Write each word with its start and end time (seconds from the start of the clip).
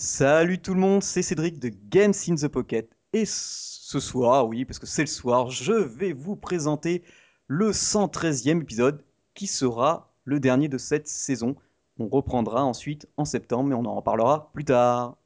Salut 0.00 0.60
tout 0.60 0.74
le 0.74 0.80
monde, 0.80 1.02
c'est 1.02 1.22
Cédric 1.22 1.58
de 1.58 1.72
Games 1.90 2.14
in 2.28 2.36
the 2.36 2.46
Pocket. 2.46 2.88
Et 3.12 3.24
ce 3.26 3.98
soir, 3.98 4.46
oui, 4.46 4.64
parce 4.64 4.78
que 4.78 4.86
c'est 4.86 5.02
le 5.02 5.08
soir, 5.08 5.50
je 5.50 5.72
vais 5.72 6.12
vous 6.12 6.36
présenter 6.36 7.02
le 7.48 7.72
113e 7.72 8.62
épisode 8.62 9.04
qui 9.34 9.48
sera 9.48 10.14
le 10.22 10.38
dernier 10.38 10.68
de 10.68 10.78
cette 10.78 11.08
saison. 11.08 11.56
On 11.98 12.06
reprendra 12.06 12.64
ensuite 12.64 13.08
en 13.16 13.24
septembre, 13.24 13.70
mais 13.70 13.74
on 13.74 13.86
en 13.86 13.96
reparlera 13.96 14.52
plus 14.52 14.64
tard. 14.64 15.16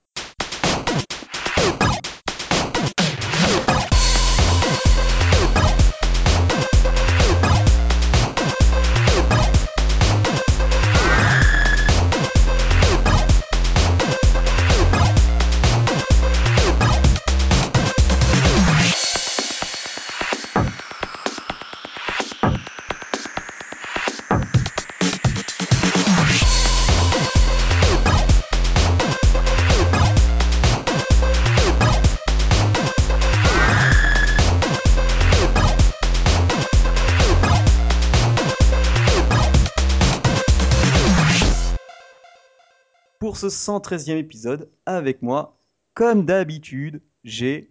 113e 43.66 44.16
épisode, 44.16 44.68
avec 44.86 45.22
moi, 45.22 45.56
comme 45.94 46.24
d'habitude, 46.24 47.00
j'ai 47.22 47.70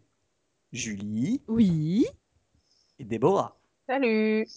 Julie 0.72 1.42
Oui. 1.50 2.06
et 3.00 3.04
Déborah. 3.04 3.60
Salut 3.88 4.48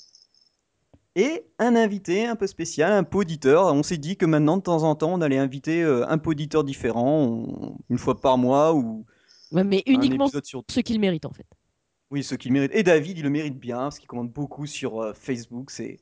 Et 1.17 1.45
un 1.59 1.75
invité 1.75 2.27
un 2.27 2.37
peu 2.37 2.47
spécial, 2.47 2.93
un 2.93 3.03
poditeur. 3.03 3.67
On 3.75 3.83
s'est 3.83 3.97
dit 3.99 4.17
que 4.17 4.27
maintenant, 4.27 4.59
de 4.59 4.63
temps 4.63 4.85
en 4.85 4.95
temps, 4.95 5.13
on 5.15 5.21
allait 5.21 5.39
inviter 5.39 5.83
euh, 5.83 6.07
un 6.09 6.19
poditeur 6.19 6.63
différent, 6.63 7.25
on- 7.25 7.79
une 7.91 7.99
fois 7.99 8.21
par 8.21 8.39
mois, 8.39 8.73
ou 8.75 9.05
Ouais, 9.51 9.65
mais 9.65 9.83
un 9.89 9.93
uniquement 9.93 10.29
sur... 10.43 10.63
ceux 10.71 10.83
qui 10.83 10.93
le 10.95 11.01
méritent 11.01 11.27
en 11.27 11.33
fait. 11.33 11.47
Oui, 12.11 12.23
ceux 12.23 12.37
qui 12.37 12.49
le 12.49 12.53
méritent. 12.55 12.75
Et 12.75 12.83
David, 12.85 13.19
il 13.19 13.25
le 13.25 13.31
mérite 13.31 13.59
bien, 13.59 13.79
parce 13.79 13.99
qu'il 13.99 14.07
commande 14.09 14.31
beaucoup 14.33 14.67
sur 14.67 15.01
euh, 15.03 15.13
Facebook. 15.15 15.71
C'est 15.73 15.99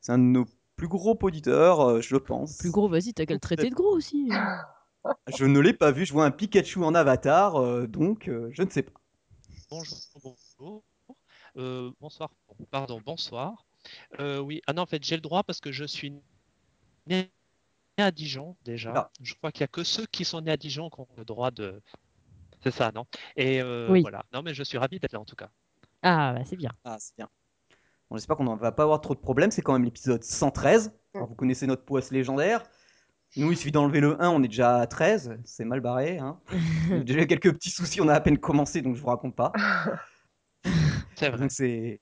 c'est 0.00 0.12
un 0.12 0.18
de 0.18 0.22
nos 0.24 0.44
plus 0.76 0.86
gros 0.88 1.14
poditeurs, 1.16 1.80
euh, 1.80 2.00
je 2.00 2.16
pense. 2.16 2.58
Plus 2.58 2.70
gros, 2.70 2.88
vas-y, 2.88 3.14
t'as 3.14 3.24
qu'à 3.26 3.34
le 3.34 3.40
traiter 3.40 3.70
de 3.70 3.74
gros 3.74 3.96
aussi. 3.96 4.28
Je 5.36 5.44
ne 5.44 5.58
l'ai 5.60 5.72
pas 5.72 5.90
vu, 5.90 6.06
je 6.06 6.12
vois 6.12 6.24
un 6.24 6.30
Pikachu 6.30 6.82
en 6.84 6.94
avatar, 6.94 7.56
euh, 7.56 7.86
donc 7.86 8.28
euh, 8.28 8.48
je 8.52 8.62
ne 8.62 8.70
sais 8.70 8.82
pas. 8.82 8.92
Bonjour, 9.70 9.98
bonjour. 10.22 10.84
Euh, 11.56 11.90
bonsoir, 12.00 12.30
pardon, 12.70 13.00
bonsoir. 13.04 13.64
Euh, 14.20 14.38
oui, 14.38 14.60
ah 14.66 14.72
non, 14.72 14.82
en 14.82 14.86
fait, 14.86 15.02
j'ai 15.02 15.16
le 15.16 15.20
droit 15.22 15.42
parce 15.42 15.60
que 15.60 15.72
je 15.72 15.84
suis 15.84 16.12
né 17.06 17.30
à 17.98 18.10
Dijon 18.10 18.56
déjà. 18.64 18.92
Ah. 18.94 19.10
Je 19.22 19.34
crois 19.34 19.52
qu'il 19.52 19.62
n'y 19.62 19.66
a 19.66 19.68
que 19.68 19.84
ceux 19.84 20.06
qui 20.06 20.24
sont 20.24 20.40
nés 20.40 20.50
à 20.52 20.56
Dijon 20.56 20.90
qui 20.90 21.00
ont 21.00 21.08
le 21.16 21.24
droit 21.24 21.50
de. 21.50 21.80
C'est 22.62 22.70
ça, 22.72 22.90
non? 22.92 23.06
Et 23.36 23.60
euh, 23.62 23.88
Oui. 23.90 24.02
voilà. 24.02 24.24
Non, 24.32 24.42
mais 24.42 24.54
je 24.54 24.62
suis 24.62 24.78
ravi 24.78 24.98
d'être 24.98 25.12
là 25.12 25.20
en 25.20 25.24
tout 25.24 25.36
cas. 25.36 25.50
Ah, 26.02 26.34
bah, 26.34 26.44
c'est 26.44 26.56
bien. 26.56 26.72
Ah, 26.84 26.96
c'est 26.98 27.16
bien. 27.16 27.28
Bon, 28.10 28.16
J'espère 28.16 28.36
qu'on 28.36 28.44
ne 28.44 28.56
va 28.58 28.72
pas 28.72 28.84
avoir 28.84 29.00
trop 29.00 29.14
de 29.14 29.20
problèmes. 29.20 29.50
C'est 29.50 29.62
quand 29.62 29.72
même 29.72 29.84
l'épisode 29.84 30.22
113. 30.22 30.92
Alors, 31.14 31.28
vous 31.28 31.34
connaissez 31.34 31.66
notre 31.66 31.84
poisse 31.84 32.10
légendaire. 32.10 32.62
Nous, 33.36 33.50
il 33.52 33.56
suffit 33.56 33.72
d'enlever 33.72 34.00
le 34.00 34.20
1, 34.22 34.30
on 34.30 34.42
est 34.42 34.48
déjà 34.48 34.78
à 34.78 34.86
13. 34.86 35.38
C'est 35.44 35.64
mal 35.64 35.80
barré. 35.80 36.18
Hein. 36.18 36.38
Déjà 37.04 37.26
quelques 37.26 37.52
petits 37.52 37.70
soucis, 37.70 38.00
on 38.00 38.08
a 38.08 38.14
à 38.14 38.20
peine 38.20 38.38
commencé, 38.38 38.80
donc 38.80 38.96
je 38.96 39.00
vous 39.00 39.08
raconte 39.08 39.34
pas. 39.36 39.52
C'est 41.16 41.28
vrai. 41.30 41.38
Donc 41.38 41.50
c'est. 41.50 42.00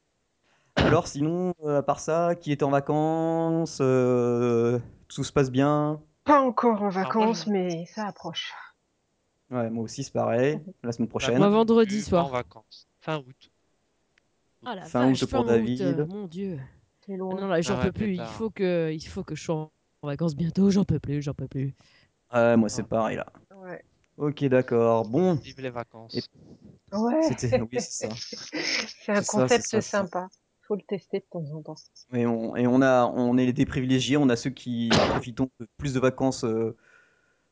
Alors, 0.77 1.07
sinon, 1.07 1.55
euh, 1.65 1.79
à 1.79 1.83
part 1.83 2.01
ça, 2.01 2.35
qui 2.35 2.51
est 2.53 2.63
en 2.63 2.71
vacances 2.71 3.79
euh, 3.81 4.79
Tout 5.09 5.23
se 5.25 5.33
passe 5.33 5.51
bien? 5.51 6.01
Pas 6.25 6.41
encore 6.41 6.83
en 6.83 6.89
vacances, 6.89 7.47
mais 7.47 7.85
ça 7.87 8.07
approche. 8.07 8.53
Ouais, 9.51 9.71
moi 9.71 9.85
aussi, 9.85 10.03
c'est 10.05 10.13
pareil. 10.13 10.61
La 10.83 10.93
semaine 10.93 11.09
prochaine. 11.09 11.39
Moi, 11.39 11.49
vendredi 11.49 12.01
soir. 12.01 12.27
En 12.27 12.31
vacances. 12.31 12.89
Fin 13.01 13.19
août. 13.19 13.51
Ah 14.67 14.75
la 14.77 14.83
Fin 14.83 15.09
vache, 15.09 15.23
août 15.23 15.31
pour 15.31 15.41
fin 15.41 15.45
août, 15.45 15.47
David. 15.59 15.81
euh, 15.83 16.07
mon 16.07 16.27
dieu. 16.27 16.59
C'est 17.07 17.15
Ah 17.15 17.17
loin. 17.19 17.41
non, 17.41 17.47
là, 17.49 17.61
j'en 17.61 17.75
Ah 17.75 17.79
peux 17.83 17.87
ouais, 17.87 17.93
plus. 17.93 18.15
Il 18.15 18.25
faut 18.25 18.51
que, 18.51 18.91
il 18.93 19.07
faut 19.07 19.23
que 19.23 19.35
je 19.35 19.43
sois 19.45 19.71
en 20.05 20.07
vacances 20.09 20.37
bientôt. 20.37 20.71
J'en 20.71 20.85
peux 20.85 21.01
plus, 21.01 21.23
j'en 21.23 21.35
peux 21.35 21.49
plus. 21.49 21.75
Ouais, 22.33 22.57
moi, 22.57 22.69
c'est 22.69 22.83
pareil 22.85 23.17
là. 23.17 23.27
Ouais. 23.55 23.85
Ok, 24.17 24.45
d'accord. 24.47 25.07
Bon, 25.09 25.39
Vive 25.43 25.61
les 25.61 25.71
vacances. 25.71 26.31
Ouais. 26.93 27.21
c'était. 27.21 27.61
Oui, 27.61 27.81
c'est 27.81 28.09
ça. 28.09 28.15
C'est 29.05 29.13
un 29.13 29.23
C'est 29.23 29.25
concept 29.25 29.67
c'est 29.71 29.81
ça, 29.81 29.83
c'est 29.83 30.07
ça. 30.07 30.09
sympa. 30.09 30.29
Faut 30.63 30.77
le 30.77 30.83
tester 30.83 31.21
de 31.21 31.27
temps 31.31 31.45
en 31.53 31.63
temps. 31.63 31.75
Et 32.13 32.27
on, 32.27 32.55
et 32.57 32.67
on 32.67 32.83
a, 32.83 33.07
on 33.07 33.37
est 33.39 33.53
des 33.53 33.67
privilégiés, 33.67 34.17
on 34.17 34.29
a 34.29 34.37
ceux 34.37 34.51
qui 34.51 35.01
profitons 35.07 35.51
de 35.61 35.67
plus 35.79 35.95
de 35.95 36.01
vacances 36.01 36.45
euh, 36.45 36.77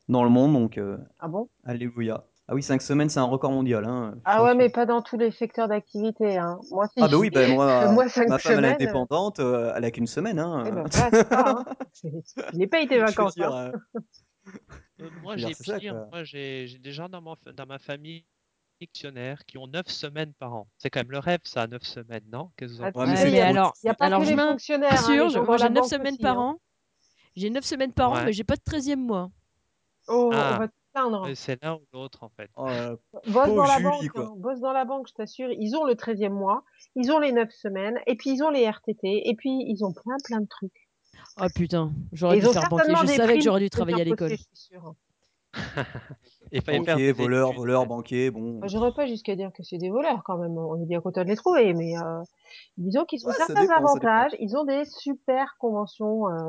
dans 0.09 0.25
le 0.25 0.31
monde, 0.31 0.55
donc 0.55 0.79
euh, 0.79 0.99
Ah 1.19 1.29
bon? 1.29 1.49
alléluia. 1.65 2.27
Ah 2.53 2.55
oui, 2.55 2.63
5 2.63 2.83
semaines, 2.83 3.09
c'est 3.09 3.19
un 3.19 3.25
record 3.25 3.51
mondial. 3.51 3.87
Hein, 3.87 4.15
Ah 4.27 4.37
je 4.39 4.43
ouais, 4.45 4.55
mais 4.55 4.69
pas 4.69 4.85
dans 4.85 5.01
tous 5.01 5.17
les 5.17 5.31
secteurs 5.31 5.69
d'activité. 5.69 6.37
Hein. 6.37 6.59
Moi, 6.71 6.87
si. 6.89 7.03
Ah 7.03 7.09
bah 7.09 7.17
oui, 7.17 7.31
bah 7.31 7.49
moi, 7.49 7.91
Moi, 7.93 8.09
cinq 8.11 8.29
ma 8.29 8.39
femme, 8.39 8.53
elle 8.59 8.59
est 8.59 8.69
semaines, 8.69 8.75
indépendante, 8.75 9.41
euh, 9.41 9.73
elle 9.75 9.85
a 9.87 9.91
qu'une 9.91 10.07
semaine. 10.07 10.39
Hein. 10.39 10.65
Eh 10.67 10.71
ben, 10.71 10.85
voilà, 10.87 11.25
ça. 11.25 11.45
Hein. 11.49 11.65
Il 12.53 12.59
n'est 12.59 12.67
pas 12.67 12.81
été 12.81 12.97
Je 12.97 13.05
vacances. 13.07 13.35
dire, 13.35 13.51
hein. 13.55 13.73
euh, 13.97 14.01
Euh, 15.01 15.09
moi, 15.23 15.37
Je 15.39 15.47
j'ai 15.49 15.55
pire. 15.79 15.95
Moi, 16.13 16.25
j'ai 16.25 16.67
des 16.79 16.93
gens 16.93 17.09
dans, 17.09 17.23
mon- 17.23 17.37
dans 17.57 17.65
ma 17.67 17.79
famille 17.79 18.27
dictionnaire 18.81 19.47
qui 19.47 19.57
ont 19.57 19.67
9 19.67 19.87
semaines 19.89 20.33
par 20.35 20.53
an. 20.53 20.69
C'est 20.77 20.91
quand 20.91 21.01
même 21.01 21.11
le 21.11 21.19
rêve, 21.21 21.41
ça, 21.45 21.67
9 21.67 21.83
semaines, 21.83 22.25
non? 22.31 22.51
Qu'est-ce 22.57 22.75
que 22.75 22.79
vous 22.93 23.01
en 23.01 23.17
c'est 23.17 23.31
il 23.33 23.41
alors, 23.41 23.73
n'y 23.83 23.89
a 23.91 23.95
pas 23.95 24.05
alors 24.07 24.21
que 24.21 24.27
je 24.27 24.31
les 24.33 24.37
fonctionnaires. 24.37 24.93
hein, 24.93 24.97
Sûr, 24.97 25.29
je- 25.31 25.35
gens 25.35 25.45
moi 25.45 25.57
j'ai 25.57 25.65
la 25.65 25.71
9 25.71 25.81
banque 25.83 25.91
semaines 25.91 26.13
aussi, 26.15 26.23
par 26.23 26.39
hein. 26.39 26.57
an. 26.57 26.61
J'ai 27.37 27.49
9 27.51 27.65
semaines 27.65 27.93
par 27.95 28.11
an, 28.11 28.15
Ouais. 28.17 28.25
mais 28.27 28.33
j'ai 28.35 28.45
pas 28.45 28.57
de 28.57 28.61
13e 28.61 28.97
mois. 29.01 29.31
Oh, 30.09 30.31
Ah. 30.35 30.53
on 30.55 30.59
va 30.59 30.69
Euh, 30.97 31.33
C'est 31.35 31.63
l'un 31.63 31.75
ou 31.77 31.83
l'autre, 31.93 32.23
en 32.23 32.29
fait. 32.29 32.51
oh 32.57 32.67
là 32.67 32.91
là. 32.91 32.97
Bosse 33.13 33.33
Pauvre 33.33 33.55
dans 33.57 33.63
la 33.65 33.73
Julie, 33.79 33.85
banque, 33.85 34.09
quoi. 34.11 34.25
hein. 34.25 34.35
bosse 34.37 34.61
dans 34.61 34.73
la 34.73 34.85
banque, 34.85 35.09
je 35.09 35.15
t'assure. 35.15 35.51
Ils 35.51 35.75
ont 35.77 35.85
le 35.85 35.95
13e 35.95 36.31
mois, 36.31 36.65
ils 36.97 37.11
ont 37.13 37.19
les 37.19 37.33
9 37.33 37.51
semaines, 37.51 37.99
et 38.07 38.17
puis 38.17 38.31
ils 38.31 38.43
ont 38.43 38.51
les 38.51 38.69
RTT, 38.69 39.29
et 39.29 39.35
puis 39.37 39.51
ils 39.67 39.85
ont 39.85 39.93
plein 39.93 40.17
plein 40.25 40.41
de 40.41 40.47
trucs. 40.49 40.89
Oh 41.41 41.47
putain, 41.55 41.93
Et 42.13 42.17
j'aurais 42.17 42.37
dû 42.37 42.43
ils 42.43 42.49
ont 42.49 42.53
faire 42.53 42.69
banquier. 42.69 42.77
certainement 42.79 43.01
Je 43.03 43.07
des 43.07 43.13
savais 43.17 43.27
que 43.27 43.33
primes 43.33 43.43
j'aurais 43.43 43.61
dû 43.61 43.71
travailler 43.71 44.01
à 44.01 44.05
l'école. 44.05 44.29
bosser, 44.31 44.37
je 44.53 44.57
suis 44.59 44.69
sûre. 44.69 44.95
Il 46.53 46.61
fallait 46.63 46.83
faire 46.85 46.95
Banquier, 46.97 47.07
des 47.07 47.13
voleur, 47.13 47.49
études, 47.49 47.59
voleur, 47.59 47.87
banquier, 47.87 48.31
bon. 48.31 48.41
Moi, 48.59 48.67
J'irais 48.69 48.93
pas 48.93 49.07
jusqu'à 49.07 49.37
dire 49.37 49.53
que 49.53 49.63
c'est 49.63 49.79
des 49.79 49.91
voleurs 49.91 50.23
quand 50.25 50.37
même. 50.39 50.57
On 50.59 50.83
est 50.83 50.87
bien 50.87 51.01
content 51.01 51.23
de 51.25 51.29
les 51.29 51.37
trouver, 51.37 51.73
mais 51.75 51.97
euh, 51.99 52.23
disons 52.77 53.05
qu'ils 53.05 53.25
ont 53.25 53.29
Ouais, 53.29 53.35
ça 53.35 53.47
certains 53.47 53.63
dépend, 53.63 53.75
ça 53.75 53.81
dépend. 53.81 54.09
avantages. 54.09 54.33
Ils 54.41 54.57
ont 54.57 54.65
des 54.65 54.85
super 54.85 55.57
conventions. 55.59 56.29
euh, 56.29 56.49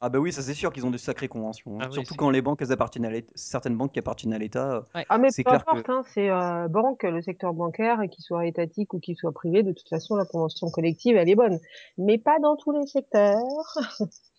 Ah 0.00 0.08
bah 0.08 0.18
oui, 0.18 0.32
ça 0.32 0.40
c'est 0.42 0.54
sûr 0.54 0.72
qu'ils 0.72 0.86
ont 0.86 0.90
de 0.90 0.96
sacrées 0.98 1.28
conventions. 1.28 1.72
hein. 1.74 1.78
Ah 1.82 1.86
oui, 1.88 1.92
Surtout 1.94 2.14
c'est 2.14 2.16
quand 2.18 2.30
les 2.30 2.40
banques 2.42 2.62
elles 2.62 2.72
appartiennent 2.72 3.04
à 3.04 3.10
l'État, 3.10 3.32
certaines 3.34 3.76
banques 3.76 3.92
qui 3.92 3.98
appartiennent 3.98 4.32
à 4.32 4.38
l'État. 4.38 4.76
euh, 4.94 5.02
Ah 5.08 5.18
mais 5.18 5.30
C'est 5.30 5.44
peu 5.44 5.50
clair 5.50 5.64
que- 5.64 5.70
importe, 5.70 5.90
hein, 5.90 6.02
c'est 6.14 6.30
euh, 6.30 6.68
banque, 6.68 7.02
le 7.02 7.20
secteur 7.22 7.52
bancaire, 7.52 8.00
qu'il 8.10 8.24
soit 8.24 8.46
étatique 8.46 8.94
ou 8.94 9.00
qu'il 9.00 9.16
soit 9.16 9.32
privé, 9.32 9.62
de 9.62 9.72
toute 9.72 9.88
façon 9.88 10.16
la 10.16 10.24
convention 10.24 10.70
collective 10.70 11.16
elle 11.16 11.28
est 11.28 11.34
bonne, 11.34 11.58
mais 11.98 12.18
pas 12.18 12.38
dans 12.38 12.56
tous 12.56 12.72
les 12.72 12.86
secteurs. 12.86 13.38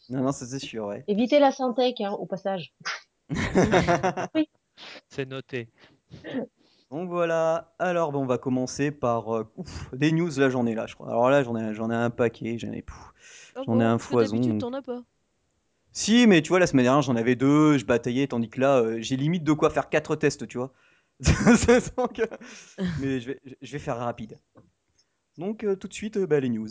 Non, 0.09 0.23
non, 0.23 0.31
ça 0.31 0.45
c'est 0.45 0.59
sûr, 0.59 0.85
ouais. 0.87 1.03
Évitez 1.07 1.39
la 1.39 1.51
syntec 1.51 2.01
hein, 2.01 2.11
au 2.11 2.25
passage. 2.25 2.73
C'est 5.09 5.25
noté. 5.29 5.69
Donc 6.89 7.07
voilà, 7.09 7.73
alors 7.79 8.11
bon, 8.11 8.23
on 8.23 8.25
va 8.25 8.37
commencer 8.37 8.91
par 8.91 9.33
euh, 9.35 9.43
ouf, 9.55 9.93
des 9.93 10.11
news, 10.11 10.29
là 10.37 10.49
j'en 10.49 10.65
ai 10.65 10.75
là, 10.75 10.87
je 10.87 10.95
crois. 10.95 11.07
Alors 11.09 11.29
là 11.29 11.43
j'en 11.43 11.55
ai, 11.55 11.73
j'en 11.73 11.89
ai 11.89 11.95
un 11.95 12.09
paquet, 12.09 12.57
j'en 12.57 12.71
ai, 12.73 12.81
pouf. 12.81 13.13
Ah 13.55 13.61
J'en 13.65 13.79
ai 13.79 13.83
un 13.83 13.91
parce 13.97 14.03
que 14.03 14.09
foison, 14.09 14.35
D'habitude, 14.35 14.59
t'en 14.61 14.73
as 14.73 14.81
pas. 14.81 15.01
Si, 15.93 16.25
mais 16.25 16.41
tu 16.41 16.49
vois, 16.49 16.59
la 16.59 16.67
semaine 16.67 16.85
dernière 16.85 17.01
j'en 17.01 17.15
avais 17.15 17.35
deux, 17.35 17.77
je 17.77 17.85
bataillais, 17.85 18.27
tandis 18.27 18.49
que 18.49 18.61
là 18.61 18.77
euh, 18.77 19.01
j'ai 19.01 19.17
limite 19.17 19.43
de 19.43 19.53
quoi 19.53 19.69
faire 19.69 19.89
quatre 19.89 20.15
tests, 20.15 20.47
tu 20.47 20.57
vois. 20.57 20.71
Mais 22.99 23.19
je 23.19 23.27
vais, 23.27 23.39
je 23.61 23.71
vais 23.71 23.79
faire 23.79 23.97
rapide. 23.97 24.39
Donc 25.37 25.63
euh, 25.63 25.75
tout 25.75 25.87
de 25.87 25.93
suite, 25.93 26.17
euh, 26.17 26.25
bah, 26.25 26.39
les 26.39 26.49
news. 26.49 26.69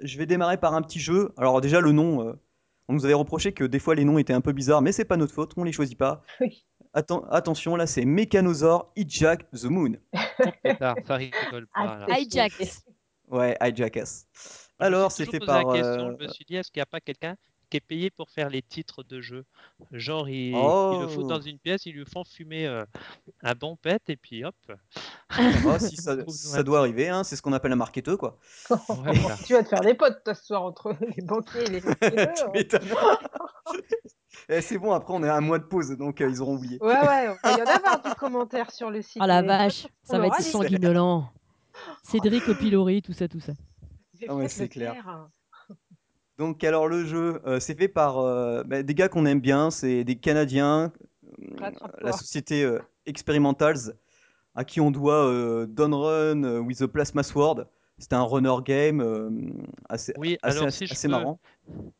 Je 0.00 0.16
vais 0.18 0.26
démarrer 0.26 0.56
par 0.56 0.74
un 0.74 0.82
petit 0.82 1.00
jeu. 1.00 1.32
Alors 1.36 1.60
déjà 1.60 1.80
le 1.80 1.90
nom, 1.90 2.26
euh, 2.26 2.32
on 2.86 2.94
nous 2.94 3.04
avait 3.04 3.14
reproché 3.14 3.52
que 3.52 3.64
des 3.64 3.80
fois 3.80 3.96
les 3.96 4.04
noms 4.04 4.18
étaient 4.18 4.32
un 4.32 4.40
peu 4.40 4.52
bizarres, 4.52 4.82
mais 4.82 4.92
c'est 4.92 5.04
pas 5.04 5.16
notre 5.16 5.34
faute, 5.34 5.52
on 5.56 5.64
les 5.64 5.72
choisit 5.72 5.98
pas. 5.98 6.22
Oui. 6.40 6.64
Atten- 6.94 7.26
attention, 7.30 7.76
là 7.76 7.86
c'est 7.86 8.04
Mechanosaur 8.04 8.92
Hijack 8.96 9.50
the 9.50 9.64
Moon. 9.64 9.96
Pétard, 10.62 10.96
ça 11.06 11.16
rigole 11.16 11.66
Ah, 11.74 12.04
pas. 12.06 12.18
Hijack. 12.18 12.52
Ouais, 13.28 13.56
Hijack 13.62 13.96
us. 13.96 14.24
Je 14.80 14.84
me 14.84 14.86
Alors 14.86 15.12
c'est 15.12 15.26
fait 15.26 15.38
par. 15.40 15.72
question, 15.72 16.08
euh, 16.10 16.16
je 16.18 16.24
me 16.24 16.28
suis 16.28 16.44
dit, 16.44 16.56
est-ce 16.56 16.70
qu'il 16.70 16.80
n'y 16.80 16.84
a 16.84 16.86
pas 16.86 17.00
quelqu'un 17.00 17.36
qui 17.68 17.76
est 17.76 17.80
payé 17.80 18.10
pour 18.10 18.30
faire 18.30 18.50
les 18.50 18.62
titres 18.62 19.02
de 19.02 19.20
jeu. 19.20 19.44
Genre, 19.92 20.28
ils, 20.28 20.52
ils 20.52 20.54
le 20.54 21.06
Oh. 21.06 21.08
foutent 21.08 21.28
dans 21.28 21.40
une 21.40 21.58
pièce, 21.58 21.86
ils 21.86 21.94
lui 21.94 22.04
font 22.04 22.24
fumer 22.24 22.66
euh, 22.66 22.84
un 23.42 23.54
bon 23.54 23.76
pet 23.76 24.02
et 24.08 24.16
puis 24.16 24.44
hop. 24.44 24.54
Oh, 25.66 25.78
si 25.78 25.96
ça, 25.96 26.62
doit 26.62 26.80
arriver, 26.80 27.08
hein, 27.08 27.22
c'est 27.22 27.36
ce 27.36 27.42
qu'on 27.42 27.52
appelle 27.52 27.72
un 27.72 27.76
marketeur, 27.76 28.18
quoi. 28.18 28.38
Ouais, 28.70 28.76
voilà. 29.14 29.36
Tu 29.46 29.52
vas 29.52 29.62
te 29.62 29.68
faire 29.68 29.82
des 29.82 29.94
potes, 29.94 30.24
toi, 30.24 30.34
ce 30.34 30.44
soir, 30.44 30.62
entre 30.62 30.96
les 31.16 31.22
banquiers 31.22 31.64
et 31.64 31.68
les. 31.68 32.68
Eh, 34.48 34.60
c'est 34.62 34.78
bon, 34.78 34.92
après 34.92 35.12
on 35.12 35.22
est 35.22 35.28
à 35.28 35.36
un 35.36 35.40
mois 35.40 35.58
de 35.58 35.64
pause, 35.64 35.90
donc 35.90 36.20
euh, 36.20 36.28
ils 36.28 36.40
auront 36.40 36.56
oublié. 36.56 36.78
Ouais, 36.80 37.06
ouais, 37.06 37.36
il 37.44 37.58
y 37.58 37.62
en 37.62 37.66
avoir 37.66 38.02
du 38.02 38.14
commentaire 38.14 38.70
sur 38.70 38.90
le 38.90 39.02
site. 39.02 39.20
Oh 39.22 39.26
la 39.26 39.42
vache, 39.42 39.86
on 40.08 40.12
ça 40.12 40.18
va 40.18 40.26
être 40.28 40.42
sanguinolent. 40.42 41.30
Cédric 42.02 42.48
au 42.48 42.54
pilori, 42.54 43.02
tout 43.02 43.12
ça, 43.12 43.28
tout 43.28 43.40
ça. 43.40 43.52
Ah 44.26 44.34
ouais, 44.34 44.48
c'est 44.48 44.68
clair. 44.68 45.28
Donc 46.38 46.62
alors 46.62 46.86
le 46.88 47.04
jeu, 47.04 47.40
euh, 47.46 47.58
c'est 47.60 47.76
fait 47.76 47.88
par 47.88 48.18
euh, 48.18 48.62
bah, 48.64 48.82
des 48.82 48.94
gars 48.94 49.08
qu'on 49.08 49.26
aime 49.26 49.40
bien, 49.40 49.70
c'est 49.70 50.04
des 50.04 50.16
Canadiens, 50.16 50.92
euh, 51.62 51.70
la 52.00 52.12
société 52.12 52.62
euh, 52.62 52.78
Experimentals, 53.06 53.94
à 54.54 54.64
qui 54.64 54.80
on 54.80 54.90
doit 54.90 55.26
euh, 55.26 55.66
Dawn 55.66 55.94
Run 55.94 56.44
euh, 56.44 56.58
with 56.60 56.78
the 56.78 56.86
Plasma 56.86 57.22
Sword. 57.22 57.66
C'était 57.98 58.14
un 58.14 58.22
runner 58.22 58.54
game 58.64 59.00
euh, 59.00 59.30
assez, 59.88 60.12
Oui, 60.16 60.38
assez, 60.42 60.58
alors 60.58 60.72
si 60.72 60.86
je 60.86 60.92
assez 60.92 61.08
peux, 61.08 61.12
marrant. 61.12 61.40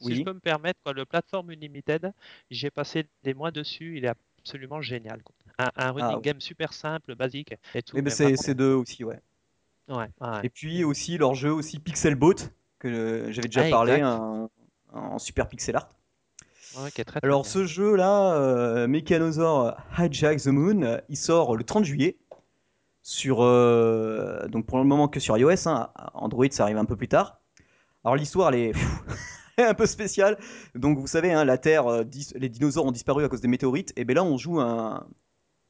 si 0.01 0.15
je 0.15 0.23
peux 0.23 0.33
me 0.33 0.41
permettre, 0.41 0.81
quoi, 0.83 0.93
le 0.93 1.05
plateforme 1.05 1.51
Unlimited, 1.51 2.13
j'ai 2.51 2.71
passé 2.71 3.07
des 3.25 3.35
mois 3.35 3.51
dessus, 3.51 3.99
il 3.99 4.05
est 4.05 4.13
absolument 4.41 4.81
génial. 4.81 5.23
quoi. 5.23 5.35
Un, 5.59 5.71
un 5.75 5.91
running 5.91 6.05
Ah, 6.13 6.17
ouais. 6.17 6.23
game 6.23 6.41
super 6.41 6.73
simple, 6.73 7.17
basique 7.17 7.55
et 7.75 7.83
tout. 7.83 7.97
Mais 7.97 8.03
mais 8.03 8.11
c'est 8.11 8.25
vraiment, 8.35 8.55
deux 8.55 8.75
aussi, 8.75 9.03
ouais. 9.05 9.21
ouais, 9.89 10.09
ouais. 10.21 10.41
Et 10.45 10.51
puis 10.51 10.85
aussi 10.85 11.19
leur 11.19 11.35
jeu 11.35 11.53
aussi 11.53 11.79
Pixel 11.81 12.15
Boat, 12.15 12.35
que 12.79 13.31
j'avais 13.31 13.49
déjà 13.49 13.63
Ah, 13.67 13.71
parlé, 13.71 13.93
exact. 13.95 14.07
un- 14.07 14.49
en 14.93 15.19
super 15.19 15.49
pixel 15.49 15.77
art. 15.77 15.89
Ouais, 16.79 16.91
qui 16.91 17.01
est 17.01 17.05
très, 17.05 17.21
très 17.21 17.27
Alors 17.27 17.43
bien. 17.43 17.51
ce 17.51 17.65
jeu-là, 17.67 18.35
euh, 18.35 18.87
Mechanosaur 18.87 19.77
Hijack 19.99 20.39
the 20.43 20.47
Moon, 20.49 20.83
euh, 20.83 20.99
il 21.09 21.17
sort 21.17 21.57
le 21.57 21.65
30 21.65 21.85
juillet 21.85 22.19
sur 23.03 23.43
euh, 23.43 24.47
donc 24.49 24.67
pour 24.67 24.79
le 24.79 24.85
moment 24.85 25.09
que 25.09 25.19
sur 25.21 25.37
iOS. 25.39 25.67
hein. 25.69 25.91
Android, 26.15 26.47
ça 26.51 26.65
arrive 26.65 26.77
un 26.79 26.85
peu 26.85 26.97
plus 26.97 27.09
tard. 27.09 27.41
Alors 28.05 28.17
l'histoire, 28.17 28.51
elle 28.51 28.61
est 28.61 28.73
pfiou, 28.73 28.89
elle 29.57 29.65
est 29.65 29.69
un 29.69 29.75
peu 29.75 29.87
spéciale. 29.87 30.39
Donc 30.75 30.99
vous 30.99 31.07
savez, 31.07 31.33
hein, 31.33 31.45
la 31.45 31.59
Terre, 31.59 31.87
euh, 31.87 32.05
dis- 32.05 32.33
les 32.37 32.49
dinosaures 32.49 32.85
ont 32.87 32.93
disparu 32.93 33.25
à 33.25 33.29
cause 33.29 33.41
des 33.41 33.49
météorites. 33.49 33.93
Et 33.97 34.05
bien 34.05 34.17
là, 34.17 34.25
on 34.25 34.37
joue 34.37 34.61
un, 34.61 35.07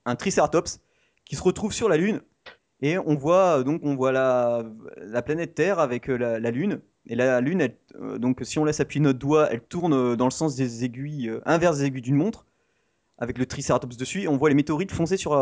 un 0.05 0.17
Triceratops 0.17 0.81
qui 1.25 1.37
se 1.37 1.43
retrouve 1.43 1.73
sur 1.73 1.89
la 1.89 1.97
Lune. 1.97 2.21
Et 2.81 2.99
on 2.99 3.15
voit 3.17 3.63
donc 3.65 3.81
on 3.85 3.95
voit 3.97 4.13
la, 4.13 4.63
la 4.99 5.23
planète 5.23 5.55
Terre 5.55 5.79
avec 5.81 6.09
euh, 6.11 6.17
la, 6.19 6.39
la 6.41 6.51
Lune. 6.51 6.81
Et 7.09 7.15
la 7.15 7.41
Lune, 7.41 7.63
elle, 7.63 7.77
euh, 8.01 8.19
donc 8.19 8.41
si 8.43 8.59
on 8.59 8.65
laisse 8.65 8.81
appuyer 8.81 9.03
notre 9.03 9.19
doigt, 9.19 9.49
elle 9.51 9.63
tourne 9.63 9.95
euh, 9.95 10.17
dans 10.17 10.27
le 10.27 10.31
sens 10.31 10.57
des 10.57 10.85
aiguilles, 10.85 11.31
euh, 11.31 11.41
inverse 11.47 11.79
des 11.79 11.87
aiguilles 11.87 12.03
d'une 12.03 12.17
montre, 12.17 12.45
avec 13.19 13.39
le 13.39 13.47
Triceratops 13.47 13.97
dessus. 13.97 14.23
Et 14.23 14.29
on 14.29 14.37
voit 14.37 14.51
les 14.51 14.55
météorites 14.55 14.93
foncer 14.93 15.17
sur, 15.17 15.33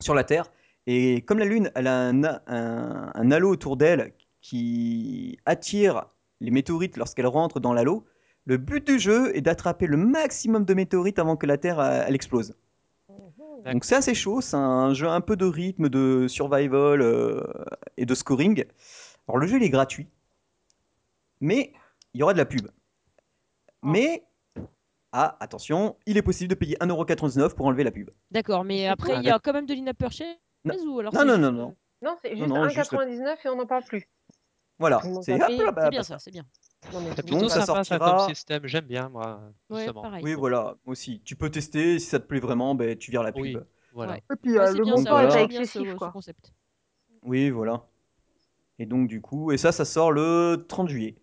sur 0.00 0.14
la 0.14 0.24
Terre. 0.24 0.50
Et 0.86 1.22
comme 1.22 1.38
la 1.38 1.44
Lune, 1.44 1.70
elle 1.74 1.86
a 1.86 1.98
un, 1.98 2.24
a- 2.24 2.42
un, 2.46 3.10
un 3.14 3.30
halo 3.30 3.50
autour 3.50 3.76
d'elle 3.76 4.12
qui 4.40 5.38
attire 5.46 6.06
les 6.40 6.50
météorites 6.50 6.96
lorsqu'elles 6.96 7.26
rentrent 7.26 7.60
dans 7.60 7.72
l'halo, 7.72 8.04
le 8.46 8.58
but 8.58 8.86
du 8.86 8.98
jeu 8.98 9.34
est 9.36 9.40
d'attraper 9.40 9.86
le 9.86 9.96
maximum 9.96 10.64
de 10.64 10.74
météorites 10.74 11.18
avant 11.18 11.36
que 11.36 11.46
la 11.46 11.56
Terre 11.56 11.80
elle 11.80 12.14
explose. 12.14 12.54
Donc 13.64 13.86
c'est 13.86 13.94
assez 13.94 14.14
chaud, 14.14 14.42
c'est 14.42 14.56
un 14.56 14.92
jeu 14.92 15.08
un 15.08 15.22
peu 15.22 15.36
de 15.36 15.46
rythme, 15.46 15.88
de 15.88 16.26
survival 16.28 17.00
euh, 17.00 17.42
et 17.96 18.04
de 18.04 18.14
scoring. 18.14 18.64
Alors 19.28 19.38
le 19.38 19.46
jeu 19.46 19.56
il 19.56 19.62
est 19.62 19.70
gratuit, 19.70 20.08
mais 21.40 21.72
il 22.12 22.20
y 22.20 22.22
aura 22.22 22.32
de 22.32 22.38
la 22.38 22.46
pub. 22.46 22.68
Mais, 23.82 24.24
ah 25.12 25.36
attention, 25.40 25.96
il 26.06 26.16
est 26.16 26.22
possible 26.22 26.48
de 26.48 26.54
payer 26.54 26.76
1,99€ 26.80 27.54
pour 27.54 27.66
enlever 27.66 27.84
la 27.84 27.90
pub. 27.90 28.10
D'accord, 28.30 28.64
mais 28.64 28.86
après, 28.88 29.16
il 29.16 29.24
y 29.24 29.30
a 29.30 29.38
quand 29.38 29.52
même 29.52 29.66
de 29.66 29.74
l'in-app 29.74 29.98
purchase 29.98 30.36
Non. 30.64 30.74
ou 30.86 31.00
alors 31.00 31.12
Non, 31.14 31.24
non, 31.24 31.38
non, 31.38 31.52
non. 31.52 31.76
Non, 32.02 32.16
c'est 32.22 32.36
juste 32.36 32.48
non, 32.48 32.68
juste- 32.68 32.92
1,99 32.92 33.36
et 33.44 33.48
on 33.48 33.56
n'en 33.56 33.66
parle 33.66 33.84
plus. 33.84 34.08
Voilà, 34.78 35.00
c'est 35.22 35.38
bah, 35.38 35.46
bien 35.48 36.00
bah, 36.00 36.02
ça, 36.02 36.18
c'est 36.18 36.30
bien. 36.32 36.44
Monde 36.92 37.48
ça 37.48 37.60
va- 37.60 37.64
sympa 37.66 37.84
ça 37.84 37.96
sortira- 37.98 38.16
comme 38.26 38.34
système, 38.34 38.66
j'aime 38.66 38.86
bien 38.86 39.08
moi. 39.08 39.40
Ouais, 39.70 39.78
justement. 39.84 40.02
pareil. 40.02 40.24
Oui, 40.24 40.34
voilà, 40.34 40.62
moi 40.84 40.92
aussi. 40.92 41.20
Tu 41.24 41.36
peux 41.36 41.48
tester, 41.48 41.98
si 41.98 42.06
ça 42.06 42.18
te 42.18 42.26
plaît 42.26 42.40
vraiment, 42.40 42.74
ben, 42.74 42.96
tu 42.98 43.10
vires 43.10 43.22
la 43.22 43.32
pub. 43.32 43.42
Oui. 43.42 43.56
Voilà. 43.92 44.16
Et 44.16 44.20
puis 44.42 44.52
Ouais, 44.52 44.58
euh, 44.58 44.66
c'est 44.72 44.78
le 44.78 44.84
bien 44.84 44.92
montant 44.96 45.04
ça, 45.04 45.10
voilà. 45.12 45.28
est 45.28 45.32
pas 45.34 45.42
excessif, 45.44 45.82
ce, 45.86 45.90
ce 45.92 45.94
quoi. 45.94 46.10
concept. 46.10 46.52
Oui, 47.22 47.50
voilà. 47.50 47.86
Et 48.78 48.86
donc, 48.86 49.08
du 49.08 49.20
coup, 49.20 49.52
et 49.52 49.56
ça, 49.58 49.72
ça 49.72 49.84
sort 49.84 50.12
le 50.12 50.64
30 50.68 50.88
juillet. 50.88 51.16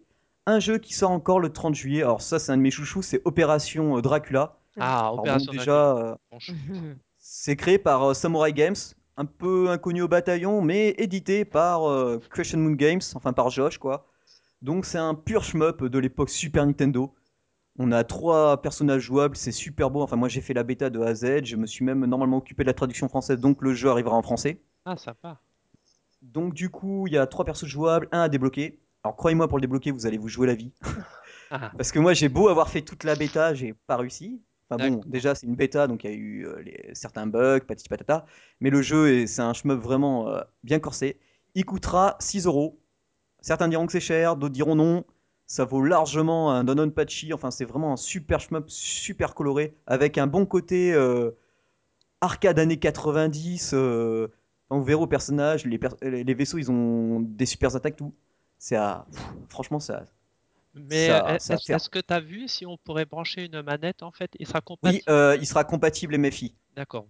Un 0.45 0.59
jeu 0.59 0.77
qui 0.79 0.93
sort 0.93 1.11
encore 1.11 1.39
le 1.39 1.51
30 1.51 1.75
juillet, 1.75 2.01
alors 2.01 2.21
ça, 2.21 2.39
c'est 2.39 2.51
un 2.51 2.57
de 2.57 2.61
mes 2.61 2.71
chouchous, 2.71 3.01
c'est 3.01 3.21
Opération 3.25 3.97
euh, 3.97 4.01
Dracula. 4.01 4.57
Ah, 4.79 4.99
Alors, 5.07 5.19
Opération 5.19 5.51
déjà, 5.51 5.97
euh, 5.97 6.15
c'est 7.17 7.55
créé 7.55 7.77
par 7.77 8.03
euh, 8.03 8.13
Samurai 8.13 8.53
Games, 8.53 8.75
un 9.17 9.25
peu 9.25 9.69
inconnu 9.69 10.01
au 10.01 10.07
bataillon, 10.07 10.61
mais 10.61 10.95
édité 10.97 11.45
par 11.45 11.89
euh, 11.89 12.19
Crescent 12.29 12.57
Moon 12.57 12.71
Games, 12.73 13.01
enfin 13.15 13.33
par 13.33 13.49
Josh, 13.49 13.77
quoi. 13.77 14.07
Donc, 14.61 14.85
c'est 14.85 14.97
un 14.97 15.15
pur 15.15 15.43
shmup 15.43 15.83
de 15.83 15.99
l'époque 15.99 16.29
Super 16.29 16.65
Nintendo. 16.65 17.13
On 17.77 17.91
a 17.91 18.03
trois 18.03 18.61
personnages 18.61 19.01
jouables, 19.03 19.35
c'est 19.35 19.51
super 19.51 19.91
beau. 19.91 20.01
Enfin, 20.01 20.15
moi, 20.15 20.29
j'ai 20.29 20.41
fait 20.41 20.53
la 20.53 20.63
bêta 20.63 20.89
de 20.89 20.99
A 21.01 21.07
à 21.07 21.15
Z, 21.15 21.45
je 21.45 21.55
me 21.57 21.65
suis 21.67 21.83
même 21.85 22.05
normalement 22.05 22.37
occupé 22.37 22.63
de 22.63 22.67
la 22.67 22.73
traduction 22.73 23.09
française, 23.09 23.39
donc 23.39 23.61
le 23.61 23.73
jeu 23.73 23.89
arrivera 23.89 24.15
en 24.15 24.21
français. 24.21 24.61
Ah, 24.85 24.97
sympa. 24.97 25.41
Donc 26.21 26.53
du 26.53 26.69
coup, 26.69 27.07
il 27.07 27.13
y 27.13 27.17
a 27.17 27.25
trois 27.27 27.45
persos 27.45 27.65
jouables, 27.65 28.07
un 28.11 28.21
à 28.21 28.29
débloquer. 28.29 28.79
Alors 29.03 29.15
croyez-moi, 29.15 29.47
pour 29.47 29.57
le 29.57 29.61
débloquer, 29.61 29.91
vous 29.91 30.05
allez 30.05 30.17
vous 30.17 30.27
jouer 30.29 30.47
la 30.47 30.55
vie. 30.55 30.71
Ah, 31.53 31.73
Parce 31.77 31.91
que 31.91 31.99
moi, 31.99 32.13
j'ai 32.13 32.29
beau 32.29 32.47
avoir 32.47 32.69
fait 32.69 32.81
toute 32.81 33.03
la 33.03 33.15
bêta, 33.15 33.53
j'ai 33.53 33.73
pas 33.73 33.97
réussi. 33.97 34.41
Enfin 34.69 34.79
bon, 34.79 35.03
déjà, 35.05 35.35
c'est 35.35 35.47
une 35.47 35.55
bêta, 35.55 35.85
donc 35.87 36.05
il 36.05 36.09
y 36.09 36.13
a 36.13 36.15
eu 36.15 36.45
euh, 36.47 36.61
les- 36.63 36.95
certains 36.95 37.27
bugs, 37.27 37.59
patati 37.67 37.89
patata. 37.89 38.25
Mais 38.61 38.69
le 38.69 38.81
jeu, 38.81 39.09
est- 39.13 39.27
c'est 39.27 39.41
un 39.41 39.53
shmup 39.53 39.79
vraiment 39.81 40.29
euh, 40.29 40.41
bien 40.63 40.79
corsé. 40.79 41.19
Il 41.55 41.65
coûtera 41.65 42.15
6 42.19 42.45
euros. 42.45 42.79
Certains 43.41 43.67
diront 43.67 43.85
que 43.85 43.91
c'est 43.91 43.99
cher, 43.99 44.37
d'autres 44.37 44.53
diront 44.53 44.75
non. 44.75 45.05
Ça 45.47 45.65
vaut 45.65 45.83
largement 45.83 46.51
un 46.53 46.63
Donon 46.63 46.89
Patchy. 46.91 47.33
Enfin, 47.33 47.51
c'est 47.51 47.65
vraiment 47.65 47.93
un 47.93 47.97
super 47.97 48.39
shmup, 48.39 48.69
super 48.69 49.35
coloré, 49.35 49.75
avec 49.87 50.17
un 50.17 50.27
bon 50.27 50.45
côté 50.45 50.93
euh, 50.93 51.31
arcade 52.21 52.59
années 52.59 52.79
90. 52.79 53.71
Euh, 54.71 54.75
vous 54.75 54.83
verrez 54.83 55.01
au 55.01 55.07
personnage, 55.07 55.65
les, 55.65 56.33
vaisseaux, 56.33 56.57
ils 56.57 56.71
ont 56.71 57.19
des 57.21 57.45
super 57.45 57.75
attaques, 57.75 57.95
tout. 57.95 58.13
C'est 58.57 58.75
à... 58.75 59.05
franchement, 59.49 59.79
ça... 59.79 60.03
Mais 60.73 61.09
euh, 61.09 61.35
est-ce 61.35 61.89
que 61.89 61.99
tu 61.99 62.13
as 62.13 62.19
vu 62.21 62.47
si 62.47 62.65
on 62.65 62.77
pourrait 62.77 63.05
brancher 63.05 63.43
une 63.43 63.61
manette 63.61 64.03
en 64.03 64.11
fait 64.11 64.31
Il 64.39 64.47
sera 64.47 64.59
Oui, 64.59 64.63
compatible 64.65 65.03
euh, 65.09 65.37
il 65.39 65.45
sera 65.45 65.65
compatible 65.65 66.17
MFI. 66.17 66.55
D'accord. 66.75 67.07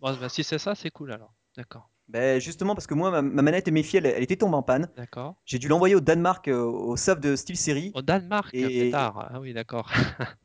Bon, 0.00 0.16
bah, 0.20 0.28
si 0.28 0.42
c'est 0.42 0.58
ça, 0.58 0.74
c'est 0.74 0.90
cool 0.90 1.12
alors. 1.12 1.32
D'accord. 1.56 1.88
Ben, 2.08 2.40
justement, 2.40 2.74
parce 2.74 2.86
que 2.86 2.94
moi, 2.94 3.10
ma, 3.10 3.22
ma 3.22 3.42
manette 3.42 3.68
MFI, 3.68 3.98
elle, 3.98 4.06
elle 4.06 4.22
était 4.22 4.36
tombée 4.36 4.56
en 4.56 4.62
panne. 4.62 4.88
D'accord. 4.96 5.36
J'ai 5.46 5.58
dû 5.58 5.68
l'envoyer 5.68 5.94
au 5.94 6.00
Danemark, 6.00 6.48
euh, 6.48 6.62
au 6.64 6.96
SAF 6.96 7.20
de 7.20 7.36
Steel 7.36 7.56
Series. 7.56 7.92
Au 7.94 8.02
Danemark, 8.02 8.52
Et- 8.52 8.86
pétard. 8.86 9.30
Ah 9.32 9.40
oui, 9.40 9.52
d'accord. 9.54 9.90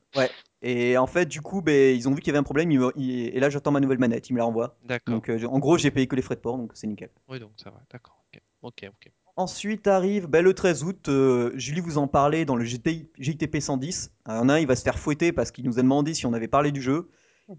Et 0.62 0.98
en 0.98 1.08
fait, 1.08 1.26
du 1.26 1.42
coup, 1.42 1.62
ben, 1.62 1.96
ils 1.96 2.08
ont 2.10 2.12
vu 2.14 2.20
qu'il 2.20 2.28
y 2.28 2.32
avait 2.32 2.40
un 2.40 2.44
problème. 2.44 2.70
ils 2.72 2.80
me- 2.80 2.92
ils- 2.98 3.28
et 3.28 3.40
là, 3.40 3.50
j'attends 3.50 3.72
ma 3.72 3.80
nouvelle 3.80 3.98
manette. 4.00 4.30
Ils 4.30 4.34
me 4.34 4.40
la 4.40 4.44
renvoient. 4.44 4.78
D'accord. 4.84 5.14
Donc, 5.16 5.30
euh, 5.30 5.46
en 5.48 5.60
gros, 5.60 5.78
j'ai 5.78 5.90
payé 5.92 6.06
que 6.08 6.16
les 6.18 6.22
frais 6.22 6.36
de 6.36 6.42
port, 6.42 6.58
donc 6.58 6.72
c'est 6.74 6.88
nickel. 6.88 7.10
Oui, 7.30 7.40
donc 7.40 7.52
ça 7.56 7.70
va. 7.70 7.82
D'accord. 7.92 8.18
Ok. 8.34 8.42
Ok. 8.62 8.84
ok. 8.90 9.12
Ensuite 9.38 9.88
arrive 9.88 10.28
ben, 10.28 10.44
le 10.44 10.54
13 10.54 10.84
août, 10.84 11.08
euh, 11.08 11.52
Julie 11.56 11.80
vous 11.80 11.98
en 11.98 12.08
parlait 12.10 12.44
dans 12.44 12.58
le 12.58 12.66
GT 12.66 13.10
JTP 13.18 13.62
110. 13.62 14.12
Il 14.28 14.34
y 14.34 14.36
en 14.36 14.50
a 14.50 14.56
un, 14.56 14.60
il 14.60 14.68
va 14.68 14.76
se 14.76 14.84
faire 14.84 15.00
fouetter 15.00 15.32
parce 15.32 15.52
qu'il 15.52 15.64
nous 15.64 15.80
a 15.80 15.82
demandé 15.82 16.14
si 16.14 16.26
on 16.26 16.34
avait 16.34 16.50
parlé 16.50 16.74
du 16.74 16.82
jeu. 16.82 17.10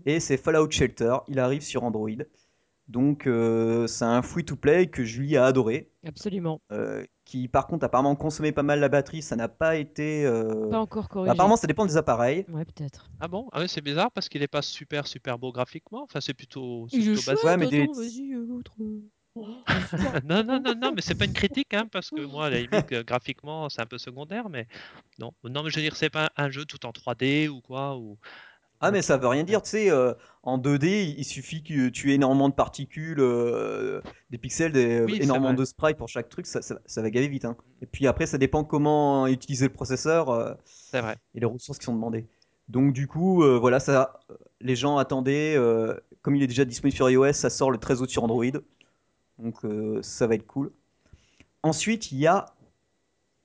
Et 0.04 0.20
c'est 0.20 0.36
Fallout 0.36 0.70
Shelter, 0.70 1.16
il 1.26 1.38
arrive 1.38 1.62
sur 1.62 1.82
Android. 1.84 2.10
Donc 2.90 3.26
euh, 3.26 3.86
c'est 3.86 4.04
un 4.04 4.20
free-to-play 4.22 4.88
que 4.88 5.04
Julie 5.04 5.36
a 5.36 5.46
adoré. 5.46 5.90
Absolument. 6.06 6.60
euh, 6.72 7.04
qui 7.24 7.46
par 7.46 7.66
contre 7.68 7.84
apparemment 7.84 8.16
consommait 8.16 8.52
pas 8.52 8.62
mal 8.64 8.80
la 8.80 8.88
batterie, 8.88 9.22
ça 9.22 9.36
n'a 9.36 9.48
pas 9.48 9.76
été... 9.76 10.24
euh, 10.26 10.68
Pas 10.70 10.80
encore 10.80 11.04
bah, 11.04 11.08
corrigé. 11.14 11.32
apparemment 11.34 11.56
ça 11.56 11.66
dépend 11.68 11.86
des 11.86 11.96
appareils. 11.96 12.44
Ouais, 12.48 12.64
peut-être. 12.64 13.06
Ah 13.20 13.28
bon? 13.28 13.48
Ah 13.52 13.60
oui, 13.60 13.68
c'est 13.68 13.80
bizarre 13.80 14.10
parce 14.10 14.28
qu'il 14.28 14.42
est 14.42 14.48
pas 14.48 14.62
super 14.62 15.06
super 15.06 15.38
beau 15.38 15.52
graphiquement. 15.52 16.02
Enfin, 16.02 16.20
c'est 16.20 16.34
plutôt, 16.34 16.86
c'est 16.88 16.96
Il 16.96 17.02
est 17.02 17.04
plutôt 17.12 17.22
chouette, 17.22 17.36
basique. 17.36 17.44
Ouais, 17.44 17.56
mais 17.56 17.66
des- 17.68 17.82
attends, 17.82 17.92
vas-y, 17.92 18.32
euh, 18.34 18.46
l'autre. 18.48 18.72
euh. 18.80 19.00
non, 20.24 20.42
non, 20.42 20.60
non, 20.60 20.74
non, 20.74 20.92
mais 20.94 21.00
c'est 21.02 21.14
pas 21.14 21.24
une 21.24 21.32
critique, 21.32 21.72
hein, 21.74 21.86
parce 21.92 22.10
que 22.10 22.20
moi, 22.22 22.46
à 22.46 22.50
la 22.50 22.60
limite, 22.60 22.90
euh, 22.92 23.04
graphiquement, 23.04 23.68
c'est 23.68 23.80
un 23.80 23.86
peu 23.86 23.98
secondaire, 23.98 24.48
mais 24.48 24.66
non, 25.18 25.32
non, 25.44 25.62
mais 25.62 25.70
je 25.70 25.76
veux 25.76 25.82
dire, 25.82 25.96
c'est 25.96 26.10
pas 26.10 26.30
un 26.36 26.50
jeu 26.50 26.64
tout 26.64 26.84
en 26.86 26.92
3D 26.92 27.48
ou 27.48 27.60
quoi, 27.60 27.96
ou 27.96 28.18
Ah 28.82 28.90
mais 28.90 29.02
ça 29.02 29.18
veut 29.18 29.28
rien 29.28 29.44
dire, 29.44 29.60
tu 29.62 29.70
sais, 29.70 29.90
euh, 29.90 30.14
en 30.42 30.56
2D 30.56 31.14
il 31.18 31.24
suffit 31.24 31.62
que 31.62 31.88
tu 31.90 32.10
aies 32.10 32.14
énormément 32.14 32.48
de 32.48 32.54
particules, 32.54 33.20
euh, 33.20 34.00
des 34.30 34.38
pixels, 34.38 34.72
des, 34.72 35.02
Oui, 35.02 35.16
c'est 35.18 35.24
énormément 35.24 35.48
vrai. 35.48 35.56
de 35.56 35.64
sprites 35.66 35.98
pour 35.98 36.08
chaque 36.08 36.30
truc, 36.30 36.46
ça, 36.46 36.62
ça- 36.62 36.80
ça 36.86 37.02
va 37.02 37.10
gaver 37.10 37.28
vite. 37.28 37.44
hein. 37.44 37.56
Et 37.82 37.86
puis 37.86 38.06
après 38.06 38.26
ça 38.26 38.38
dépend 38.38 38.64
comment 38.64 39.26
utiliser 39.26 39.66
le 39.66 39.72
processeur 39.72 40.30
euh, 40.30 40.54
c'est 40.64 41.00
vrai. 41.02 41.16
et 41.34 41.40
les 41.40 41.46
ressources 41.46 41.78
qui 41.78 41.84
sont 41.84 41.94
demandées. 41.94 42.26
Donc 42.68 42.92
du 42.94 43.06
coup, 43.06 43.42
euh, 43.42 43.58
voilà, 43.58 43.80
ça, 43.80 44.20
les 44.62 44.76
gens 44.76 44.96
attendaient, 44.96 45.56
euh, 45.56 45.94
comme 46.22 46.36
il 46.36 46.42
est 46.42 46.46
déjà 46.46 46.64
disponible 46.64 46.96
sur 46.96 47.10
iOS, 47.10 47.32
ça 47.34 47.50
sort 47.50 47.70
le 47.70 47.78
13 47.78 48.00
août 48.00 48.08
sur 48.08 48.24
Android. 48.24 48.44
Donc 49.38 49.64
euh, 49.64 50.00
ça 50.02 50.26
va 50.26 50.36
être 50.36 50.46
cool. 50.46 50.70
Ensuite, 51.62 52.12
il 52.12 52.18
y 52.18 52.26
a 52.26 52.46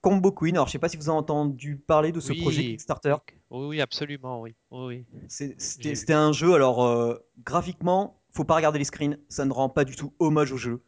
Combo 0.05 0.31
Queen. 0.31 0.55
Alors, 0.55 0.67
je 0.67 0.73
sais 0.73 0.77
pas 0.77 0.87
si 0.87 0.97
vous 0.97 1.09
avez 1.09 1.17
entendu 1.17 1.77
parler 1.77 2.11
de 2.11 2.19
ce 2.19 2.31
Oui, 2.31 2.39
projet 2.39 2.61
Kickstarter. 2.61 3.15
Oui, 3.49 3.65
oui, 3.65 3.81
absolument, 3.81 4.39
oui. 4.39 4.55
Oui, 4.69 5.03
C'était 5.27 6.13
un 6.13 6.31
jeu, 6.31 6.53
alors 6.53 6.85
euh, 6.85 7.15
graphiquement, 7.43 8.21
faut 8.31 8.43
pas 8.43 8.53
regarder 8.55 8.77
les 8.77 8.85
screens, 8.85 9.17
ça 9.29 9.45
ne 9.45 9.51
rend 9.51 9.67
pas 9.67 9.83
du 9.83 9.95
tout 9.95 10.13
hommage 10.19 10.51
au 10.51 10.57
jeu. 10.57 10.83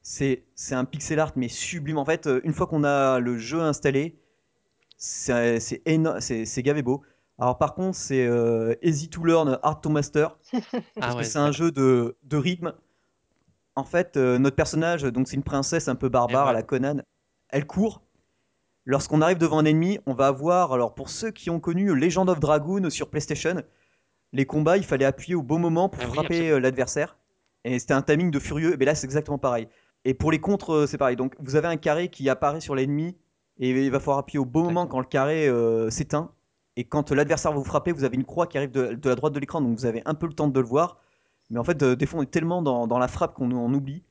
C'est 0.00 0.44
c'est 0.54 0.74
un 0.74 0.86
pixel 0.86 1.18
art 1.20 1.32
mais 1.36 1.48
sublime. 1.48 1.98
En 1.98 2.06
fait, 2.06 2.26
euh, 2.26 2.40
une 2.44 2.54
fois 2.54 2.66
qu'on 2.66 2.82
a 2.82 3.18
le 3.18 3.36
jeu 3.36 3.60
installé, 3.60 4.18
c'est 4.96 5.60
c'est 5.60 5.82
éno- 5.86 6.18
c'est 6.20 6.62
gavé 6.62 6.80
beau. 6.82 7.02
Alors 7.38 7.58
par 7.58 7.74
contre, 7.74 7.98
c'est 7.98 8.24
euh, 8.24 8.74
easy 8.82 9.10
to 9.10 9.22
learn, 9.22 9.58
hard 9.62 9.82
to 9.82 9.90
master, 9.90 10.38
parce 10.50 10.72
Ah 10.98 11.10
que 11.10 11.16
ouais, 11.18 11.24
c'est 11.24 11.38
un 11.38 11.52
jeu 11.52 11.70
de, 11.70 12.16
de 12.22 12.36
rythme. 12.38 12.72
En 13.76 13.84
fait, 13.84 14.16
euh, 14.16 14.38
notre 14.38 14.56
personnage, 14.56 15.02
donc 15.02 15.28
c'est 15.28 15.36
une 15.36 15.42
princesse 15.42 15.88
un 15.88 15.94
peu 15.94 16.08
barbare 16.08 16.46
Et 16.46 16.50
à 16.50 16.52
la 16.54 16.62
Conan, 16.62 17.02
elle 17.50 17.66
court. 17.66 18.02
Lorsqu'on 18.84 19.20
arrive 19.20 19.38
devant 19.38 19.58
un 19.58 19.64
ennemi, 19.64 19.98
on 20.06 20.14
va 20.14 20.26
avoir, 20.26 20.72
alors 20.72 20.94
pour 20.94 21.08
ceux 21.08 21.30
qui 21.30 21.50
ont 21.50 21.60
connu 21.60 21.94
Legend 21.94 22.28
of 22.28 22.40
Dragoon 22.40 22.90
sur 22.90 23.10
PlayStation, 23.10 23.62
les 24.32 24.46
combats, 24.46 24.76
il 24.76 24.84
fallait 24.84 25.04
appuyer 25.04 25.34
au 25.34 25.42
bon 25.42 25.58
moment 25.58 25.88
pour 25.88 26.02
Ah 26.02 26.06
oui, 26.08 26.14
frapper 26.14 26.50
euh, 26.50 26.58
l'adversaire. 26.58 27.16
Et 27.64 27.78
c'était 27.78 27.94
un 27.94 28.02
timing 28.02 28.30
de 28.30 28.38
furieux. 28.38 28.76
Mais 28.78 28.84
là, 28.84 28.94
c'est 28.94 29.04
exactement 29.04 29.38
pareil. 29.38 29.68
Et 30.04 30.14
pour 30.14 30.32
les 30.32 30.40
contres, 30.40 30.72
euh, 30.72 30.86
c'est 30.86 30.98
pareil. 30.98 31.16
Donc, 31.16 31.36
vous 31.38 31.54
avez 31.54 31.68
un 31.68 31.76
carré 31.76 32.08
qui 32.08 32.28
apparaît 32.28 32.60
sur 32.60 32.74
l'ennemi. 32.74 33.16
Et 33.58 33.70
il 33.70 33.90
va 33.90 34.00
falloir 34.00 34.18
appuyer 34.18 34.38
au 34.38 34.44
bon 34.44 34.64
moment 34.64 34.86
quand 34.86 34.98
le 34.98 35.06
carré 35.06 35.46
euh, 35.48 35.90
s'éteint. 35.90 36.32
Et 36.76 36.84
quand 36.84 37.12
l'adversaire 37.12 37.52
va 37.52 37.58
vous 37.58 37.64
frapper, 37.64 37.92
vous 37.92 38.04
avez 38.04 38.16
une 38.16 38.24
croix 38.24 38.46
qui 38.46 38.56
arrive 38.56 38.70
de, 38.70 38.94
de 38.94 39.08
la 39.08 39.14
droite 39.14 39.34
de 39.34 39.38
l'écran. 39.38 39.60
Donc, 39.60 39.78
vous 39.78 39.86
avez 39.86 40.02
un 40.06 40.14
peu 40.14 40.26
le 40.26 40.32
temps 40.32 40.48
de 40.48 40.58
le 40.58 40.66
voir. 40.66 40.98
Mais 41.50 41.58
en 41.58 41.64
fait, 41.64 41.82
euh, 41.82 41.94
des 41.94 42.06
fois, 42.06 42.20
on 42.20 42.22
est 42.22 42.30
tellement 42.30 42.62
dans, 42.62 42.86
dans 42.86 42.98
la 42.98 43.08
frappe 43.08 43.34
qu'on 43.34 43.52
en 43.52 43.72
oublie. 43.72 44.02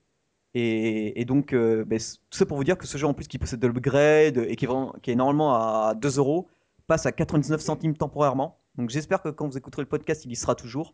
Et, 0.54 1.20
et 1.22 1.26
donc, 1.26 1.54
euh, 1.54 1.86
ben, 1.86 1.98
tout 2.30 2.38
ça 2.38 2.46
pour 2.46 2.58
vous 2.58 2.64
dire 2.64 2.78
que 2.78 2.86
ce 2.86 2.98
jeu, 2.98 3.08
en 3.08 3.14
plus, 3.14 3.28
qui 3.28 3.38
possède 3.38 3.60
de 3.60 3.68
l'upgrade 3.68 4.38
et 4.38 4.56
qui 4.56 4.66
est, 4.66 4.68
vraiment- 4.68 4.94
qui 5.02 5.12
est 5.12 5.16
normalement 5.16 5.56
à 5.56 5.94
2 5.96 6.18
euros, 6.18 6.50
passe 6.88 7.06
à 7.06 7.12
99 7.12 7.62
centimes 7.62 7.96
temporairement. 7.96 8.58
Donc, 8.76 8.90
j'espère 8.90 9.22
que 9.22 9.30
quand 9.30 9.48
vous 9.48 9.58
écouterez 9.58 9.82
le 9.82 9.88
podcast, 9.88 10.26
il 10.26 10.32
y 10.32 10.36
sera 10.36 10.56
toujours. 10.56 10.94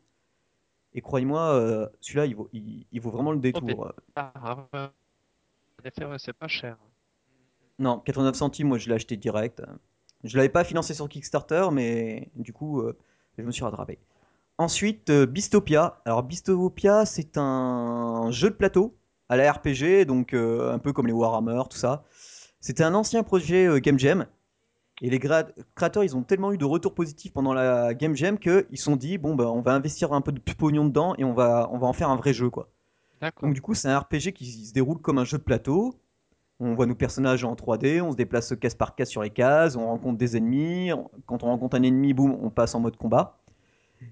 Et 0.94 1.02
croyez-moi, 1.02 1.42
euh, 1.42 1.88
celui-là, 2.02 2.26
il 2.26 2.36
vaut, 2.36 2.50
il, 2.54 2.86
il 2.92 3.02
vaut 3.02 3.10
vraiment 3.12 3.32
le 3.32 3.40
détour. 3.40 3.92
Ah, 4.16 4.60
c'est 6.18 6.34
pas 6.34 6.48
cher. 6.48 6.78
Non, 7.80 8.00
89 8.00 8.36
centimes, 8.36 8.68
moi, 8.68 8.78
je 8.78 8.90
l'ai 8.90 8.96
acheté 8.96 9.18
direct. 9.18 9.62
Je 10.24 10.36
l'avais 10.38 10.50
pas 10.50 10.64
financé 10.64 10.94
sur 10.94 11.08
Kickstarter, 11.08 11.68
mais 11.72 12.30
du 12.36 12.54
coup, 12.54 12.82
euh, 12.82 12.98
je 13.38 13.44
me 13.44 13.52
suis 13.52 13.64
rattrapé. 13.64 14.00
Ensuite, 14.58 15.12
Bistopia. 15.12 16.02
Alors, 16.06 16.24
Bistopia, 16.24 17.06
c'est 17.06 17.38
un 17.38 18.30
jeu 18.32 18.50
de 18.50 18.56
plateau 18.56 18.97
à 19.30 19.38
la 19.38 19.52
RPG, 19.52 20.06
donc 20.06 20.34
euh, 20.34 20.74
un 20.74 20.80
peu 20.80 20.94
comme 20.94 21.08
les 21.08 21.14
Warhammer, 21.14 21.64
tout 21.70 21.78
ça. 21.78 22.04
C'était 22.60 22.84
un 22.84 22.94
ancien 22.94 23.24
projet 23.24 23.68
euh, 23.68 23.80
Game 23.80 24.00
Jam. 24.00 24.26
Et 25.02 25.12
les 25.12 25.20
créateurs, 25.20 26.04
ils 26.04 26.16
ont 26.16 26.24
tellement 26.24 26.52
eu 26.52 26.58
de 26.58 26.66
retours 26.66 26.96
positifs 26.96 27.32
pendant 27.32 27.54
la 27.54 27.94
Game 27.94 28.16
Jam 28.16 28.40
qu'ils 28.40 28.66
se 28.74 28.84
sont 28.84 28.96
dit, 28.96 29.20
bon, 29.20 29.36
bah, 29.36 29.52
on 29.52 29.62
va 29.62 29.74
investir 29.74 30.12
un 30.12 30.22
peu 30.22 30.32
de 30.32 30.40
pognon 30.40 30.86
dedans 30.86 31.14
et 31.20 31.24
on 31.24 31.34
va, 31.34 31.70
on 31.72 31.78
va 31.78 31.86
en 31.86 31.94
faire 31.94 32.10
un 32.10 32.16
vrai 32.16 32.34
jeu, 32.34 32.50
quoi. 32.50 32.70
Donc, 33.42 33.54
du 33.54 33.62
coup, 33.62 33.76
c'est 33.76 33.90
un 33.90 34.00
RPG 34.00 34.32
qui 34.34 34.66
se 34.66 34.74
déroule 34.74 35.00
comme 35.00 35.20
un 35.20 35.24
jeu 35.24 35.38
de 35.38 35.44
plateau. 35.44 35.94
On 36.60 36.74
voit 36.74 36.88
nos 36.88 36.96
personnages 36.96 37.44
en 37.44 37.54
3D, 37.54 38.02
on 38.02 38.12
se 38.12 38.18
déplace 38.18 38.56
case 38.60 38.74
par 38.74 38.96
case 38.96 39.10
sur 39.10 39.22
les 39.22 39.30
cases, 39.30 39.76
on 39.76 39.86
rencontre 39.86 40.18
des 40.18 40.36
ennemis. 40.36 40.90
Quand 41.28 41.44
on 41.44 41.48
rencontre 41.48 41.78
un 41.78 41.84
ennemi, 41.84 42.14
boum, 42.14 42.36
on 42.42 42.50
passe 42.50 42.74
en 42.74 42.80
mode 42.80 42.98
combat. 42.98 43.38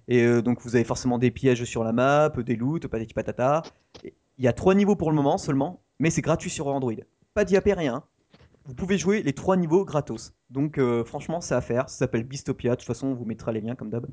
Et 0.07 0.23
euh, 0.23 0.41
donc 0.41 0.61
vous 0.61 0.75
avez 0.75 0.85
forcément 0.85 1.17
des 1.17 1.31
pièges 1.31 1.63
sur 1.63 1.83
la 1.83 1.91
map, 1.91 2.29
des 2.29 2.55
loots, 2.55 2.87
patati 2.87 3.13
patata. 3.13 3.63
Et 4.03 4.13
Il 4.37 4.43
y 4.43 4.47
a 4.47 4.53
trois 4.53 4.75
niveaux 4.75 4.95
pour 4.95 5.09
le 5.09 5.15
moment 5.15 5.37
seulement, 5.37 5.81
mais 5.99 6.09
c'est 6.09 6.21
gratuit 6.21 6.49
sur 6.49 6.67
Android. 6.67 6.93
Pas 7.33 7.45
d'IAP, 7.45 7.69
rien. 7.75 8.03
Vous 8.65 8.73
pouvez 8.73 8.97
jouer 8.97 9.21
les 9.23 9.33
trois 9.33 9.57
niveaux 9.57 9.85
gratos. 9.85 10.33
Donc 10.49 10.77
euh, 10.77 11.03
franchement, 11.03 11.39
c'est 11.39 11.55
à 11.55 11.61
faire. 11.61 11.89
Ça 11.89 11.99
s'appelle 11.99 12.23
Bistopia. 12.23 12.71
De 12.71 12.75
toute 12.77 12.87
façon, 12.87 13.07
on 13.07 13.13
vous 13.13 13.25
mettra 13.25 13.51
les 13.51 13.61
liens 13.61 13.75
comme 13.75 13.89
d'hab. 13.89 14.07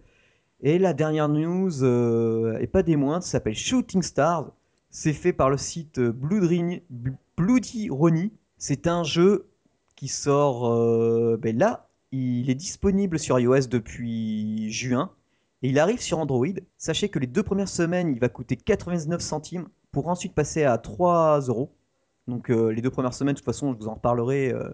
Et 0.60 0.78
la 0.78 0.92
dernière 0.92 1.28
news, 1.28 1.82
euh, 1.82 2.58
et 2.60 2.66
pas 2.66 2.82
des 2.82 2.96
moindres, 2.96 3.24
ça 3.24 3.32
s'appelle 3.32 3.56
Shooting 3.56 4.02
Stars. 4.02 4.52
C'est 4.90 5.14
fait 5.14 5.32
par 5.32 5.50
le 5.50 5.56
site 5.56 5.98
Bloody, 5.98 6.82
Bloody 7.36 7.88
Ronnie. 7.90 8.32
C'est 8.58 8.86
un 8.86 9.02
jeu 9.02 9.48
qui 9.96 10.08
sort 10.08 10.70
euh, 10.70 11.36
ben 11.40 11.56
là. 11.58 11.88
Il 12.12 12.50
est 12.50 12.54
disponible 12.54 13.18
sur 13.18 13.40
iOS 13.40 13.68
depuis 13.68 14.70
juin. 14.70 15.10
Et 15.62 15.70
il 15.70 15.78
arrive 15.78 16.00
sur 16.00 16.18
Android. 16.18 16.46
Sachez 16.76 17.08
que 17.08 17.18
les 17.18 17.26
deux 17.26 17.42
premières 17.42 17.68
semaines, 17.68 18.12
il 18.12 18.20
va 18.20 18.28
coûter 18.28 18.56
99 18.56 19.20
centimes 19.22 19.66
pour 19.92 20.08
ensuite 20.08 20.34
passer 20.34 20.64
à 20.64 20.78
3 20.78 21.40
euros. 21.42 21.72
Donc 22.26 22.50
euh, 22.50 22.70
les 22.70 22.82
deux 22.82 22.90
premières 22.90 23.14
semaines, 23.14 23.34
de 23.34 23.38
toute 23.38 23.44
façon, 23.46 23.72
je 23.72 23.78
vous 23.78 23.88
en 23.88 23.94
reparlerai. 23.94 24.52
euh. 24.52 24.70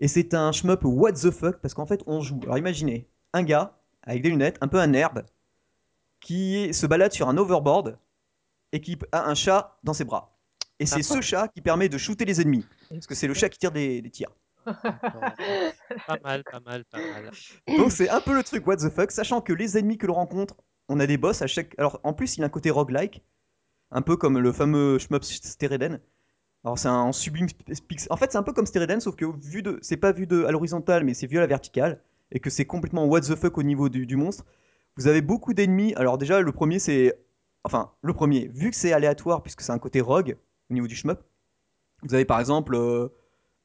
Et 0.00 0.08
c'est 0.08 0.34
un 0.34 0.50
shmup 0.52 0.80
what 0.84 1.12
the 1.12 1.30
fuck 1.30 1.58
parce 1.60 1.74
qu'en 1.74 1.86
fait, 1.86 2.02
on 2.06 2.20
joue. 2.20 2.40
Alors 2.44 2.58
imaginez 2.58 3.08
un 3.32 3.42
gars 3.42 3.78
avec 4.02 4.22
des 4.22 4.30
lunettes, 4.30 4.58
un 4.60 4.68
peu 4.68 4.78
un 4.80 4.88
nerd, 4.88 5.24
qui 6.20 6.72
se 6.74 6.86
balade 6.86 7.12
sur 7.12 7.28
un 7.28 7.36
overboard 7.36 7.98
et 8.72 8.80
qui 8.80 8.98
a 9.12 9.28
un 9.28 9.34
chat 9.34 9.78
dans 9.84 9.92
ses 9.92 10.04
bras. 10.04 10.36
Et 10.80 10.86
c'est 10.86 11.02
ce 11.02 11.20
chat 11.20 11.48
qui 11.48 11.60
permet 11.60 11.88
de 11.88 11.98
shooter 11.98 12.24
les 12.24 12.40
ennemis. 12.40 12.66
Parce 12.90 13.06
que 13.06 13.14
c'est 13.14 13.28
le 13.28 13.34
chat 13.34 13.48
qui 13.48 13.58
tire 13.58 13.70
des, 13.72 14.02
des 14.02 14.10
tirs. 14.10 14.30
Pas 16.06 16.18
mal, 16.22 16.44
pas 16.44 16.60
mal, 16.60 16.84
pas 16.86 16.98
mal. 16.98 17.30
Donc 17.78 17.92
c'est 17.92 18.08
un 18.08 18.20
peu 18.20 18.34
le 18.34 18.42
truc 18.42 18.66
what 18.66 18.76
the 18.78 18.90
fuck, 18.90 19.10
sachant 19.10 19.40
que 19.40 19.52
les 19.52 19.78
ennemis 19.78 19.98
que 19.98 20.06
l'on 20.06 20.14
rencontre, 20.14 20.56
on 20.88 20.98
a 21.00 21.06
des 21.06 21.16
boss 21.18 21.42
à 21.42 21.46
chaque. 21.46 21.74
Alors 21.78 22.00
en 22.02 22.12
plus, 22.12 22.36
il 22.36 22.42
a 22.42 22.46
un 22.46 22.50
côté 22.50 22.70
roguelike, 22.70 23.22
un 23.94 24.02
peu 24.02 24.16
comme 24.16 24.38
le 24.38 24.52
fameux 24.52 24.98
shmup 24.98 25.24
Stereden. 25.24 26.00
Alors 26.64 26.78
c'est 26.78 26.88
un 26.88 27.12
sublime 27.12 27.46
pixel. 27.88 28.08
En 28.10 28.16
fait, 28.16 28.32
c'est 28.32 28.38
un 28.38 28.42
peu 28.42 28.52
comme 28.52 28.66
Stereden, 28.66 29.00
sauf 29.00 29.16
que 29.16 29.24
vu 29.24 29.62
de, 29.62 29.78
c'est 29.82 29.96
pas 29.96 30.12
vu 30.12 30.26
de 30.26 30.44
à 30.44 30.50
l'horizontale, 30.50 31.04
mais 31.04 31.14
c'est 31.14 31.26
vu 31.26 31.38
à 31.38 31.40
la 31.40 31.46
verticale, 31.46 32.02
et 32.32 32.40
que 32.40 32.50
c'est 32.50 32.64
complètement 32.64 33.06
what 33.06 33.22
the 33.22 33.34
fuck 33.34 33.56
au 33.58 33.62
niveau 33.62 33.88
du, 33.88 34.06
du 34.06 34.16
monstre. 34.16 34.44
Vous 34.96 35.06
avez 35.06 35.22
beaucoup 35.22 35.54
d'ennemis. 35.54 35.94
Alors 35.94 36.18
déjà, 36.18 36.40
le 36.40 36.52
premier 36.52 36.78
c'est, 36.78 37.18
enfin 37.64 37.92
le 38.02 38.12
premier, 38.12 38.48
vu 38.48 38.70
que 38.70 38.76
c'est 38.76 38.92
aléatoire 38.92 39.42
puisque 39.42 39.60
c'est 39.62 39.72
un 39.72 39.78
côté 39.78 40.00
rogue 40.00 40.36
au 40.70 40.74
niveau 40.74 40.86
du 40.86 40.94
shmup. 40.96 41.20
Vous 42.02 42.14
avez 42.14 42.24
par 42.24 42.40
exemple 42.40 42.74
euh, 42.74 43.08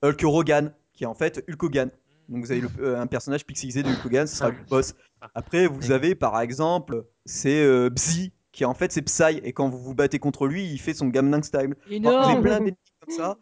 Hulk 0.04 0.24
Hogan, 0.24 0.74
qui 0.94 1.04
est 1.04 1.08
en 1.08 1.16
fait 1.16 1.44
Hulk 1.50 1.64
Hogan. 1.64 1.90
Donc 2.28 2.44
vous 2.46 2.52
avez 2.52 2.62
le- 2.62 2.70
euh, 2.82 3.00
un 3.00 3.08
personnage 3.08 3.46
pixelisé 3.46 3.82
de 3.82 3.90
Hulk 3.90 4.06
Hogan, 4.06 4.28
ce 4.28 4.36
sera 4.36 4.50
le 4.50 4.56
boss. 4.70 4.94
Après, 5.34 5.68
vous 5.68 5.92
avez 5.92 6.16
par 6.16 6.40
exemple, 6.42 7.06
c'est 7.26 7.62
euh, 7.64 7.90
Bzi, 7.90 8.32
qui 8.60 8.66
en 8.66 8.74
fait 8.74 8.92
c'est 8.92 9.02
Psy, 9.04 9.40
et 9.44 9.54
quand 9.54 9.70
vous 9.70 9.78
vous 9.80 9.96
battez 9.96 10.20
contre 10.20 10.46
lui, 10.46 10.66
il 10.66 10.80
fait 10.80 10.94
son 10.94 11.08
Gamnang 11.08 11.44
style. 11.44 11.60
Enfin, 11.60 11.74
vous 11.88 11.94
avez 11.94 11.96
Énorme 11.96 12.42
plein 12.42 12.58
d'ennemis 12.60 12.76
comme 13.00 13.16
ça. 13.16 13.38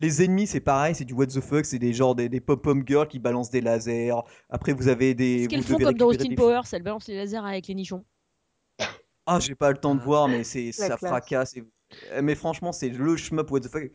Les 0.00 0.22
ennemis, 0.22 0.46
c'est 0.46 0.60
pareil, 0.60 0.94
c'est 0.94 1.04
du 1.06 1.14
what 1.14 1.26
the 1.28 1.40
fuck, 1.40 1.64
c'est 1.64 1.78
des 1.78 1.92
genres 1.94 2.14
des, 2.14 2.28
des 2.28 2.40
pom-pom 2.40 2.82
girls 2.86 3.08
qui 3.08 3.18
balancent 3.18 3.50
des 3.50 3.60
lasers. 3.62 4.12
Après, 4.50 4.72
vous 4.74 4.88
avez 4.88 5.14
des. 5.14 5.44
Ce 5.44 5.48
qu'elles 5.48 5.62
font 5.62 5.78
comme 5.78 5.94
dans 5.94 6.06
Austin 6.08 6.28
des- 6.28 6.34
Powers, 6.34 6.62
elles 6.72 6.82
balancent 6.82 7.08
les 7.08 7.16
lasers 7.16 7.36
avec 7.38 7.66
les 7.68 7.74
nichons. 7.74 8.04
Ah, 9.26 9.38
j'ai 9.40 9.54
pas 9.54 9.70
le 9.70 9.78
temps 9.78 9.94
de 9.94 10.00
Ah. 10.00 10.04
voir, 10.04 10.28
mais 10.28 10.44
c'est 10.44 10.72
ça 10.72 10.88
classe. 10.88 11.00
fracasse. 11.00 11.56
et- 11.56 11.64
Mais 12.22 12.34
franchement, 12.34 12.72
c'est 12.72 12.88
le 12.90 13.16
shmup 13.16 13.50
what 13.50 13.60
the 13.60 13.68
fuck. 13.68 13.90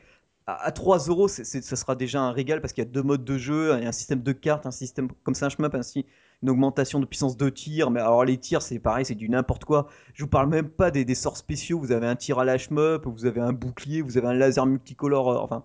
À, 0.47 0.65
à 0.65 0.71
3 0.71 0.99
euros, 1.09 1.27
ça 1.27 1.43
sera 1.43 1.95
déjà 1.95 2.21
un 2.21 2.31
régal 2.31 2.61
parce 2.61 2.71
qu'il 2.73 2.83
y 2.83 2.87
a 2.87 2.89
deux 2.89 3.01
modes 3.03 3.23
de 3.25 3.37
jeu, 3.37 3.75
il 3.77 3.83
y 3.83 3.85
a 3.85 3.89
un 3.89 3.91
système 3.91 4.21
de 4.21 4.31
cartes, 4.31 4.65
un 4.65 4.71
système 4.71 5.09
comme 5.23 5.33
c'est 5.35 5.45
un 5.45 5.49
shmup, 5.49 5.73
ainsi 5.75 6.05
une 6.43 6.49
augmentation 6.49 6.99
de 6.99 7.05
puissance 7.05 7.37
de 7.37 7.49
tir. 7.49 7.91
Mais 7.91 7.99
alors 7.99 8.25
les 8.25 8.37
tirs, 8.37 8.61
c'est 8.61 8.79
pareil, 8.79 9.05
c'est 9.05 9.15
du 9.15 9.29
n'importe 9.29 9.65
quoi. 9.65 9.87
Je 10.13 10.23
vous 10.23 10.29
parle 10.29 10.49
même 10.49 10.69
pas 10.69 10.91
des, 10.91 11.15
sorts 11.15 11.37
spéciaux. 11.37 11.79
Vous 11.79 11.91
avez 11.91 12.07
un 12.07 12.15
tir 12.15 12.39
à 12.39 12.45
la 12.45 12.57
shmup, 12.57 13.05
vous 13.05 13.25
avez 13.25 13.41
un 13.41 13.53
bouclier, 13.53 14.01
vous 14.01 14.17
avez 14.17 14.27
un 14.27 14.33
laser 14.33 14.65
multicolore. 14.65 15.31
euh, 15.31 15.37
enfin, 15.37 15.63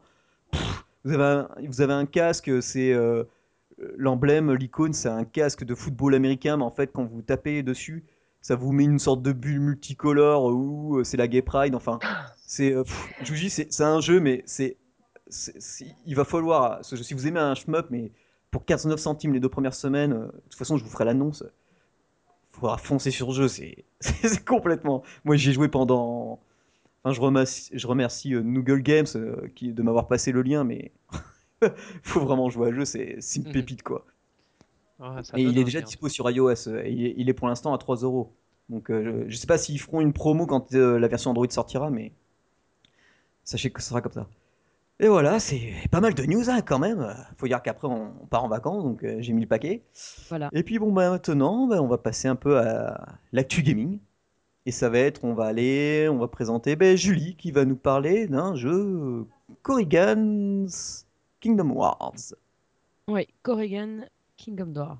vous 1.04 1.12
avez 1.12 1.24
un, 1.24 1.48
vous 1.66 1.80
avez 1.80 1.92
un 1.92 2.06
casque, 2.06 2.50
c'est 2.62 2.92
euh, 2.92 3.24
l'emblème, 3.96 4.52
l'icône, 4.52 4.92
c'est 4.92 5.08
un 5.08 5.24
casque 5.24 5.64
de 5.64 5.74
football 5.74 6.14
américain, 6.14 6.56
mais 6.56 6.64
en 6.64 6.70
fait, 6.70 6.90
quand 6.92 7.04
vous 7.04 7.22
tapez 7.22 7.62
dessus, 7.62 8.04
ça 8.42 8.56
vous 8.56 8.72
met 8.72 8.84
une 8.84 8.98
sorte 8.98 9.22
de 9.22 9.32
bulle 9.32 9.60
multicolore 9.60 10.46
où 10.46 10.98
euh, 10.98 11.04
c'est 11.04 11.16
la 11.16 11.28
Gay 11.28 11.42
Pride. 11.42 11.74
Enfin, 11.74 11.98
c'est, 12.36 12.74
je 13.22 13.32
vous 13.32 13.38
dis, 13.38 13.50
c'est 13.50 13.80
un 13.80 14.00
jeu, 14.00 14.20
mais 14.20 14.42
c'est, 14.46 14.76
il 16.06 16.16
va 16.16 16.24
falloir, 16.24 16.84
si 16.84 17.14
vous 17.14 17.26
aimez 17.26 17.40
un 17.40 17.54
shmup, 17.54 17.86
mais 17.90 18.12
pour 18.50 18.64
15,9 18.64 18.98
centimes 18.98 19.32
les 19.34 19.40
deux 19.40 19.48
premières 19.48 19.74
semaines, 19.74 20.12
euh, 20.12 20.26
de 20.26 20.40
toute 20.50 20.56
façon, 20.56 20.76
je 20.76 20.84
vous 20.84 20.90
ferai 20.90 21.04
l'annonce. 21.04 21.44
Il 22.52 22.60
faudra 22.60 22.76
foncer 22.78 23.10
sur 23.10 23.28
le 23.28 23.34
jeu, 23.34 23.48
c'est 24.00 24.44
complètement. 24.44 25.02
Moi, 25.24 25.36
j'y 25.36 25.50
ai 25.50 25.52
joué 25.52 25.68
pendant. 25.68 26.40
Enfin, 27.04 27.14
je 27.14 27.20
remercie, 27.20 27.70
je 27.74 27.86
remercie 27.86 28.34
euh, 28.34 28.42
Noogle 28.42 28.82
Games 28.82 29.06
euh, 29.16 29.48
qui, 29.56 29.72
de 29.72 29.82
m'avoir 29.82 30.08
passé 30.08 30.32
le 30.32 30.42
lien, 30.42 30.64
mais 30.64 30.92
faut 32.02 32.20
vraiment 32.20 32.50
jouer 32.50 32.68
à 32.70 32.72
jeu, 32.74 32.84
c'est 32.84 33.18
une 33.36 33.44
Mhm. 33.44 33.52
pépite 33.52 33.82
quoi. 33.82 34.06
Ouais, 35.00 35.22
Et 35.34 35.42
il 35.42 35.58
est 35.58 35.64
déjà 35.64 35.80
en 35.80 35.82
dispo 35.82 36.08
sur 36.08 36.30
iOS. 36.30 36.68
et 36.68 36.90
il, 36.92 37.06
est, 37.06 37.14
il 37.16 37.28
est 37.28 37.34
pour 37.34 37.48
l'instant 37.48 37.72
à 37.74 37.78
3 37.78 37.96
euros. 37.96 38.34
Donc 38.68 38.90
euh, 38.90 39.24
je, 39.26 39.30
je 39.30 39.36
sais 39.36 39.46
pas 39.46 39.58
s'ils 39.58 39.80
feront 39.80 40.00
une 40.00 40.12
promo 40.12 40.46
quand 40.46 40.72
la 40.72 41.08
version 41.08 41.30
Android 41.30 41.50
sortira, 41.50 41.90
mais 41.90 42.12
sachez 43.44 43.70
que 43.70 43.82
ce 43.82 43.88
sera 43.88 44.00
comme 44.00 44.12
ça. 44.12 44.28
Et 45.02 45.08
voilà, 45.08 45.40
c'est 45.40 45.72
pas 45.90 46.02
mal 46.02 46.12
de 46.12 46.22
news 46.24 46.50
hein, 46.50 46.60
quand 46.60 46.78
même. 46.78 47.16
Faut 47.38 47.46
dire 47.46 47.62
qu'après 47.62 47.88
on, 47.88 48.10
part 48.28 48.44
en 48.44 48.48
vacances, 48.48 48.84
donc 48.84 49.02
euh, 49.02 49.16
j'ai 49.20 49.32
mis 49.32 49.40
le 49.40 49.46
paquet. 49.48 49.82
Voilà. 50.28 50.50
Et 50.52 50.62
puis 50.62 50.78
bon 50.78 50.92
bah 50.92 51.08
maintenant, 51.08 51.66
bah, 51.66 51.80
on 51.80 51.86
va 51.86 51.96
passer 51.96 52.28
un 52.28 52.36
peu 52.36 52.58
à 52.58 53.16
l'actu 53.32 53.62
gaming. 53.62 53.98
Et 54.66 54.72
ça 54.72 54.90
va 54.90 54.98
être, 54.98 55.24
on 55.24 55.32
va 55.32 55.46
aller, 55.46 56.06
on 56.10 56.18
va 56.18 56.28
présenter 56.28 56.76
ben, 56.76 56.98
Julie 56.98 57.34
qui 57.36 57.50
va 57.50 57.64
nous 57.64 57.76
parler 57.76 58.26
d'un 58.26 58.54
jeu 58.54 59.26
Korrigan's 59.62 61.06
Kingdom 61.40 61.70
Wars. 61.70 62.34
Ouais, 63.08 63.26
Corrigan, 63.42 64.04
Kingdom 64.36 64.66
Door. 64.66 64.98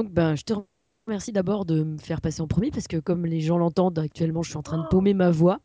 Donc, 0.00 0.12
ben, 0.14 0.34
je 0.34 0.44
te 0.44 0.54
remercie 1.06 1.30
d'abord 1.30 1.66
de 1.66 1.82
me 1.84 1.98
faire 1.98 2.22
passer 2.22 2.40
en 2.40 2.46
premier 2.46 2.70
parce 2.70 2.86
que, 2.88 2.96
comme 2.96 3.26
les 3.26 3.42
gens 3.42 3.58
l'entendent 3.58 3.98
actuellement, 3.98 4.40
je 4.42 4.48
suis 4.48 4.56
en 4.56 4.62
train 4.62 4.78
de 4.78 4.86
paumer 4.88 5.12
ma 5.12 5.30
voix. 5.30 5.58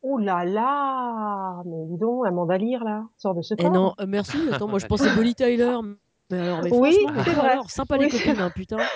Oh 0.00 0.16
là 0.16 0.46
là 0.46 1.62
Mais 1.66 1.76
dis 1.90 1.98
donc, 1.98 2.26
Amanda 2.26 2.56
Lear, 2.56 2.82
là, 2.84 3.04
sort 3.18 3.34
de 3.34 3.42
ce 3.42 3.52
Et 3.52 3.56
corps. 3.58 3.70
non, 3.70 3.92
euh, 4.00 4.06
merci. 4.08 4.38
Attends, 4.50 4.66
moi 4.66 4.78
je 4.78 4.86
pensais 4.86 5.14
Bonnie 5.14 5.34
Tyler. 5.34 5.76
Mais 6.30 6.38
alors, 6.38 6.62
mais 6.62 6.70
Oui, 6.72 6.96
mais 7.14 7.22
c'est 7.22 7.34
vrai. 7.34 7.50
alors, 7.50 7.70
sympa 7.70 7.98
Oui, 7.98 8.06
les 8.06 8.10
copines, 8.10 8.40
hein, 8.40 8.50
putain. 8.54 8.78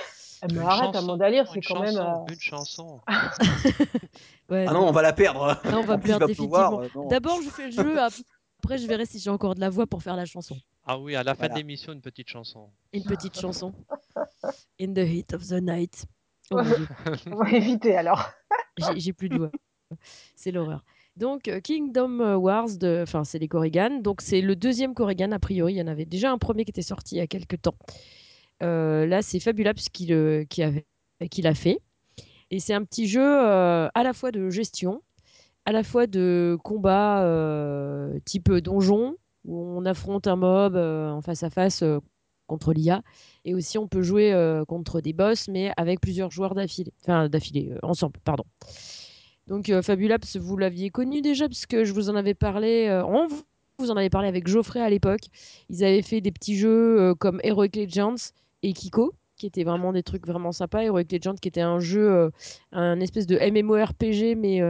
Eh, 0.42 0.46
mais 0.48 0.60
Une 0.60 0.66
arrête, 0.66 0.92
chanson, 0.94 1.08
Amanda 1.08 1.30
Lear, 1.30 1.46
c'est 1.52 1.60
quand 1.62 1.80
même... 1.80 1.94
chanson, 1.94 2.22
euh, 2.26 2.32
Une 2.32 2.40
chanson. 2.40 3.00
Ouais, 4.50 4.64
Ah 4.66 4.72
non. 4.72 4.80
non, 4.80 4.88
on 4.88 4.92
va 4.92 5.02
la 5.02 5.12
perdre. 5.12 5.58
Là, 5.64 5.78
on 5.78 5.82
va 5.82 5.98
perdre 5.98 6.26
définitivement. 6.26 6.80
euh, 6.80 6.88
non. 6.94 7.08
D'abord, 7.08 7.40
je 7.42 7.48
fais 7.50 7.66
le 7.66 7.70
jeu. 7.72 7.98
ap- 8.00 8.12
Après, 8.62 8.78
je 8.78 8.86
verrai 8.86 9.04
si 9.04 9.18
j'ai 9.18 9.30
encore 9.30 9.54
de 9.54 9.60
la 9.60 9.68
voix 9.70 9.86
pour 9.86 10.02
faire 10.02 10.16
la 10.16 10.24
chanson. 10.24 10.56
Ah 10.86 10.98
oui, 10.98 11.16
à 11.16 11.22
la 11.22 11.34
fin 11.34 11.40
Voilà. 11.40 11.54
de 11.54 11.58
l'émission, 11.58 11.92
une 11.92 12.00
petite 12.00 12.28
chanson. 12.28 12.70
Une 12.92 13.02
petite 13.04 13.38
chanson. 13.38 13.74
In 14.80 14.94
the 14.94 14.98
heat 14.98 15.34
of 15.34 15.46
the 15.46 15.60
night. 15.60 16.04
Oh 16.52 16.62
mon 16.62 16.62
dieu, 16.62 16.86
On 17.32 17.36
va 17.42 17.50
éviter, 17.50 17.96
alors. 17.96 18.30
j'ai 18.78 19.00
j'ai 19.00 19.12
plus 19.12 19.28
de 19.28 19.36
voix. 19.36 19.50
C'est 20.36 20.52
l'horreur. 20.52 20.84
Donc, 21.16 21.48
euh, 21.48 21.58
Kingdom 21.60 22.36
Wars, 22.36 22.68
de... 22.78 23.00
enfin, 23.02 23.24
c'est 23.24 23.40
les 23.40 23.48
Corrigan. 23.48 23.98
Donc, 24.00 24.20
c'est 24.20 24.40
le 24.40 24.54
deuxième 24.54 24.94
Corrigan, 24.94 25.32
a 25.32 25.40
priori. 25.40 25.72
Il 25.74 25.78
y 25.78 25.82
en 25.82 25.88
avait 25.88 26.04
déjà 26.04 26.30
un 26.30 26.38
premier 26.38 26.64
qui 26.64 26.70
était 26.70 26.82
sorti 26.82 27.16
il 27.16 27.18
y 27.18 27.20
a 27.20 27.26
quelques 27.26 27.60
temps. 27.62 27.74
Euh, 28.62 29.06
là, 29.06 29.22
c'est 29.22 29.40
Fabulabs 29.40 29.74
qui, 29.92 30.06
le... 30.06 30.44
qui, 30.48 30.62
avait... 30.62 30.86
qui 31.30 31.42
l'a 31.42 31.54
fait. 31.54 31.80
Et 32.52 32.60
c'est 32.60 32.74
un 32.74 32.84
petit 32.84 33.08
jeu 33.08 33.24
euh, 33.24 33.88
à 33.92 34.02
la 34.04 34.12
fois 34.12 34.30
de 34.30 34.48
gestion, 34.50 35.02
à 35.64 35.72
la 35.72 35.82
fois 35.82 36.06
de 36.06 36.56
combat 36.62 37.24
euh, 37.24 38.20
type 38.24 38.52
donjon, 38.52 39.16
où 39.46 39.78
on 39.78 39.84
affronte 39.84 40.26
un 40.26 40.36
mob 40.36 40.76
euh, 40.76 41.10
en 41.10 41.22
face 41.22 41.42
à 41.42 41.50
face 41.50 41.82
euh, 41.82 42.00
contre 42.46 42.72
l'IA. 42.72 43.02
Et 43.44 43.54
aussi, 43.54 43.78
on 43.78 43.88
peut 43.88 44.02
jouer 44.02 44.32
euh, 44.32 44.64
contre 44.64 45.00
des 45.00 45.12
boss, 45.12 45.48
mais 45.48 45.72
avec 45.76 46.00
plusieurs 46.00 46.30
joueurs 46.30 46.54
d'affilée. 46.54 46.92
Enfin, 47.02 47.28
d'affilée, 47.28 47.72
ensemble, 47.82 48.18
pardon. 48.24 48.44
Donc, 49.46 49.72
Fabulabs, 49.82 50.36
vous 50.36 50.56
l'aviez 50.56 50.90
connu 50.90 51.22
déjà, 51.22 51.48
puisque 51.48 51.84
je 51.84 51.92
vous 51.92 52.10
en 52.10 52.16
avais 52.16 52.34
parlé. 52.34 52.88
on 53.06 53.28
vous 53.78 53.90
en 53.90 53.96
avait 53.96 54.10
parlé 54.10 54.26
avec 54.26 54.48
Geoffrey 54.48 54.80
à 54.80 54.90
l'époque. 54.90 55.28
Ils 55.70 55.84
avaient 55.84 56.02
fait 56.02 56.20
des 56.20 56.32
petits 56.32 56.56
jeux 56.56 57.14
comme 57.14 57.40
Heroic 57.44 57.76
Legends 57.76 58.32
et 58.64 58.72
Kiko, 58.72 59.14
qui 59.36 59.46
étaient 59.46 59.62
vraiment 59.62 59.92
des 59.92 60.02
trucs 60.02 60.26
vraiment 60.26 60.50
sympas. 60.50 60.82
Heroic 60.82 61.06
Legends, 61.12 61.36
qui 61.40 61.46
était 61.46 61.60
un 61.60 61.78
jeu, 61.78 62.32
un 62.72 62.98
espèce 62.98 63.28
de 63.28 63.38
MMORPG, 63.38 64.36
mais 64.36 64.62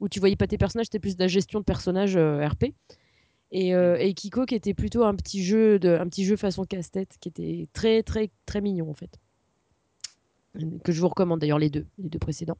où 0.00 0.08
tu 0.08 0.18
voyais 0.18 0.34
pas 0.34 0.48
tes 0.48 0.58
personnages, 0.58 0.86
c'était 0.86 0.98
plus 0.98 1.16
de 1.16 1.22
la 1.22 1.28
gestion 1.28 1.60
de 1.60 1.64
personnages 1.64 2.16
RP. 2.16 2.74
Et, 3.52 3.74
euh, 3.74 3.96
et 3.98 4.14
Kiko, 4.14 4.46
qui 4.46 4.54
était 4.54 4.74
plutôt 4.74 5.04
un 5.04 5.14
petit 5.14 5.44
jeu, 5.44 5.78
de, 5.78 5.90
un 5.90 6.08
petit 6.08 6.24
jeu 6.24 6.36
façon 6.36 6.64
casse-tête, 6.64 7.16
qui 7.20 7.28
était 7.28 7.68
très, 7.74 8.02
très, 8.02 8.30
très 8.46 8.60
mignon 8.60 8.90
en 8.90 8.94
fait. 8.94 9.20
Que 10.84 10.92
je 10.92 11.00
vous 11.00 11.08
recommande 11.08 11.40
d'ailleurs 11.40 11.58
les 11.58 11.70
deux, 11.70 11.86
les 11.98 12.08
deux 12.10 12.18
précédents. 12.18 12.58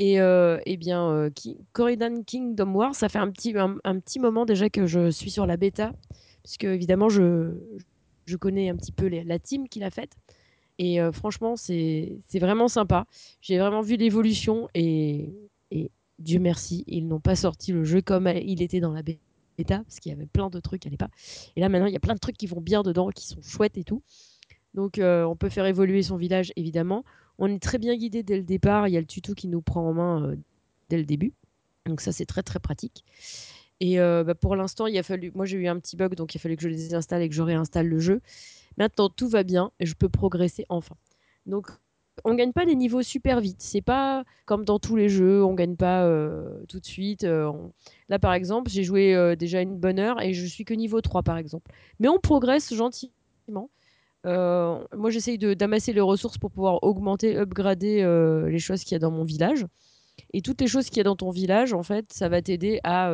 Et 0.00 0.20
euh, 0.20 0.58
eh 0.66 0.76
bien, 0.76 1.08
euh, 1.10 1.30
Ki- 1.30 1.56
Corridan 1.72 2.22
Kingdom 2.24 2.74
War, 2.74 2.94
ça 2.94 3.08
fait 3.08 3.18
un 3.18 3.30
petit, 3.30 3.56
un, 3.56 3.76
un 3.84 3.98
petit 4.00 4.18
moment 4.18 4.44
déjà 4.44 4.68
que 4.68 4.86
je 4.86 5.10
suis 5.10 5.30
sur 5.30 5.46
la 5.46 5.56
bêta, 5.56 5.92
puisque 6.42 6.64
évidemment, 6.64 7.08
je, 7.08 7.52
je 8.26 8.36
connais 8.36 8.68
un 8.70 8.76
petit 8.76 8.92
peu 8.92 9.06
les- 9.06 9.22
la 9.24 9.38
team 9.38 9.68
qui 9.68 9.78
l'a 9.78 9.90
faite. 9.90 10.12
Et 10.78 11.00
euh, 11.00 11.12
franchement, 11.12 11.54
c'est 11.54 12.18
c'est 12.26 12.40
vraiment 12.40 12.66
sympa. 12.66 13.06
J'ai 13.40 13.58
vraiment 13.58 13.80
vu 13.80 13.94
l'évolution 13.96 14.68
et, 14.74 15.32
et 15.70 15.92
Dieu 16.18 16.40
merci, 16.40 16.82
ils 16.88 17.06
n'ont 17.06 17.20
pas 17.20 17.36
sorti 17.36 17.70
le 17.70 17.84
jeu 17.84 18.00
comme 18.02 18.26
il 18.26 18.60
était 18.60 18.80
dans 18.80 18.92
la 18.92 19.02
bêta, 19.02 19.20
parce 19.62 20.00
qu'il 20.00 20.10
y 20.10 20.14
avait 20.14 20.26
plein 20.26 20.50
de 20.50 20.58
trucs 20.60 20.82
qui 20.82 20.88
n'allaient 20.88 20.96
pas. 20.96 21.10
Et 21.54 21.60
là, 21.60 21.68
maintenant, 21.68 21.86
il 21.86 21.92
y 21.92 21.96
a 21.96 22.00
plein 22.00 22.14
de 22.14 22.18
trucs 22.18 22.36
qui 22.36 22.46
vont 22.46 22.60
bien 22.60 22.82
dedans, 22.82 23.10
qui 23.10 23.26
sont 23.26 23.40
chouettes 23.42 23.78
et 23.78 23.84
tout. 23.84 24.02
Donc, 24.74 24.98
euh, 24.98 25.22
on 25.24 25.36
peut 25.36 25.48
faire 25.48 25.66
évoluer 25.66 26.02
son 26.02 26.16
village, 26.16 26.52
évidemment. 26.56 27.04
On 27.38 27.48
est 27.48 27.62
très 27.62 27.78
bien 27.78 27.96
guidé 27.96 28.22
dès 28.22 28.36
le 28.36 28.42
départ. 28.42 28.88
Il 28.88 28.92
y 28.92 28.96
a 28.96 29.00
le 29.00 29.06
tuto 29.06 29.34
qui 29.34 29.48
nous 29.48 29.62
prend 29.62 29.88
en 29.88 29.94
main 29.94 30.22
euh, 30.24 30.36
dès 30.88 30.98
le 30.98 31.04
début. 31.04 31.32
Donc, 31.86 32.00
ça, 32.00 32.12
c'est 32.12 32.26
très, 32.26 32.42
très 32.42 32.58
pratique. 32.58 33.04
Et 33.80 34.00
euh, 34.00 34.24
bah, 34.24 34.34
pour 34.34 34.56
l'instant, 34.56 34.86
il 34.86 34.96
a 34.98 35.02
fallu. 35.02 35.30
Moi, 35.34 35.46
j'ai 35.46 35.58
eu 35.58 35.66
un 35.68 35.78
petit 35.78 35.96
bug, 35.96 36.14
donc 36.14 36.34
il 36.34 36.38
a 36.38 36.40
fallu 36.40 36.56
que 36.56 36.62
je 36.62 36.68
désinstalle 36.68 37.22
et 37.22 37.28
que 37.28 37.34
je 37.34 37.42
réinstalle 37.42 37.86
le 37.86 37.98
jeu. 37.98 38.20
Maintenant, 38.76 39.08
tout 39.08 39.28
va 39.28 39.42
bien 39.42 39.70
et 39.78 39.86
je 39.86 39.94
peux 39.94 40.08
progresser 40.08 40.66
enfin. 40.68 40.96
Donc, 41.46 41.68
on 42.24 42.34
gagne 42.34 42.52
pas 42.52 42.64
des 42.66 42.74
niveaux 42.76 43.02
super 43.02 43.40
vite. 43.40 43.60
C'est 43.60 43.82
pas 43.82 44.24
comme 44.46 44.64
dans 44.64 44.78
tous 44.78 44.96
les 44.96 45.08
jeux, 45.08 45.44
on 45.44 45.54
gagne 45.54 45.76
pas 45.76 46.04
euh, 46.04 46.62
tout 46.68 46.80
de 46.80 46.86
suite. 46.86 47.24
euh, 47.24 47.52
Là, 48.08 48.18
par 48.18 48.32
exemple, 48.34 48.70
j'ai 48.70 48.84
joué 48.84 49.14
euh, 49.14 49.36
déjà 49.36 49.60
une 49.60 49.76
bonne 49.78 49.98
heure 49.98 50.20
et 50.22 50.32
je 50.34 50.46
suis 50.46 50.64
que 50.64 50.74
niveau 50.74 51.00
3, 51.00 51.22
par 51.22 51.36
exemple. 51.38 51.70
Mais 51.98 52.08
on 52.08 52.18
progresse 52.18 52.72
gentiment. 52.74 53.70
Moi, 54.24 55.10
j'essaye 55.10 55.38
d'amasser 55.38 55.92
les 55.92 56.00
ressources 56.00 56.38
pour 56.38 56.50
pouvoir 56.50 56.82
augmenter, 56.82 57.36
upgrader 57.36 58.02
les 58.48 58.58
choses 58.58 58.82
qu'il 58.84 58.92
y 58.92 58.96
a 58.96 58.98
dans 59.00 59.10
mon 59.10 59.24
village. 59.24 59.66
Et 60.32 60.42
toutes 60.42 60.60
les 60.60 60.66
choses 60.68 60.86
qu'il 60.88 60.98
y 60.98 61.00
a 61.00 61.04
dans 61.04 61.16
ton 61.16 61.30
village, 61.30 61.72
en 61.74 61.82
fait, 61.82 62.12
ça 62.12 62.28
va 62.28 62.40
t'aider 62.42 62.80
à 62.84 63.12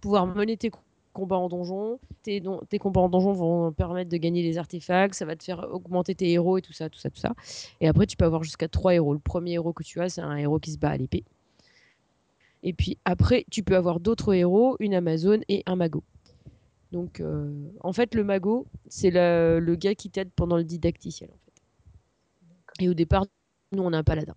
pouvoir 0.00 0.26
mener 0.26 0.56
tes 0.56 0.70
combats 1.18 1.36
en 1.36 1.48
donjon. 1.48 1.98
Tes, 2.22 2.40
combats 2.78 3.00
en 3.00 3.08
donjon 3.08 3.32
vont 3.32 3.72
permettre 3.72 4.08
de 4.10 4.16
gagner 4.16 4.42
les 4.42 4.56
artefacts, 4.56 5.14
ça 5.14 5.24
va 5.24 5.34
te 5.34 5.42
faire 5.42 5.66
augmenter 5.72 6.14
tes 6.14 6.30
héros 6.30 6.58
et 6.58 6.62
tout 6.62 6.72
ça, 6.72 6.88
tout 6.88 6.98
ça, 6.98 7.10
tout 7.10 7.18
ça. 7.18 7.34
Et 7.80 7.88
après, 7.88 8.06
tu 8.06 8.16
peux 8.16 8.24
avoir 8.24 8.44
jusqu'à 8.44 8.68
trois 8.68 8.94
héros. 8.94 9.12
Le 9.12 9.18
premier 9.18 9.52
héros 9.52 9.72
que 9.72 9.82
tu 9.82 10.00
as, 10.00 10.08
c'est 10.10 10.20
un 10.20 10.36
héros 10.36 10.60
qui 10.60 10.70
se 10.72 10.78
bat 10.78 10.90
à 10.90 10.96
l'épée. 10.96 11.24
Et 12.62 12.72
puis 12.72 12.98
après, 13.04 13.44
tu 13.50 13.62
peux 13.62 13.76
avoir 13.76 13.98
d'autres 13.98 14.32
héros, 14.32 14.76
une 14.78 14.94
Amazone 14.94 15.42
et 15.48 15.62
un 15.66 15.76
mago. 15.76 16.02
Donc, 16.92 17.20
euh, 17.20 17.52
en 17.80 17.92
fait, 17.92 18.14
le 18.14 18.24
mago, 18.24 18.66
c'est 18.88 19.10
le 19.10 19.74
gars 19.74 19.94
qui 19.94 20.10
t'aide 20.10 20.30
pendant 20.34 20.56
le 20.56 20.64
didacticiel. 20.64 21.30
Et 22.80 22.88
au 22.88 22.94
départ, 22.94 23.26
nous, 23.72 23.82
on 23.82 23.92
a 23.92 23.98
un 23.98 24.04
paladin. 24.04 24.34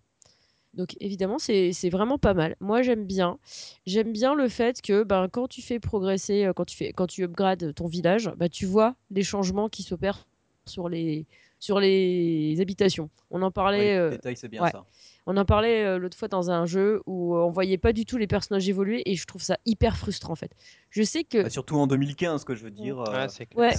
Donc, 0.74 0.96
évidemment, 1.02 1.38
c'est 1.38 1.74
c'est 1.74 1.90
vraiment 1.90 2.18
pas 2.18 2.34
mal. 2.34 2.56
Moi, 2.62 2.82
j'aime 2.82 3.06
bien. 3.06 3.38
J'aime 3.86 4.12
bien 4.14 4.34
le 4.36 4.48
fait 4.48 4.82
que 4.82 5.04
ben, 5.04 5.28
quand 5.30 5.48
tu 5.48 5.62
fais 5.62 5.80
progresser, 5.80 6.46
euh, 6.46 6.54
quand 6.54 6.66
tu, 6.66 6.78
fais, 6.78 6.94
quand 6.94 7.08
tu 7.08 7.24
upgrades 7.24 7.74
ton 7.76 7.88
village, 7.88 8.32
bah, 8.38 8.48
tu 8.50 8.66
vois 8.66 8.96
les 9.10 9.24
changements 9.24 9.68
qui 9.70 9.84
s'opèrent 9.84 10.26
sur 10.66 10.88
les, 10.88 11.26
sur 11.60 11.80
les 11.80 12.56
habitations. 12.62 13.10
On 13.32 13.42
en 13.42 13.52
parlait. 13.52 13.98
euh, 13.98 14.12
détail, 14.12 14.38
c'est 14.38 14.48
bien 14.48 14.62
ouais. 14.64 14.72
ça. 14.72 14.86
on 15.26 15.36
en 15.36 15.44
parlait 15.44 15.84
euh, 15.84 15.98
l'autre 15.98 16.16
fois 16.16 16.28
dans 16.28 16.52
un 16.52 16.66
jeu 16.66 17.02
où 17.06 17.36
euh, 17.36 17.40
on 17.40 17.50
voyait 17.50 17.78
pas 17.80 17.92
du 17.94 18.06
tout 18.06 18.18
les 18.18 18.28
personnages 18.28 18.70
évoluer 18.70 19.02
et 19.10 19.16
je 19.16 19.26
trouve 19.26 19.42
ça 19.42 19.58
hyper 19.66 19.98
frustrant 19.98 20.34
en 20.34 20.36
fait. 20.36 20.52
Je 20.90 21.04
sais 21.04 21.24
que 21.24 21.44
Bah, 21.44 21.50
surtout 21.50 21.76
en 21.78 21.88
2015, 21.88 22.44
que 22.46 22.56
je 22.56 22.64
veux 22.64 22.72
dire. 22.72 23.00
euh, 23.02 23.12
Ouais, 23.12 23.28
c'est 23.30 23.48
Ouais. 23.56 23.70
clair. 23.70 23.78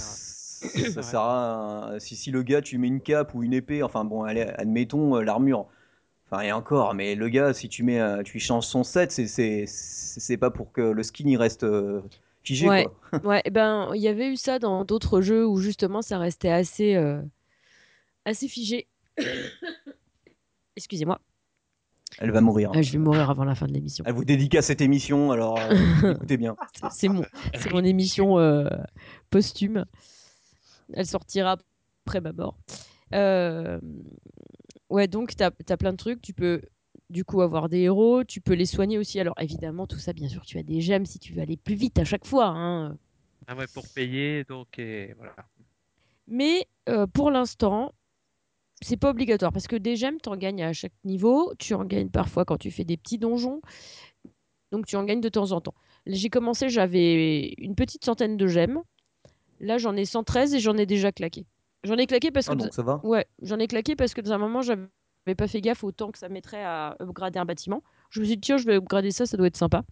ça 0.91 1.01
sert 1.01 1.19
à 1.21 1.93
un- 1.93 1.99
si, 1.99 2.15
si 2.15 2.31
le 2.31 2.43
gars 2.43 2.61
tu 2.61 2.77
mets 2.77 2.87
une 2.87 3.01
cape 3.01 3.33
ou 3.33 3.43
une 3.43 3.53
épée 3.53 3.81
enfin 3.83 4.05
bon 4.05 4.23
allez, 4.23 4.41
admettons 4.41 5.15
euh, 5.17 5.21
l'armure 5.23 5.67
enfin 6.33 6.41
et 6.43 6.51
encore 6.51 6.93
mais 6.95 7.15
le 7.15 7.29
gars 7.29 7.53
si 7.53 7.69
tu 7.69 7.83
mets 7.83 7.99
euh, 7.99 8.23
tu 8.23 8.39
changes 8.39 8.65
son 8.65 8.83
set 8.83 9.11
c'est 9.11 10.37
pas 10.37 10.49
pour 10.51 10.71
que 10.71 10.81
le 10.81 11.03
skin 11.03 11.25
il 11.27 11.37
reste 11.37 11.63
euh, 11.63 12.01
figé 12.43 12.67
Ouais. 12.69 12.87
quoi 13.11 13.19
ouais, 13.23 13.41
eh 13.45 13.49
ben 13.51 13.91
il 13.93 14.01
y 14.01 14.07
avait 14.07 14.27
eu 14.31 14.35
ça 14.35 14.59
dans 14.59 14.83
d'autres 14.85 15.21
jeux 15.21 15.45
où 15.47 15.57
justement 15.59 16.01
ça 16.01 16.17
restait 16.17 16.49
assez 16.51 16.95
euh, 16.95 17.21
assez 18.25 18.47
figé. 18.47 18.87
Excusez-moi, 20.75 21.19
elle 22.19 22.31
va 22.31 22.41
mourir 22.41 22.71
Ah, 22.73 22.81
je 22.81 22.91
vais 22.93 22.97
mourir 22.97 23.29
avant 23.29 23.43
la 23.43 23.53
fin 23.53 23.67
de 23.67 23.73
l'émission. 23.73 24.03
elle 24.07 24.13
vous 24.13 24.25
dédicace 24.25 24.65
cette 24.67 24.81
émission 24.81 25.31
alors 25.31 25.59
euh, 25.59 26.13
écoutez 26.15 26.37
bien 26.37 26.55
C'est- 26.91 27.09
mon, 27.09 27.23
mon 27.71 27.83
émission 27.83 28.39
euh, 28.39 28.67
posthume. 29.29 29.85
Elle 30.93 31.05
sortira 31.05 31.57
après 32.05 32.21
ma 32.21 32.33
mort. 32.33 32.57
Euh, 33.13 33.79
Ouais, 34.93 35.07
donc 35.07 35.35
tu 35.35 35.43
as, 35.43 35.49
plein 35.49 35.91
de 35.91 35.97
trucs. 35.97 36.21
Tu 36.21 36.33
peux 36.33 36.61
du 37.09 37.25
coup 37.25 37.41
avoir 37.41 37.67
des 37.67 37.79
héros, 37.79 38.23
tu 38.23 38.41
peux 38.41 38.53
les 38.53 38.67
soigner 38.67 38.99
aussi. 38.99 39.19
Alors 39.19 39.33
évidemment, 39.39 39.87
tout 39.87 39.97
ça, 39.97 40.13
bien 40.13 40.29
sûr, 40.29 40.45
tu 40.45 40.59
as 40.59 40.63
des 40.63 40.81
gemmes 40.81 41.07
si 41.07 41.17
tu 41.17 41.33
veux 41.33 41.41
aller 41.41 41.57
plus 41.57 41.73
vite 41.73 41.97
à 41.97 42.03
chaque 42.03 42.27
fois. 42.27 42.49
hein. 42.49 42.95
Ah 43.47 43.55
ouais, 43.55 43.65
pour 43.73 43.87
payer, 43.87 44.43
donc 44.43 44.77
et 44.77 45.15
voilà. 45.17 45.35
Mais 46.27 46.67
euh, 46.89 47.07
pour 47.07 47.31
l'instant, 47.31 47.91
c'est 48.81 48.97
pas 48.97 49.09
obligatoire 49.09 49.51
parce 49.51 49.65
que 49.65 49.77
des 49.77 49.95
gemmes, 49.95 50.21
tu 50.21 50.29
en 50.29 50.37
gagnes 50.37 50.61
à 50.61 50.73
chaque 50.73 50.93
niveau. 51.05 51.55
Tu 51.57 51.73
en 51.73 51.85
gagnes 51.85 52.11
parfois 52.11 52.45
quand 52.45 52.57
tu 52.57 52.69
fais 52.69 52.83
des 52.83 52.97
petits 52.97 53.17
donjons. 53.17 53.61
Donc 54.71 54.85
tu 54.85 54.95
en 54.95 55.05
gagnes 55.05 55.21
de 55.21 55.29
temps 55.29 55.53
en 55.53 55.59
temps. 55.59 55.73
J'ai 56.05 56.29
commencé, 56.29 56.69
j'avais 56.69 57.55
une 57.57 57.73
petite 57.73 58.05
centaine 58.05 58.37
de 58.37 58.45
gemmes. 58.45 58.83
Là, 59.59 59.79
j'en 59.79 59.95
ai 59.95 60.05
113 60.05 60.53
et 60.53 60.59
j'en 60.59 60.77
ai 60.77 60.85
déjà 60.85 61.11
claqué. 61.11 61.47
J'en 61.83 61.97
ai 61.97 62.07
claqué 62.07 62.31
parce 62.31 62.47
que 62.47 62.51
Ah, 62.51 62.55
donc 62.55 62.73
ça 62.73 62.83
va? 62.83 63.03
ouais, 63.03 63.25
j'en 63.41 63.59
ai 63.59 63.67
claqué 63.67 63.95
parce 63.95 64.13
que 64.13 64.21
dans 64.21 64.31
un 64.33 64.37
moment, 64.37 64.61
j'avais 64.61 64.87
pas 65.37 65.47
fait 65.47 65.61
gaffe 65.61 65.83
au 65.83 65.91
temps 65.91 66.11
que 66.11 66.17
ça 66.17 66.29
mettrait 66.29 66.63
à 66.63 66.95
upgrader 67.01 67.39
un 67.39 67.45
bâtiment. 67.45 67.83
Je 68.09 68.19
me 68.21 68.25
suis 68.25 68.35
dit 68.35 68.41
tiens, 68.41 68.57
je 68.57 68.65
vais 68.65 68.75
upgrader 68.75 69.11
ça, 69.11 69.25
ça 69.25 69.37
doit 69.37 69.47
être 69.47 69.57
sympa. 69.57 69.83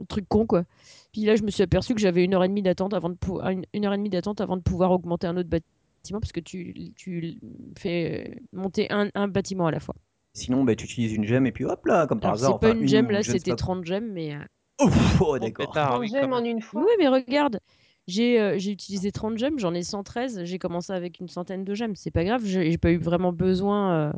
Un 0.00 0.04
truc 0.06 0.26
con 0.28 0.46
quoi. 0.46 0.64
Puis 1.12 1.22
là, 1.24 1.36
je 1.36 1.42
me 1.44 1.50
suis 1.50 1.62
aperçu 1.62 1.94
que 1.94 2.00
j'avais 2.00 2.24
une 2.24 2.34
heure 2.34 2.44
et 2.44 2.48
demie 2.48 2.62
d'attente 2.62 2.94
avant 2.94 3.10
de 3.10 3.14
pou- 3.16 3.40
une, 3.42 3.64
une 3.74 3.86
heure 3.86 3.94
et 3.94 3.98
demie 3.98 4.10
d'attente 4.10 4.40
avant 4.40 4.56
de 4.56 4.62
pouvoir 4.62 4.92
augmenter 4.92 5.26
un 5.26 5.36
autre 5.36 5.48
bâtiment 5.50 6.20
parce 6.20 6.32
que 6.32 6.40
tu, 6.40 6.92
tu 6.96 7.38
fais 7.78 8.42
monter 8.52 8.90
un, 8.92 9.10
un 9.14 9.28
bâtiment 9.28 9.66
à 9.68 9.70
la 9.70 9.80
fois. 9.80 9.94
Sinon, 10.34 10.62
bah, 10.64 10.76
tu 10.76 10.84
utilises 10.84 11.14
une 11.14 11.24
gemme 11.24 11.46
et 11.46 11.52
puis 11.52 11.64
hop 11.64 11.86
là, 11.86 12.06
comme 12.06 12.20
par 12.20 12.32
Alors 12.32 12.34
hasard. 12.34 12.54
c'est 12.54 12.58
pas 12.60 12.68
enfin, 12.68 12.80
une 12.80 12.88
gemme 12.88 13.10
là, 13.10 13.22
c'était 13.22 13.50
pas. 13.50 13.56
30 13.56 13.84
gemmes 13.84 14.12
mais 14.12 14.34
euh, 14.34 14.38
Ouf, 14.80 15.20
oh, 15.20 15.38
d'accord. 15.38 15.66
pétard, 15.68 15.96
On 15.96 16.00
oui, 16.00 16.08
gemme 16.08 16.30
quand 16.30 16.36
en 16.38 16.44
une 16.44 16.60
fois. 16.60 16.82
Oui, 16.82 16.92
mais 16.98 17.08
regarde, 17.08 17.60
j'ai 18.06 18.40
euh, 18.40 18.58
j'ai 18.58 18.72
utilisé 18.72 19.12
30 19.12 19.38
gemmes, 19.38 19.58
j'en 19.58 19.74
ai 19.74 19.82
113, 19.82 20.44
j'ai 20.44 20.58
commencé 20.58 20.92
avec 20.92 21.20
une 21.20 21.28
centaine 21.28 21.64
de 21.64 21.74
gemmes. 21.74 21.96
C'est 21.96 22.10
pas 22.10 22.24
grave, 22.24 22.42
j'ai 22.44 22.70
j'ai 22.70 22.78
pas 22.78 22.90
eu 22.92 22.98
vraiment 22.98 23.32
besoin. 23.32 23.92
euh. 23.92 24.12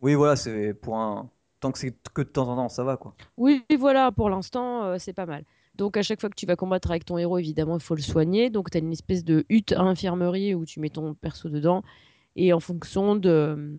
Oui, 0.00 0.14
voilà, 0.14 0.36
c'est 0.36 0.74
pour 0.74 0.96
un. 0.98 1.30
Tant 1.60 1.72
que 1.72 1.78
c'est 1.78 1.94
que 2.12 2.22
de 2.22 2.28
temps 2.28 2.48
en 2.48 2.56
temps, 2.56 2.68
ça 2.68 2.84
va 2.84 2.96
quoi. 2.96 3.16
Oui, 3.36 3.64
voilà, 3.78 4.12
pour 4.12 4.28
l'instant, 4.30 4.84
euh, 4.84 4.96
c'est 4.98 5.12
pas 5.14 5.26
mal. 5.26 5.44
Donc, 5.76 5.96
à 5.96 6.02
chaque 6.02 6.20
fois 6.20 6.30
que 6.30 6.34
tu 6.36 6.46
vas 6.46 6.56
combattre 6.56 6.90
avec 6.90 7.04
ton 7.04 7.18
héros, 7.18 7.38
évidemment, 7.38 7.76
il 7.76 7.82
faut 7.82 7.94
le 7.96 8.02
soigner. 8.02 8.50
Donc, 8.50 8.70
tu 8.70 8.76
as 8.76 8.80
une 8.80 8.92
espèce 8.92 9.24
de 9.24 9.44
hutte 9.48 9.72
à 9.72 9.80
infirmerie 9.80 10.54
où 10.54 10.64
tu 10.66 10.78
mets 10.80 10.90
ton 10.90 11.14
perso 11.14 11.48
dedans. 11.48 11.82
Et 12.36 12.52
en 12.52 12.60
fonction 12.60 13.16
de 13.16 13.28
euh, 13.28 13.78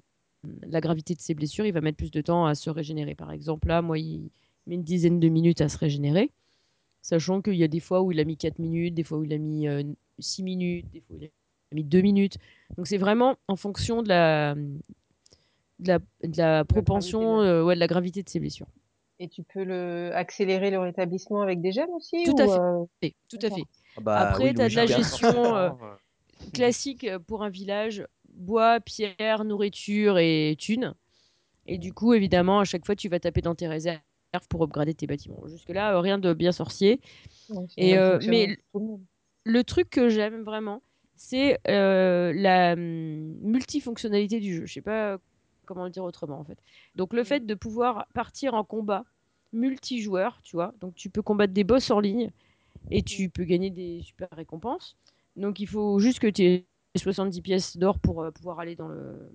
la 0.63 0.81
gravité 0.81 1.13
de 1.15 1.21
ses 1.21 1.35
blessures, 1.35 1.65
il 1.65 1.73
va 1.73 1.81
mettre 1.81 1.97
plus 1.97 2.11
de 2.11 2.21
temps 2.21 2.45
à 2.45 2.55
se 2.55 2.69
régénérer. 2.69 3.15
Par 3.15 3.31
exemple, 3.31 3.67
là, 3.67 3.81
moi, 3.81 3.99
il 3.99 4.29
met 4.67 4.75
une 4.75 4.83
dizaine 4.83 5.19
de 5.19 5.29
minutes 5.29 5.61
à 5.61 5.69
se 5.69 5.77
régénérer. 5.77 6.31
Sachant 7.05 7.39
qu'il 7.39 7.53
y 7.53 7.63
a 7.63 7.67
des 7.67 7.79
fois 7.79 8.01
où 8.01 8.11
il 8.11 8.19
a 8.19 8.23
mis 8.23 8.35
4 8.35 8.57
minutes, 8.57 8.95
des 8.95 9.03
fois 9.03 9.19
où 9.19 9.23
il 9.23 9.31
a 9.31 9.37
mis 9.37 9.67
euh, 9.67 9.83
6 10.17 10.41
minutes, 10.41 10.87
des 10.91 11.01
fois 11.01 11.15
où 11.15 11.19
il 11.19 11.25
a 11.25 11.75
mis 11.75 11.83
2 11.83 12.01
minutes. 12.01 12.39
Donc 12.77 12.87
c'est 12.87 12.97
vraiment 12.97 13.35
en 13.47 13.55
fonction 13.55 14.01
de 14.01 14.09
la, 14.09 14.55
de 14.55 15.87
la, 15.87 15.99
de 15.99 16.35
la 16.35 16.65
propension, 16.65 17.35
gravité, 17.35 17.47
euh, 17.47 17.63
ouais, 17.63 17.75
de 17.75 17.79
la 17.79 17.85
gravité 17.85 18.23
de 18.23 18.29
ses 18.29 18.39
blessures. 18.39 18.65
Et 19.19 19.27
tu 19.27 19.43
peux 19.43 19.63
le 19.63 20.09
accélérer 20.15 20.71
le 20.71 20.79
rétablissement 20.79 21.43
avec 21.43 21.61
des 21.61 21.71
gemmes 21.73 21.91
aussi 21.91 22.23
Tout 22.23 22.31
ou, 22.31 22.41
à 22.41 22.47
fait. 22.47 23.05
euh, 23.05 23.09
Tout 23.29 23.39
à 23.43 23.49
fait. 23.51 23.63
Ah 23.97 24.01
bah, 24.01 24.19
Après, 24.21 24.45
oui, 24.45 24.53
tu 24.55 24.61
as 24.61 24.69
de 24.69 24.75
la 24.75 24.81
hein. 24.81 24.85
gestion 24.87 25.27
euh, 25.27 25.69
Forcément, 25.69 25.91
euh, 25.91 25.95
classique 26.53 27.07
pour 27.27 27.43
un 27.43 27.49
village 27.49 28.07
bois, 28.33 28.79
pierre, 28.79 29.45
nourriture 29.45 30.17
et 30.17 30.55
thunes. 30.57 30.95
Et 31.67 31.77
du 31.77 31.93
coup, 31.93 32.15
évidemment, 32.15 32.61
à 32.61 32.65
chaque 32.65 32.83
fois, 32.83 32.95
tu 32.95 33.09
vas 33.09 33.19
taper 33.19 33.41
dans 33.41 33.53
tes 33.53 33.67
réserves 33.67 33.99
pour 34.41 34.63
upgrader 34.63 34.93
tes 34.93 35.07
bâtiments. 35.07 35.41
Jusque-là, 35.47 35.95
euh, 35.95 35.99
rien 35.99 36.17
de 36.17 36.33
bien 36.33 36.51
sorcier. 36.51 37.01
Et, 37.77 37.97
euh, 37.97 38.19
mais 38.27 38.57
le 39.45 39.63
truc 39.63 39.89
que 39.89 40.09
j'aime 40.09 40.43
vraiment, 40.43 40.81
c'est 41.15 41.59
euh, 41.67 42.33
la 42.33 42.73
hum, 42.73 43.37
multifonctionnalité 43.41 44.39
du 44.39 44.55
jeu. 44.55 44.65
Je 44.65 44.73
sais 44.73 44.81
pas 44.81 45.17
comment 45.65 45.85
le 45.85 45.89
dire 45.89 46.03
autrement 46.03 46.39
en 46.39 46.43
fait. 46.43 46.57
Donc 46.95 47.13
le 47.13 47.23
fait 47.23 47.45
de 47.45 47.53
pouvoir 47.53 48.07
partir 48.13 48.53
en 48.53 48.63
combat 48.63 49.03
multijoueur, 49.53 50.39
tu 50.43 50.55
vois, 50.55 50.73
donc 50.79 50.95
tu 50.95 51.09
peux 51.09 51.21
combattre 51.21 51.53
des 51.53 51.63
boss 51.63 51.89
en 51.91 51.99
ligne 51.99 52.31
et 52.91 53.01
tu 53.01 53.29
peux 53.29 53.43
gagner 53.43 53.69
des 53.69 54.01
super 54.01 54.29
récompenses. 54.31 54.97
Donc 55.35 55.59
il 55.59 55.67
faut 55.67 55.99
juste 55.99 56.19
que 56.19 56.27
tu 56.27 56.43
aies 56.43 56.65
70 56.95 57.41
pièces 57.41 57.77
d'or 57.77 57.99
pour 57.99 58.21
euh, 58.23 58.31
pouvoir 58.31 58.59
aller 58.59 58.75
dans 58.75 58.87
le, 58.87 59.31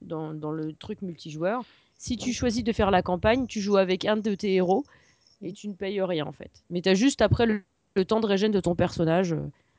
dans, 0.00 0.34
dans 0.34 0.52
le 0.52 0.72
truc 0.72 1.02
multijoueur. 1.02 1.64
Si 1.98 2.16
tu 2.16 2.32
choisis 2.32 2.62
de 2.62 2.72
faire 2.72 2.90
la 2.90 3.02
campagne, 3.02 3.46
tu 3.46 3.60
joues 3.60 3.76
avec 3.76 4.04
un 4.04 4.16
de 4.16 4.34
tes 4.34 4.54
héros 4.54 4.84
et 5.42 5.52
tu 5.52 5.68
ne 5.68 5.74
payes 5.74 6.00
rien 6.02 6.26
en 6.26 6.32
fait. 6.32 6.50
Mais 6.70 6.82
tu 6.82 6.88
as 6.88 6.94
juste 6.94 7.22
après 7.22 7.46
le, 7.46 7.62
le 7.94 8.04
temps 8.04 8.20
de 8.20 8.26
régène 8.26 8.52
de 8.52 8.60
ton 8.60 8.74
personnage. 8.74 9.34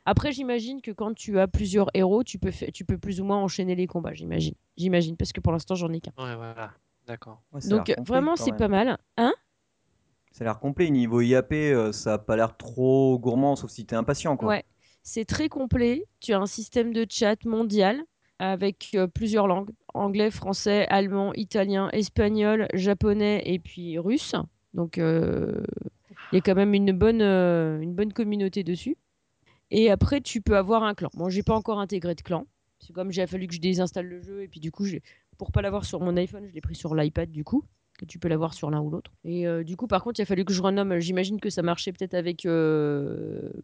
Après, 0.06 0.32
j'imagine 0.32 0.82
que 0.82 0.91
quand 0.91 1.13
tu 1.13 1.38
as 1.38 1.47
plusieurs 1.47 1.89
héros, 1.93 2.23
tu 2.23 2.39
peux, 2.39 2.51
tu 2.73 2.86
peux 2.86 2.97
plus 2.97 3.19
ou 3.19 3.25
moins 3.25 3.38
enchaîner 3.38 3.75
les 3.75 3.88
combats, 3.88 4.13
j'imagine. 4.13 4.56
J'imagine, 4.77 5.17
parce 5.17 5.34
que 5.34 5.41
pour 5.41 5.51
l'instant, 5.51 5.75
j'en 5.75 5.91
ai 5.91 5.99
qu'un. 5.99 6.12
Ouais, 6.17 6.36
voilà. 6.36 6.71
D'accord. 7.06 7.41
Ouais, 7.51 7.60
Donc 7.67 7.88
l'air 7.88 7.97
complet, 7.97 8.03
vraiment, 8.06 8.36
c'est 8.38 8.53
pas 8.53 8.67
mal. 8.69 8.97
Hein? 9.17 9.34
Ça 10.32 10.43
a 10.43 10.45
l'air 10.45 10.60
complet. 10.60 10.89
Niveau 10.89 11.21
IAP, 11.21 11.51
euh, 11.51 11.91
ça 11.91 12.13
a 12.13 12.17
pas 12.19 12.36
l'air 12.36 12.56
trop 12.58 13.19
gourmand, 13.19 13.56
sauf 13.56 13.69
si 13.71 13.86
t'es 13.86 13.95
impatient 13.95 14.38
quoi. 14.38 14.49
Ouais, 14.49 14.63
c'est 15.03 15.25
très 15.25 15.49
complet. 15.49 16.06
Tu 16.19 16.34
as 16.34 16.39
un 16.39 16.45
système 16.45 16.93
de 16.93 17.06
chat 17.10 17.43
mondial 17.45 18.01
avec 18.39 18.91
euh, 18.95 19.08
plusieurs 19.08 19.47
langues 19.47 19.71
anglais, 19.93 20.32
français, 20.32 20.86
allemand, 20.89 21.34
italien, 21.34 21.89
espagnol, 21.91 22.67
japonais 22.73 23.41
et 23.45 23.60
puis 23.60 23.97
russe. 23.97 24.36
Donc 24.73 24.97
euh, 24.97 25.63
il 26.32 26.36
y 26.36 26.38
a 26.38 26.41
quand 26.41 26.56
même 26.56 26.73
une 26.73 26.91
bonne, 26.91 27.21
euh, 27.21 27.80
une 27.80 27.93
bonne 27.93 28.13
communauté 28.13 28.63
dessus. 28.63 28.97
Et 29.71 29.89
après, 29.89 30.21
tu 30.21 30.41
peux 30.41 30.56
avoir 30.56 30.84
un 30.84 30.93
clan. 30.93 31.10
Moi, 31.15 31.30
j'ai 31.30 31.43
pas 31.43 31.56
encore 31.56 31.80
intégré 31.80 32.15
de 32.15 32.21
clan. 32.21 32.45
C'est 32.80 32.93
comme 32.93 33.12
j'ai 33.12 33.26
fallu 33.28 33.47
que 33.47 33.56
je 33.56 33.60
désinstalle 33.60 34.06
le 34.06 34.21
jeu 34.21 34.43
et 34.43 34.47
puis 34.47 34.60
du 34.60 34.71
coup, 34.71 34.86
pour 35.38 35.52
pas 35.52 35.62
l'avoir 35.62 35.84
sur 35.84 36.00
mon 36.00 36.15
iPhone, 36.15 36.45
je 36.47 36.54
l'ai 36.54 36.62
pris 36.62 36.76
sur 36.76 36.95
l'iPad 36.95 37.30
du 37.32 37.43
coup. 37.43 37.63
Que 37.97 38.06
tu 38.06 38.19
peux 38.19 38.28
l'avoir 38.28 38.54
sur 38.54 38.69
l'un 38.69 38.80
ou 38.80 38.91
l'autre. 38.91 39.12
Et 39.23 39.47
du 39.63 39.76
coup, 39.76 39.88
par 39.88 40.04
contre, 40.04 40.19
il 40.19 40.21
a 40.21 40.26
fallu 40.28 40.45
que 40.45 40.54
je 40.54 40.62
renomme. 40.62 41.00
J'imagine 41.00 41.39
que 41.39 41.50
ça 41.50 41.63
marchait 41.63 41.91
peut-être 41.91 42.13
avec 42.13 42.47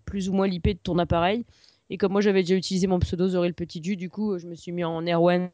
plus 0.06 0.28
ou 0.28 0.34
moins 0.34 0.48
l'IP 0.48 0.70
de 0.70 0.80
ton 0.82 0.98
appareil. 0.98 1.46
Et 1.90 1.98
comme 1.98 2.12
moi, 2.12 2.22
j'avais 2.22 2.42
déjà 2.42 2.56
utilisé 2.56 2.88
mon 2.88 3.00
pseudo 3.00 3.28
Zoré 3.30 3.48
le 3.48 3.54
Petit 3.54 3.82
Du, 3.82 3.96
du 3.96 4.10
coup, 4.10 4.38
je 4.38 4.48
me 4.48 4.56
suis 4.56 4.72
mis 4.72 4.84
en 4.84 5.06
Erwan 5.06 5.50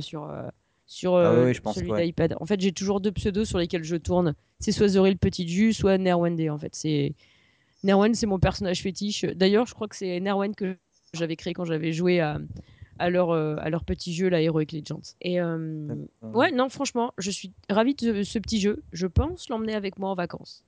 sur, 0.00 0.24
euh, 0.24 0.48
sur 0.86 1.14
Ah 1.16 1.32
euh, 1.32 1.44
ouais, 1.46 1.54
je 1.54 1.60
pense 1.60 1.76
celui 1.76 1.90
ouais. 1.90 2.04
d'iPad. 2.04 2.36
En 2.40 2.46
fait, 2.46 2.60
j'ai 2.60 2.72
toujours 2.72 3.00
deux 3.00 3.12
pseudos 3.12 3.48
sur 3.48 3.58
lesquels 3.58 3.84
je 3.84 3.96
tourne. 3.96 4.34
C'est 4.58 4.72
soit 4.72 4.88
Zoré 4.88 5.10
le 5.10 5.16
Petit 5.16 5.44
Du, 5.44 5.72
soit 5.72 5.98
Nerwende. 5.98 6.40
En 6.48 6.58
fait, 6.58 6.74
c'est 6.74 7.14
Nerwan, 7.82 8.14
c'est 8.14 8.26
mon 8.26 8.38
personnage 8.38 8.82
fétiche. 8.82 9.24
D'ailleurs, 9.24 9.66
je 9.66 9.74
crois 9.74 9.88
que 9.88 9.96
c'est 9.96 10.20
Nerwan 10.20 10.54
que 10.54 10.76
j'avais 11.14 11.36
créé 11.36 11.54
quand 11.54 11.64
j'avais 11.64 11.92
joué 11.92 12.20
à, 12.20 12.38
à, 12.98 13.10
leur, 13.10 13.30
euh, 13.30 13.56
à 13.58 13.70
leur 13.70 13.84
petit 13.84 14.12
jeu, 14.14 14.28
la 14.28 14.42
Heroic 14.42 14.66
Legends. 14.72 15.00
Et 15.22 15.40
euh, 15.40 15.94
ouais, 16.22 16.52
non, 16.52 16.68
franchement, 16.68 17.12
je 17.18 17.30
suis 17.30 17.52
ravie 17.68 17.94
de 17.94 18.22
ce 18.22 18.38
petit 18.38 18.60
jeu. 18.60 18.82
Je 18.92 19.06
pense 19.06 19.48
l'emmener 19.48 19.74
avec 19.74 19.98
moi 19.98 20.10
en 20.10 20.14
vacances. 20.14 20.64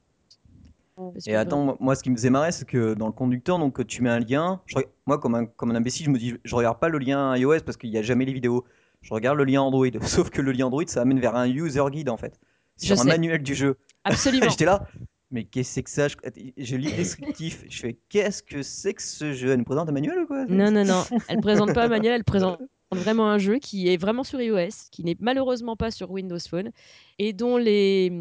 Parce 0.97 1.27
Et 1.27 1.31
que 1.33 1.37
attends, 1.37 1.77
moi- 1.81 1.95
ce 1.95 2.03
qui 2.03 2.11
me 2.11 2.17
faisait 2.17 2.31
marrer, 2.31 2.53
c'est 2.53 2.67
que 2.67 2.95
dans 2.95 3.07
le 3.07 3.13
conducteur, 3.13 3.59
donc 3.59 3.87
tu 3.87 4.03
mets 4.03 4.11
un 4.11 4.19
lien. 4.21 4.61
je 4.67 4.77
moi, 5.07 5.19
comme 5.19 5.35
un, 5.35 5.47
comme 5.47 5.71
un 5.71 5.75
imbécile, 5.75 6.07
je 6.07 6.11
me 6.11 6.19
dis, 6.19 6.35
je 6.45 6.55
regarde 6.55 6.79
pas 6.79 6.89
le 6.89 6.99
lien 6.99 7.35
iOS 7.37 7.61
parce 7.65 7.77
qu'il 7.77 7.91
n'y 7.91 7.99
a 7.99 8.03
jamais 8.03 8.25
les 8.25 8.33
vidéos. 8.33 8.65
Je 9.01 9.13
regarde 9.13 9.37
le 9.39 9.45
lien 9.45 9.63
Android. 9.63 9.87
Sauf 10.03 10.31
que 10.31 10.41
le 10.43 10.53
lien 10.53 10.67
Android, 10.67 10.85
ça 10.87 11.01
amène 11.03 11.19
vers 11.21 11.35
un 11.35 11.49
user 11.49 11.83
guide 11.91 12.09
en 12.09 12.17
fait. 12.17 12.39
Je 12.81 12.87
Sur 12.87 13.01
un 13.01 13.03
sais. 13.03 13.09
manuel 13.09 13.43
du 13.43 13.55
jeu. 13.55 13.77
Absolument. 14.05 14.47
J'étais 14.51 14.65
là. 14.65 14.87
Mais 15.31 15.45
qu'est-ce 15.45 15.69
que 15.71 15.75
c'est 15.75 15.83
que 15.83 15.91
ça? 15.91 16.09
Je, 16.09 16.15
je 16.59 16.77
lis 16.77 16.91
le 16.91 16.97
descriptif. 16.97 17.65
Je 17.71 17.81
fais, 17.81 17.97
qu'est-ce 18.11 18.43
que 18.43 18.63
c'est 18.63 18.93
que 18.93 19.03
ce 19.03 19.33
jeu? 19.33 19.51
Elle 19.51 19.59
nous 19.59 19.65
présente 19.65 19.89
un 19.89 19.93
manuel 19.93 20.19
ou 20.21 20.27
quoi? 20.27 20.45
Non, 20.45 20.71
non, 20.71 20.85
non. 20.85 21.03
Elle 21.29 21.41
présente 21.41 21.73
pas 21.73 21.85
un 21.85 21.89
manuel, 21.89 22.13
elle 22.17 22.25
présente 22.25 22.61
vraiment 22.93 23.31
un 23.31 23.39
jeu 23.39 23.59
qui 23.59 23.89
est 23.89 23.97
vraiment 23.97 24.25
sur 24.25 24.43
iOS, 24.43 24.91
qui 24.91 25.03
n'est 25.05 25.17
malheureusement 25.21 25.75
pas 25.75 25.91
sur 25.91 26.11
Windows 26.11 26.37
Phone, 26.51 26.71
et 27.19 27.33
dont 27.33 27.57
les, 27.57 28.13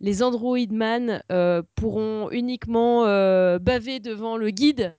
les 0.00 0.22
Android 0.22 0.58
Man 0.70 1.22
euh, 1.32 1.62
pourront 1.74 2.30
uniquement 2.30 3.06
euh, 3.06 3.58
baver 3.58 4.00
devant 4.00 4.36
le 4.36 4.50
guide. 4.50 4.96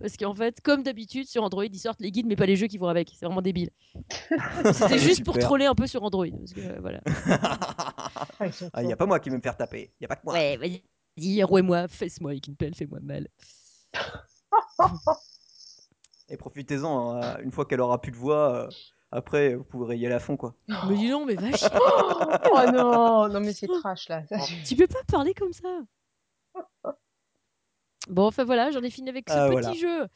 Parce 0.00 0.16
qu'en 0.16 0.34
fait, 0.34 0.60
comme 0.62 0.82
d'habitude, 0.82 1.28
sur 1.28 1.44
Android, 1.44 1.64
ils 1.64 1.78
sortent 1.78 2.00
les 2.00 2.10
guides, 2.10 2.26
mais 2.26 2.34
pas 2.34 2.46
les 2.46 2.56
jeux 2.56 2.66
qui 2.66 2.76
vont 2.76 2.88
avec. 2.88 3.12
C'est 3.16 3.24
vraiment 3.24 3.40
débile. 3.42 3.70
C'était 4.72 4.98
juste 4.98 5.24
pour 5.24 5.38
troller 5.38 5.66
un 5.66 5.76
peu 5.76 5.86
sur 5.86 6.02
Android. 6.02 6.26
Parce 6.28 6.52
que, 6.52 6.60
euh, 6.60 6.78
voilà. 6.80 7.00
Ah, 8.72 8.82
Il 8.82 8.86
n'y 8.86 8.92
a 8.92 8.96
forts. 8.96 8.98
pas 8.98 9.06
moi 9.06 9.20
qui 9.20 9.30
vais 9.30 9.36
me 9.36 9.42
faire 9.42 9.56
taper. 9.56 9.92
Il 10.00 10.02
n'y 10.02 10.04
a 10.06 10.08
pas 10.08 10.16
que 10.16 10.22
moi. 10.24 10.34
Ouais, 10.34 10.56
vas-y, 10.56 11.42
rouez-moi, 11.44 11.86
une 12.48 12.56
pelle, 12.56 12.74
fais-moi 12.74 12.98
mal. 13.00 13.28
Et 16.28 16.36
profitez-en. 16.36 17.22
hein, 17.22 17.38
Une 17.42 17.52
fois 17.52 17.64
qu'elle 17.64 17.80
aura 17.80 18.00
plus 18.00 18.10
de 18.10 18.16
voix, 18.16 18.66
euh, 18.66 18.68
après, 19.16 19.54
vous 19.54 19.64
pourrez 19.64 19.96
y 19.98 20.06
aller 20.06 20.14
à 20.14 20.20
fond 20.20 20.36
quoi. 20.36 20.54
Mais 20.88 20.96
dis 20.96 21.10
donc, 21.10 21.26
mais 21.26 21.34
va 21.34 21.50
chier. 21.56 21.68
Oh 22.52 22.70
non, 22.72 23.28
non 23.28 23.40
mais 23.40 23.52
c'est 23.52 23.66
trash 23.66 24.08
là. 24.08 24.24
Ça, 24.26 24.38
Tu 24.66 24.76
peux 24.76 24.86
pas 24.86 25.02
parler 25.08 25.34
comme 25.34 25.52
ça. 25.52 25.68
Bon, 28.08 28.26
enfin 28.26 28.44
voilà, 28.44 28.70
j'en 28.70 28.82
ai 28.82 28.90
fini 28.90 29.08
avec 29.08 29.28
ce 29.28 29.34
Ah, 29.34 29.46
petit 29.48 29.52
voilà. 29.52 29.72
jeu 29.72 30.06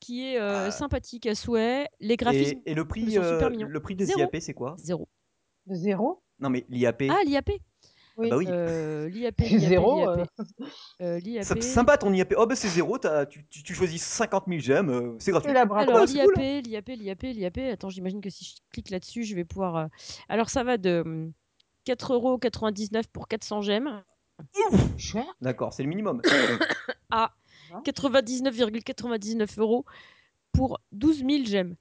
qui 0.00 0.26
est 0.26 0.38
euh, 0.38 0.66
Ah. 0.66 0.70
sympathique 0.70 1.26
à 1.26 1.34
souhait. 1.34 1.88
Les 2.00 2.16
graphismes, 2.16 2.60
Et, 2.66 2.72
et 2.72 2.74
le 2.74 2.86
prix, 2.86 3.04
sont 3.06 3.22
super 3.22 3.46
euh, 3.46 3.50
mignons. 3.50 3.68
le 3.68 3.80
prix 3.80 3.96
de 3.96 4.04
Zéro. 4.04 4.18
l'IAP, 4.18 4.36
c'est 4.40 4.52
quoi? 4.54 4.74
Zéro. 4.78 5.08
de 5.66 5.74
zéro? 5.74 6.22
Non 6.40 6.50
mais 6.50 6.66
l'IAP. 6.68 7.04
Ah, 7.08 7.22
l'IAP 7.24 7.50
Oui. 8.22 8.30
bah 8.30 8.36
oui. 8.36 8.46
euh, 8.48 9.08
L'IAP, 9.08 9.40
l'IAP, 9.40 9.60
Zéro, 9.60 10.14
l'IAP. 10.16 10.28
Euh, 11.00 11.18
l'IAP. 11.18 11.44
C'est 11.44 11.62
sympa 11.62 11.98
ton 11.98 12.12
IAP. 12.12 12.34
Oh 12.36 12.46
bah 12.46 12.54
c'est 12.56 12.68
zéro. 12.68 12.98
t'as- 12.98 13.26
Tu, 13.26 13.44
tu, 13.48 13.62
tu 13.62 13.74
choisis 13.74 14.02
50 14.02 14.44
000 14.48 14.60
gemmes. 14.60 14.90
euh, 14.90 15.16
c'est 15.18 15.30
gratuit. 15.32 15.52
La. 15.52 15.62
Alors, 15.62 16.08
c'est 16.08 16.22
cool, 16.24 16.34
l'IAP, 16.36 16.66
l'IAP, 16.66 16.88
l'IAP, 16.88 17.22
l'IAP. 17.22 17.58
Attends, 17.72 17.90
j'imagine 17.90 18.20
que 18.20 18.30
si 18.30 18.44
je 18.44 18.52
clique 18.72 18.90
là-dessus, 18.90 19.24
je 19.24 19.34
vais 19.34 19.44
pouvoir. 19.44 19.76
euh, 19.76 19.86
Alors, 20.28 20.50
ça 20.50 20.62
va 20.64 20.78
de 20.78 21.02
hum, 21.04 21.32
4,99€ 21.86 23.04
pour 23.12 23.28
400 23.28 23.62
gemmes 23.62 24.02
Cher 24.96 25.24
D'accord, 25.40 25.72
c'est 25.72 25.82
le 25.82 25.88
minimum. 25.88 26.20
à 27.10 27.32
99,99 27.84 29.58
euros 29.60 29.84
pour 30.52 30.80
12 30.92 31.18
000 31.18 31.44
gemmes. 31.44 31.76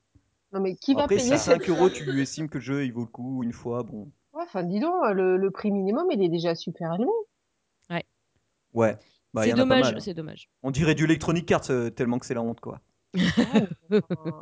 Non, 0.53 0.59
mais 0.59 0.75
qui 0.75 0.93
va 0.93 1.03
Après, 1.03 1.15
payer 1.17 1.37
si 1.37 1.43
cette 1.43 1.63
5 1.63 1.69
euros, 1.69 1.89
tu 1.89 2.21
estimes 2.21 2.49
que 2.49 2.57
le 2.57 2.63
jeu 2.63 2.85
il 2.85 2.91
vaut 2.93 3.01
le 3.01 3.07
coup 3.07 3.41
une 3.43 3.53
fois, 3.53 3.83
bon. 3.83 4.11
Ouais, 4.33 4.43
enfin, 4.43 4.63
dis 4.63 4.79
donc, 4.79 4.93
le, 5.13 5.37
le 5.37 5.51
prix 5.51 5.71
minimum, 5.71 6.05
il 6.11 6.21
est 6.23 6.29
déjà 6.29 6.55
super 6.55 6.93
élevé. 6.95 7.09
Ouais. 8.73 8.97
Bah, 9.33 9.45
y 9.45 9.49
c'est 9.49 9.53
en 9.53 9.55
a 9.55 9.57
pas 9.57 9.61
dommage, 9.63 9.83
mal, 9.85 9.95
hein. 9.95 9.99
c'est 9.99 10.13
dommage. 10.13 10.49
On 10.63 10.71
dirait 10.71 10.95
du 10.95 11.03
Electronic 11.05 11.51
Arts 11.51 11.69
euh, 11.71 11.89
tellement 11.89 12.19
que 12.19 12.25
c'est 12.25 12.33
la 12.33 12.41
honte, 12.41 12.59
quoi. 12.61 12.79
Ouais, 13.13 13.21
enfin, 13.91 14.41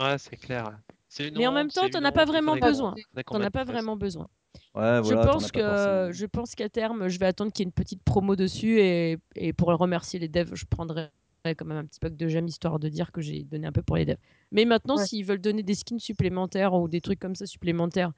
Ouais, 0.00 0.18
c'est 0.18 0.36
clair. 0.36 0.78
C'est 1.08 1.28
une 1.28 1.38
Mais 1.38 1.46
en 1.46 1.50
honte, 1.50 1.54
même 1.56 1.68
temps, 1.70 1.82
c'est 1.84 1.90
t'en 1.90 1.98
une 2.00 2.06
as 2.06 2.12
pas 2.12 2.22
honte, 2.22 2.28
il 2.28 2.32
vraiment 2.32 2.52
faudrait 2.54 2.60
qu'on- 2.60 2.68
besoin. 2.68 2.90
faudrait 3.10 3.24
qu'on 3.24 3.34
T'en 3.34 3.40
as 3.40 3.44
mette 3.44 3.52
pas 3.52 3.64
vraiment 3.64 3.96
besoin. 3.96 4.28
Ouais, 4.74 4.82
je 4.98 5.00
voilà, 5.02 5.24
t'en 5.26 5.32
pense 5.32 5.46
as 5.46 5.50
pas 5.50 5.60
forcément. 5.60 6.06
que 6.08 6.12
je 6.12 6.26
pense 6.26 6.54
qu'à 6.54 6.68
terme, 6.68 7.08
je 7.08 7.18
vais 7.18 7.26
attendre 7.26 7.52
qu'il 7.52 7.62
y 7.62 7.64
ait 7.64 7.68
une 7.68 7.72
petite 7.72 8.02
promo 8.04 8.36
dessus 8.36 8.78
et, 8.80 9.18
et 9.34 9.52
pour 9.52 9.68
remercier 9.68 10.18
les 10.18 10.28
devs, 10.28 10.54
je 10.54 10.64
prendrai 10.66 11.08
quand 11.44 11.64
même 11.64 11.78
un 11.78 11.84
petit 11.84 12.00
pack 12.00 12.16
de 12.16 12.28
gemmes 12.28 12.48
histoire 12.48 12.78
de 12.80 12.88
dire 12.88 13.12
que 13.12 13.20
j'ai 13.20 13.44
donné 13.44 13.66
un 13.66 13.72
peu 13.72 13.82
pour 13.82 13.96
les 13.96 14.04
devs. 14.04 14.18
Mais 14.50 14.64
maintenant, 14.64 14.96
Ouais. 14.96 15.06
s'ils 15.06 15.24
veulent 15.24 15.40
donner 15.40 15.62
des 15.62 15.74
skins 15.74 15.98
supplémentaires 16.00 16.74
ou 16.74 16.88
des 16.88 17.00
trucs 17.00 17.20
comme 17.20 17.34
ça 17.36 17.46
supplémentaires 17.46 18.12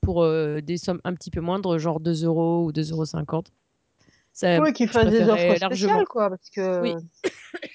pour 0.00 0.22
euh, 0.22 0.60
des 0.60 0.76
sommes 0.78 1.00
un 1.04 1.14
petit 1.14 1.30
peu 1.30 1.40
moindres, 1.40 1.78
genre 1.78 2.00
2 2.00 2.24
euros 2.24 2.64
ou 2.64 2.72
2,50 2.72 2.92
euros, 2.92 3.44
ça, 4.32 4.60
ouais, 4.60 4.72
qu'ils 4.72 4.88
fassent 4.88 5.10
des 5.10 5.22
offres 5.28 5.58
largement. 5.60 5.68
spéciales, 5.76 6.04
quoi, 6.06 6.30
parce 6.30 6.50
que 6.50 6.82
Oui. 6.82 6.94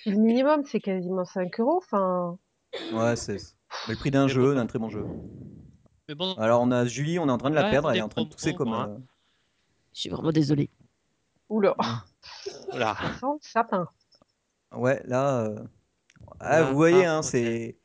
le 0.05 0.15
minimum, 0.15 0.63
c'est 0.65 0.79
quasiment 0.79 1.25
5 1.25 1.59
euros. 1.59 1.77
Enfin, 1.83 2.37
Ouais, 2.91 3.15
c'est 3.15 3.37
mais 3.87 3.93
le 3.93 3.99
prix 3.99 4.11
d'un 4.11 4.27
jeu, 4.27 4.55
d'un 4.55 4.65
très 4.65 4.79
bon 4.79 4.89
jeu. 4.89 5.05
Mais 6.07 6.15
bon, 6.15 6.33
Alors, 6.35 6.61
on 6.61 6.71
a 6.71 6.85
Julie, 6.85 7.19
on 7.19 7.27
est 7.27 7.31
en 7.31 7.37
train 7.37 7.49
de 7.49 7.55
la 7.55 7.69
perdre, 7.69 7.91
elle 7.91 7.97
est 7.97 8.01
en 8.01 8.09
train 8.09 8.23
de 8.23 8.29
tousser 8.29 8.53
comme. 8.53 8.69
moi, 8.69 8.87
euh, 8.89 8.97
Je 9.93 10.01
suis 10.01 10.09
vraiment 10.09 10.31
désolée. 10.31 10.69
oula, 11.49 11.75
voilà. 12.71 12.95
ça 12.99 13.13
sent 13.13 13.25
le 13.25 13.39
sapin. 13.41 13.87
Ouais, 14.73 15.01
là. 15.05 15.43
euh, 15.45 15.59
Ah, 16.39 16.61
Là, 16.61 16.63
vous 16.69 16.75
voyez, 16.75 17.05
hein, 17.05 17.19
on 17.19 17.21
c'est 17.21 17.41
est- 17.43 17.77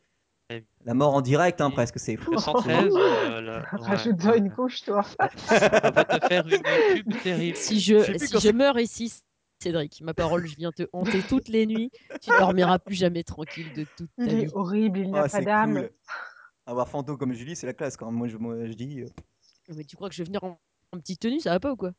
la 0.85 0.93
mort 0.93 1.13
en 1.13 1.21
direct, 1.21 1.61
hein, 1.61 1.69
presque. 1.71 1.99
C'est 1.99 2.15
fou. 2.17 2.31
Le 2.31 2.37
113, 2.37 2.93
euh, 2.95 3.41
le- 3.41 3.51
ouais, 3.57 3.61
Rajoute-en 3.71 4.29
ouais, 4.31 4.37
une 4.39 4.51
couche, 4.51 4.81
toi. 4.83 5.05
On 5.83 5.91
va 5.91 6.05
te 6.05 6.25
faire 6.27 6.47
une 6.47 6.61
pub 7.03 7.21
terrible. 7.21 7.57
Si 7.57 7.79
Je 7.79 7.99
je, 7.99 8.03
sais 8.03 8.11
plus 8.13 8.25
si 8.27 8.33
quand 8.33 8.39
je 8.39 8.47
c'est- 8.47 8.53
meurs 8.53 8.79
ici, 8.79 9.13
Cédric, 9.61 10.01
ma 10.01 10.13
parole, 10.13 10.45
je 10.47 10.55
viens 10.55 10.71
te 10.71 10.83
hanter 10.93 11.21
toutes 11.23 11.49
les 11.49 11.65
nuits. 11.65 11.91
Tu 12.21 12.31
dormiras 12.39 12.79
plus 12.79 12.95
jamais 12.95 13.23
tranquille 13.23 13.71
de 13.73 13.85
toute 13.95 14.09
ta 14.17 14.23
Il 14.25 14.33
est 14.33 14.45
vie. 14.45 14.51
horrible, 14.53 14.99
il 14.99 15.11
n'a 15.11 15.19
Ah, 15.19 15.21
pas 15.23 15.29
c'est 15.29 15.45
d'âme. 15.45 15.75
cool. 15.75 15.91
Avoir 16.65 16.87
fantôme 16.87 17.17
comme 17.17 17.33
Julie, 17.33 17.55
c'est 17.55 17.67
la 17.67 17.73
classe 17.73 17.97
quand 17.97 18.05
même. 18.07 18.15
Moi, 18.15 18.27
je, 18.27 18.37
moi, 18.37 18.65
je 18.65 18.73
dis. 18.73 19.01
euh, 19.01 19.07
Mais 19.75 19.83
tu 19.83 19.95
crois 19.95 20.07
que 20.09 20.15
je 20.15 20.21
vais 20.23 20.27
venir 20.27 20.43
en, 20.43 20.59
en 20.93 20.97
petite 20.99 21.19
tenue, 21.19 21.39
ça 21.39 21.51
va 21.51 21.59
pas 21.59 21.71
ou 21.71 21.75
quoi? 21.75 21.91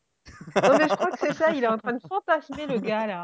Non, 0.55 0.77
mais 0.77 0.87
je 0.87 0.95
crois 0.95 1.11
que 1.11 1.19
c'est 1.19 1.33
ça, 1.33 1.51
il 1.51 1.63
est 1.63 1.67
en 1.67 1.77
train 1.77 1.93
de 1.93 2.01
fantasmer 2.07 2.67
le 2.67 2.79
gars, 2.79 3.07
là. 3.07 3.23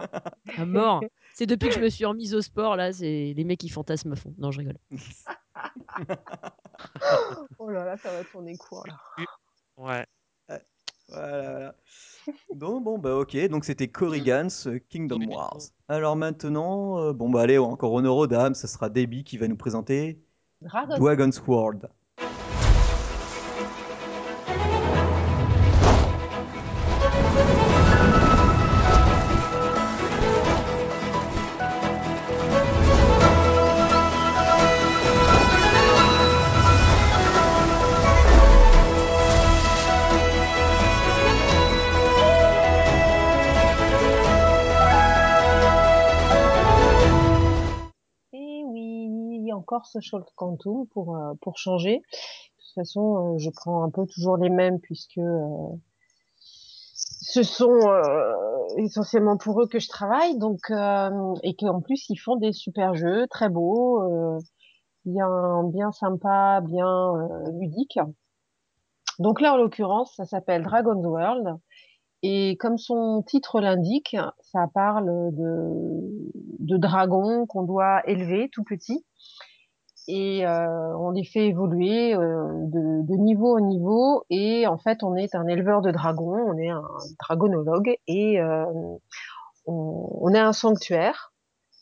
À 0.58 0.66
mort. 0.66 1.02
C'est 1.34 1.46
depuis 1.46 1.70
que 1.70 1.76
je 1.76 1.80
me 1.80 1.90
suis 1.90 2.06
remise 2.06 2.34
au 2.34 2.42
sport, 2.42 2.76
là, 2.76 2.92
c'est 2.92 3.34
les 3.38 3.44
mecs 3.44 3.60
qui 3.60 3.70
fantasment 3.70 4.14
à 4.14 4.16
fond. 4.16 4.34
Non, 4.40 4.52
je 4.52 4.60
rigole. 4.60 4.78
Oh 7.60 7.70
là 7.70 7.86
là, 7.86 7.98
ça 7.98 8.12
va 8.12 8.24
tourner 8.24 8.56
court, 8.58 8.86
là. 8.88 8.98
Ouais. 9.78 10.06
Voilà, 11.10 11.52
voilà. 11.52 11.76
Donc, 12.54 12.84
bon, 12.84 12.98
bah, 12.98 13.16
ok. 13.16 13.38
Donc, 13.48 13.66
c'était 13.66 13.88
Korrigans 13.88 14.48
euh, 14.66 14.80
Kingdom 14.90 15.26
Wars. 15.28 15.60
Alors 15.88 16.16
maintenant, 16.16 17.00
euh, 17.00 17.14
bon, 17.14 17.30
bah, 17.30 17.42
allez, 17.42 17.58
encore 17.58 17.94
honneur 17.94 18.16
aux 18.16 18.28
dames. 18.28 18.56
Ce 18.56 18.68
sera 18.68 18.90
Debbie 18.90 19.24
qui 19.24 19.38
va 19.38 19.48
nous 19.48 19.56
présenter 19.56 20.22
Dragon. 20.62 20.98
Dragon's 20.98 21.42
World. 21.48 21.90
Encore 49.78 49.86
Social 49.86 50.24
Quantum 50.36 50.88
pour, 50.88 51.16
euh, 51.16 51.34
pour 51.42 51.58
changer. 51.58 51.98
De 51.98 52.02
toute 52.02 52.76
façon, 52.76 53.36
euh, 53.36 53.38
je 53.38 53.50
prends 53.50 53.84
un 53.84 53.90
peu 53.90 54.06
toujours 54.06 54.38
les 54.38 54.50
mêmes 54.50 54.80
puisque 54.80 55.18
euh, 55.18 55.68
ce 56.44 57.44
sont 57.44 57.80
essentiellement 58.78 59.38
pour 59.38 59.62
eux 59.62 59.68
que 59.68 59.80
je 59.80 59.88
travaille. 59.88 60.38
Donc, 60.38 60.72
et 61.44 61.56
qu'en 61.56 61.82
plus, 61.82 62.10
ils 62.10 62.18
font 62.18 62.38
des 62.38 62.54
super 62.54 62.96
jeux, 62.96 63.28
très 63.28 63.50
beaux, 63.50 64.02
bien, 65.06 65.64
bien 65.66 65.92
sympa, 65.92 66.62
bien 66.62 67.14
ludiques. 67.60 68.00
Donc 69.20 69.42
là, 69.42 69.54
en 69.54 69.58
l'occurrence, 69.58 70.16
ça 70.16 70.26
s'appelle 70.26 70.64
Dragon's 70.64 71.06
World. 71.06 71.58
Et 72.24 72.58
comme 72.60 72.78
son 72.78 73.24
titre 73.28 73.60
l'indique, 73.60 74.16
ça 74.40 74.68
parle 74.74 75.36
de, 75.36 76.32
de 76.60 76.78
dragons 76.78 77.46
qu'on 77.46 77.64
doit 77.64 78.02
élever 78.10 78.50
tout 78.52 78.64
petits. 78.64 79.06
Et 80.08 80.46
euh, 80.46 80.98
on 80.98 81.12
les 81.12 81.26
fait 81.26 81.48
évoluer 81.48 82.16
euh, 82.16 82.48
de, 82.68 83.16
niveau 83.18 83.58
en 83.58 83.60
niveau. 83.60 84.24
Et 84.30 84.66
en 84.66 84.78
fait, 84.78 85.04
on 85.04 85.16
est 85.16 85.36
un 85.36 85.48
éleveur 85.48 85.82
de 85.82 85.92
dragons, 85.92 86.38
on 86.48 86.58
est 86.58 86.70
un 86.70 86.88
dragonologue. 87.20 87.98
Et 88.08 88.40
euh, 88.40 88.66
on, 89.66 90.10
on 90.22 90.34
est 90.34 90.40
un 90.40 90.54
sanctuaire 90.54 91.34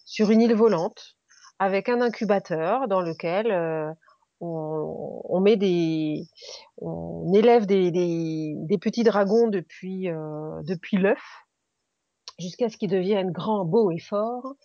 sur 0.05 0.31
une 0.31 0.41
île 0.41 0.55
volante 0.55 1.15
avec 1.59 1.87
un 1.87 2.01
incubateur 2.01 2.87
dans 2.87 3.01
lequel 3.01 3.95
on, 4.41 5.39
met 5.39 5.55
des, 5.55 6.27
on 6.77 7.31
élève 7.33 7.65
des, 7.65 8.77
petits 8.81 9.03
dragons 9.03 9.47
depuis 9.47 10.09
l'œuf 10.93 11.23
jusqu'à 12.39 12.69
ce 12.69 12.77
qu'ils 12.77 12.89
deviennent 12.89 13.31
grands, 13.31 13.65
beaux 13.65 13.91
et 13.91 13.99
forts 13.99 14.55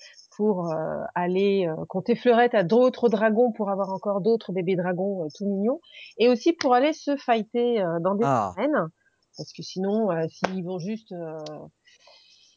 pour 0.41 0.73
euh, 0.73 1.03
aller 1.15 1.67
euh, 1.69 1.85
compter 1.87 2.17
fleurette 2.17 2.55
à 2.55 2.63
d'autres 2.65 3.11
dragons 3.11 3.53
pour 3.53 3.69
avoir 3.69 3.91
encore 3.91 4.23
d'autres 4.23 4.53
bébés 4.53 4.75
dragons 4.75 5.23
euh, 5.25 5.29
tout 5.37 5.45
mignons 5.45 5.83
et 6.17 6.31
aussi 6.31 6.55
pour 6.55 6.73
aller 6.73 6.95
se 6.95 7.15
fighter 7.19 7.83
euh, 7.83 8.01
dans 8.01 8.15
des 8.15 8.25
Ah. 8.25 8.55
arènes 8.57 8.89
parce 9.37 9.53
que 9.53 9.63
sinon 9.63 10.11
euh, 10.11 10.25
s'ils 10.31 10.65
vont 10.65 10.79
juste 10.79 11.13
euh, 11.13 11.37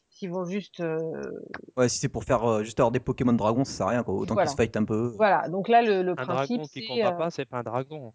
s'ils 0.08 0.30
vont 0.30 0.46
juste 0.46 0.80
euh, 0.80 0.98
Ouais, 1.76 1.90
si 1.90 1.98
c'est 1.98 2.08
pour 2.08 2.24
faire 2.24 2.48
euh, 2.48 2.62
juste 2.62 2.80
avoir 2.80 2.90
des 2.90 3.00
Pokémon 3.00 3.34
dragons, 3.34 3.64
ça 3.66 3.72
sert 3.72 3.86
à 3.88 3.90
rien, 3.90 4.02
quoi. 4.02 4.14
Autant 4.14 4.32
Voilà. 4.32 4.48
qu'ils 4.48 4.56
se 4.56 4.62
fight 4.62 4.74
un 4.78 4.84
peu. 4.84 5.12
voilà 5.18 5.48
donc 5.50 5.68
là 5.68 5.82
le, 5.82 6.02
le 6.02 6.12
Un 6.12 6.24
principe 6.24 6.56
dragon 6.56 6.68
qui 6.72 6.86
combat 6.86 7.12
pas, 7.12 7.30
c'est 7.30 7.44
pas 7.44 7.58
un 7.58 7.62
dragon. 7.64 8.14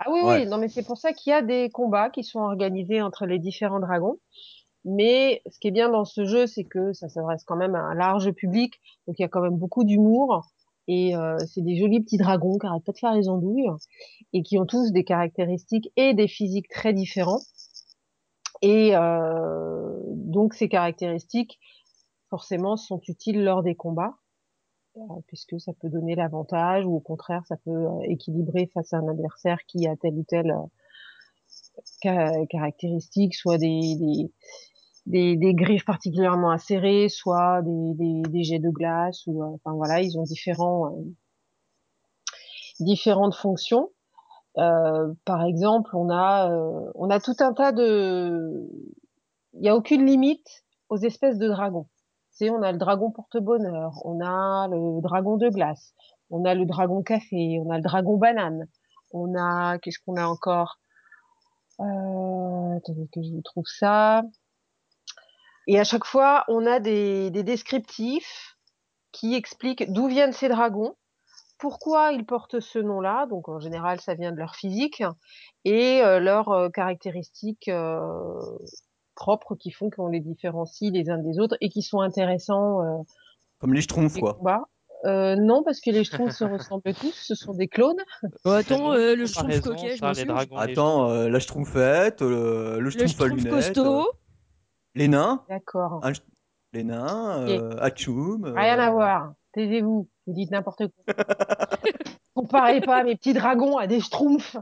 Ah 0.00 0.10
oui, 0.12 0.20
Ouais. 0.22 0.40
oui, 0.40 0.46
non, 0.46 0.58
mais 0.58 0.68
c'est 0.68 0.84
pour 0.84 0.98
ça 0.98 1.12
qu'il 1.14 1.30
y 1.30 1.34
a 1.34 1.40
des 1.42 1.70
combats 1.70 2.10
qui 2.10 2.22
sont 2.22 2.40
organisés 2.40 3.00
entre 3.00 3.24
les 3.26 3.38
différents 3.38 3.80
dragons. 3.80 4.18
Mais 4.90 5.42
ce 5.50 5.58
qui 5.58 5.68
est 5.68 5.72
bien 5.72 5.90
dans 5.90 6.06
ce 6.06 6.24
jeu, 6.24 6.46
c'est 6.46 6.64
que 6.64 6.94
ça 6.94 7.10
s'adresse 7.10 7.44
quand 7.44 7.56
même 7.56 7.74
à 7.74 7.80
un 7.80 7.94
large 7.94 8.32
public, 8.32 8.80
donc 9.06 9.18
il 9.18 9.22
y 9.22 9.24
a 9.24 9.28
quand 9.28 9.42
même 9.42 9.56
beaucoup 9.56 9.84
d'humour. 9.84 10.46
Et 10.90 11.14
euh, 11.14 11.36
c'est 11.46 11.60
des 11.60 11.76
jolis 11.76 12.00
petits 12.00 12.16
dragons 12.16 12.56
qui 12.58 12.66
arrêtent 12.66 12.84
pas 12.84 12.92
de 12.92 12.98
faire 12.98 13.12
les 13.12 13.28
andouilles 13.28 13.68
et 14.32 14.42
qui 14.42 14.58
ont 14.58 14.64
tous 14.64 14.90
des 14.90 15.04
caractéristiques 15.04 15.92
et 15.96 16.14
des 16.14 16.26
physiques 16.26 16.68
très 16.70 16.94
différents. 16.94 17.42
Et 18.62 18.96
euh, 18.96 19.98
donc 20.06 20.54
ces 20.54 20.70
caractéristiques, 20.70 21.58
forcément, 22.30 22.78
sont 22.78 23.02
utiles 23.08 23.44
lors 23.44 23.62
des 23.62 23.74
combats 23.74 24.14
euh, 24.96 25.00
puisque 25.26 25.60
ça 25.60 25.72
peut 25.78 25.90
donner 25.90 26.14
l'avantage 26.14 26.86
ou 26.86 26.94
au 26.94 27.00
contraire 27.00 27.42
ça 27.46 27.56
peut 27.58 27.86
équilibrer 28.04 28.70
face 28.72 28.94
à 28.94 28.96
un 28.96 29.08
adversaire 29.08 29.58
qui 29.66 29.86
a 29.86 29.94
telle 29.96 30.14
ou 30.14 30.24
telle 30.26 30.54
ca- 32.02 32.46
caractéristique, 32.46 33.34
soit 33.34 33.58
des, 33.58 34.30
des, 35.08 35.54
griffes 35.54 35.84
particulièrement 35.84 36.50
acérées, 36.50 37.08
soit 37.08 37.62
des, 37.62 38.42
jets 38.44 38.58
de 38.58 38.70
glace, 38.70 39.26
ou 39.26 39.42
euh, 39.42 39.46
enfin 39.54 39.74
voilà, 39.74 40.00
ils 40.00 40.18
ont 40.18 40.22
différents 40.22 40.86
euh, 40.86 41.14
différentes 42.80 43.34
fonctions. 43.34 43.90
Euh, 44.58 45.12
par 45.24 45.44
exemple, 45.44 45.96
on 45.96 46.10
a 46.10 46.50
on 46.94 47.10
a 47.10 47.20
tout 47.20 47.36
un 47.40 47.52
tas 47.52 47.72
de, 47.72 48.68
il 49.54 49.64
y 49.64 49.68
a 49.68 49.76
aucune 49.76 50.04
limite 50.04 50.64
aux 50.88 50.98
espèces 50.98 51.38
de 51.38 51.48
dragons. 51.48 51.86
C'est 52.30 52.50
on 52.50 52.62
a 52.62 52.72
le 52.72 52.78
dragon 52.78 53.10
porte-bonheur, 53.10 53.92
on 54.04 54.20
a 54.20 54.68
le 54.68 55.00
dragon 55.00 55.36
de 55.36 55.48
glace, 55.48 55.94
on 56.30 56.44
a 56.44 56.54
le 56.54 56.66
dragon 56.66 57.02
café, 57.02 57.60
on 57.64 57.70
a 57.70 57.76
le 57.76 57.82
dragon 57.82 58.16
banane, 58.16 58.68
on 59.12 59.34
a 59.36 59.78
qu'est-ce 59.78 59.98
qu'on 60.04 60.16
a 60.16 60.26
encore? 60.26 60.78
Attendez 61.78 63.08
que 63.12 63.22
je 63.22 63.30
vous 63.32 63.42
trouve 63.42 63.66
ça? 63.66 64.22
Et 65.68 65.78
à 65.78 65.84
chaque 65.84 66.06
fois, 66.06 66.44
on 66.48 66.66
a 66.66 66.80
des, 66.80 67.30
des 67.30 67.42
descriptifs 67.42 68.56
qui 69.12 69.34
expliquent 69.34 69.92
d'où 69.92 70.08
viennent 70.08 70.32
ces 70.32 70.48
dragons, 70.48 70.94
pourquoi 71.58 72.12
ils 72.12 72.24
portent 72.24 72.58
ce 72.58 72.78
nom-là. 72.78 73.26
Donc 73.26 73.48
en 73.48 73.60
général, 73.60 74.00
ça 74.00 74.14
vient 74.14 74.32
de 74.32 74.38
leur 74.38 74.54
physique 74.54 75.02
et 75.64 76.02
euh, 76.02 76.20
leurs 76.20 76.48
euh, 76.48 76.68
caractéristiques 76.70 77.68
euh, 77.68 78.00
propres 79.14 79.56
qui 79.56 79.70
font 79.70 79.90
qu'on 79.90 80.08
les 80.08 80.20
différencie 80.20 80.90
les 80.90 81.10
uns 81.10 81.18
des 81.18 81.38
autres 81.38 81.56
et 81.60 81.68
qui 81.68 81.82
sont 81.82 82.00
intéressants 82.00 82.82
euh, 82.82 83.02
Comme 83.58 83.74
les 83.74 83.82
Schtroumpfs, 83.82 84.18
quoi. 84.18 84.34
combats. 84.34 84.68
Euh, 85.04 85.36
non, 85.36 85.62
parce 85.62 85.80
que 85.80 85.90
les 85.90 86.02
Schtroumpfs 86.02 86.36
se 86.36 86.44
ressemblent 86.44 86.94
tous, 87.00 87.12
ce 87.12 87.34
sont 87.34 87.52
des 87.52 87.68
clones. 87.68 88.02
Oh, 88.44 88.50
attends, 88.50 88.94
euh, 88.94 89.14
le 89.14 89.26
schtroumpf 89.26 89.60
coquet, 89.60 89.96
je 89.96 90.24
les 90.24 90.56
Attends, 90.56 91.10
euh, 91.10 91.28
la 91.28 91.40
Schtroumpfette, 91.40 92.22
le, 92.22 92.80
le 92.80 92.90
Schtroumpf 92.90 93.20
à 93.20 93.24
schtroumpf 93.26 93.44
lunettes, 93.44 93.74
costaud. 93.74 94.10
Les 94.98 95.08
nains, 95.08 95.44
D'accord. 95.48 96.00
un 96.02 96.08
ch- 96.14 96.22
les 96.72 96.84
nains, 96.84 97.46
euh, 97.48 97.76
Hachoum. 97.80 98.44
euh, 98.44 98.52
Rien 98.54 98.78
à 98.78 98.90
voir. 98.90 99.32
Taisez-vous. 99.52 100.08
Vous 100.26 100.32
dites 100.34 100.50
n'importe 100.50 100.82
quoi. 100.88 101.14
Comparez 102.34 102.80
pas 102.80 103.02
mes 103.04 103.16
petits 103.16 103.32
dragons 103.32 103.78
à 103.78 103.86
des 103.86 104.00
Schtroumpfs. 104.00 104.56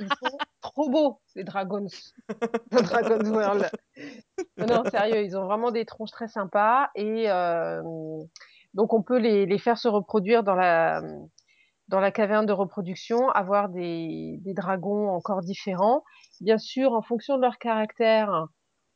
Ils 0.00 0.08
sont 0.20 0.38
trop 0.62 0.88
beaux, 0.88 1.20
les 1.36 1.44
Dragons. 1.44 1.86
Dragon's 2.72 3.28
World. 3.28 3.70
Non, 4.56 4.66
non, 4.66 4.84
sérieux, 4.90 5.22
ils 5.22 5.36
ont 5.36 5.44
vraiment 5.44 5.70
des 5.70 5.84
tronches 5.84 6.10
très 6.10 6.26
sympas 6.28 6.88
et 6.94 7.30
euh, 7.30 7.82
donc 8.74 8.92
on 8.94 9.02
peut 9.02 9.18
les, 9.18 9.46
les 9.46 9.58
faire 9.58 9.76
se 9.78 9.88
reproduire 9.88 10.42
dans 10.42 10.54
la 10.54 11.02
dans 11.88 12.00
la 12.00 12.10
caverne 12.10 12.44
de 12.46 12.52
reproduction, 12.52 13.28
avoir 13.30 13.68
des, 13.70 14.38
des 14.42 14.52
dragons 14.54 15.08
encore 15.10 15.40
différents. 15.42 16.02
Bien 16.40 16.58
sûr, 16.58 16.92
en 16.92 17.00
fonction 17.02 17.36
de 17.36 17.42
leur 17.42 17.56
caractère, 17.58 18.46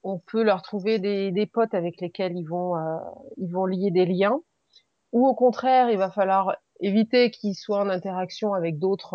on 0.03 0.19
peut 0.19 0.43
leur 0.43 0.63
trouver 0.63 0.99
des, 0.99 1.31
des 1.31 1.47
potes 1.47 1.75
avec 1.75 2.01
lesquels 2.01 2.37
ils 2.37 2.45
vont 2.45 2.77
euh, 2.77 2.99
ils 3.37 3.51
vont 3.51 3.67
lier 3.67 3.91
des 3.91 4.07
liens. 4.07 4.41
Ou 5.13 5.27
au 5.27 5.35
contraire, 5.35 5.91
il 5.91 5.99
va 5.99 6.11
falloir 6.11 6.57
éviter 6.81 7.31
qu'ils 7.31 7.55
soient 7.55 7.81
en 7.81 7.89
interaction 7.89 8.55
avec 8.55 8.79
d'autres 8.79 9.15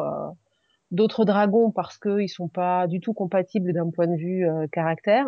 euh, 0.91 1.25
dragons 1.25 1.71
parce 1.71 1.97
qu'ils 1.97 2.29
sont 2.29 2.47
pas 2.47 2.87
du 2.87 2.99
tout 2.99 3.13
compatibles 3.13 3.73
d'un 3.73 3.89
point 3.89 4.07
de 4.07 4.15
vue 4.15 4.47
euh, 4.47 4.67
caractère. 4.71 5.27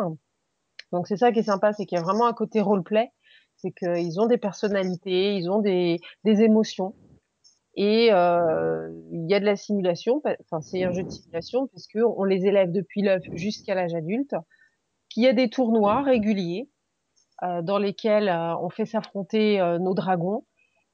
Donc 0.92 1.08
c'est 1.08 1.18
ça 1.18 1.32
qui 1.32 1.40
est 1.40 1.44
sympa, 1.44 1.74
c'est 1.74 1.86
qu'il 1.86 1.98
y 1.98 2.02
a 2.02 2.04
vraiment 2.04 2.26
un 2.26 2.34
côté 2.34 2.62
roleplay, 2.62 3.12
c'est 3.58 3.72
qu'ils 3.72 4.20
ont 4.20 4.28
des 4.28 4.38
personnalités, 4.38 5.36
ils 5.36 5.50
ont 5.50 5.60
des, 5.60 6.00
des 6.24 6.42
émotions. 6.42 6.96
Et 7.76 8.12
euh, 8.12 8.90
il 9.12 9.30
y 9.30 9.34
a 9.34 9.40
de 9.40 9.46
la 9.46 9.56
simulation, 9.56 10.22
enfin 10.26 10.62
c'est 10.62 10.84
un 10.84 10.92
jeu 10.92 11.04
de 11.04 11.10
simulation 11.10 11.68
puisque 11.68 12.00
on 12.04 12.24
les 12.24 12.46
élève 12.46 12.72
depuis 12.72 13.02
l'œuf 13.02 13.24
jusqu'à 13.34 13.76
l'âge 13.76 13.94
adulte, 13.94 14.34
qu'il 15.10 15.24
y 15.24 15.28
a 15.28 15.34
des 15.34 15.50
tournois 15.50 16.02
réguliers 16.02 16.70
euh, 17.44 17.62
dans 17.62 17.78
lesquels 17.78 18.30
euh, 18.30 18.56
on 18.58 18.70
fait 18.70 18.86
s'affronter 18.86 19.60
euh, 19.60 19.80
nos 19.80 19.94
dragons. 19.94 20.46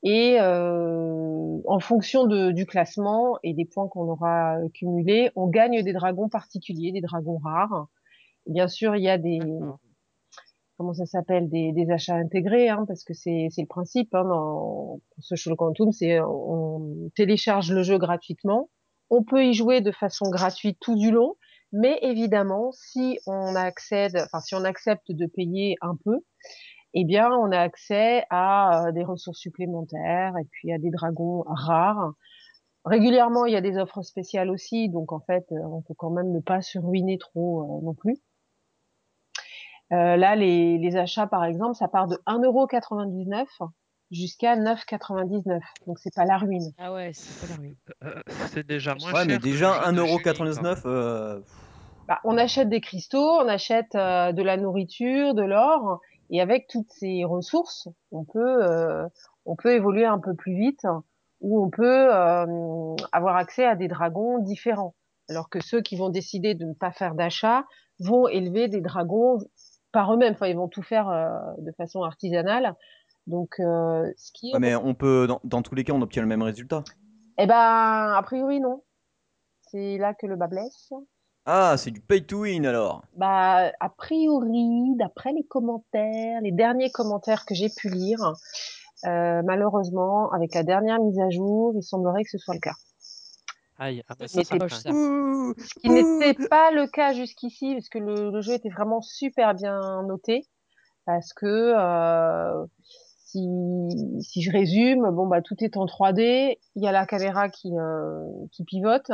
Et 0.04 0.38
euh, 0.40 1.58
en 1.66 1.80
fonction 1.80 2.28
de, 2.28 2.52
du 2.52 2.68
classement 2.68 3.38
et 3.42 3.54
des 3.54 3.66
points 3.66 3.88
qu'on 3.88 4.08
aura 4.08 4.58
cumulés, 4.74 5.32
on 5.36 5.48
gagne 5.48 5.82
des 5.82 5.94
dragons 5.94 6.30
particuliers, 6.30 6.92
des 6.92 7.02
dragons 7.02 7.40
rares. 7.40 7.88
Bien 8.46 8.68
sûr, 8.68 8.96
il 8.96 9.04
y 9.04 9.10
a 9.10 9.18
des 9.18 9.40
comment 10.78 10.94
ça 10.94 11.06
s'appelle 11.06 11.50
des, 11.50 11.72
des 11.72 11.90
achats 11.90 12.16
intégrés, 12.16 12.70
hein, 12.70 12.86
parce 12.88 13.04
que 13.04 13.14
c'est 13.14 13.48
c'est 13.50 13.62
le 13.62 13.68
principe 13.68 14.14
hein, 14.14 14.26
dans 14.26 15.00
Social 15.20 15.56
Quantum, 15.56 15.92
c'est 15.92 16.20
on 16.20 17.10
télécharge 17.16 17.72
le 17.72 17.82
jeu 17.82 17.98
gratuitement, 17.98 18.70
on 19.10 19.24
peut 19.24 19.46
y 19.46 19.54
jouer 19.54 19.82
de 19.82 19.92
façon 19.92 20.30
gratuite 20.30 20.78
tout 20.80 20.96
du 20.96 21.12
long, 21.12 21.36
mais 21.72 22.00
évidemment, 22.02 22.72
si 22.72 23.20
on 23.28 23.56
accède, 23.56 24.18
enfin 24.26 24.40
si 24.40 24.56
on 24.56 24.64
accepte 24.64 25.12
de 25.12 25.26
payer 25.26 25.76
un 25.82 25.96
peu, 26.04 26.20
eh 26.98 27.04
bien, 27.04 27.30
on 27.30 27.52
a 27.52 27.60
accès 27.60 28.24
à 28.30 28.88
euh, 28.88 28.92
des 28.94 29.04
ressources 29.04 29.40
supplémentaires 29.40 30.34
et 30.40 30.46
puis 30.50 30.72
à 30.72 30.78
des 30.78 30.92
dragons 30.92 31.44
rares. 31.46 32.14
Régulièrement, 32.86 33.46
il 33.46 33.54
y 33.54 33.58
a 33.58 33.62
des 33.62 33.78
offres 33.78 34.02
spéciales 34.02 34.50
aussi, 34.50 34.88
donc 34.90 35.12
en 35.12 35.20
fait, 35.20 35.46
euh, 35.52 35.60
on 35.66 35.82
peut 35.82 35.94
quand 35.98 36.10
même 36.10 36.32
ne 36.32 36.40
pas 36.40 36.62
se 36.62 36.80
ruiner 36.80 37.18
trop 37.18 37.64
euh, 37.64 37.86
non 37.86 37.94
plus. 37.94 38.18
Là, 39.92 40.36
les, 40.36 40.78
les 40.78 40.98
achats, 40.98 41.28
par 41.28 41.46
exemple, 41.46 41.76
ça 41.76 41.88
part 41.88 42.08
de 42.08 42.16
1,99€ 42.26 43.46
jusqu'à 44.12 44.56
9,99€. 44.56 45.60
Donc, 45.88 46.00
c'est 46.00 46.14
pas 46.14 46.26
la 46.26 46.38
ruine. 46.38 46.72
Ah 46.78 46.94
ouais, 46.94 47.12
c'est 47.14 47.48
pas 47.48 47.54
la 47.54 47.60
ruine. 47.60 47.76
Euh, 48.04 48.22
c'est 48.48 48.66
déjà 48.66 48.96
moins 48.96 49.12
Ouais, 49.14 49.20
cher 49.20 49.26
mais 49.28 49.38
déjà 49.40 49.74
jeu 49.86 49.92
de 49.92 50.06
Julie, 50.06 50.24
quand 50.24 50.54
même. 50.54 50.64
1,99€. 50.64 50.82
euh, 50.86 51.40
Bah, 52.08 52.20
on 52.24 52.38
achète 52.38 52.70
des 52.70 52.82
cristaux, 52.82 53.40
on 53.42 53.48
achète 53.48 53.96
euh, 53.96 54.32
de 54.32 54.44
la 54.44 54.58
nourriture, 54.58 55.34
de 55.34 55.42
l'or, 55.44 56.00
et 56.30 56.42
avec 56.42 56.68
toutes 56.68 56.92
ces 56.92 57.24
ressources, 57.24 57.88
on 58.12 58.24
peut, 58.26 58.64
euh, 58.64 59.08
on 59.46 59.56
peut 59.56 59.74
évoluer 59.74 60.06
un 60.06 60.20
peu 60.20 60.36
plus 60.36 60.56
vite, 60.56 60.86
ou 61.42 61.64
on 61.64 61.70
peut 61.70 62.14
euh, 62.14 62.96
avoir 63.12 63.36
accès 63.36 63.66
à 63.66 63.76
des 63.76 63.88
dragons 63.88 64.40
différents. 64.40 64.96
Alors 65.30 65.50
que 65.50 65.60
ceux 65.64 65.82
qui 65.82 65.96
vont 65.98 66.10
décider 66.10 66.54
de 66.54 66.66
ne 66.66 66.74
pas 66.74 66.92
faire 66.92 67.16
d'achat 67.16 67.66
vont 68.00 68.28
élever 68.28 68.68
des 68.68 68.82
dragons 68.82 69.40
par 69.92 70.14
eux-mêmes. 70.14 70.34
Enfin, 70.34 70.48
ils 70.48 70.56
vont 70.56 70.68
tout 70.68 70.84
faire 70.84 71.10
euh, 71.10 71.30
de 71.60 71.72
façon 71.78 72.04
artisanale. 72.04 72.76
Donc, 73.28 73.60
euh, 73.60 74.12
ce 74.18 74.32
qui 74.34 74.50
est, 74.50 74.54
Ouais, 74.54 74.60
mais 74.60 74.76
on 74.76 74.94
peut, 74.94 75.26
dans, 75.28 75.40
dans 75.44 75.62
tous 75.62 75.76
les 75.76 75.84
cas, 75.84 75.94
on 75.94 76.02
obtient 76.02 76.22
le 76.22 76.28
même 76.28 76.44
résultat. 76.44 76.84
eh 77.38 77.48
ben, 77.48 77.56
a 78.16 78.22
priori 78.24 78.60
non. 78.60 78.84
C'est 79.62 79.98
là 79.98 80.14
que 80.14 80.28
le 80.28 80.36
bas 80.36 80.48
blesse. 80.48 80.92
Ah, 81.48 81.76
c'est 81.78 81.92
du 81.92 82.02
pay 82.02 82.26
to 82.26 82.42
win 82.42 82.66
alors. 82.66 83.04
Bah, 83.16 83.72
a 83.80 83.90
priori, 83.90 84.96
d'après 84.96 85.32
les 85.34 85.44
commentaires, 85.44 86.42
les 86.42 86.52
derniers 86.52 86.92
commentaires 86.92 87.46
que 87.46 87.54
j'ai 87.56 87.70
pu 87.70 87.90
lire, 87.90 88.34
euh, 89.06 89.42
malheureusement, 89.44 90.32
avec 90.32 90.54
la 90.56 90.64
dernière 90.64 91.00
mise 91.00 91.20
à 91.20 91.30
jour, 91.30 91.74
il 91.76 91.84
semblerait 91.84 92.24
que 92.24 92.30
ce 92.30 92.38
soit 92.38 92.54
le 92.56 92.60
cas. 92.60 92.74
Aïe, 93.78 94.02
ah 94.08 94.16
bah 94.18 94.28
Ça, 94.28 94.44
ça, 94.44 94.56
Ce 94.58 95.80
qui 95.80 95.90
n'était 95.90 96.48
pas 96.48 96.72
le 96.72 96.88
cas 96.88 97.14
jusqu'ici, 97.14 97.74
parce 97.74 97.90
que 97.90 98.00
le, 98.00 98.32
le 98.32 98.42
jeu 98.42 98.54
était 98.54 98.70
vraiment 98.70 99.02
super 99.02 99.54
bien 99.54 100.02
noté, 100.04 100.48
parce 101.06 101.34
que 101.34 101.46
euh, 101.46 102.66
si, 104.22 104.42
je 104.42 104.52
résume, 104.52 105.10
bon 105.12 105.28
bah 105.28 105.42
tout 105.42 105.56
est 105.64 105.78
en 105.78 105.86
3D, 105.86 106.58
il 106.76 106.84
y 106.84 106.88
a 106.88 106.92
la 106.92 107.06
caméra 107.06 107.50
qui, 107.50 107.72
euh, 107.78 108.24
qui 108.52 108.64
pivote, 108.64 109.12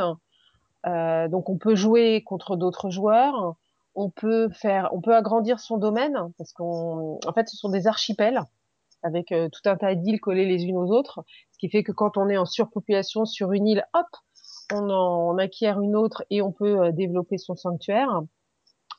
Euh, 0.84 1.28
donc 1.28 1.48
on 1.48 1.58
peut 1.58 1.76
jouer 1.76 2.24
contre 2.24 2.56
d'autres 2.56 2.90
joueurs. 2.90 3.54
On 3.94 4.10
peut 4.10 4.48
faire, 4.50 4.88
on 4.92 5.00
peut 5.00 5.14
agrandir 5.14 5.60
son 5.60 5.78
domaine 5.78 6.16
parce 6.38 6.52
qu'on, 6.52 7.20
en 7.24 7.32
fait, 7.32 7.48
ce 7.48 7.56
sont 7.56 7.68
des 7.70 7.86
archipels 7.86 8.42
avec 9.04 9.30
euh, 9.32 9.48
tout 9.48 9.68
un 9.68 9.76
tas 9.76 9.94
d'îles 9.94 10.20
collées 10.20 10.46
les 10.46 10.64
unes 10.64 10.76
aux 10.76 10.90
autres, 10.90 11.24
ce 11.52 11.58
qui 11.58 11.68
fait 11.70 11.84
que 11.84 11.92
quand 11.92 12.16
on 12.16 12.28
est 12.28 12.36
en 12.36 12.46
surpopulation 12.46 13.26
sur 13.26 13.52
une 13.52 13.68
île, 13.68 13.84
hop, 13.94 14.06
on 14.72 14.90
en 14.90 15.38
acquiert 15.38 15.80
une 15.80 15.94
autre 15.96 16.24
et 16.30 16.42
on 16.42 16.52
peut 16.52 16.90
développer 16.92 17.38
son 17.38 17.54
sanctuaire 17.54 18.22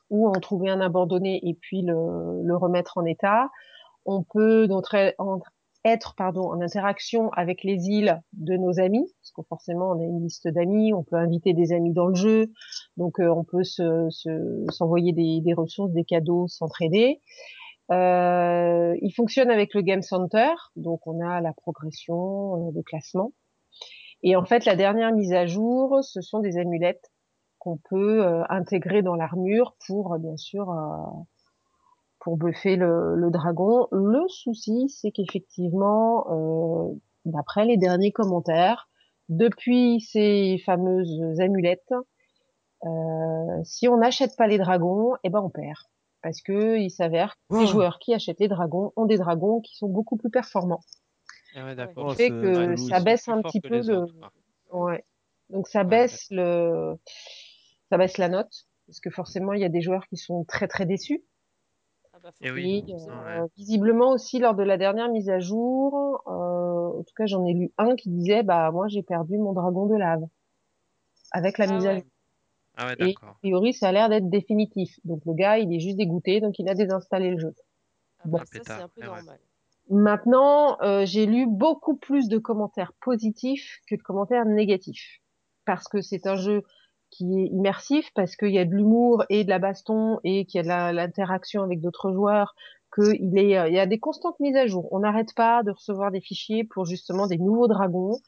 ou 0.08 0.28
en 0.28 0.32
trouver 0.32 0.70
un 0.70 0.80
abandonné 0.80 1.40
et 1.42 1.54
puis 1.54 1.82
le 1.82 2.56
remettre 2.56 2.96
en 2.96 3.04
état. 3.04 3.50
On 4.06 4.22
peut 4.22 4.68
être 5.84 6.14
pardon 6.16 6.48
en 6.50 6.60
interaction 6.62 7.30
avec 7.32 7.62
les 7.62 7.88
îles 7.88 8.20
de 8.32 8.56
nos 8.56 8.80
amis, 8.80 9.06
parce 9.20 9.32
que 9.32 9.42
forcément 9.48 9.90
on 9.90 10.00
a 10.00 10.04
une 10.04 10.22
liste 10.22 10.48
d'amis, 10.48 10.94
on 10.94 11.02
peut 11.02 11.16
inviter 11.16 11.52
des 11.52 11.72
amis 11.72 11.92
dans 11.92 12.06
le 12.06 12.14
jeu, 12.14 12.52
donc 12.96 13.20
euh, 13.20 13.28
on 13.28 13.44
peut 13.44 13.64
se 13.64 14.08
se- 14.10 14.64
s'envoyer 14.70 15.12
des, 15.12 15.40
des 15.42 15.52
ressources, 15.54 15.92
des 15.92 16.04
cadeaux, 16.04 16.46
s'entraider. 16.48 17.20
Euh, 17.90 18.96
il 19.02 19.10
fonctionne 19.12 19.50
avec 19.50 19.74
le 19.74 19.82
Game 19.82 20.00
Center, 20.00 20.48
donc 20.76 21.06
on 21.06 21.20
a 21.20 21.42
la 21.42 21.52
progression, 21.52 22.68
euh, 22.68 22.70
le 22.74 22.82
classement. 22.82 23.32
Et 24.22 24.36
en 24.36 24.44
fait, 24.46 24.64
la 24.64 24.76
dernière 24.76 25.12
mise 25.12 25.34
à 25.34 25.44
jour, 25.44 25.98
ce 26.02 26.22
sont 26.22 26.38
des 26.38 26.56
amulettes 26.56 27.10
qu'on 27.58 27.76
peut 27.90 28.24
euh, 28.24 28.42
intégrer 28.48 29.02
dans 29.02 29.16
l'armure 29.16 29.76
pour, 29.86 30.14
euh, 30.14 30.18
bien 30.18 30.38
sûr, 30.38 30.70
pour 32.24 32.36
buffer 32.38 32.76
le, 32.76 33.14
le 33.16 33.30
dragon. 33.30 33.86
Le 33.92 34.26
souci, 34.28 34.88
c'est 34.88 35.12
qu'effectivement, 35.12 36.26
euh, 36.30 36.94
d'après 37.26 37.66
les 37.66 37.76
derniers 37.76 38.12
commentaires, 38.12 38.88
depuis 39.28 40.00
ces 40.00 40.60
fameuses 40.66 41.20
amulettes, 41.40 41.92
euh, 42.84 43.60
si 43.64 43.88
on 43.88 43.96
n'achète 43.98 44.36
pas 44.36 44.46
les 44.46 44.58
dragons, 44.58 45.14
eh 45.24 45.30
ben 45.30 45.40
on 45.40 45.50
perd. 45.50 45.76
Parce 46.22 46.40
que 46.40 46.78
il 46.78 46.90
s'avère 46.90 47.34
que 47.50 47.56
les 47.60 47.66
Oh. 47.66 47.70
joueurs 47.70 47.98
qui 47.98 48.14
achètent 48.14 48.40
les 48.40 48.48
dragons 48.48 48.92
ont 48.96 49.04
des 49.06 49.18
dragons 49.18 49.60
qui 49.60 49.76
sont 49.76 49.88
beaucoup 49.88 50.16
plus 50.16 50.30
performants. 50.30 50.80
Ah 51.54 51.64
ouais, 51.66 51.74
d'accord. 51.74 52.06
Oh, 52.08 52.10
Ce 52.10 52.16
fait 52.16 52.30
que 52.30 52.70
Ouais, 52.70 52.76
ça 52.76 53.00
baisse 53.00 53.28
un 53.28 53.42
petit 53.42 53.60
peu 53.60 53.76
les 53.76 53.88
le, 53.88 53.96
autres, 53.96 54.14
quoi. 54.18 54.32
ouais. 54.72 55.04
Donc 55.50 55.68
ça 55.68 55.84
Ouais, 55.84 55.90
baisse 55.90 56.26
le, 56.30 56.98
ça 57.90 57.98
baisse 57.98 58.18
la 58.18 58.28
note 58.28 58.66
parce 58.86 59.00
que 59.00 59.10
forcément 59.10 59.52
il 59.52 59.60
y 59.60 59.64
a 59.64 59.68
des 59.68 59.82
joueurs 59.82 60.06
qui 60.08 60.16
sont 60.16 60.44
très 60.44 60.66
très 60.68 60.86
déçus. 60.86 61.22
Ah 62.24 62.32
faut 62.32 62.44
Eh 62.44 62.50
oui. 62.50 62.84
Et 62.88 62.94
euh, 62.94 63.42
Ouais. 63.44 63.48
visiblement 63.56 64.10
aussi 64.12 64.38
lors 64.38 64.54
de 64.54 64.62
la 64.62 64.76
dernière 64.78 65.08
mise 65.10 65.28
à 65.30 65.38
jour, 65.40 66.22
euh, 66.26 67.00
en 67.00 67.02
tout 67.02 67.14
cas 67.16 67.26
j'en 67.26 67.44
ai 67.44 67.52
lu 67.54 67.72
un 67.78 67.96
qui 67.96 68.10
disait 68.10 68.42
bah 68.42 68.70
moi 68.70 68.88
j'ai 68.88 69.02
perdu 69.02 69.38
mon 69.38 69.52
dragon 69.52 69.86
de 69.86 69.96
lave 69.96 70.24
avec 71.32 71.58
la 71.58 71.66
Ah 71.66 71.74
mise 71.74 71.86
à 71.86 71.94
jour. 71.94 72.04
Ah 72.76 72.86
ouais, 72.88 72.96
Et 72.98 73.14
a 73.22 73.34
priori 73.40 73.72
ça 73.74 73.88
a 73.88 73.92
l'air 73.92 74.08
d'être 74.08 74.28
définitif. 74.30 74.98
Donc 75.04 75.22
le 75.26 75.34
gars 75.34 75.58
il 75.58 75.72
est 75.74 75.80
juste 75.80 75.96
dégoûté 75.96 76.40
donc 76.40 76.58
il 76.58 76.68
a 76.68 76.74
désinstallé 76.74 77.30
le 77.30 77.38
jeu. 77.38 77.54
Ah 78.20 78.24
Bon. 78.26 78.38
bah, 78.38 78.44
ça, 78.46 78.50
c'est 78.52 78.58
Pétard, 78.58 78.80
un 78.80 78.88
peu 78.88 79.00
ouais. 79.02 79.06
normal. 79.06 79.40
Maintenant 79.90 80.80
euh, 80.82 81.04
j'ai 81.06 81.26
lu 81.26 81.46
beaucoup 81.46 81.96
plus 81.96 82.28
de 82.28 82.38
commentaires 82.38 82.92
positifs 83.02 83.80
que 83.88 83.96
de 83.96 84.02
commentaires 84.02 84.46
négatifs 84.46 85.20
parce 85.66 85.88
que 85.88 86.00
c'est 86.00 86.26
un 86.26 86.36
jeu 86.36 86.62
qui 87.14 87.24
est 87.40 87.46
immersif 87.46 88.10
parce 88.14 88.36
qu'il 88.36 88.50
y 88.50 88.58
a 88.58 88.64
de 88.64 88.74
l'humour 88.74 89.24
et 89.28 89.44
de 89.44 89.50
la 89.50 89.58
baston 89.58 90.18
et 90.24 90.44
qu'il 90.46 90.64
y 90.64 90.70
a 90.70 90.92
l'interaction 90.92 91.62
avec 91.62 91.80
d'autres 91.80 92.12
joueurs 92.12 92.54
qu'il 92.94 93.38
est, 93.38 93.68
il 93.68 93.74
y 93.74 93.78
a 93.78 93.86
des 93.86 93.98
constantes 93.98 94.38
mises 94.40 94.56
à 94.56 94.66
jour. 94.66 94.88
On 94.92 95.00
n'arrête 95.00 95.34
pas 95.34 95.62
de 95.62 95.70
recevoir 95.70 96.10
des 96.10 96.20
fichiers 96.20 96.64
pour 96.64 96.84
justement 96.84 97.26
des 97.26 97.38
nouveaux 97.38 97.68
dragons. 97.68 98.18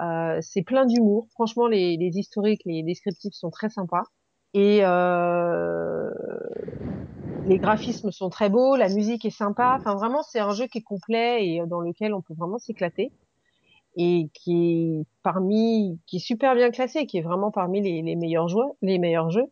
Euh, 0.00 0.38
c'est 0.40 0.62
plein 0.62 0.86
d'humour. 0.86 1.26
Franchement, 1.32 1.66
les, 1.66 1.96
historiques, 2.14 2.62
les 2.64 2.82
descriptifs 2.82 3.34
sont 3.34 3.50
très 3.50 3.68
sympas. 3.68 4.04
Et 4.54 4.80
euh, 4.82 6.10
les 7.44 7.58
graphismes 7.58 8.10
sont 8.10 8.30
très 8.30 8.48
beaux, 8.48 8.76
la 8.76 8.88
musique 8.88 9.24
est 9.24 9.30
sympa. 9.30 9.76
Enfin, 9.78 9.94
vraiment, 9.94 10.22
c'est 10.22 10.40
un 10.40 10.52
jeu 10.52 10.66
qui 10.66 10.78
est 10.78 10.82
complet 10.82 11.46
et 11.46 11.62
dans 11.66 11.80
lequel 11.80 12.14
on 12.14 12.22
peut 12.22 12.34
vraiment 12.34 12.58
s'éclater 12.58 13.12
et 13.96 14.30
qui 14.34 15.00
est 15.00 15.06
parmi, 15.22 16.00
qui 16.06 16.16
est 16.16 16.20
super 16.20 16.54
bien 16.54 16.70
classé, 16.70 17.06
qui 17.06 17.18
est 17.18 17.22
vraiment 17.22 17.50
parmi 17.50 17.80
les, 17.82 18.02
les 18.02 18.16
meilleurs 18.16 18.48
jeux, 18.48 18.64
les 18.82 18.98
meilleurs 18.98 19.30
jeux. 19.30 19.46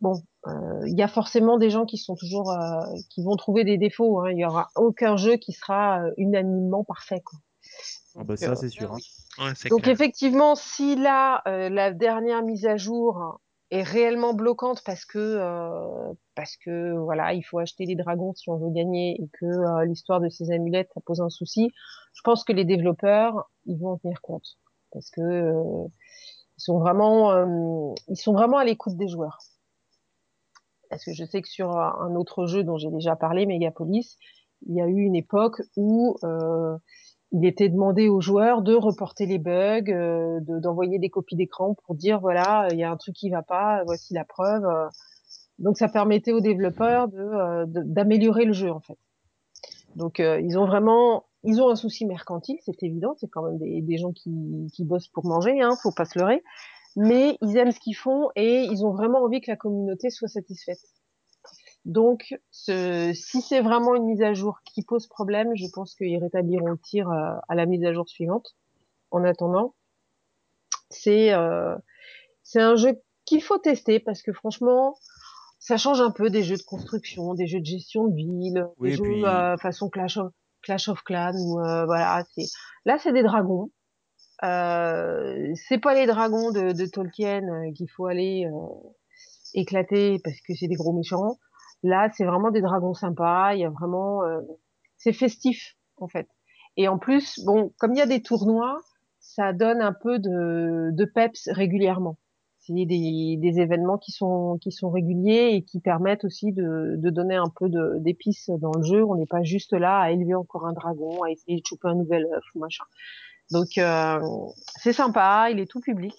Bon, 0.00 0.12
euh, 0.46 0.52
il 0.86 0.96
y 0.98 1.02
a 1.02 1.08
forcément 1.08 1.56
des 1.58 1.70
gens 1.70 1.86
qui 1.86 1.96
sont 1.96 2.14
toujours, 2.14 2.50
euh, 2.52 2.80
qui 3.10 3.22
vont 3.22 3.34
trouver 3.36 3.64
des 3.64 3.78
défauts. 3.78 4.20
Hein. 4.20 4.30
Il 4.32 4.38
y 4.38 4.44
aura 4.44 4.68
aucun 4.76 5.16
jeu 5.16 5.36
qui 5.36 5.52
sera 5.52 6.02
euh, 6.02 6.10
unanimement 6.18 6.84
parfait. 6.84 7.22
Quoi. 7.24 7.38
Ah 8.18 8.24
bah 8.24 8.36
ça, 8.36 8.54
c'est 8.54 8.68
sûr. 8.68 8.92
hein. 8.92 8.98
Ouais, 9.38 9.52
Donc 9.70 9.82
clair. 9.82 9.94
effectivement, 9.94 10.54
si 10.54 10.96
là 10.96 11.42
euh, 11.48 11.68
la 11.68 11.92
dernière 11.92 12.42
mise 12.42 12.66
à 12.66 12.76
jour 12.76 13.40
est 13.70 13.82
réellement 13.82 14.34
bloquante 14.34 14.82
parce 14.84 15.04
que 15.04 15.18
euh, 15.18 16.12
parce 16.34 16.56
que 16.56 16.96
voilà, 16.96 17.34
il 17.34 17.42
faut 17.42 17.58
acheter 17.58 17.84
les 17.84 17.96
dragons 17.96 18.32
si 18.34 18.48
on 18.48 18.56
veut 18.56 18.70
gagner 18.70 19.20
et 19.20 19.28
que 19.32 19.46
euh, 19.46 19.84
l'histoire 19.84 20.20
de 20.20 20.28
ces 20.28 20.50
amulettes 20.52 20.90
ça 20.94 21.00
pose 21.04 21.20
un 21.20 21.28
souci, 21.28 21.72
je 22.14 22.20
pense 22.22 22.44
que 22.44 22.52
les 22.52 22.64
développeurs 22.64 23.50
ils 23.64 23.78
vont 23.78 23.90
en 23.90 23.98
tenir 23.98 24.20
compte 24.20 24.56
parce 24.92 25.10
que 25.10 25.20
euh, 25.20 25.86
ils 26.58 26.62
sont 26.62 26.78
vraiment 26.78 27.32
euh, 27.32 27.94
ils 28.08 28.16
sont 28.16 28.32
vraiment 28.32 28.58
à 28.58 28.64
l'écoute 28.64 28.96
des 28.96 29.08
joueurs. 29.08 29.38
Parce 30.88 31.04
que 31.04 31.12
je 31.12 31.24
sais 31.24 31.42
que 31.42 31.48
sur 31.48 31.76
un 31.76 32.14
autre 32.14 32.46
jeu 32.46 32.62
dont 32.62 32.78
j'ai 32.78 32.90
déjà 32.92 33.16
parlé, 33.16 33.44
Megapolis, 33.44 34.16
il 34.66 34.76
y 34.76 34.80
a 34.80 34.86
eu 34.86 35.00
une 35.00 35.16
époque 35.16 35.60
où 35.76 36.16
euh, 36.22 36.76
il 37.32 37.44
était 37.44 37.68
demandé 37.68 38.08
aux 38.08 38.20
joueurs 38.20 38.62
de 38.62 38.74
reporter 38.74 39.26
les 39.26 39.38
bugs, 39.38 39.82
euh, 39.90 40.40
de- 40.40 40.58
d'envoyer 40.60 40.98
des 40.98 41.10
copies 41.10 41.36
d'écran 41.36 41.74
pour 41.84 41.94
dire 41.94 42.20
voilà, 42.20 42.68
il 42.72 42.78
y 42.78 42.84
a 42.84 42.90
un 42.90 42.96
truc 42.96 43.14
qui 43.14 43.30
va 43.30 43.42
pas, 43.42 43.82
voici 43.84 44.14
la 44.14 44.24
preuve. 44.24 44.64
euh. 44.64 44.88
Donc 45.58 45.78
ça 45.78 45.88
permettait 45.88 46.32
aux 46.32 46.40
développeurs 46.40 47.08
de 47.08 47.18
euh, 47.18 47.64
d'améliorer 47.66 48.44
le 48.44 48.52
jeu 48.52 48.70
en 48.70 48.80
fait. 48.80 48.98
Donc 49.96 50.20
euh, 50.20 50.40
ils 50.40 50.58
ont 50.58 50.66
vraiment 50.66 51.24
ils 51.42 51.62
ont 51.62 51.68
un 51.68 51.76
souci 51.76 52.06
mercantile, 52.06 52.58
c'est 52.64 52.82
évident, 52.82 53.14
c'est 53.18 53.28
quand 53.28 53.42
même 53.42 53.58
des, 53.58 53.80
des 53.80 53.96
gens 53.98 54.12
qui, 54.12 54.30
qui 54.74 54.84
bossent 54.84 55.08
pour 55.08 55.24
manger, 55.26 55.60
hein, 55.60 55.70
faut 55.82 55.92
pas 55.92 56.04
se 56.04 56.18
leurrer. 56.18 56.42
Mais 56.96 57.36
ils 57.42 57.56
aiment 57.56 57.70
ce 57.72 57.78
qu'ils 57.78 57.94
font 57.96 58.30
et 58.36 58.64
ils 58.64 58.84
ont 58.84 58.90
vraiment 58.90 59.22
envie 59.22 59.40
que 59.40 59.50
la 59.50 59.56
communauté 59.56 60.10
soit 60.10 60.28
satisfaite. 60.28 60.78
Donc, 61.86 62.34
ce, 62.50 63.12
si 63.14 63.40
c'est 63.40 63.60
vraiment 63.60 63.94
une 63.94 64.06
mise 64.06 64.20
à 64.22 64.34
jour 64.34 64.58
qui 64.64 64.82
pose 64.82 65.06
problème, 65.06 65.52
je 65.54 65.66
pense 65.72 65.94
qu'ils 65.94 66.18
rétabliront 66.18 66.66
le 66.66 66.78
tir 66.78 67.08
euh, 67.08 67.36
à 67.48 67.54
la 67.54 67.64
mise 67.64 67.84
à 67.84 67.92
jour 67.92 68.08
suivante. 68.08 68.56
En 69.12 69.22
attendant, 69.22 69.74
c'est 70.90 71.32
euh, 71.32 71.76
c'est 72.42 72.60
un 72.60 72.74
jeu 72.74 73.00
qu'il 73.24 73.40
faut 73.40 73.58
tester 73.58 74.00
parce 74.00 74.20
que 74.22 74.32
franchement, 74.32 74.96
ça 75.60 75.76
change 75.76 76.00
un 76.00 76.10
peu 76.10 76.28
des 76.28 76.42
jeux 76.42 76.56
de 76.56 76.62
construction, 76.62 77.34
des 77.34 77.46
jeux 77.46 77.60
de 77.60 77.66
gestion 77.66 78.08
de 78.08 78.16
ville, 78.16 78.66
Oui, 78.78 78.90
des 78.90 78.96
jeux 78.96 79.02
puis- 79.04 79.24
euh, 79.24 79.56
façon 79.56 79.88
Clash 79.88 80.16
of, 80.16 80.32
Clash 80.62 80.88
of 80.88 81.02
Clans 81.04 81.36
ou 81.36 81.60
euh, 81.60 81.86
voilà. 81.86 82.24
Là, 82.84 82.98
c'est 82.98 83.12
des 83.12 83.22
dragons. 83.22 83.70
Euh, 84.42 85.54
c'est 85.68 85.78
pas 85.78 85.94
les 85.94 86.06
dragons 86.06 86.50
de, 86.50 86.72
de 86.72 86.86
Tolkien 86.86 87.42
euh, 87.44 87.72
qu'il 87.72 87.88
faut 87.88 88.06
aller 88.06 88.44
euh, 88.52 88.88
éclater 89.54 90.18
parce 90.24 90.40
que 90.40 90.52
c'est 90.54 90.66
des 90.66 90.74
gros 90.74 90.92
méchants. 90.92 91.38
Là, 91.82 92.10
c'est 92.12 92.24
vraiment 92.24 92.50
des 92.50 92.60
dragons 92.60 92.94
sympas. 92.94 93.54
Il 93.54 93.60
y 93.60 93.64
a 93.64 93.70
vraiment, 93.70 94.24
euh, 94.24 94.40
c'est 94.96 95.12
festif 95.12 95.76
en 95.98 96.08
fait. 96.08 96.28
Et 96.76 96.88
en 96.88 96.98
plus, 96.98 97.40
bon, 97.44 97.72
comme 97.78 97.92
il 97.94 97.98
y 97.98 98.02
a 98.02 98.06
des 98.06 98.22
tournois, 98.22 98.80
ça 99.20 99.52
donne 99.52 99.80
un 99.80 99.92
peu 99.92 100.18
de, 100.18 101.04
peps 101.14 101.48
régulièrement. 101.52 102.18
C'est 102.58 102.72
des, 102.72 103.60
événements 103.60 103.96
qui 103.96 104.10
sont 104.10 104.58
qui 104.60 104.72
sont 104.72 104.90
réguliers 104.90 105.50
et 105.52 105.62
qui 105.62 105.80
permettent 105.80 106.24
aussi 106.24 106.52
de, 106.52 106.96
donner 107.10 107.36
un 107.36 107.50
peu 107.54 107.68
d'épices 108.00 108.50
dans 108.50 108.72
le 108.76 108.82
jeu. 108.82 109.04
On 109.04 109.14
n'est 109.14 109.26
pas 109.26 109.42
juste 109.42 109.72
là 109.72 110.00
à 110.00 110.10
élever 110.10 110.34
encore 110.34 110.66
un 110.66 110.72
dragon, 110.72 111.22
à 111.22 111.30
essayer 111.30 111.60
de 111.60 111.66
choper 111.66 111.88
un 111.88 111.94
nouvel 111.94 112.26
œuf 112.34 112.44
machin. 112.56 112.84
Donc 113.52 113.78
euh, 113.78 114.20
c'est 114.80 114.92
sympa, 114.92 115.48
il 115.50 115.60
est 115.60 115.70
tout 115.70 115.80
public. 115.80 116.14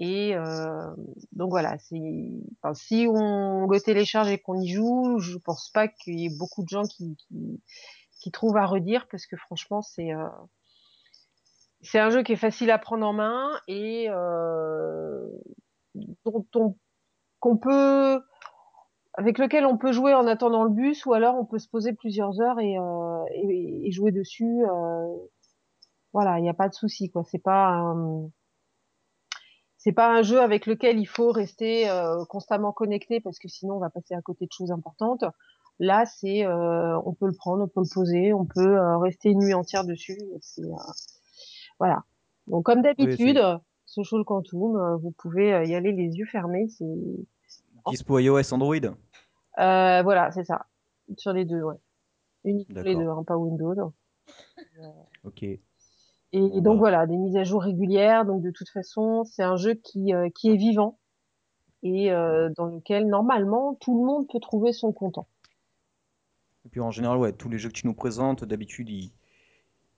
Et 0.00 0.36
euh, 0.36 0.94
donc 1.32 1.50
voilà, 1.50 1.76
enfin, 2.62 2.74
si 2.74 3.06
on 3.08 3.66
le 3.66 3.80
télécharge 3.80 4.30
et 4.30 4.38
qu'on 4.38 4.60
y 4.60 4.68
joue, 4.68 5.18
je 5.18 5.38
pense 5.38 5.70
pas 5.70 5.88
qu'il 5.88 6.20
y 6.20 6.26
ait 6.26 6.38
beaucoup 6.38 6.62
de 6.62 6.68
gens 6.68 6.84
qui, 6.84 7.16
qui, 7.16 7.60
qui 8.20 8.30
trouvent 8.30 8.56
à 8.56 8.66
redire 8.66 9.08
parce 9.10 9.26
que 9.26 9.36
franchement 9.36 9.82
c'est 9.82 10.12
euh, 10.12 10.28
c'est 11.82 11.98
un 11.98 12.10
jeu 12.10 12.22
qui 12.22 12.32
est 12.32 12.36
facile 12.36 12.70
à 12.70 12.78
prendre 12.78 13.06
en 13.06 13.12
main 13.12 13.50
et 13.68 14.06
euh, 14.08 15.26
dont 16.24 16.46
on 16.54 16.76
qu'on 17.40 17.56
peut 17.56 18.20
avec 19.14 19.38
lequel 19.38 19.66
on 19.66 19.76
peut 19.76 19.92
jouer 19.92 20.14
en 20.14 20.26
attendant 20.26 20.64
le 20.64 20.70
bus 20.70 21.06
ou 21.06 21.12
alors 21.12 21.36
on 21.36 21.44
peut 21.44 21.58
se 21.58 21.68
poser 21.68 21.92
plusieurs 21.92 22.40
heures 22.40 22.60
et, 22.60 22.78
euh, 22.78 23.24
et, 23.32 23.90
jouer 23.90 24.12
dessus. 24.12 24.64
Euh, 24.64 25.16
voilà, 26.12 26.38
il 26.38 26.42
n'y 26.42 26.48
a 26.48 26.54
pas 26.54 26.68
de 26.68 26.74
souci 26.74 27.10
quoi. 27.10 27.24
C'est 27.24 27.42
pas 27.42 27.94
c'est 29.78 29.92
pas 29.92 30.12
un 30.12 30.22
jeu 30.22 30.40
avec 30.40 30.66
lequel 30.66 30.98
il 30.98 31.06
faut 31.06 31.30
rester 31.30 31.88
euh, 31.88 32.24
constamment 32.26 32.72
connecté 32.72 33.20
parce 33.20 33.38
que 33.38 33.48
sinon 33.48 33.76
on 33.76 33.78
va 33.78 33.90
passer 33.90 34.14
à 34.14 34.20
côté 34.20 34.46
de 34.46 34.52
choses 34.52 34.72
importantes. 34.72 35.24
Là, 35.78 36.04
c'est 36.04 36.44
euh, 36.44 36.98
on 37.06 37.14
peut 37.14 37.26
le 37.26 37.32
prendre, 37.32 37.62
on 37.62 37.68
peut 37.68 37.80
le 37.80 37.94
poser, 37.94 38.32
on 38.32 38.44
peut 38.44 38.76
euh, 38.76 38.98
rester 38.98 39.30
une 39.30 39.38
nuit 39.38 39.54
entière 39.54 39.84
dessus. 39.84 40.18
Euh, 40.58 40.74
voilà. 41.78 42.02
Donc 42.48 42.64
comme 42.64 42.82
d'habitude, 42.82 43.40
Social 43.86 44.24
Quantum, 44.24 44.76
euh, 44.76 44.96
vous 44.96 45.12
pouvez 45.12 45.54
euh, 45.54 45.64
y 45.64 45.74
aller 45.76 45.92
les 45.92 46.16
yeux 46.16 46.26
fermés. 46.26 46.66
Dispo 47.86 48.18
iOS, 48.18 48.52
Android? 48.52 48.74
euh, 49.58 50.02
voilà, 50.02 50.32
c'est 50.32 50.44
ça. 50.44 50.66
Sur 51.16 51.32
les 51.32 51.44
deux, 51.44 51.62
ouais. 51.62 51.76
Uniquement 52.44 52.82
les 52.82 52.96
deux, 52.96 53.08
hein, 53.08 53.22
pas 53.24 53.36
Windows. 53.36 53.92
Ok. 55.24 55.44
Et 56.32 56.60
Bon, 56.60 56.60
donc 56.60 56.78
voilà, 56.78 57.06
des 57.06 57.16
mises 57.16 57.36
à 57.36 57.44
jour 57.44 57.62
régulières. 57.62 58.24
Donc 58.24 58.42
de 58.42 58.50
toute 58.50 58.68
façon, 58.68 59.24
c'est 59.24 59.42
un 59.42 59.56
jeu 59.56 59.74
qui 59.74 60.14
euh, 60.14 60.28
qui 60.34 60.50
est 60.50 60.56
vivant 60.56 60.98
et 61.82 62.10
euh, 62.12 62.50
dans 62.56 62.66
lequel 62.66 63.08
normalement 63.08 63.74
tout 63.80 63.98
le 63.98 64.06
monde 64.06 64.26
peut 64.30 64.40
trouver 64.40 64.72
son 64.72 64.92
content. 64.92 65.26
Et 66.64 66.68
puis 66.68 66.80
en 66.80 66.90
général, 66.90 67.18
ouais, 67.18 67.32
tous 67.32 67.48
les 67.48 67.58
jeux 67.58 67.68
que 67.68 67.74
tu 67.74 67.86
nous 67.86 67.94
présentes, 67.94 68.44
d'habitude, 68.44 68.90
il... 68.90 69.12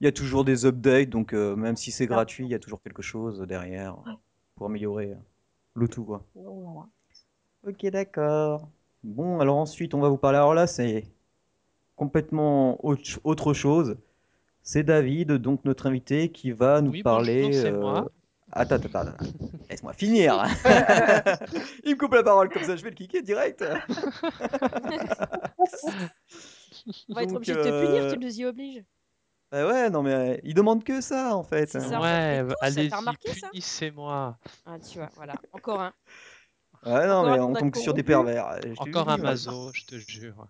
il 0.01 0.05
y 0.05 0.07
a 0.07 0.13
toujours 0.13 0.45
des 0.45 0.67
updates, 0.67 1.09
donc 1.09 1.33
euh, 1.33 1.57
même 1.57 1.77
si 1.77 1.91
c'est 1.91 2.07
gratuit, 2.07 2.45
il 2.45 2.51
y 2.51 2.55
a 2.55 2.59
toujours 2.59 2.83
quelque 2.83 3.03
chose 3.03 3.41
derrière 3.41 3.97
pour 4.55 4.67
améliorer 4.67 5.17
le 5.75 5.89
tout, 5.89 6.05
quoi. 6.05 6.25
Donc 6.35 6.63
voilà. 6.63 6.89
Ok, 7.67 7.87
d'accord. 7.87 8.69
Bon, 9.03 9.41
alors 9.41 9.57
ensuite, 9.57 9.95
on 9.95 10.01
va 10.01 10.09
vous 10.09 10.19
parler. 10.19 10.39
Alors 10.39 10.55
là, 10.55 10.67
c'est 10.67 11.05
complètement 11.97 12.79
autre 12.85 13.53
chose. 13.53 13.97
C'est 14.63 14.83
David, 14.83 15.33
donc 15.33 15.65
notre 15.65 15.87
invité, 15.87 16.31
qui 16.31 16.53
va 16.53 16.81
nous 16.81 16.91
Oui, 16.93 17.03
parler. 17.03 17.43
bonjour, 17.43 17.61
c'est 17.63 17.69
euh, 17.71 17.81
moi. 17.81 18.09
Attends, 18.53 18.77
attends, 18.77 18.99
attends. 19.01 19.25
Laisse-moi 19.69 19.93
finir. 19.93 20.45
Il 21.85 21.93
me 21.93 21.97
coupe 21.97 22.15
la 22.15 22.23
parole 22.23 22.49
comme 22.51 22.65
ça, 22.65 22.77
je 22.77 22.83
vais 22.83 22.91
le 22.91 22.97
kicker 22.97 23.23
direct. 23.23 23.65
On 27.09 27.15
va 27.15 27.23
être 27.23 27.35
obligé 27.35 27.53
de 27.53 27.63
te 27.63 27.69
punir, 27.81 28.03
euh, 28.05 28.13
tu 28.13 28.19
nous 28.19 28.41
y 28.41 28.45
obliges. 28.45 28.85
bah 29.51 29.67
ouais, 29.67 29.91
non 29.91 30.03
mais 30.03 30.13
euh, 30.15 30.37
il 30.45 30.55
demande 30.55 30.85
que 30.85 31.01
ça 31.01 31.37
en 31.37 31.43
fait. 31.43 31.71
C'est 31.71 31.81
ça, 31.81 31.99
hein. 31.99 32.01
Ouais, 32.01 32.71
ça 32.71 33.13
punissez-moi. 33.51 34.39
Ah, 34.67 34.79
tu 34.79 34.99
vois, 34.99 35.11
voilà, 35.17 35.35
encore 35.53 35.81
un. 35.81 35.93
Ouais, 36.85 37.07
non 37.07 37.19
Encore 37.21 37.31
mais 37.33 37.39
un 37.39 37.43
on 37.45 37.55
tombe 37.55 37.75
sur 37.77 37.95
des 37.95 38.03
pervers. 38.03 38.49
euh, 38.49 38.59
je 38.65 38.81
Encore 38.81 39.09
un 39.09 39.17
moi. 39.19 39.31
mazo, 39.31 39.71
je 39.75 39.85
te 39.85 39.97
jure. 39.97 40.47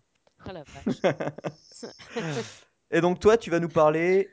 Ah 0.46 0.52
la 0.52 0.62
vache. 0.62 1.00
Et 2.90 3.00
donc 3.00 3.20
toi, 3.20 3.36
tu 3.36 3.50
vas 3.50 3.60
nous 3.60 3.68
parler 3.68 4.28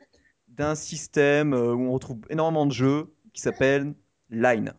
d'un 0.48 0.76
système 0.76 1.54
euh, 1.54 1.74
où 1.74 1.90
on 1.90 1.92
retrouve 1.92 2.22
énormément 2.30 2.66
de 2.66 2.72
jeux 2.72 3.14
qui 3.34 3.42
s'appelle 3.42 3.94
Line. 4.30 4.74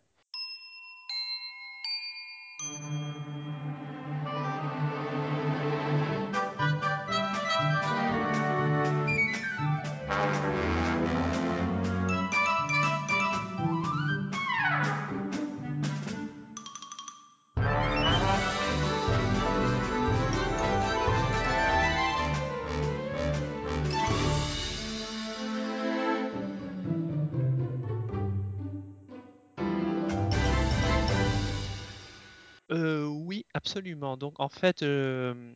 Absolument. 33.78 34.16
Donc 34.16 34.40
en 34.40 34.48
fait, 34.48 34.82
euh, 34.82 35.54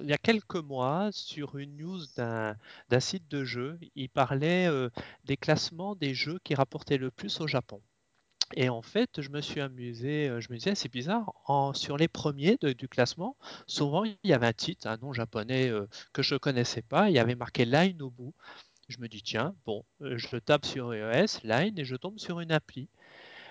il 0.00 0.06
y 0.06 0.12
a 0.12 0.18
quelques 0.18 0.56
mois, 0.56 1.10
sur 1.12 1.58
une 1.58 1.76
news 1.76 2.00
d'un 2.16 3.00
site 3.00 3.28
de 3.28 3.44
jeu, 3.44 3.78
il 3.96 4.08
parlait 4.08 4.68
euh, 4.68 4.90
des 5.24 5.36
classements 5.36 5.96
des 5.96 6.14
jeux 6.14 6.38
qui 6.44 6.54
rapportaient 6.54 6.98
le 6.98 7.10
plus 7.10 7.40
au 7.40 7.48
Japon. 7.48 7.80
Et 8.54 8.68
en 8.68 8.80
fait, 8.80 9.20
je 9.20 9.28
me 9.30 9.40
suis 9.40 9.60
amusé, 9.60 10.28
euh, 10.28 10.40
je 10.40 10.50
me 10.52 10.56
disais, 10.56 10.74
c'est 10.74 10.90
bizarre, 10.90 11.32
en, 11.46 11.74
sur 11.74 11.96
les 11.96 12.08
premiers 12.08 12.56
du 12.78 12.88
classement, 12.88 13.36
souvent 13.66 14.04
il 14.04 14.16
y 14.24 14.32
avait 14.32 14.46
un 14.46 14.52
titre, 14.52 14.86
un 14.86 14.96
nom 14.98 15.12
japonais 15.12 15.70
que 16.12 16.22
je 16.22 16.34
ne 16.34 16.38
connaissais 16.38 16.82
pas, 16.82 17.10
il 17.10 17.14
y 17.14 17.18
avait 17.18 17.34
marqué 17.34 17.64
Line 17.64 18.00
au 18.02 18.10
bout. 18.10 18.34
Je 18.88 18.98
me 19.00 19.08
dis, 19.08 19.22
tiens, 19.22 19.54
bon, 19.66 19.84
je 20.00 20.38
tape 20.38 20.64
sur 20.64 20.94
iOS, 20.94 21.40
Line, 21.44 21.78
et 21.78 21.84
je 21.84 21.96
tombe 21.96 22.18
sur 22.18 22.40
une 22.40 22.52
appli. 22.52 22.88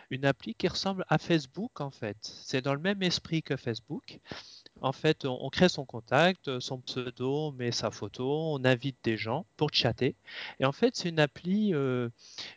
Une 0.09 0.25
appli 0.25 0.55
qui 0.55 0.67
ressemble 0.67 1.05
à 1.09 1.17
Facebook 1.17 1.81
en 1.81 1.91
fait. 1.91 2.17
C'est 2.21 2.61
dans 2.61 2.73
le 2.73 2.79
même 2.79 3.03
esprit 3.03 3.43
que 3.43 3.57
Facebook. 3.57 4.19
En 4.81 4.91
fait, 4.91 5.25
on, 5.25 5.37
on 5.41 5.49
crée 5.49 5.69
son 5.69 5.85
contact, 5.85 6.59
son 6.59 6.79
pseudo, 6.81 7.47
on 7.47 7.51
met 7.51 7.71
sa 7.71 7.91
photo, 7.91 8.53
on 8.53 8.63
invite 8.63 8.97
des 9.03 9.17
gens 9.17 9.45
pour 9.57 9.73
chatter. 9.73 10.15
Et 10.59 10.65
en 10.65 10.71
fait, 10.71 10.95
c'est 10.95 11.09
une 11.09 11.19
appli 11.19 11.73
euh, 11.73 12.09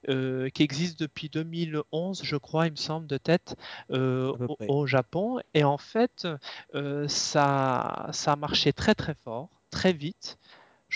euh, 0.09 0.49
qui 0.51 0.63
existe 0.63 1.01
depuis 1.01 1.29
2011, 1.29 2.23
je 2.23 2.37
crois, 2.37 2.67
il 2.67 2.73
me 2.73 2.77
semble, 2.77 3.07
de 3.07 3.17
tête, 3.17 3.57
euh, 3.91 4.37
au, 4.69 4.87
Japon. 4.87 5.41
Et 5.55 5.65
en 5.65 5.79
fait, 5.79 6.27
euh, 6.75 7.09
ça, 7.09 8.09
ça 8.13 8.33
a 8.33 8.37
marché 8.37 8.73
très 8.73 8.95
très 8.95 9.15
fort, 9.15 9.49
très 9.71 9.93
vite. 9.93 10.39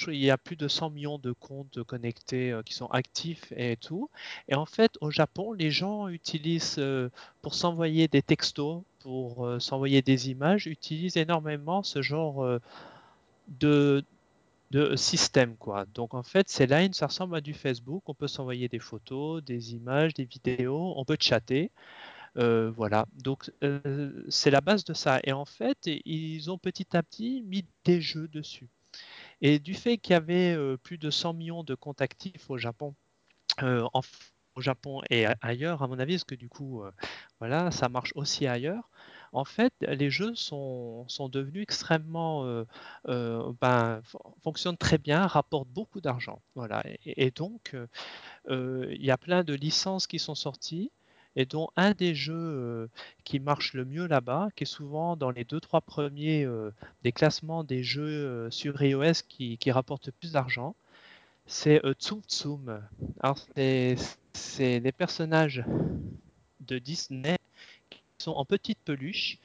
Il 0.09 0.17
y 0.17 0.31
a 0.31 0.39
plus 0.39 0.57
de 0.57 0.69
100 0.69 0.91
millions 0.91 1.19
de 1.19 1.33
comptes 1.33 1.83
connectés 1.85 2.53
euh, 2.53 2.63
qui 2.63 2.75
sont 2.75 2.87
actifs 2.87 3.53
et 3.57 3.77
tout. 3.77 4.11
Et 4.49 4.55
en 4.55 4.67
fait, 4.67 4.93
au 5.01 5.11
Japon, 5.11 5.53
les 5.53 5.71
gens 5.71 6.09
utilisent, 6.09 6.77
euh, 6.79 7.11
pour 7.43 7.55
s'envoyer 7.55 8.09
des 8.09 8.23
textos, 8.23 8.83
pour 9.01 9.47
euh, 9.47 9.59
s'envoyer 9.61 10.03
des 10.03 10.31
images, 10.31 10.67
utilisent 10.67 11.17
énormément 11.17 11.83
ce 11.83 12.03
genre 12.03 12.59
de, 13.49 14.05
de 14.71 14.97
système, 14.97 15.57
quoi. 15.57 15.87
Donc 15.95 16.15
en 16.15 16.23
fait, 16.23 16.49
ces 16.49 16.67
lines, 16.67 16.93
ça 16.95 17.07
ressemble 17.07 17.37
à 17.37 17.41
du 17.41 17.55
Facebook. 17.55 18.03
On 18.09 18.15
peut 18.15 18.29
s'envoyer 18.29 18.69
des 18.69 18.79
photos, 18.81 19.43
des 19.45 19.75
images, 19.75 20.15
des 20.15 20.25
vidéos, 20.25 20.95
on 20.97 21.05
peut 21.05 21.17
chatter. 21.21 21.71
Voilà. 22.37 23.07
Donc 23.23 23.51
c'est 24.29 24.51
la 24.51 24.61
base 24.61 24.85
de 24.85 24.95
ça. 24.95 25.21
Et 25.25 25.33
en 25.33 25.45
fait, 25.45 25.79
ils 25.87 26.51
ont 26.51 26.59
petit 26.59 26.97
à 26.97 27.03
petit 27.03 27.43
mis 27.47 27.65
des 27.85 28.01
jeux 28.01 28.29
dessus. 28.29 28.69
Et 29.41 29.59
du 29.59 29.75
fait 29.75 29.99
qu'il 29.99 30.13
y 30.13 30.17
avait 30.17 30.55
euh, 30.55 30.77
plus 30.77 30.99
de 30.99 31.11
100 31.11 31.33
millions 31.35 31.65
de 31.65 31.75
comptes 31.75 32.01
actifs 32.03 32.51
au 32.51 32.59
Japon, 32.59 32.95
euh, 33.63 33.87
au 34.57 34.61
Japon 34.63 35.03
et 35.11 35.27
ailleurs, 35.43 35.83
à 35.83 35.89
mon 35.89 35.99
avis, 35.99 36.15
parce 36.15 36.25
que 36.25 36.35
du 36.37 36.49
coup, 36.49 36.83
euh, 36.85 36.93
voilà, 37.41 37.71
ça 37.73 37.89
marche 37.89 38.13
aussi 38.17 38.47
ailleurs. 38.47 38.89
En 39.33 39.45
fait, 39.45 39.75
les 39.83 40.11
jeux 40.11 40.35
sont, 40.37 41.07
sont 41.09 41.29
devenus 41.29 41.63
extrêmement, 41.63 42.65
ben, 43.07 44.01
fon- 44.05 44.21
fonctionnent 44.43 44.77
très 44.77 44.99
bien, 44.99 45.27
rapportent 45.27 45.69
beaucoup 45.69 46.01
d'argent. 46.01 46.41
Voilà. 46.55 46.83
Et, 47.07 47.31
donc, 47.31 47.77
il 48.51 49.05
y 49.05 49.11
a 49.11 49.19
plein 49.19 49.45
de 49.45 49.55
licences 49.55 50.07
qui 50.07 50.19
sont 50.19 50.35
sorties. 50.35 50.91
Et 51.37 51.47
dont 51.47 51.69
un 51.77 51.93
des 51.93 52.15
jeux 52.15 52.89
qui 53.25 53.41
marche 53.41 53.75
le 53.75 53.85
mieux 53.85 54.07
là-bas, 54.07 54.49
qui 54.55 54.65
est 54.65 54.67
souvent 54.67 55.17
dans 55.17 55.31
les 55.31 55.45
deux 55.45 55.61
trois 55.61 55.81
premiers 55.81 56.47
des 57.03 57.13
classements 57.13 57.65
des 57.65 57.83
jeux 57.83 58.49
sur 58.51 58.81
iOS 58.83 59.25
qui, 59.29 59.59
qui 59.59 59.71
rapportent 59.73 60.11
plus 60.13 60.33
d'argent, 60.33 60.77
c'est 61.47 61.81
Tsum 61.99 62.21
Tsum. 62.29 62.81
C'est 64.33 64.81
des 64.81 64.93
personnages 64.93 65.65
de 66.61 66.79
Disney 66.79 67.37
qui 67.91 68.01
sont 68.19 68.33
en 68.33 68.45
petite 68.45 68.79
peluche. 68.85 69.39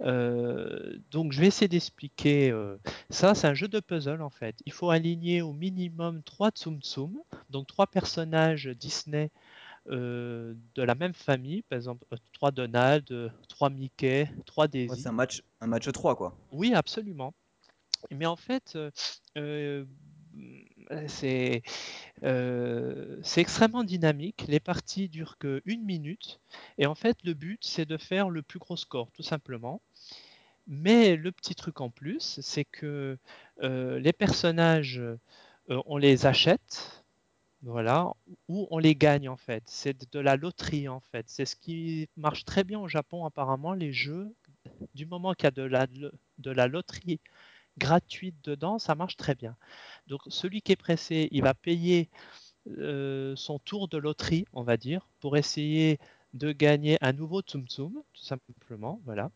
Donc, 0.00 1.32
je 1.32 1.40
vais 1.40 1.48
essayer 1.48 1.68
d'expliquer. 1.68 2.54
ça, 3.10 3.34
c'est 3.34 3.46
un 3.46 3.54
jeu 3.54 3.68
de 3.68 3.80
puzzle 3.80 4.22
en 4.22 4.30
fait. 4.30 4.56
Il 4.66 4.72
faut 4.72 4.90
aligner 4.90 5.42
au 5.42 5.52
minimum 5.52 6.22
trois 6.22 6.50
Tsum 6.50 6.80
Tsum, 6.80 7.18
donc 7.50 7.66
trois 7.66 7.86
personnages 7.86 8.68
Disney 8.68 9.30
euh, 9.90 10.54
de 10.74 10.82
la 10.82 10.94
même 10.94 11.14
famille, 11.14 11.62
par 11.62 11.76
exemple 11.76 12.04
euh, 12.12 12.16
trois 12.32 12.50
Donald, 12.50 13.10
euh, 13.10 13.28
trois 13.48 13.70
Mickey, 13.70 14.28
trois 14.46 14.64
Ouais, 14.64 14.68
Daisy. 14.68 15.02
c'est 15.02 15.08
un 15.08 15.12
match, 15.12 15.42
un 15.60 15.66
match 15.66 15.88
3, 15.90 16.16
quoi. 16.16 16.36
Oui, 16.52 16.74
absolument. 16.74 17.34
Mais 18.10 18.26
en 18.26 18.36
fait, 18.36 18.74
euh, 18.76 18.90
euh, 19.36 19.84
c'est 21.06 21.62
euh, 22.22 23.20
extrêmement 23.36 23.84
dynamique. 23.84 24.44
Les 24.48 24.60
parties 24.60 25.08
durent 25.08 25.36
que 25.38 25.62
une 25.64 25.84
minute. 25.84 26.40
Et 26.78 26.86
en 26.86 26.94
fait, 26.94 27.16
le 27.24 27.34
but, 27.34 27.58
c'est 27.62 27.86
de 27.86 27.96
faire 27.96 28.30
le 28.30 28.42
plus 28.42 28.58
gros 28.58 28.76
score, 28.76 29.10
tout 29.12 29.22
simplement. 29.22 29.80
Mais 30.66 31.16
le 31.16 31.32
petit 31.32 31.54
truc 31.54 31.80
en 31.80 31.90
plus, 31.90 32.38
c'est 32.42 32.64
que 32.64 33.18
euh, 33.62 33.98
les 33.98 34.12
personnages, 34.12 34.98
euh, 34.98 35.16
on 35.86 35.96
les 35.96 36.26
achète, 36.26 37.04
voilà, 37.62 38.12
ou 38.48 38.68
on 38.70 38.78
les 38.78 38.94
gagne 38.94 39.28
en 39.28 39.36
fait. 39.36 39.62
C'est 39.66 40.12
de 40.12 40.20
la 40.20 40.36
loterie 40.36 40.88
en 40.88 41.00
fait. 41.00 41.26
C'est 41.28 41.44
ce 41.44 41.56
qui 41.56 42.08
marche 42.16 42.44
très 42.44 42.64
bien 42.64 42.78
au 42.78 42.88
Japon 42.88 43.24
apparemment, 43.24 43.72
les 43.72 43.92
jeux. 43.92 44.34
Du 44.94 45.06
moment 45.06 45.34
qu'il 45.34 45.44
y 45.44 45.48
a 45.48 45.50
de 45.52 45.62
la, 45.62 45.86
de 45.86 46.50
la 46.50 46.68
loterie 46.68 47.20
gratuite 47.78 48.36
dedans, 48.44 48.78
ça 48.78 48.94
marche 48.94 49.16
très 49.16 49.34
bien. 49.34 49.56
Donc 50.08 50.20
celui 50.28 50.62
qui 50.62 50.72
est 50.72 50.76
pressé, 50.76 51.28
il 51.32 51.42
va 51.42 51.54
payer 51.54 52.10
euh, 52.78 53.34
son 53.36 53.58
tour 53.58 53.88
de 53.88 53.98
loterie, 53.98 54.44
on 54.52 54.62
va 54.62 54.76
dire, 54.76 55.08
pour 55.20 55.36
essayer 55.36 55.98
de 56.34 56.52
gagner 56.52 56.98
un 57.00 57.12
nouveau 57.12 57.40
Tsum 57.40 57.66
Tsum, 57.66 58.02
tout 58.12 58.22
simplement, 58.22 59.00
voilà. 59.04 59.30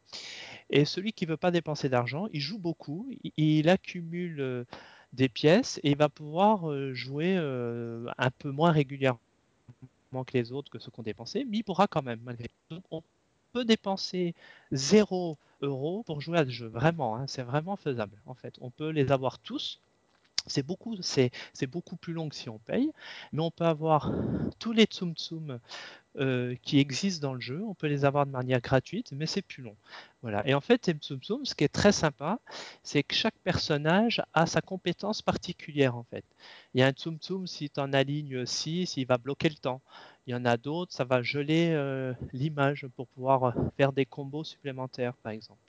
Et 0.70 0.84
celui 0.84 1.12
qui 1.12 1.26
veut 1.26 1.36
pas 1.38 1.50
dépenser 1.50 1.88
d'argent, 1.88 2.28
il 2.32 2.40
joue 2.40 2.58
beaucoup, 2.58 3.08
il, 3.24 3.32
il 3.36 3.68
accumule 3.68 4.40
euh, 4.40 4.64
des 5.12 5.28
pièces 5.28 5.78
et 5.82 5.90
il 5.90 5.96
va 5.96 6.08
pouvoir 6.08 6.70
euh, 6.70 6.94
jouer 6.94 7.36
euh, 7.36 8.06
un 8.18 8.30
peu 8.30 8.50
moins 8.50 8.72
régulièrement 8.72 9.18
que 10.26 10.32
les 10.34 10.52
autres, 10.52 10.70
que 10.70 10.78
ceux 10.78 10.90
qui 10.90 11.00
ont 11.00 11.02
dépensé, 11.02 11.44
mais 11.48 11.58
il 11.58 11.62
pourra 11.62 11.86
quand 11.86 12.02
même, 12.02 12.20
malgré 12.24 12.48
tout. 12.68 12.82
On 12.90 13.02
peut 13.52 13.64
dépenser 13.64 14.34
0 14.72 15.38
euros 15.62 16.02
pour 16.04 16.20
jouer 16.20 16.38
à 16.38 16.44
ce 16.44 16.50
jeu, 16.50 16.66
vraiment, 16.66 17.16
hein, 17.16 17.26
c'est 17.26 17.42
vraiment 17.42 17.76
faisable, 17.76 18.16
en 18.26 18.34
fait. 18.34 18.54
On 18.60 18.70
peut 18.70 18.90
les 18.90 19.12
avoir 19.12 19.38
tous, 19.38 19.80
c'est 20.46 20.62
beaucoup, 20.62 20.96
beaucoup 21.68 21.96
plus 21.96 22.12
long 22.12 22.28
que 22.28 22.34
si 22.34 22.48
on 22.48 22.58
paye, 22.58 22.90
mais 23.32 23.42
on 23.42 23.50
peut 23.50 23.64
avoir 23.64 24.12
tous 24.58 24.72
les 24.72 24.84
Tsum 24.84 25.14
Tsum 25.14 25.58
euh, 26.18 26.54
qui 26.62 26.78
existent 26.78 27.26
dans 27.26 27.34
le 27.34 27.40
jeu. 27.40 27.62
On 27.66 27.74
peut 27.74 27.86
les 27.86 28.04
avoir 28.04 28.26
de 28.26 28.30
manière 28.30 28.60
gratuite, 28.60 29.12
mais 29.12 29.26
c'est 29.26 29.42
plus 29.42 29.62
long. 29.62 29.76
Voilà. 30.20 30.46
Et 30.46 30.54
en 30.54 30.60
fait, 30.60 30.90
Tsum 30.90 31.20
Tsum, 31.20 31.44
ce 31.44 31.54
qui 31.54 31.64
est 31.64 31.72
très 31.72 31.92
sympa, 31.92 32.38
c'est 32.82 33.02
que 33.02 33.14
chaque 33.14 33.38
personnage 33.44 34.22
a 34.34 34.46
sa 34.46 34.60
compétence 34.60 35.22
particulière 35.22 35.96
en 35.96 36.04
fait. 36.04 36.24
Il 36.74 36.80
y 36.80 36.82
a 36.82 36.86
un 36.86 36.92
Tsum 36.92 37.16
Tsum, 37.18 37.46
si 37.46 37.70
tu 37.70 37.80
en 37.80 37.92
alignes 37.92 38.44
6, 38.44 38.96
il 38.96 39.06
va 39.06 39.18
bloquer 39.18 39.48
le 39.48 39.56
temps. 39.56 39.80
Il 40.26 40.32
y 40.32 40.34
en 40.34 40.44
a 40.44 40.56
d'autres, 40.56 40.92
ça 40.92 41.04
va 41.04 41.22
geler 41.22 41.70
euh, 41.72 42.12
l'image 42.32 42.86
pour 42.94 43.08
pouvoir 43.08 43.54
faire 43.76 43.92
des 43.92 44.06
combos 44.06 44.44
supplémentaires, 44.44 45.14
par 45.16 45.32
exemple. 45.32 45.60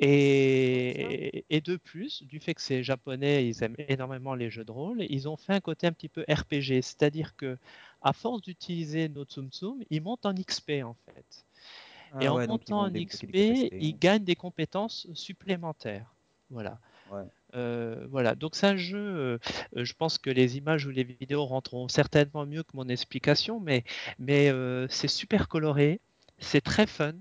Et, 0.00 1.44
et, 1.50 1.60
de 1.60 1.76
plus, 1.76 2.24
du 2.24 2.40
fait 2.40 2.54
que 2.54 2.60
c'est 2.60 2.82
japonais, 2.82 3.46
ils 3.46 3.62
aiment 3.62 3.76
énormément 3.78 4.34
les 4.34 4.50
jeux 4.50 4.64
de 4.64 4.72
rôle, 4.72 5.02
ils 5.08 5.28
ont 5.28 5.36
fait 5.36 5.52
un 5.52 5.60
côté 5.60 5.86
un 5.86 5.92
petit 5.92 6.08
peu 6.08 6.24
RPG, 6.28 6.82
c'est-à-dire 6.82 7.36
que 7.36 7.56
à 8.02 8.12
force 8.12 8.42
d'utiliser 8.42 9.08
nos 9.08 9.24
Tsum 9.24 9.50
Tsum, 9.50 9.84
ils 9.90 10.02
montent 10.02 10.26
en 10.26 10.34
XP 10.34 10.82
en 10.84 10.96
fait. 11.06 11.44
Et 12.20 12.26
Ah 12.26 12.32
en 12.32 12.36
ouais, 12.36 12.46
donc 12.46 12.62
ils 12.68 12.72
montant 12.72 12.86
en 12.86 12.90
des 12.90 13.06
XP, 13.06 13.34
ils 13.34 13.96
gagnent 13.98 14.24
des 14.24 14.34
compétences 14.34 15.06
supplémentaires. 15.14 16.12
Voilà. 16.50 16.78
Ouais. 17.10 17.22
Euh, 17.54 18.06
voilà, 18.10 18.34
donc 18.34 18.56
c'est 18.56 18.66
un 18.66 18.76
jeu, 18.76 18.98
euh, 18.98 19.38
je 19.76 19.92
pense 19.92 20.18
que 20.18 20.30
les 20.30 20.56
images 20.56 20.86
ou 20.86 20.90
les 20.90 21.04
vidéos 21.04 21.44
rentreront 21.44 21.86
certainement 21.86 22.46
mieux 22.46 22.64
que 22.64 22.70
mon 22.74 22.88
explication, 22.88 23.60
mais, 23.60 23.84
mais 24.18 24.50
euh, 24.50 24.88
c'est 24.88 25.08
super 25.08 25.48
coloré, 25.48 26.00
c'est 26.38 26.60
très 26.60 26.86
fun, 26.86 27.12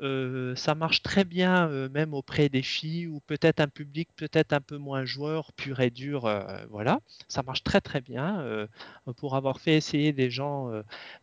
euh, 0.00 0.54
ça 0.54 0.74
marche 0.76 1.02
très 1.02 1.24
bien 1.24 1.68
euh, 1.68 1.88
même 1.88 2.14
auprès 2.14 2.48
des 2.48 2.62
filles 2.62 3.08
ou 3.08 3.20
peut-être 3.26 3.58
un 3.60 3.66
public 3.68 4.08
peut-être 4.16 4.52
un 4.52 4.60
peu 4.60 4.76
moins 4.76 5.04
joueur, 5.04 5.52
pur 5.52 5.80
et 5.80 5.90
dur, 5.90 6.26
euh, 6.26 6.64
voilà, 6.70 7.00
ça 7.26 7.42
marche 7.42 7.64
très 7.64 7.80
très 7.80 8.00
bien. 8.00 8.68
pour 9.16 9.36
avoir 9.36 9.60
fait 9.60 9.76
essayer 9.76 10.12
des 10.12 10.30
gens 10.30 10.70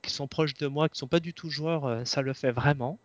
qui 0.02 0.12
sont 0.12 0.28
proches 0.28 0.56
de 0.56 0.68
moi, 0.68 0.90
qui 0.90 0.98
sont 1.00 1.08
pas 1.08 1.20
du 1.20 1.34
tout 1.34 1.50
joueurs, 1.50 2.06
ça 2.06 2.22
le 2.22 2.34
fait 2.34 2.52
vraiment. 2.52 3.00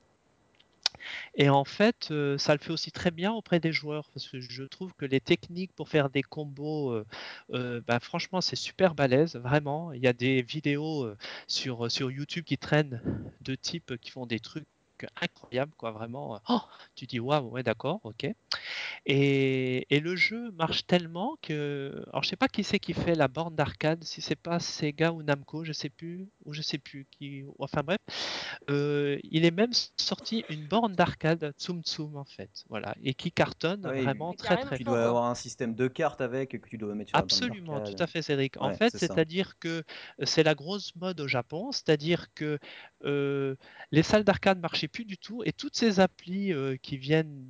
Et 1.35 1.49
en 1.49 1.65
fait, 1.65 2.13
ça 2.39 2.53
le 2.55 2.59
fait 2.59 2.73
aussi 2.73 2.93
très 2.93 3.11
bien 3.11 3.33
auprès 3.33 3.61
des 3.61 3.73
joueurs 3.73 4.11
parce 4.11 4.29
que 4.29 4.41
je 4.41 4.65
trouve 4.65 4.93
que 4.95 5.07
les 5.07 5.21
techniques 5.21 5.73
pour 5.75 5.89
faire 5.89 6.11
des 6.11 6.23
combos, 6.23 7.03
bah, 7.51 8.01
franchement, 8.01 8.41
c'est 8.41 8.57
super 8.57 8.95
balèze, 8.95 9.37
vraiment. 9.37 9.93
Il 9.93 10.03
y 10.03 10.09
a 10.09 10.13
des 10.13 10.43
vidéos 10.43 11.09
sur, 11.47 11.91
sur 11.91 12.11
YouTube 12.11 12.45
qui 12.45 12.59
traînent 12.59 13.01
de 13.43 13.55
types 13.55 13.97
qui 13.99 14.11
font 14.11 14.27
des 14.27 14.41
trucs 14.41 14.67
truc 15.07 15.11
incroyable, 15.21 15.73
quoi, 15.77 15.91
vraiment. 15.93 16.41
Oh, 16.49 16.61
tu 16.97 17.07
dis 17.07 17.21
waouh, 17.21 17.49
ouais, 17.51 17.63
d'accord, 17.63 18.01
ok. 18.05 18.27
Et, 19.07 19.87
et 19.95 20.01
le 20.01 20.17
jeu 20.17 20.51
marche 20.53 20.87
tellement 20.87 21.37
que, 21.43 22.05
alors 22.13 22.23
je 22.25 22.29
sais 22.31 22.37
pas 22.37 22.49
qui 22.49 22.65
c'est 22.65 22.79
qui 22.81 22.95
fait 22.95 23.15
la 23.15 23.29
borne 23.29 23.57
d'arcade, 23.57 24.05
si 24.05 24.23
c'est 24.23 24.37
pas 24.37 24.61
Sega 24.61 25.13
ou 25.13 25.23
Namco, 25.23 25.65
je 25.65 25.73
sais 25.73 25.91
plus, 25.91 26.29
ou 26.45 26.53
je 26.53 26.63
sais 26.63 26.79
plus 26.79 27.07
qui, 27.11 27.45
enfin 27.59 27.83
bref, 27.85 27.99
euh, 28.71 29.19
il 29.25 29.45
est 29.45 29.51
même 29.51 29.73
sorti 29.99 30.45
une 30.49 30.67
borne 30.67 30.95
d'arcade 30.95 31.53
Tsum 31.59 31.83
Tsum 31.83 32.17
en 32.17 32.25
fait, 32.25 32.51
voilà, 32.69 32.95
et 33.03 33.15
qui 33.15 33.33
cartonne 33.33 33.91
oui, 33.91 33.95
vraiment 33.97 34.35
très 34.35 34.59
très 34.59 34.79
Tu 34.79 34.85
dois 34.85 35.05
avoir 35.07 35.25
un 35.25 35.35
système 35.35 35.75
de 35.75 35.89
cartes 35.89 36.21
avec 36.21 36.51
que 36.61 36.69
tu 36.69 36.79
dois 36.79 36.95
mettre 36.95 37.11
sur 37.11 37.19
la 37.19 37.27
bande 37.27 37.51
Absolument, 37.53 37.81
tout 37.81 37.95
à 37.99 38.07
fait, 38.07 38.23
Cédric. 38.23 38.57
En 38.61 38.71
Ouais, 38.71 38.73
fait, 38.73 38.95
c'est-à-dire 38.97 39.59
que 39.59 39.83
euh, 40.21 40.25
c'est 40.27 40.45
la 40.45 40.55
grosse 40.55 40.95
mode 40.95 41.21
au 41.21 41.27
Japon, 41.27 41.73
c'est-à-dire 41.73 42.33
que 42.35 42.59
euh, 43.05 43.57
les 43.91 44.05
salles 44.05 44.23
d'arcade 44.23 44.61
marchaient 44.61 44.87
plus 44.93 45.05
du 45.05 45.19
tout 45.19 45.43
et 45.45 45.53
toutes 45.53 45.77
ces 45.77 46.01
applis 46.01 46.53
euh, 46.53 46.77
qui 46.83 46.97
viennent 46.97 47.47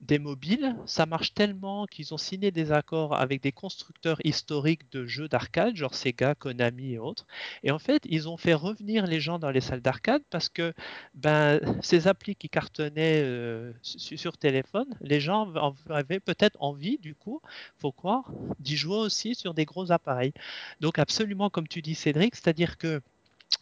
des 0.00 0.18
mobiles, 0.18 0.76
ça 0.86 1.04
marche 1.04 1.34
tellement 1.34 1.84
qu'ils 1.84 2.14
ont 2.14 2.18
signé 2.18 2.50
des 2.50 2.72
accords 2.72 3.14
avec 3.14 3.42
des 3.42 3.52
constructeurs 3.52 4.18
historiques 4.24 4.90
de 4.92 5.04
jeux 5.06 5.28
d'arcade, 5.28 5.76
genre 5.76 5.94
Sega, 5.94 6.34
Konami 6.34 6.92
et 6.94 6.98
autres. 6.98 7.26
Et 7.64 7.70
en 7.70 7.78
fait, 7.78 8.02
ils 8.06 8.26
ont 8.26 8.38
fait 8.38 8.54
revenir 8.54 9.06
les 9.06 9.20
gens 9.20 9.38
dans 9.38 9.50
les 9.50 9.60
salles 9.60 9.82
d'arcade 9.82 10.22
parce 10.30 10.48
que 10.48 10.72
ben, 11.14 11.60
ces 11.82 12.08
applis 12.08 12.34
qui 12.34 12.48
cartonnaient 12.48 13.22
euh, 13.22 13.72
su- 13.82 14.16
sur 14.16 14.38
téléphone, 14.38 14.88
les 15.02 15.20
gens 15.20 15.54
en- 15.56 15.74
avaient 15.90 16.20
peut-être 16.20 16.56
envie, 16.60 16.96
du 16.96 17.14
coup, 17.14 17.42
faut 17.76 17.92
croire, 17.92 18.32
d'y 18.58 18.76
jouer 18.76 18.96
aussi 18.96 19.34
sur 19.34 19.52
des 19.52 19.66
gros 19.66 19.92
appareils. 19.92 20.32
Donc 20.80 20.98
absolument 20.98 21.50
comme 21.50 21.68
tu 21.68 21.82
dis 21.82 21.94
Cédric, 21.94 22.36
c'est-à-dire 22.36 22.78
que 22.78 23.02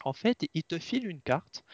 en 0.04 0.12
fait, 0.12 0.46
ils 0.54 0.64
te 0.64 0.78
filent 0.78 1.06
une 1.06 1.20
carte 1.20 1.64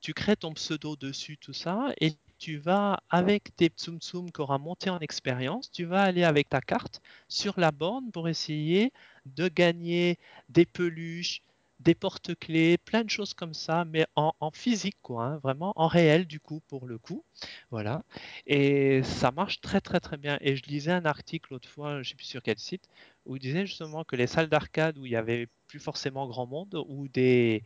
tu 0.00 0.14
crées 0.14 0.36
ton 0.36 0.52
pseudo 0.54 0.96
dessus, 0.96 1.36
tout 1.38 1.52
ça, 1.52 1.92
et 2.00 2.12
tu 2.38 2.56
vas, 2.56 3.00
avec 3.10 3.54
tes 3.56 3.68
Tsum 3.68 3.98
Tsum 3.98 4.30
qui 4.32 4.40
aura 4.40 4.58
monté 4.58 4.88
en 4.90 4.98
expérience, 5.00 5.70
tu 5.70 5.84
vas 5.84 6.02
aller 6.02 6.24
avec 6.24 6.48
ta 6.48 6.60
carte 6.60 7.02
sur 7.28 7.60
la 7.60 7.70
borne 7.70 8.10
pour 8.10 8.28
essayer 8.28 8.92
de 9.26 9.48
gagner 9.48 10.18
des 10.48 10.64
peluches, 10.64 11.42
des 11.80 11.94
porte-clés, 11.94 12.78
plein 12.78 13.04
de 13.04 13.10
choses 13.10 13.34
comme 13.34 13.54
ça, 13.54 13.84
mais 13.84 14.06
en, 14.14 14.32
en 14.40 14.50
physique, 14.50 14.96
quoi, 15.02 15.24
hein, 15.24 15.36
vraiment 15.38 15.72
en 15.76 15.86
réel, 15.86 16.26
du 16.26 16.40
coup, 16.40 16.60
pour 16.68 16.86
le 16.86 16.98
coup. 16.98 17.24
Voilà. 17.70 18.02
Et 18.46 19.02
ça 19.02 19.30
marche 19.30 19.60
très, 19.60 19.80
très, 19.80 20.00
très 20.00 20.16
bien. 20.18 20.38
Et 20.40 20.56
je 20.56 20.62
lisais 20.64 20.92
un 20.92 21.06
article 21.06 21.52
l'autre 21.52 21.68
fois, 21.68 21.94
je 21.94 21.98
ne 21.98 22.04
sais 22.04 22.14
plus 22.14 22.26
sur 22.26 22.42
quel 22.42 22.58
site, 22.58 22.88
où 23.30 23.36
il 23.36 23.40
disait 23.40 23.64
justement 23.64 24.02
que 24.02 24.16
les 24.16 24.26
salles 24.26 24.48
d'arcade 24.48 24.98
où 24.98 25.06
il 25.06 25.12
y 25.12 25.16
avait 25.16 25.46
plus 25.68 25.78
forcément 25.78 26.26
grand 26.26 26.46
monde, 26.46 26.84
ou 26.88 27.06
des, 27.06 27.62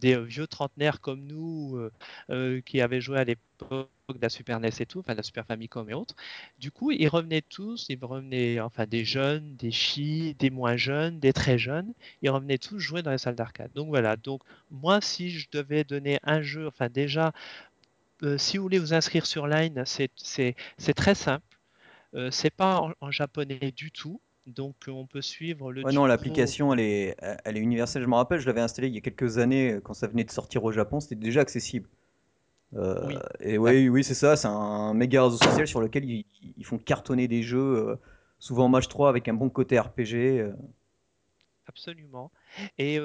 vieux 0.00 0.46
trentenaires 0.46 1.00
comme 1.00 1.26
nous 1.26 1.76
euh, 1.76 1.92
euh, 2.30 2.60
qui 2.60 2.80
avaient 2.80 3.00
joué 3.00 3.18
à 3.18 3.24
l'époque 3.24 3.90
de 4.08 4.18
la 4.22 4.28
Super 4.28 4.60
NES 4.60 4.70
et 4.78 4.86
tout, 4.86 5.00
enfin 5.00 5.14
la 5.14 5.24
Super 5.24 5.44
Famicom 5.44 5.90
et 5.90 5.94
autres. 5.94 6.14
Du 6.60 6.70
coup, 6.70 6.92
ils 6.92 7.08
revenaient 7.08 7.42
tous, 7.42 7.86
ils 7.88 7.98
revenaient, 8.00 8.60
enfin 8.60 8.86
des 8.86 9.04
jeunes, 9.04 9.56
des 9.56 9.72
chis, 9.72 10.36
des 10.38 10.50
moins 10.50 10.76
jeunes, 10.76 11.18
des 11.18 11.32
très 11.32 11.58
jeunes, 11.58 11.92
ils 12.22 12.30
revenaient 12.30 12.58
tous 12.58 12.78
jouer 12.78 13.02
dans 13.02 13.10
les 13.10 13.18
salles 13.18 13.34
d'arcade. 13.34 13.72
Donc 13.74 13.88
voilà, 13.88 14.16
donc 14.16 14.42
moi 14.70 15.00
si 15.00 15.30
je 15.30 15.48
devais 15.50 15.82
donner 15.82 16.20
un 16.22 16.42
jeu, 16.42 16.68
enfin 16.68 16.88
déjà, 16.88 17.32
euh, 18.22 18.38
si 18.38 18.56
vous 18.56 18.62
voulez 18.62 18.78
vous 18.78 18.94
inscrire 18.94 19.26
sur 19.26 19.48
Line, 19.48 19.82
c'est 19.84 20.94
très 20.94 21.16
simple. 21.16 21.58
Euh, 22.14 22.30
c'est 22.30 22.50
pas 22.50 22.80
en 23.00 23.10
japonais 23.10 23.72
du 23.72 23.90
tout, 23.90 24.20
donc 24.48 24.76
on 24.88 25.06
peut 25.06 25.22
suivre 25.22 25.72
le 25.72 25.84
Ouais, 25.84 25.92
non, 25.92 26.06
l'application, 26.06 26.72
elle 26.72 26.80
est, 26.80 27.16
elle 27.44 27.56
est 27.56 27.60
universelle. 27.60 28.02
Je 28.02 28.08
me 28.08 28.14
rappelle, 28.16 28.40
je 28.40 28.46
l'avais 28.46 28.60
installée 28.60 28.88
il 28.88 28.94
y 28.94 28.98
a 28.98 29.00
quelques 29.00 29.38
années 29.38 29.74
euh, 29.74 29.80
quand 29.80 29.94
ça 29.94 30.08
venait 30.08 30.24
de 30.24 30.30
sortir 30.30 30.64
au 30.64 30.72
Japon, 30.72 30.98
c'était 30.98 31.14
déjà 31.14 31.40
accessible. 31.40 31.88
Euh, 32.76 32.96
Oui, 33.00 33.24
et 33.40 33.58
d'accord. 33.64 33.86
oui, 33.86 33.88
oui, 33.88 34.04
c'est 34.04 34.14
ça, 34.14 34.36
c'est 34.36 34.48
un 34.48 34.94
méga 34.94 35.24
réseau 35.24 35.38
social 35.38 35.68
sur 35.68 35.80
lequel 35.80 36.04
ils, 36.06 36.26
ils 36.58 36.64
font 36.66 36.78
cartonner 36.78 37.28
des 37.28 37.42
jeux, 37.42 37.60
euh, 37.90 37.96
souvent 38.40 38.66
en 38.66 38.68
match 38.70 38.88
3 38.88 39.10
avec 39.10 39.28
un 39.28 39.34
bon 39.34 39.50
côté 39.50 39.78
RPG. 39.80 40.40
euh. 40.40 40.52
Absolument. 41.66 42.32
Et 42.78 42.98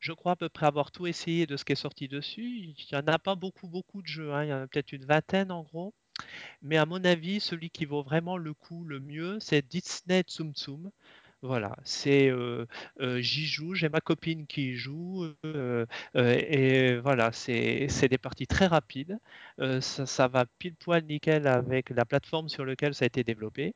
je 0.00 0.12
crois 0.12 0.32
à 0.32 0.36
peu 0.36 0.48
près 0.48 0.66
avoir 0.66 0.90
tout 0.90 1.06
essayé 1.06 1.46
de 1.46 1.56
ce 1.56 1.64
qui 1.64 1.70
est 1.72 1.76
sorti 1.76 2.08
dessus. 2.08 2.42
Il 2.42 2.74
n'y 2.92 2.98
en 2.98 3.06
a 3.06 3.18
pas 3.20 3.36
beaucoup, 3.36 3.68
beaucoup 3.68 4.02
de 4.02 4.08
jeux. 4.08 4.32
hein. 4.34 4.42
Il 4.44 4.48
y 4.48 4.52
en 4.52 4.62
a 4.62 4.66
peut-être 4.66 4.90
une 4.92 5.04
vingtaine 5.04 5.52
en 5.52 5.62
gros. 5.62 5.94
Mais 6.62 6.76
à 6.76 6.86
mon 6.86 7.04
avis, 7.04 7.40
celui 7.40 7.70
qui 7.70 7.84
vaut 7.84 8.02
vraiment 8.02 8.36
le 8.36 8.54
coup 8.54 8.84
le 8.84 9.00
mieux, 9.00 9.38
c'est 9.40 9.66
Disney 9.66 10.22
Tsum 10.22 10.52
Tsum. 10.54 10.90
Voilà, 11.42 11.76
c'est 11.84 12.28
euh, 12.30 12.66
euh, 13.00 13.20
j'y 13.20 13.46
joue, 13.46 13.72
j'ai 13.74 13.88
ma 13.88 14.00
copine 14.00 14.44
qui 14.48 14.70
y 14.72 14.74
joue, 14.76 15.24
euh, 15.44 15.86
et 16.16 16.96
voilà, 16.98 17.30
c'est 17.32 18.08
des 18.10 18.18
parties 18.18 18.48
très 18.48 18.66
rapides. 18.66 19.18
Ça, 19.80 20.06
ça 20.06 20.26
va 20.28 20.46
pile 20.58 20.74
poil 20.74 21.04
nickel 21.04 21.46
avec 21.46 21.90
la 21.90 22.04
plateforme 22.04 22.48
sur 22.48 22.64
laquelle 22.64 22.94
ça 22.94 23.04
a 23.04 23.06
été 23.06 23.22
développé. 23.24 23.74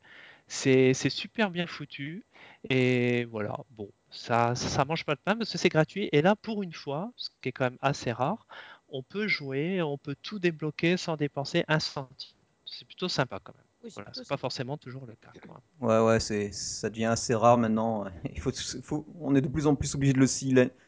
C'est 0.49 0.93
c'est 0.95 1.09
super 1.11 1.51
bien 1.51 1.66
foutu, 1.66 2.24
et 2.68 3.24
voilà, 3.26 3.57
bon, 3.70 3.90
ça, 4.11 4.55
ça 4.55 4.84
mange 4.84 5.05
pas 5.05 5.14
de 5.14 5.20
pain 5.24 5.36
parce 5.36 5.51
que 5.53 5.59
c'est 5.59 5.68
gratuit. 5.68 6.09
Et 6.12 6.20
là, 6.22 6.36
pour 6.36 6.62
une 6.62 6.72
fois, 6.72 7.12
ce 7.16 7.30
qui 7.40 7.49
est 7.51 7.53
quand 7.53 7.64
même 7.64 7.78
assez 7.80 8.12
rare, 8.12 8.47
on 8.93 9.03
peut 9.03 9.26
jouer, 9.28 9.82
on 9.82 9.99
peut 9.99 10.16
tout 10.22 10.38
débloquer 10.38 10.97
sans 10.97 11.16
dépenser 11.16 11.64
un 11.68 11.80
centime. 11.80 12.36
C'est 12.66 12.86
plutôt 12.86 13.09
sympa 13.09 13.40
quand 13.43 13.55
même. 13.57 13.66
Oui, 13.84 13.90
Voilà, 13.95 14.12
c'est 14.14 14.28
pas 14.28 14.36
forcément 14.36 14.78
toujours 14.78 15.07
le 15.07 15.14
cas. 15.16 15.34
quoi. 15.47 15.61
Ouais, 15.80 15.99
ouais, 16.01 16.20
c'est, 16.20 16.53
ça 16.53 16.88
devient 16.90 17.07
assez 17.07 17.34
rare 17.34 17.59
maintenant. 17.59 18.05
Il 18.32 18.40
faut, 18.40 18.53
faut- 18.82 19.07
on 19.20 19.34
est 19.34 19.40
de 19.40 19.49
plus 19.49 19.66
en 19.66 19.74
plus 19.74 19.95
obligé 19.95 20.12
de 20.12 20.18
le 20.20 20.26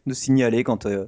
de 0.07 0.15
signaler 0.15 0.63
quand 0.65 0.87
euh, 0.87 1.07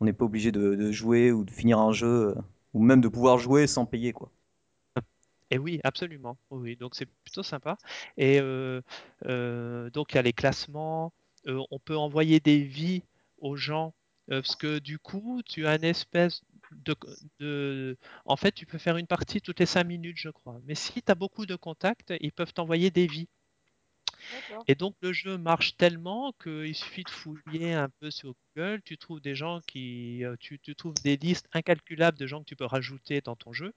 on 0.00 0.06
n'est 0.06 0.12
pas 0.14 0.24
obligé 0.26 0.52
de, 0.52 0.74
de 0.76 0.92
jouer 0.92 1.32
ou 1.32 1.44
de 1.44 1.50
finir 1.52 1.78
un 1.80 1.92
jeu, 1.92 2.08
euh, 2.36 2.42
ou 2.74 2.82
même 2.82 3.00
de 3.02 3.08
pouvoir 3.08 3.38
jouer 3.38 3.66
sans 3.68 3.86
payer, 3.86 4.12
quoi. 4.12 4.32
Et 5.50 5.58
oui, 5.58 5.80
absolument. 5.84 6.38
Oui, 6.50 6.58
oui. 6.60 6.76
donc 6.76 6.94
c'est 6.94 7.06
plutôt 7.06 7.42
sympa. 7.42 7.76
Et 8.16 8.40
euh, 8.40 8.80
euh, 9.26 9.90
donc 9.90 10.12
il 10.12 10.16
y 10.16 10.18
a 10.18 10.22
les 10.22 10.32
classements. 10.32 11.12
Euh, 11.46 11.60
on 11.70 11.78
peut 11.78 11.96
envoyer 11.96 12.40
des 12.40 12.58
vies 12.62 13.02
aux 13.38 13.56
gens 13.56 13.92
euh, 14.30 14.40
parce 14.42 14.56
que 14.56 14.78
du 14.78 14.98
coup, 14.98 15.42
tu 15.48 15.66
as 15.66 15.74
une 15.76 15.84
espèce 15.84 16.42
de, 16.70 16.94
de- 17.40 17.96
En 18.24 18.36
fait, 18.36 18.52
tu 18.52 18.66
peux 18.66 18.78
faire 18.78 18.96
une 18.96 19.06
partie 19.06 19.40
toutes 19.42 19.60
les 19.60 19.66
cinq 19.66 19.84
minutes, 19.84 20.16
je 20.18 20.30
crois. 20.30 20.60
Mais 20.64 20.74
si 20.74 21.02
tu 21.02 21.10
as 21.12 21.14
beaucoup 21.14 21.46
de 21.46 21.56
contacts, 21.56 22.12
ils 22.20 22.32
peuvent 22.32 22.52
t'envoyer 22.54 22.90
des 22.90 23.06
vies. 23.06 23.28
Et 24.68 24.74
donc 24.74 24.96
le 25.02 25.12
jeu 25.12 25.38
marche 25.38 25.76
tellement 25.76 26.32
qu'il 26.42 26.74
suffit 26.74 27.04
de 27.04 27.10
fouiller 27.10 27.74
un 27.74 27.88
peu 28.00 28.10
sur 28.10 28.34
Google, 28.56 28.82
tu 28.84 28.98
trouves 28.98 29.20
des 29.20 29.34
gens 29.34 29.60
qui, 29.66 30.24
euh, 30.24 30.36
tu, 30.40 30.58
tu 30.58 30.74
trouves 30.74 30.98
des 31.00 31.16
listes 31.16 31.48
incalculables 31.52 32.18
de 32.18 32.26
gens 32.26 32.40
que 32.40 32.46
tu 32.48 32.56
peux 32.56 32.64
rajouter 32.64 33.20
dans 33.20 33.36
ton 33.36 33.52
jeu. 33.52 33.72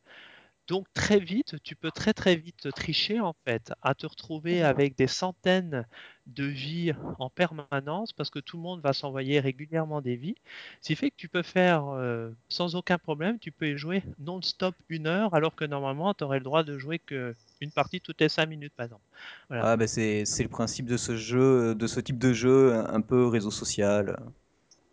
Donc 0.67 0.87
très 0.95 1.19
vite, 1.19 1.61
tu 1.63 1.75
peux 1.75 1.91
très 1.91 2.13
très 2.13 2.35
vite 2.35 2.71
tricher 2.71 3.19
en 3.19 3.35
fait, 3.45 3.71
à 3.83 3.93
te 3.93 4.07
retrouver 4.07 4.63
avec 4.63 4.97
des 4.97 5.05
centaines 5.05 5.85
de 6.25 6.43
vies 6.43 6.93
en 7.19 7.29
permanence 7.29 8.13
parce 8.13 8.31
que 8.31 8.39
tout 8.39 8.57
le 8.57 8.63
monde 8.63 8.81
va 8.81 8.93
s'envoyer 8.93 9.39
régulièrement 9.39 10.01
des 10.01 10.15
vies. 10.15 10.35
Ce 10.81 10.87
qui 10.87 10.95
fait 10.95 11.11
que 11.11 11.15
tu 11.17 11.29
peux 11.29 11.43
faire 11.43 11.87
euh, 11.89 12.31
sans 12.49 12.75
aucun 12.75 12.97
problème, 12.97 13.37
tu 13.37 13.51
peux 13.51 13.67
y 13.67 13.77
jouer 13.77 14.01
non-stop 14.17 14.73
une 14.89 15.05
heure 15.05 15.35
alors 15.35 15.55
que 15.55 15.65
normalement 15.65 16.15
tu 16.15 16.23
aurais 16.23 16.39
le 16.39 16.43
droit 16.43 16.63
de 16.63 16.79
jouer 16.79 16.97
que 16.97 17.35
une 17.61 17.71
partie 17.71 18.01
toutes 18.01 18.21
les 18.21 18.29
cinq 18.29 18.47
minutes 18.47 18.73
par 18.75 18.85
exemple. 18.85 19.03
Voilà. 19.49 19.71
Ah, 19.71 19.77
bah 19.77 19.85
c'est, 19.85 20.23
le 20.39 20.47
principe 20.47 20.87
de 20.87 20.97
ce 20.97 21.15
jeu, 21.15 21.75
de 21.75 21.85
ce 21.85 21.99
type 21.99 22.17
de 22.17 22.33
jeu, 22.33 22.73
un 22.73 23.01
peu 23.01 23.27
réseau 23.27 23.51
social. 23.51 24.17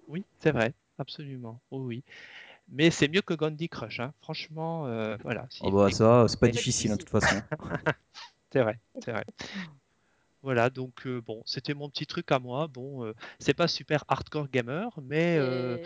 Oui, 0.07 0.25
c'est 0.41 0.51
vrai, 0.51 0.75
absolument. 0.99 1.61
Oui, 1.71 1.81
oui. 1.87 2.05
Mais 2.73 2.91
c'est 2.91 3.09
mieux 3.09 3.23
que 3.23 3.35
Candy 3.35 3.69
Crush, 3.69 4.01
hein. 4.01 4.13
Franchement, 4.23 4.87
euh, 4.87 5.17
voilà, 5.23 5.47
Oh 5.61 5.67
s'il 5.67 5.73
bah 5.73 5.91
ça, 5.91 6.27
c'est 6.29 6.41
pas 6.41 6.49
difficile, 6.49 6.91
hein, 6.91 6.97
de 6.97 7.01
toute 7.01 7.11
façon. 7.11 7.37
C'est 8.53 8.61
vrai, 8.61 8.79
c'est 9.03 9.13
vrai. 9.13 9.25
Voilà, 10.43 10.71
donc 10.71 11.07
euh, 11.07 11.21
bon, 11.23 11.43
c'était 11.47 11.73
mon 11.73 11.89
petit 11.89 12.07
truc 12.07 12.31
à 12.33 12.39
moi. 12.39 12.67
Bon, 12.67 13.05
euh, 13.05 13.15
c'est 13.39 13.55
pas 13.55 13.69
super 13.69 14.05
hardcore 14.09 14.49
gamer, 14.49 14.91
mais 15.03 15.39
euh, 15.39 15.79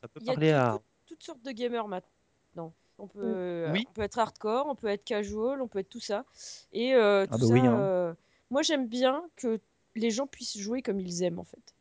ça 0.00 0.08
peut 0.08 0.20
y 0.20 0.24
parler 0.24 0.50
à. 0.50 0.80
toutes 1.06 1.22
sortes 1.22 1.42
de 1.42 1.52
gamers 1.52 1.86
maintenant. 1.86 2.72
On 2.98 3.06
peut, 3.06 3.68
Oui, 3.70 3.84
on 3.88 3.92
peut 3.92 4.02
être 4.02 4.18
hardcore, 4.18 4.66
on 4.66 4.74
peut 4.74 4.88
être 4.88 5.04
casual, 5.04 5.62
on 5.62 5.68
peut 5.68 5.78
être 5.78 5.88
tout 5.88 6.00
ça. 6.00 6.24
Et 6.72 6.94
euh, 6.94 7.26
Ah 7.30 7.38
bah 7.38 7.46
oui, 7.46 7.60
hein. 7.60 7.78
euh, 7.78 8.14
moi 8.50 8.62
j'aime 8.62 8.88
bien 8.88 9.22
que 9.36 9.60
les 9.94 10.10
gens 10.10 10.26
puissent 10.26 10.58
jouer 10.58 10.82
comme 10.82 10.98
ils 10.98 11.22
aiment 11.22 11.38
en 11.38 11.44
fait. 11.44 11.74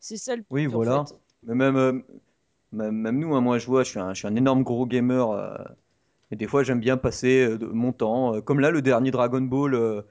C'est 0.00 0.16
ça 0.16 0.34
le 0.34 0.44
Oui, 0.50 0.66
voilà. 0.66 1.04
fait. 1.04 1.14
Mais 1.44 1.54
même, 1.54 1.76
euh, 1.76 2.00
même, 2.74 2.94
même 2.96 3.18
nous, 3.18 3.34
hein, 3.34 3.40
moi 3.40 3.58
je 3.58 3.66
vois, 3.66 3.82
je 3.84 3.90
suis 3.90 3.98
un, 4.00 4.14
je 4.14 4.18
suis 4.20 4.28
un 4.28 4.36
énorme 4.36 4.62
gros 4.62 4.86
gamer. 4.86 5.30
euh, 5.30 5.56
et 6.32 6.36
des 6.36 6.46
fois, 6.48 6.62
j'aime 6.64 6.80
bien 6.80 6.96
passer 6.98 7.46
euh, 7.46 7.58
de- 7.58 7.66
mon 7.66 7.92
temps. 7.92 8.34
euh, 8.36 8.40
comme 8.42 8.60
là, 8.60 8.70
le 8.70 8.82
dernier 8.82 9.10
Dragon 9.10 9.40
Ball. 9.42 9.74
euh, 9.74 10.02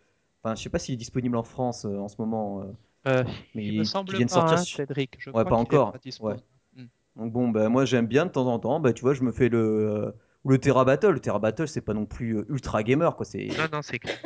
Enfin, 0.44 0.56
je 0.56 0.64
sais 0.64 0.70
pas 0.70 0.80
s'il 0.80 0.96
est 0.96 0.98
disponible 0.98 1.38
en 1.38 1.44
France 1.44 1.86
euh, 1.86 1.98
en 2.00 2.08
ce 2.10 2.18
moment. 2.20 2.62
euh, 2.64 2.66
euh, 3.08 3.24
mais 3.56 3.66
il 3.68 3.74
me 3.74 3.84
qui 4.06 4.16
vient 4.16 4.26
de 4.26 4.32
pas, 4.32 4.32
sortir 4.32 4.60
hein, 4.60 4.66
sur... 4.66 4.80
Cédric. 4.80 5.16
Je 5.20 5.32
Ouais, 5.34 5.42
crois 5.42 5.46
pas 5.46 5.56
qu'il 5.56 5.74
est 5.74 5.80
pas 5.92 5.98
encore. 5.98 6.00
dispo. 6.00 6.26
Ouais. 6.26 6.38
Hmm. 6.76 6.86
Donc 7.18 7.34
bon, 7.34 7.50
bah, 7.50 7.70
moi 7.70 7.86
j'aime 7.86 8.08
bien 8.08 8.26
de 8.28 8.32
temps 8.32 8.48
en 8.48 8.60
temps, 8.60 8.80
bah, 8.80 8.94
tu 8.94 9.02
vois, 9.04 9.14
je 9.16 9.24
me 9.24 9.32
fais 9.32 9.50
le, 9.50 9.60
euh, 9.60 10.12
ou 10.46 10.50
le 10.52 10.60
Terra 10.60 10.86
Battle. 10.86 11.12
Le 11.12 11.20
Terra 11.22 11.40
Battle, 11.40 11.68
c'est 11.68 11.82
pas 11.82 11.94
non 11.96 12.06
plus 12.08 12.38
euh, 12.40 12.46
ultra 12.50 12.84
gamer, 12.84 13.16
quoi. 13.18 13.26
C'est, 13.26 13.58
Non, 13.58 13.68
non, 13.72 13.82
c'est 13.82 14.00
clair. 14.00 14.20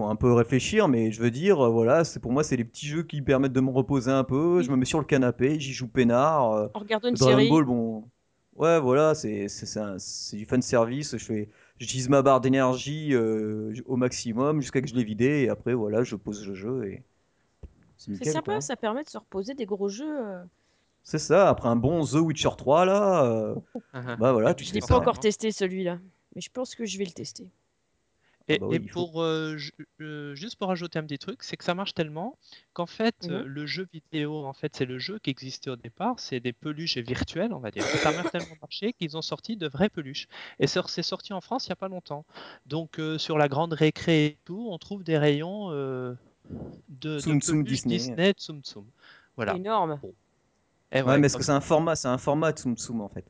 Faut 0.00 0.06
un 0.08 0.16
peu 0.16 0.32
réfléchir, 0.32 0.88
mais 0.88 1.12
je 1.12 1.20
veux 1.20 1.30
dire, 1.30 1.60
euh, 1.66 1.68
voilà, 1.70 2.04
c'est 2.04 2.20
pour 2.20 2.32
moi, 2.32 2.44
c'est 2.44 2.56
les 2.56 2.64
petits 2.64 2.86
jeux 2.86 3.02
qui 3.02 3.22
permettent 3.22 3.52
de 3.52 3.60
me 3.60 3.70
reposer 3.70 4.10
un 4.10 4.24
peu. 4.24 4.62
Je 4.62 4.70
me 4.70 4.76
mets 4.76 4.84
sur 4.84 4.98
le 4.98 5.04
canapé, 5.04 5.58
j'y 5.60 5.72
joue 5.72 5.88
peinard. 5.88 6.52
euh, 6.52 6.68
En 6.74 6.80
regardant 6.80 7.08
une 7.08 7.14
Dragon 7.14 7.42
série, 7.42 7.44
Ball, 7.44 7.64
bon, 7.64 8.10
Ouais, 8.54 8.78
voilà, 8.80 9.14
c'est 9.14 9.48
c'est 9.48 9.64
c'est 9.66 9.80
un- 9.80 9.98
c'est 9.98 10.36
du 10.36 10.44
fan 10.46 10.60
service. 10.62 11.16
Je 11.16 11.24
fais, 11.24 11.48
j'utilise 11.78 12.08
ma 12.08 12.20
barre 12.22 12.40
d'énergie 12.40 13.14
euh, 13.14 13.72
au 13.86 13.96
maximum 13.96 14.60
jusqu'à 14.60 14.82
que 14.82 14.88
je 14.88 14.94
l'ai 14.94 15.04
vidée 15.04 15.42
et 15.44 15.48
après 15.48 15.72
voilà, 15.74 16.02
je 16.02 16.16
pose 16.16 16.46
le 16.46 16.54
jeu 16.54 16.84
et 16.86 17.04
c'est 17.98 18.10
C'est 18.12 18.24
nickel 18.24 18.32
sympa, 18.32 18.60
quoi. 18.60 18.60
ça 18.60 18.76
permet 18.76 19.02
de 19.02 19.08
se 19.08 19.18
reposer 19.18 19.54
des 19.54 19.66
gros 19.66 19.88
jeux. 19.88 20.06
euh. 20.24 20.44
C'est 21.02 21.18
ça. 21.18 21.48
Après 21.48 21.68
un 21.68 21.76
bon 21.76 22.04
The 22.06 22.14
Witcher 22.14 22.50
3 22.56 22.84
là, 22.86 23.24
euh, 23.24 23.54
bah 24.16 24.32
voilà, 24.32 24.54
tu 24.54 24.64
Je 24.64 24.72
l'ai 24.72 24.80
fais 24.80 24.82
pas 24.82 24.96
ça. 24.96 24.96
encore 24.96 25.18
testé 25.18 25.52
celui-là, 25.52 25.98
mais 26.34 26.40
je 26.40 26.50
pense 26.50 26.74
que 26.74 26.84
je 26.86 26.98
vais 26.98 27.04
le 27.04 27.10
tester. 27.10 27.50
Et, 28.50 28.54
Ah 28.54 28.58
bah 28.60 28.66
oui, 28.68 28.76
et 28.76 28.80
faut. 28.80 29.06
pour 29.06 29.22
euh, 29.22 29.56
euh, 30.00 30.34
juste 30.34 30.56
pour 30.56 30.70
ajouter 30.70 30.98
un 30.98 31.04
petit 31.04 31.18
truc, 31.18 31.42
c'est 31.42 31.56
que 31.56 31.64
ça 31.64 31.74
marche 31.74 31.94
tellement 31.94 32.36
qu'en 32.72 32.86
fait 32.86 33.14
euh, 33.30 33.42
Mhm. 33.42 33.46
le 33.46 33.66
jeu 33.66 33.86
vidéo, 33.92 34.44
en 34.44 34.52
fait, 34.52 34.74
c'est 34.76 34.84
le 34.86 34.98
jeu 34.98 35.18
qui 35.20 35.30
existait 35.30 35.70
au 35.70 35.76
départ, 35.76 36.18
c'est 36.18 36.40
des 36.40 36.52
peluches 36.52 36.98
virtuelles, 36.98 37.52
on 37.52 37.60
va 37.60 37.70
dire. 37.70 37.84
Ça 37.84 38.08
a 38.10 38.24
tellement 38.30 38.56
marché 38.60 38.92
qu'ils 38.92 39.16
ont 39.16 39.22
sorti 39.22 39.56
de 39.56 39.68
vraies 39.68 39.88
peluches. 39.90 40.26
Et 40.58 40.66
ça- 40.66 40.82
c'est 40.88 41.02
sorti 41.02 41.32
en 41.32 41.40
France 41.40 41.66
il 41.66 41.70
y 41.70 41.72
a 41.72 41.76
pas 41.76 41.88
longtemps. 41.88 42.24
Donc 42.66 42.98
euh, 42.98 43.18
sur 43.18 43.38
la 43.38 43.48
grande 43.48 43.72
récré 43.72 44.26
et 44.26 44.38
tout, 44.44 44.68
on 44.70 44.78
trouve 44.78 45.04
des 45.04 45.18
rayons 45.18 45.70
euh, 45.70 46.14
de, 46.88 47.14
de 47.14 47.18
Tsum 47.20 47.40
peluches 47.40 47.64
Disney. 47.64 47.96
Disney, 47.98 48.32
Tsum 48.32 48.62
Tsum. 48.62 48.84
Voilà. 49.36 49.54
Énorme. 49.54 50.00
Et 50.92 51.02
Ouais, 51.02 51.02
ouais, 51.02 51.18
mais 51.18 51.28
comme- 51.28 51.40
que 51.40 51.44
c'est 51.46 51.52
un 51.52 51.60
format, 51.60 51.94
c'est 51.96 52.08
un 52.08 52.18
format 52.18 52.52
Tsum 52.52 52.76
Tsum 52.76 53.00
en 53.00 53.08
fait. 53.08 53.24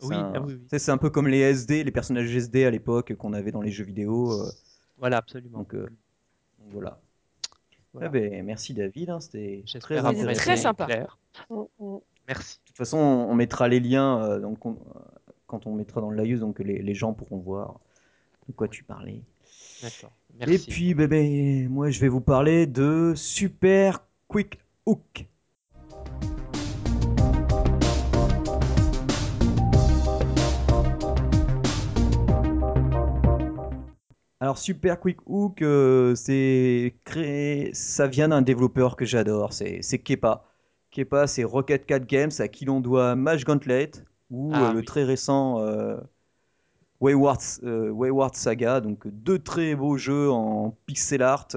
C'est 0.00 0.06
Oui, 0.06 0.14
un- 0.14 0.32
ah 0.34 0.40
oui, 0.40 0.54
oui. 0.54 0.78
c'est 0.78 0.90
un 0.90 0.98
peu 0.98 1.10
comme 1.10 1.28
les 1.28 1.38
SD, 1.40 1.82
les 1.84 1.90
personnages 1.90 2.34
SD 2.34 2.64
à 2.64 2.70
l'époque 2.70 3.14
qu'on 3.14 3.32
avait 3.32 3.50
dans 3.52 3.62
les 3.62 3.70
jeux 3.70 3.84
vidéo. 3.84 4.32
euh, 4.32 4.48
Voilà, 4.98 5.16
absolument. 5.18 5.58
donc, 5.58 5.74
euh, 5.74 5.88
donc 6.58 6.68
voilà. 6.72 7.00
Voilà. 7.92 8.08
Eh 8.08 8.10
ben, 8.10 8.44
merci 8.44 8.74
David, 8.74 9.10
hein, 9.10 9.20
c'était 9.20 9.64
très 9.80 9.98
intéressant. 9.98 10.56
sympa. 10.56 10.86
clair. 10.86 11.18
Mm, 11.50 11.62
mm. 11.80 11.98
Merci. 12.28 12.58
De 12.58 12.64
toute 12.68 12.76
façon, 12.76 12.98
on, 12.98 13.34
mettra 13.34 13.66
les 13.68 13.80
liens 13.80 14.22
euh, 14.22 14.38
donc 14.38 14.64
on- 14.66 14.72
euh, 14.72 15.00
quand 15.46 15.66
on 15.66 15.74
mettra 15.74 16.00
dans 16.02 16.10
le 16.10 16.22
live, 16.22 16.38
donc 16.40 16.58
les, 16.60 16.80
les 16.82 16.94
gens 16.94 17.14
pourront 17.14 17.38
voir 17.38 17.80
de 18.46 18.52
quoi 18.52 18.68
tu 18.68 18.84
parlais. 18.84 19.22
D'accord. 19.82 20.12
Et 20.40 20.46
Merci. 20.46 20.66
puis, 20.70 20.94
ben, 20.94 21.08
ben, 21.08 21.68
moi, 21.68 21.90
je 21.90 21.98
vais 22.00 22.08
vous 22.08 22.20
parler 22.20 22.66
de 22.66 23.14
Super 23.16 24.04
Quick 24.28 24.58
Hook. 24.86 25.26
Alors, 34.40 34.58
Super 34.58 35.00
Quick 35.00 35.18
Hook, 35.26 35.62
euh, 35.62 36.14
c'est 36.14 36.96
créé, 37.04 37.72
ça 37.74 38.06
vient 38.06 38.28
d'un 38.28 38.42
développeur 38.42 38.94
que 38.96 39.04
j'adore, 39.04 39.52
c'est 39.52 39.82
c'est 39.82 39.98
Kepa. 39.98 40.44
Kepa, 40.90 41.26
c'est 41.26 41.42
Rocket 41.44 41.86
Cat 41.86 42.00
Games, 42.00 42.30
à 42.38 42.46
qui 42.48 42.64
l'on 42.64 42.80
doit 42.80 43.16
Mage 43.16 43.44
Gauntlet, 43.44 43.90
ou 44.30 44.54
Ah 44.54 44.62
euh, 44.62 44.72
le 44.72 44.82
oui. 44.82 44.84
très 44.84 45.02
récent 45.04 45.60
euh, 45.60 45.96
Wayward, 47.00 47.40
Wayward 47.62 48.34
Saga, 48.34 48.80
donc 48.80 49.06
deux 49.06 49.38
très 49.38 49.74
beaux 49.76 49.96
jeux 49.96 50.30
en 50.30 50.70
pixel 50.86 51.22
art. 51.22 51.48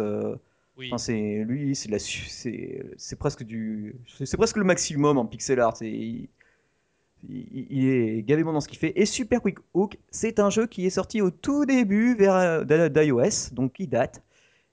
Oui. 0.78 0.90
Enfin, 0.90 0.98
c'est 0.98 1.44
lui, 1.46 1.76
c'est 1.76 1.90
la, 1.90 2.00
c'est, 2.00 2.84
c'est 2.98 3.16
presque 3.18 3.44
du, 3.44 3.96
c'est 4.26 4.38
presque 4.38 4.58
le 4.58 4.64
maximum 4.64 5.18
en 5.18 5.26
pixel 5.26 5.60
art. 5.60 5.78
Il, 7.30 7.88
est 7.88 8.24
gavé 8.24 8.44
bon 8.44 8.54
dans 8.54 8.62
ce 8.62 8.68
qu'il 8.68 8.78
fait. 8.78 8.94
Et 8.96 9.06
Super 9.06 9.42
Quick 9.42 9.60
Hook, 9.74 9.98
c'est 10.10 10.40
un 10.40 10.50
jeu 10.50 10.68
qui 10.68 10.86
est 10.86 10.92
sorti 10.92 11.22
au 11.22 11.32
tout 11.32 11.66
début 11.66 12.18
euh, 12.22 12.90
d'iOS, 12.90 13.54
donc 13.54 13.76
il 13.80 13.88
date. 13.88 14.24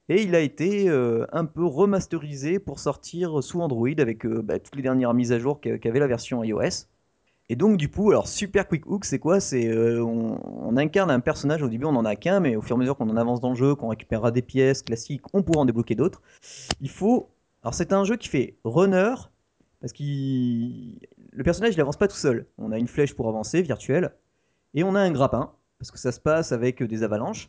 Et 0.08 0.22
il 0.22 0.34
a 0.34 0.40
été 0.40 0.88
euh, 0.88 1.26
un 1.32 1.44
peu 1.44 1.64
remasterisé 1.64 2.58
pour 2.58 2.78
sortir 2.78 3.42
sous 3.42 3.60
Android 3.60 3.88
avec 3.98 4.24
euh, 4.24 4.42
bah, 4.42 4.58
toutes 4.58 4.76
les 4.76 4.82
dernières 4.82 5.12
mises 5.14 5.32
à 5.32 5.38
jour 5.38 5.60
qu'a- 5.60 5.78
qu'avait 5.78 6.00
la 6.00 6.06
version 6.06 6.42
iOS. 6.42 6.86
Et 7.50 7.56
donc 7.56 7.78
du 7.78 7.90
coup, 7.90 8.10
alors 8.10 8.28
Super 8.28 8.68
Quick 8.68 8.86
Hook, 8.86 9.04
c'est 9.04 9.18
quoi? 9.18 9.40
C'est 9.40 9.72
on, 9.98 10.38
on 10.68 10.76
incarne 10.76 11.10
un 11.10 11.20
personnage. 11.20 11.62
Au 11.62 11.68
début, 11.68 11.86
on 11.86 11.96
en 11.96 12.04
a 12.04 12.14
qu'un, 12.14 12.40
mais 12.40 12.56
au 12.56 12.62
fur 12.62 12.76
et 12.76 12.78
à 12.78 12.80
mesure 12.80 12.96
qu'on 12.96 13.08
en 13.08 13.16
avance 13.16 13.40
dans 13.40 13.50
le 13.50 13.56
jeu, 13.56 13.74
qu'on 13.74 13.88
récupérera 13.88 14.30
des 14.30 14.42
pièces 14.42 14.82
classiques, 14.82 15.22
on 15.32 15.42
pourra 15.42 15.60
en 15.62 15.64
débloquer 15.64 15.94
d'autres. 15.94 16.20
Il 16.80 16.90
faut. 16.90 17.30
Alors 17.62 17.74
c'est 17.74 17.92
un 17.92 18.04
jeu 18.04 18.16
qui 18.16 18.28
fait 18.28 18.56
runner 18.64 19.14
parce 19.80 19.92
que 19.92 20.02
le 21.38 21.44
personnage 21.44 21.74
il 21.74 21.80
avance 21.80 21.96
pas 21.96 22.08
tout 22.08 22.16
seul. 22.16 22.46
On 22.58 22.72
a 22.72 22.78
une 22.78 22.88
flèche 22.88 23.14
pour 23.14 23.28
avancer 23.28 23.62
virtuelle 23.62 24.12
et 24.74 24.82
on 24.82 24.96
a 24.96 25.00
un 25.00 25.12
grappin 25.12 25.52
parce 25.78 25.92
que 25.92 25.98
ça 25.98 26.10
se 26.10 26.18
passe 26.18 26.50
avec 26.50 26.82
des 26.82 27.04
avalanches 27.04 27.48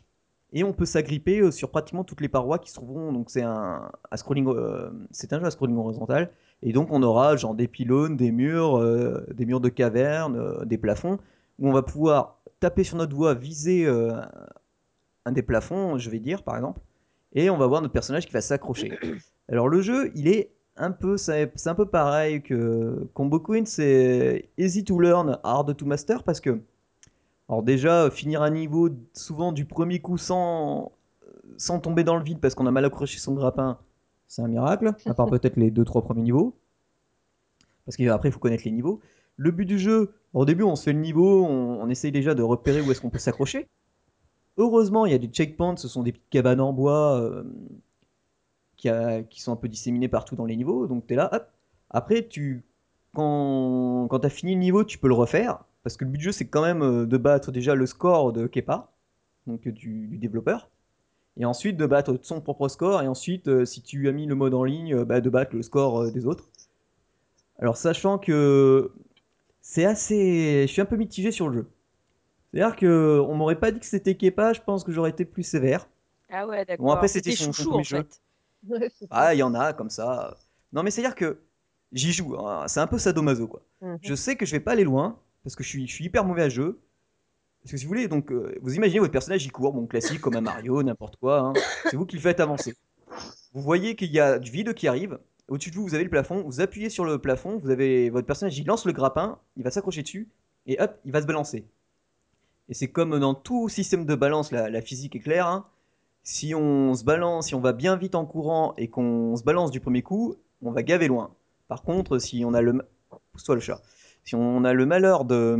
et 0.52 0.62
on 0.62 0.72
peut 0.72 0.84
s'agripper 0.86 1.40
euh, 1.40 1.50
sur 1.50 1.70
pratiquement 1.72 2.04
toutes 2.04 2.20
les 2.20 2.28
parois 2.28 2.60
qui 2.60 2.70
se 2.70 2.76
trouveront. 2.76 3.12
Donc 3.12 3.30
c'est 3.30 3.42
un, 3.42 3.90
scrolling, 4.14 4.46
euh, 4.46 4.90
c'est 5.10 5.32
un 5.32 5.40
jeu 5.40 5.46
à 5.46 5.50
scrolling 5.50 5.76
horizontal 5.76 6.30
et 6.62 6.72
donc 6.72 6.92
on 6.92 7.02
aura 7.02 7.34
genre 7.34 7.56
des 7.56 7.66
pylônes, 7.66 8.16
des 8.16 8.30
murs, 8.30 8.78
euh, 8.78 9.26
des 9.34 9.44
murs 9.44 9.60
de 9.60 9.68
cavernes, 9.68 10.36
euh, 10.36 10.64
des 10.64 10.78
plafonds 10.78 11.18
où 11.58 11.68
on 11.68 11.72
va 11.72 11.82
pouvoir 11.82 12.38
taper 12.60 12.84
sur 12.84 12.96
notre 12.96 13.16
voie, 13.16 13.34
viser 13.34 13.86
euh, 13.86 14.12
un 15.24 15.32
des 15.32 15.42
plafonds, 15.42 15.98
je 15.98 16.10
vais 16.10 16.20
dire 16.20 16.44
par 16.44 16.54
exemple, 16.54 16.80
et 17.32 17.50
on 17.50 17.56
va 17.56 17.66
voir 17.66 17.82
notre 17.82 17.92
personnage 17.92 18.24
qui 18.24 18.32
va 18.32 18.40
s'accrocher. 18.40 18.96
Alors 19.48 19.68
le 19.68 19.80
jeu, 19.80 20.12
il 20.14 20.28
est 20.28 20.52
un 20.76 20.92
peu, 20.92 21.16
c'est 21.16 21.52
c'est 21.56 21.68
un 21.68 21.74
peu 21.74 21.86
pareil 21.86 22.42
que 22.42 23.08
Combo 23.14 23.40
Queen, 23.40 23.66
c'est 23.66 24.50
easy 24.58 24.84
to 24.84 24.98
learn, 24.98 25.38
hard 25.44 25.76
to 25.76 25.86
master 25.86 26.22
parce 26.24 26.40
que, 26.40 26.60
alors 27.48 27.62
déjà 27.62 28.10
finir 28.10 28.42
un 28.42 28.50
niveau 28.50 28.88
souvent 29.12 29.52
du 29.52 29.64
premier 29.66 30.00
coup 30.00 30.18
sans 30.18 30.92
sans 31.56 31.80
tomber 31.80 32.04
dans 32.04 32.16
le 32.16 32.24
vide 32.24 32.40
parce 32.40 32.54
qu'on 32.54 32.66
a 32.66 32.70
mal 32.70 32.84
accroché 32.84 33.18
son 33.18 33.34
grappin, 33.34 33.78
c'est 34.28 34.42
un 34.42 34.48
miracle. 34.48 34.92
À 35.06 35.14
part 35.14 35.26
peut-être 35.30 35.56
les 35.56 35.70
deux 35.70 35.84
trois 35.84 36.02
premiers 36.02 36.22
niveaux, 36.22 36.56
parce 37.84 37.96
qu'après 37.96 38.28
il 38.30 38.32
faut 38.32 38.40
connaître 38.40 38.64
les 38.64 38.72
niveaux. 38.72 39.00
Le 39.36 39.50
but 39.50 39.66
du 39.66 39.78
jeu, 39.78 40.14
au 40.34 40.44
début 40.44 40.62
on 40.62 40.76
se 40.76 40.84
fait 40.84 40.92
le 40.92 41.00
niveau, 41.00 41.44
on, 41.44 41.82
on 41.82 41.88
essaye 41.88 42.12
déjà 42.12 42.34
de 42.34 42.42
repérer 42.42 42.80
où 42.80 42.90
est-ce 42.90 43.00
qu'on 43.00 43.10
peut 43.10 43.18
s'accrocher. 43.18 43.68
Heureusement, 44.56 45.06
il 45.06 45.12
y 45.12 45.14
a 45.14 45.18
des 45.18 45.28
checkpoints, 45.28 45.76
ce 45.76 45.88
sont 45.88 46.02
des 46.02 46.12
petites 46.12 46.28
cabanes 46.28 46.60
en 46.60 46.72
bois 46.72 47.18
euh, 47.20 47.44
qui, 48.80 48.88
a- 48.88 49.22
qui 49.22 49.40
sont 49.42 49.52
un 49.52 49.56
peu 49.56 49.68
disséminées 49.68 50.08
partout 50.08 50.36
dans 50.36 50.46
les 50.46 50.56
niveaux. 50.56 50.86
Donc 50.88 51.06
tu 51.06 51.14
es 51.14 51.16
là, 51.16 51.30
hop. 51.32 51.48
Après, 51.90 52.26
tu, 52.28 52.64
quand, 53.14 54.08
quand 54.10 54.20
tu 54.20 54.26
as 54.26 54.30
fini 54.30 54.54
le 54.54 54.60
niveau, 54.60 54.84
tu 54.84 54.98
peux 54.98 55.08
le 55.08 55.14
refaire. 55.14 55.64
Parce 55.84 55.96
que 55.96 56.04
le 56.04 56.10
but 56.10 56.18
du 56.18 56.24
jeu, 56.26 56.32
c'est 56.32 56.46
quand 56.48 56.62
même 56.62 56.82
euh, 56.82 57.06
de 57.06 57.16
battre 57.18 57.52
déjà 57.52 57.74
le 57.74 57.86
score 57.86 58.32
de 58.32 58.46
Kepa, 58.46 58.90
donc 59.46 59.66
euh, 59.68 59.72
du, 59.72 60.08
du 60.08 60.18
développeur. 60.18 60.70
Et 61.38 61.44
ensuite 61.46 61.76
de 61.78 61.86
battre 61.86 62.18
son 62.22 62.40
propre 62.42 62.68
score. 62.68 63.02
Et 63.02 63.08
ensuite, 63.08 63.48
euh, 63.48 63.64
si 63.66 63.82
tu 63.82 64.08
as 64.08 64.12
mis 64.12 64.26
le 64.26 64.34
mode 64.36 64.54
en 64.54 64.64
ligne, 64.64 65.04
bah, 65.04 65.20
de 65.22 65.30
battre 65.30 65.56
le 65.56 65.62
score 65.62 66.12
des 66.12 66.26
autres. 66.26 66.48
Alors, 67.58 67.76
sachant 67.76 68.18
que 68.18 68.92
c'est 69.62 69.84
assez. 69.86 70.64
Je 70.68 70.72
suis 70.72 70.82
un 70.82 70.86
peu 70.86 70.96
mitigé 70.96 71.32
sur 71.32 71.48
le 71.48 71.54
jeu. 71.60 71.70
C'est-à-dire 72.52 72.76
que 72.76 73.20
on 73.28 73.34
m'aurait 73.36 73.58
pas 73.60 73.72
dit 73.72 73.80
que 73.80 73.86
c'était 73.86 74.16
Kepa, 74.16 74.52
je 74.54 74.60
pense 74.62 74.84
que 74.84 74.92
j'aurais 74.92 75.10
été 75.10 75.24
plus 75.24 75.44
sévère. 75.44 75.88
Ah 76.30 76.46
ouais, 76.46 76.64
d'accord. 76.64 76.86
Bon, 76.86 76.92
après, 76.92 77.08
c'était 77.08 77.32
son- 77.32 77.52
chouchou 77.52 77.72
en 77.74 77.82
jeu. 77.82 77.98
fait. 77.98 78.20
Ouais, 78.68 78.90
c'est 78.94 79.06
ça. 79.06 79.08
Ah, 79.10 79.34
il 79.34 79.38
y 79.38 79.42
en 79.42 79.54
a 79.54 79.72
comme 79.72 79.90
ça. 79.90 80.36
Non, 80.72 80.82
mais 80.82 80.90
c'est-à-dire 80.90 81.14
que 81.14 81.40
j'y 81.92 82.12
joue. 82.12 82.36
hein. 82.38 82.66
C'est 82.68 82.80
un 82.80 82.86
peu 82.86 82.98
sadomaso, 82.98 83.48
quoi. 83.48 83.62
Mhm. 83.80 83.98
Je 84.02 84.14
sais 84.14 84.36
que 84.36 84.46
je 84.46 84.52
vais 84.52 84.60
pas 84.60 84.72
aller 84.72 84.84
loin 84.84 85.18
parce 85.42 85.56
que 85.56 85.62
je 85.64 85.68
suis, 85.68 85.86
je 85.88 85.92
suis 85.94 86.04
hyper 86.04 86.24
mauvais 86.24 86.42
à 86.42 86.48
jeu. 86.48 86.80
Parce 87.62 87.72
que 87.72 87.76
si 87.76 87.84
vous 87.84 87.88
voulez, 87.88 88.08
donc, 88.08 88.30
euh, 88.32 88.54
vous 88.62 88.74
imaginez 88.74 89.00
votre 89.00 89.12
personnage, 89.12 89.44
il 89.44 89.52
court, 89.52 89.72
bon, 89.74 89.86
classique, 89.86 90.20
comme 90.20 90.36
un 90.36 90.40
Mario, 90.40 90.82
n'importe 90.82 91.16
quoi. 91.16 91.40
hein. 91.40 91.52
C'est 91.90 91.96
vous 91.96 92.06
qui 92.06 92.16
le 92.16 92.22
faites 92.22 92.40
avancer. 92.40 92.74
Vous 93.52 93.60
voyez 93.62 93.96
qu'il 93.96 94.10
y 94.12 94.20
a 94.20 94.38
du 94.38 94.50
vide 94.50 94.72
qui 94.74 94.88
arrive. 94.88 95.18
Au-dessus 95.48 95.70
de 95.70 95.76
vous, 95.76 95.82
vous 95.86 95.94
avez 95.94 96.04
le 96.04 96.10
plafond. 96.10 96.42
Vous 96.44 96.60
appuyez 96.60 96.88
sur 96.90 97.04
le 97.04 97.18
plafond. 97.18 97.58
Vous 97.58 97.70
avez 97.70 98.08
votre 98.10 98.26
personnage, 98.26 98.56
il 98.58 98.66
lance 98.66 98.86
le 98.86 98.92
grappin. 98.92 99.38
Il 99.56 99.64
va 99.64 99.70
s'accrocher 99.70 100.02
dessus. 100.02 100.28
Et 100.66 100.80
hop, 100.80 100.96
il 101.04 101.12
va 101.12 101.20
se 101.20 101.26
balancer. 101.26 101.66
Et 102.68 102.74
c'est 102.74 102.88
comme 102.88 103.18
dans 103.18 103.34
tout 103.34 103.68
système 103.68 104.06
de 104.06 104.14
balance, 104.14 104.52
la, 104.52 104.70
la 104.70 104.80
physique 104.80 105.16
est 105.16 105.20
claire. 105.20 105.46
hein. 105.48 105.66
Si 106.30 106.54
on 106.54 106.94
se 106.94 107.02
balance, 107.02 107.48
si 107.48 107.56
on 107.56 107.60
va 107.60 107.72
bien 107.72 107.96
vite 107.96 108.14
en 108.14 108.24
courant 108.24 108.72
et 108.76 108.86
qu'on 108.86 109.34
se 109.34 109.42
balance 109.42 109.72
du 109.72 109.80
premier 109.80 110.02
coup, 110.02 110.36
on 110.62 110.70
va 110.70 110.84
gaver 110.84 111.08
loin. 111.08 111.34
Par 111.66 111.82
contre, 111.82 112.20
si 112.20 112.44
on 112.44 112.54
a 112.54 112.62
le, 112.62 112.88
pousse-toi 113.32 113.56
le 113.56 113.60
chat. 113.60 113.82
Si 114.22 114.36
on 114.36 114.62
a 114.62 114.72
le 114.72 114.86
malheur 114.86 115.24
de 115.24 115.58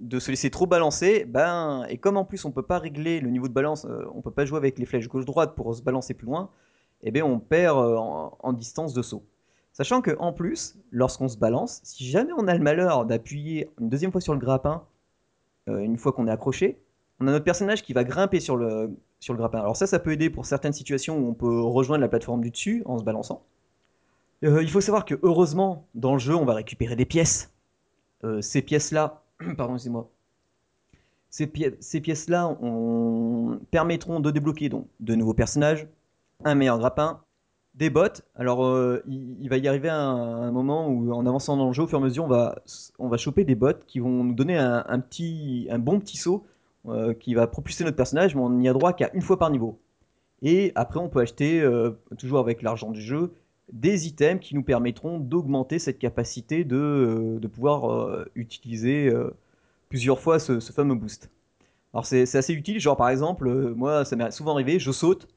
de 0.00 0.18
se 0.18 0.30
laisser 0.30 0.48
trop 0.48 0.64
balancer, 0.64 1.26
ben 1.26 1.84
et 1.90 1.98
comme 1.98 2.16
en 2.16 2.24
plus 2.24 2.46
on 2.46 2.50
peut 2.50 2.62
pas 2.62 2.78
régler 2.78 3.20
le 3.20 3.28
niveau 3.28 3.46
de 3.46 3.52
balance, 3.52 3.84
euh, 3.84 4.06
on 4.14 4.22
peut 4.22 4.30
pas 4.30 4.46
jouer 4.46 4.56
avec 4.56 4.78
les 4.78 4.86
flèches 4.86 5.06
gauche-droite 5.06 5.54
pour 5.54 5.74
se 5.74 5.82
balancer 5.82 6.14
plus 6.14 6.26
loin, 6.26 6.48
et 7.02 7.10
ben 7.10 7.22
on 7.22 7.40
perd 7.40 7.76
euh, 7.76 7.96
en, 7.96 8.38
en 8.40 8.52
distance 8.54 8.94
de 8.94 9.02
saut. 9.02 9.26
Sachant 9.74 10.00
que 10.00 10.16
en 10.18 10.32
plus, 10.32 10.78
lorsqu'on 10.92 11.28
se 11.28 11.36
balance, 11.36 11.80
si 11.84 12.08
jamais 12.08 12.32
on 12.38 12.48
a 12.48 12.54
le 12.54 12.62
malheur 12.62 13.04
d'appuyer 13.04 13.68
une 13.78 13.90
deuxième 13.90 14.12
fois 14.12 14.22
sur 14.22 14.32
le 14.32 14.40
grappin, 14.40 14.86
euh, 15.68 15.80
une 15.80 15.98
fois 15.98 16.12
qu'on 16.12 16.26
est 16.26 16.32
accroché, 16.32 16.80
on 17.20 17.26
a 17.26 17.32
notre 17.32 17.44
personnage 17.44 17.82
qui 17.82 17.92
va 17.92 18.02
grimper 18.02 18.40
sur 18.40 18.56
le, 18.56 18.90
grappin. 19.28 19.60
Alors 19.60 19.76
ça, 19.76 19.86
ça 19.86 19.98
peut 19.98 20.12
aider 20.12 20.30
pour 20.30 20.46
certaines 20.46 20.72
situations 20.72 21.18
où 21.18 21.28
on 21.28 21.34
peut 21.34 21.60
rejoindre 21.60 22.00
la 22.00 22.08
plateforme 22.08 22.40
du 22.40 22.50
dessus 22.50 22.82
en 22.86 22.98
se 22.98 23.04
balançant. 23.04 23.42
Euh, 24.42 24.62
il 24.62 24.70
faut 24.70 24.80
savoir 24.80 25.04
que 25.04 25.14
heureusement, 25.22 25.86
dans 25.94 26.14
le 26.14 26.18
jeu, 26.18 26.34
on 26.34 26.46
va 26.46 26.54
récupérer 26.54 26.96
des 26.96 27.04
pièces. 27.04 27.52
Euh, 28.24 28.40
ces 28.40 28.62
pièces-là, 28.62 29.22
pardon, 29.58 29.74
excusez-moi. 29.74 30.08
Ces, 31.28 31.46
pi- 31.46 31.76
ces 31.78 32.00
pièces-là 32.00 32.56
on- 32.62 33.60
permettront 33.70 34.20
de 34.20 34.30
débloquer 34.30 34.70
donc 34.70 34.88
de 35.00 35.14
nouveaux 35.14 35.34
personnages, 35.34 35.86
un 36.44 36.54
meilleur 36.54 36.78
grappin, 36.78 37.20
Des 37.74 37.90
bots. 37.90 38.22
Alors, 38.34 38.64
euh, 38.64 39.02
il, 39.06 39.48
va 39.48 39.58
y 39.58 39.68
arriver 39.68 39.90
un, 39.90 40.50
moment 40.50 40.88
où, 40.88 41.12
en 41.12 41.26
avançant 41.26 41.56
dans 41.58 41.68
le 41.68 41.72
jeu, 41.74 41.82
au 41.82 41.86
fur 41.86 41.98
et 41.98 42.02
à 42.02 42.04
mesure, 42.04 42.24
on 42.24 42.28
va, 42.28 42.56
on 42.98 43.14
choper 43.18 43.44
des 43.44 43.54
bots 43.54 43.78
qui 43.86 44.00
vont 44.00 44.24
nous 44.24 44.34
donner 44.34 44.56
un 44.56 44.98
petit, 45.00 45.68
un 45.70 45.78
bon 45.78 46.00
petit 46.00 46.16
saut 46.16 46.46
euh, 46.88 47.12
qui 47.12 47.34
va 47.34 47.46
propulser 47.46 47.84
notre 47.84 47.96
personnage, 47.96 48.34
mais 48.34 48.40
on 48.40 48.48
n'y 48.48 48.68
a 48.68 48.72
droit 48.72 48.94
qu'à 48.94 49.10
une 49.12 49.20
fois 49.20 49.38
par 49.38 49.50
niveau. 49.50 49.78
Et 50.40 50.72
après, 50.74 50.98
on 50.98 51.10
peut 51.10 51.20
acheter, 51.20 51.60
euh, 51.60 51.90
toujours 52.18 52.38
avec 52.38 52.62
l'argent 52.62 52.90
du 52.90 53.02
jeu, 53.02 53.34
des 53.72 54.06
items 54.06 54.40
qui 54.40 54.54
nous 54.54 54.62
permettront 54.62 55.18
d'augmenter 55.18 55.78
cette 55.78 55.98
capacité 55.98 56.64
de, 56.64 56.76
euh, 56.76 57.38
de 57.38 57.46
pouvoir 57.48 58.24
utiliser 58.34 59.12
plusieurs 59.90 60.20
fois 60.20 60.38
ce, 60.38 60.58
fameux 60.60 60.94
boost. 60.94 61.30
Alors, 61.92 62.06
c'est 62.06 62.34
assez 62.34 62.54
utile. 62.54 62.80
Genre, 62.80 62.96
par 62.96 63.10
exemple, 63.10 63.74
moi, 63.74 64.06
ça 64.06 64.16
m'est 64.16 64.30
souvent 64.30 64.54
arrivé, 64.54 64.78
je 64.78 64.90
saute, 64.90 65.28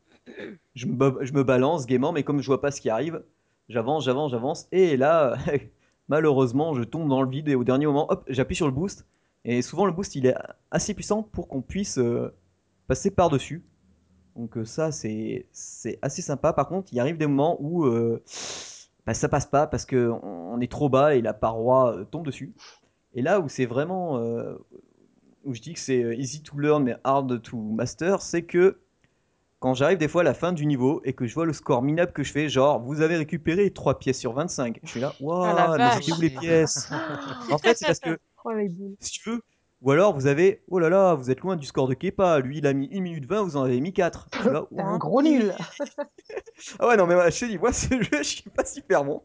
je 0.76 0.86
me, 0.88 1.26
je 1.26 1.34
me 1.34 1.44
balance 1.44 1.86
gaiement, 1.86 2.14
mais 2.14 2.24
comme 2.24 2.42
je 2.42 2.48
vois 2.48 2.62
pas 2.62 2.72
ce 2.72 2.80
qui 2.80 2.90
arrive, 2.90 3.22
j'avance, 3.68 4.06
j'avance, 4.06 4.32
j'avance, 4.32 4.68
et 4.72 4.96
là, 4.96 5.38
malheureusement, 6.08 6.74
je 6.74 6.84
tombe 6.84 7.10
dans 7.10 7.22
le 7.22 7.30
vide 7.30 7.50
et 7.50 7.56
au 7.56 7.66
dernier 7.66 7.86
moment, 7.86 8.10
hop, 8.10 8.24
j'appuie 8.30 8.56
sur 8.56 8.66
le 8.66 8.72
boost. 8.72 9.06
Et 9.46 9.62
souvent, 9.62 9.86
le 9.86 9.92
boost, 9.92 10.16
il 10.16 10.26
est 10.26 10.36
assez 10.72 10.94
puissant 10.94 11.24
pour 11.24 11.48
qu'on 11.48 11.62
puisse 11.62 11.98
euh, 11.98 12.34
passer 12.88 13.12
par-dessus. 13.12 13.64
Donc 14.36 14.58
euh, 14.58 14.66
ça, 14.66 14.92
c'est 14.92 15.48
c'est 15.52 16.00
assez 16.02 16.22
sympa. 16.22 16.54
Par 16.54 16.68
contre, 16.68 16.92
il 16.94 17.00
arrive 17.00 17.18
des 17.18 17.28
moments 17.28 17.58
où 17.62 17.86
euh, 17.86 18.24
bah, 19.06 19.14
ça 19.14 19.30
passe 19.30 19.46
pas 19.46 19.68
parce 19.68 19.86
que 19.86 20.10
on 20.24 20.44
on 20.54 20.62
est 20.62 20.72
trop 20.72 20.90
bas 20.90 21.16
et 21.16 21.22
la 21.22 21.34
paroi 21.34 21.96
euh, 21.98 22.04
tombe 22.06 22.26
dessus. 22.26 22.54
Et 23.16 23.22
là 23.22 23.40
où 23.40 23.50
c'est 23.50 23.66
vraiment 23.66 24.18
euh, 24.20 24.56
où 25.44 25.54
je 25.54 25.62
dis 25.62 25.74
que 25.74 25.80
c'est 25.80 26.16
easy 26.18 26.42
to 26.44 26.58
learn 26.58 26.84
mais 26.84 26.96
hard 27.04 27.42
to 27.42 27.58
master, 27.58 28.22
c'est 28.22 28.44
que 28.44 28.80
quand 29.60 29.74
j'arrive 29.74 29.98
des 29.98 30.08
fois 30.08 30.22
à 30.22 30.26
la 30.26 30.34
fin 30.34 30.52
du 30.54 30.66
niveau 30.66 31.02
et 31.06 31.14
que 31.14 31.26
je 31.26 31.34
vois 31.34 31.46
le 31.46 31.54
score 31.54 31.82
minable 31.82 32.12
que 32.14 32.24
je 32.24 32.32
fais, 32.32 32.50
genre 32.50 32.82
vous 32.82 33.02
avez 33.02 33.18
récupéré 33.18 33.72
3 33.72 34.00
pièces 34.00 34.20
sur 34.20 34.34
25, 34.34 34.80
je 34.84 34.90
suis 34.90 35.00
là, 35.00 35.16
waouh, 35.20 35.78
mais 35.78 35.92
c'était 35.92 36.12
où 36.12 36.22
les 36.22 36.30
pièces? 36.30 36.90
En 37.52 37.58
fait, 37.58 37.76
c'est 37.78 37.86
parce 37.86 38.00
que 38.00 38.18
Oh, 38.46 38.52
les 38.52 38.70
boules. 38.70 38.96
si 39.00 39.12
tu 39.20 39.30
veux. 39.30 39.42
Ou 39.82 39.92
alors 39.92 40.14
vous 40.14 40.28
avez, 40.28 40.64
oh 40.70 40.80
là 40.80 40.90
là, 40.90 41.14
vous 41.16 41.30
êtes 41.30 41.42
loin 41.42 41.58
du 41.58 41.66
score 41.66 41.90
de 41.90 41.94
Kepa, 41.94 42.40
lui 42.40 42.60
il 42.60 42.68
a 42.68 42.74
mis 42.74 42.90
1 42.94 43.02
minute 43.02 43.26
20, 43.26 43.44
vous 43.44 43.58
en 43.58 43.64
avez 43.64 43.82
mis 43.82 43.92
4. 43.92 44.30
Je 44.34 44.40
suis 44.40 44.50
là, 44.50 44.66
T'es 44.74 44.82
un 44.82 44.96
oh, 44.96 44.98
gros 44.98 45.22
nul. 45.22 45.54
Ah 46.80 46.88
ouais, 46.88 46.96
non, 46.98 47.06
mais 47.08 47.16
je 47.32 47.40
te 47.40 47.46
dis, 47.46 47.58
moi 47.58 47.74
ce 47.74 47.88
jeu, 48.02 48.10
je 48.20 48.24
suis 48.24 48.50
pas 48.50 48.64
super 48.66 49.04
bon. 49.04 49.22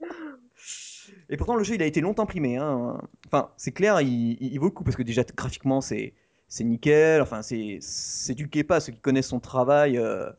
Et 1.31 1.37
pourtant, 1.37 1.55
le 1.57 1.65
jeu 1.65 1.75
il 1.75 1.83
a 1.83 1.87
été 1.87 2.01
longtemps 2.01 2.27
primé. 2.27 2.57
Hein. 2.57 3.01
Enfin, 3.27 3.51
c'est 3.57 3.73
clair, 3.73 4.01
il, 4.01 4.09
il- 4.41 4.53
il 4.53 4.59
vaut 4.59 4.67
le 4.67 4.71
coup 4.73 4.85
parce 4.85 4.97
que 4.97 5.03
déjà 5.03 5.23
graphiquement 5.25 5.81
c'est 5.81 6.15
c'est 6.49 6.65
nickel. 6.65 7.21
Enfin, 7.23 7.43
c'est 7.43 7.79
c'est 7.81 8.35
du 8.35 8.49
Kepa, 8.49 8.81
ceux 8.81 8.93
qui 8.93 9.01
connaissent 9.01 9.29
son 9.29 9.41
travail 9.41 9.99
euh, 9.99 10.31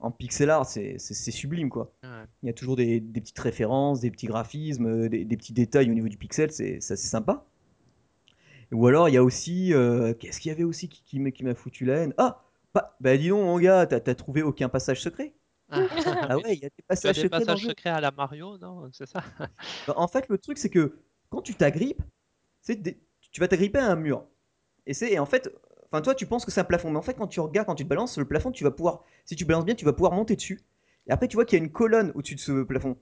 en 0.00 0.10
pixel 0.10 0.50
art, 0.50 0.66
c'est 0.66 0.98
sublime 0.98 1.68
quoi. 1.70 1.92
Ouais. 2.02 2.08
Il 2.42 2.46
y 2.46 2.50
a 2.50 2.52
toujours 2.52 2.76
des, 2.76 3.00
des 3.00 3.20
petites 3.20 3.38
références, 3.38 4.00
des 4.00 4.10
petits 4.10 4.26
graphismes, 4.26 4.86
euh, 4.86 5.08
des, 5.08 5.24
des 5.24 5.36
petits 5.36 5.52
détails 5.54 5.90
au 5.90 5.94
niveau 5.94 6.08
du 6.08 6.18
pixel, 6.18 6.50
c'est 6.52 6.78
c'est 6.80 6.94
assez 6.94 7.08
sympa. 7.08 7.44
Ou 8.72 8.86
alors, 8.86 9.08
il 9.08 9.14
y 9.14 9.16
a 9.18 9.24
aussi. 9.24 9.72
euh, 9.74 10.14
Qu'est-ce 10.14 10.40
qu'il 10.40 10.50
y 10.50 10.52
avait 10.52 10.64
aussi 10.64 10.88
qui, 10.88 11.02
qui 11.04 11.18
m'a 11.20 11.30
qui 11.30 11.44
m'a 11.44 11.54
foutu 11.54 11.84
la 11.84 11.96
haine? 11.98 12.14
Ah 12.18 12.42
bah, 12.74 12.96
bah 13.00 13.16
dis 13.16 13.28
donc, 13.28 13.44
mon 13.44 13.58
gars, 13.58 13.86
t'as 13.86 14.00
t'as 14.00 14.14
trouvé 14.14 14.42
aucun 14.42 14.68
passage 14.68 15.00
secret? 15.02 15.34
Ah 15.70 15.88
Ah, 16.28 16.38
ouais, 16.38 16.54
il 16.56 16.62
y 16.62 16.66
a 16.66 16.70
des 16.70 16.82
Tu 17.00 17.08
as 17.08 17.12
passages 17.12 17.14
des 17.14 17.24
secrets 17.24 17.46
dans 17.46 17.54
le 17.54 17.58
passages 17.58 17.62
jeu. 17.62 17.74
secrets 17.74 17.90
à 17.90 18.00
la 18.00 18.10
Mario, 18.10 18.58
non? 18.58 18.90
C'est 18.92 19.06
ça? 19.06 19.22
Bah, 19.86 19.94
en 19.96 20.08
fait, 20.08 20.28
le 20.28 20.38
truc, 20.38 20.58
c'est 20.58 20.70
que 20.70 20.98
quand 21.30 21.42
tu 21.42 21.54
t'agrippes, 21.56 22.02
c'est 22.62 22.76
des- 22.82 23.00
tu 23.32 23.40
vas 23.40 23.48
t'agripper 23.48 23.78
à 23.80 23.86
un 23.90 23.96
mur. 23.96 24.26
Et 24.86 24.94
c'est 24.94 25.12
et 25.12 25.18
en 25.18 25.26
fait, 25.26 25.50
enfin 25.90 26.02
toi, 26.02 26.14
tu 26.16 26.26
penses 26.26 26.44
que 26.46 26.52
c'est 26.52 26.60
un 26.60 26.64
plafond, 26.64 26.90
mais 26.92 26.98
en 26.98 27.02
fait, 27.02 27.14
quand 27.16 27.28
tu 27.28 27.40
regardes, 27.40 27.66
quand 27.68 27.74
tu 27.76 27.84
te 27.84 27.88
balances, 27.88 28.18
le 28.18 28.26
plafond, 28.26 28.52
tu 28.52 28.64
vas 28.64 28.70
pouvoir, 28.72 29.04
si 29.26 29.36
tu 29.36 29.44
balances 29.46 29.64
bien, 29.66 29.74
tu 29.76 29.84
vas 29.86 29.92
pouvoir 29.94 30.12
monter 30.14 30.36
dessus. 30.36 30.60
Et 31.08 31.12
après, 31.12 31.28
tu 31.28 31.36
vois 31.36 31.44
qu'il 31.46 31.58
y 31.58 31.62
a 31.62 31.64
une 31.64 31.72
colonne 31.72 32.12
au-dessus 32.16 32.36
de 32.36 32.40
ce 32.40 32.64
plafond. 32.64 32.98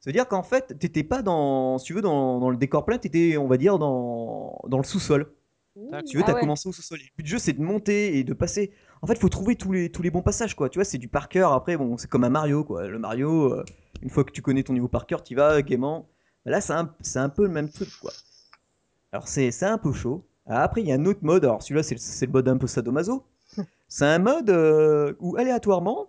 Ça 0.00 0.08
veut 0.08 0.12
dire 0.12 0.26
qu'en 0.28 0.42
fait, 0.42 0.78
t'étais 0.78 1.04
pas 1.04 1.20
dans, 1.22 1.78
si 1.78 1.84
tu 1.86 1.94
veux, 1.94 2.00
dans, 2.02 2.38
dans 2.40 2.50
le 2.50 2.56
décor 2.56 2.84
plein, 2.86 2.96
t'étais, 2.98 3.36
on 3.36 3.46
va 3.46 3.58
dire, 3.58 3.78
dans, 3.78 4.58
dans 4.66 4.78
le 4.78 4.84
sous-sol. 4.84 5.32
Tu 6.06 6.16
veux, 6.16 6.22
Ah 6.24 6.26
t'as 6.26 6.34
ouais. 6.34 6.40
commencé 6.40 6.68
au 6.68 6.72
sous-sol. 6.72 6.98
Le 6.98 7.04
but 7.16 7.22
du 7.22 7.30
jeu, 7.30 7.38
c'est 7.38 7.52
de 7.52 7.62
monter 7.62 8.18
et 8.18 8.24
de 8.24 8.32
passer. 8.34 8.72
En 9.02 9.06
fait, 9.06 9.18
faut 9.18 9.28
trouver 9.28 9.56
tous 9.56 9.72
les, 9.72 9.90
tous 9.90 10.02
les 10.02 10.10
bons 10.10 10.22
passages, 10.22 10.54
quoi. 10.56 10.68
Tu 10.68 10.78
vois, 10.78 10.84
c'est 10.84 10.98
du 10.98 11.08
par 11.08 11.28
cœur. 11.28 11.52
Après, 11.52 11.76
bon, 11.76 11.96
c'est 11.96 12.08
comme 12.08 12.24
un 12.24 12.30
Mario, 12.30 12.64
quoi. 12.64 12.86
Le 12.86 12.98
Mario, 12.98 13.52
euh, 13.52 13.64
une 14.02 14.10
fois 14.10 14.24
que 14.24 14.32
tu 14.32 14.42
connais 14.42 14.62
ton 14.62 14.72
niveau 14.72 14.88
par 14.88 15.06
cœur, 15.06 15.22
tu 15.22 15.34
vas 15.34 15.62
gaiement. 15.62 16.08
Là, 16.44 16.60
c'est 16.60 16.72
un, 16.72 17.28
peu 17.28 17.42
le 17.44 17.50
même 17.50 17.68
truc, 17.70 17.88
quoi. 18.00 18.10
Alors, 19.12 19.28
c'est 19.28 19.62
un 19.62 19.78
peu 19.78 19.92
chaud. 19.92 20.24
Après, 20.46 20.80
il 20.80 20.88
y 20.88 20.92
a 20.92 20.96
un 20.96 21.04
autre 21.06 21.20
mode. 21.22 21.44
Alors, 21.44 21.62
celui-là, 21.62 21.82
c'est 21.82 21.94
le- 21.94 22.00
c'est 22.00 22.26
le 22.26 22.32
mode 22.32 22.48
un 22.48 22.56
peu 22.56 22.66
sadomaso. 22.66 23.24
C'est 23.88 24.06
un 24.06 24.20
mode 24.20 24.50
euh, 24.50 25.14
où, 25.18 25.36
aléatoirement, 25.36 26.08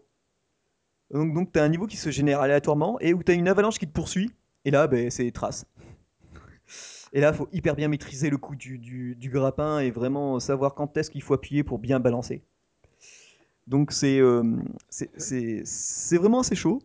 donc, 1.13 1.33
donc 1.33 1.51
tu 1.51 1.59
as 1.59 1.63
un 1.63 1.69
niveau 1.69 1.87
qui 1.87 1.97
se 1.97 2.09
génère 2.09 2.41
aléatoirement 2.41 2.99
et 2.99 3.13
où 3.13 3.23
tu 3.23 3.31
as 3.31 3.35
une 3.35 3.47
avalanche 3.47 3.79
qui 3.79 3.87
te 3.87 3.91
poursuit. 3.91 4.31
Et 4.65 4.71
là, 4.71 4.87
ben, 4.87 5.09
c'est 5.09 5.29
traces. 5.31 5.65
Et 7.13 7.19
là, 7.19 7.31
il 7.33 7.35
faut 7.35 7.49
hyper 7.51 7.75
bien 7.75 7.87
maîtriser 7.87 8.29
le 8.29 8.37
coup 8.37 8.55
du, 8.55 8.77
du, 8.77 9.29
grappin 9.29 9.79
et 9.79 9.91
vraiment 9.91 10.39
savoir 10.39 10.75
quand 10.75 10.95
est-ce 10.95 11.11
qu'il 11.11 11.21
faut 11.21 11.33
appuyer 11.33 11.63
pour 11.63 11.79
bien 11.79 11.99
balancer. 11.99 12.41
Donc 13.67 13.91
c'est 13.91 14.19
euh, 14.19 14.43
vraiment 16.11 16.39
assez 16.39 16.55
chaud. 16.55 16.81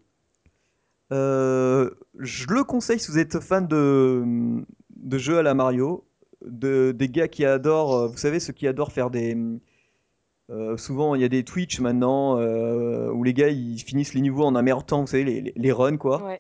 Euh, 1.13 1.91
je 2.19 2.47
le 2.49 2.65
conseille 2.65 2.99
si 2.99 3.11
vous 3.11 3.19
êtes 3.19 3.39
fan 3.39 3.69
de, 3.69 4.65
de 4.97 5.19
jeux 5.19 5.39
à 5.39 5.43
la 5.43 5.55
Mario, 5.55 6.05
de, 6.45 6.91
des 6.91 7.09
gars 7.09 7.29
qui 7.29 7.45
adorent, 7.45 8.09
vous 8.09 8.17
savez, 8.17 8.41
ceux 8.41 8.53
qui 8.53 8.67
adorent 8.67 8.93
faire 8.93 9.11
des... 9.11 9.37
euh, 10.51 10.77
souvent, 10.77 11.15
il 11.15 11.21
y 11.23 11.25
a 11.25 11.29
des 11.29 11.45
Twitch 11.45 11.81
maintenant 11.81 12.39
euh, 12.39 13.11
où 13.11 13.25
les 13.25 13.35
gars 13.35 13.49
ils 13.49 13.79
finissent 13.81 14.15
les 14.15 14.21
niveaux 14.21 14.45
en 14.45 14.55
un 14.55 14.63
meilleur 14.63 14.85
temps, 14.87 15.01
vous 15.01 15.07
savez, 15.09 15.25
les, 15.25 15.41
les- 15.41 15.53
les 15.57 15.73
runs 15.73 15.97
quoi. 15.97 16.23
Ouais. 16.23 16.39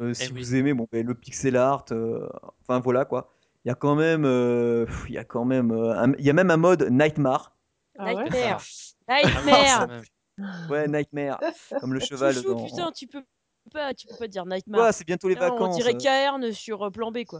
Euh, 0.00 0.12
si 0.12 0.24
Eh 0.28 0.32
oui. 0.32 0.40
vous 0.40 0.54
aimez 0.56 0.74
bon, 0.74 0.86
ben, 0.92 1.06
le 1.06 1.14
pixel 1.14 1.56
art, 1.56 1.84
euh, 1.92 2.28
enfin 2.62 2.80
voilà 2.80 3.04
quoi. 3.04 3.30
Il 3.64 3.68
y 3.68 3.70
a 3.70 3.74
quand 3.74 3.94
même, 3.94 4.24
euh, 4.26 4.84
il 5.08 5.14
y 5.14 5.18
a 5.18 5.24
quand 5.24 5.44
même, 5.44 5.70
euh, 5.70 5.94
un- 5.98 6.12
il 6.18 6.24
y 6.24 6.30
a 6.30 6.32
même 6.34 6.50
un 6.50 6.56
mode 6.56 6.82
Nightmare. 6.90 7.54
Ah 7.98 8.06
ouais 8.12 8.24
Nightmare. 8.24 8.60
Ah 9.08 9.22
Nightmare. 9.22 9.88
même. 9.88 10.02
Ouais, 10.68 10.88
Nightmare, 10.88 11.40
comme 11.80 11.94
le 11.94 12.00
cheval 12.00 12.34
dans. 12.42 12.64
putain, 12.66 12.90
tu 12.90 13.06
peux 13.06 13.22
pas, 13.72 13.94
tu 13.94 14.08
peux 14.08 14.16
pas 14.16 14.26
dire 14.26 14.44
Nightmare. 14.44 14.86
Ouais, 14.86 14.92
c'est 14.92 15.06
bientôt 15.06 15.28
les 15.28 15.34
Putain, 15.36 15.50
on 15.52 15.58
vacances. 15.60 15.76
dirait 15.76 15.96
Cairn 15.96 16.52
sur 16.52 16.90
plan 16.90 17.12
B, 17.12 17.24
quoi. 17.24 17.38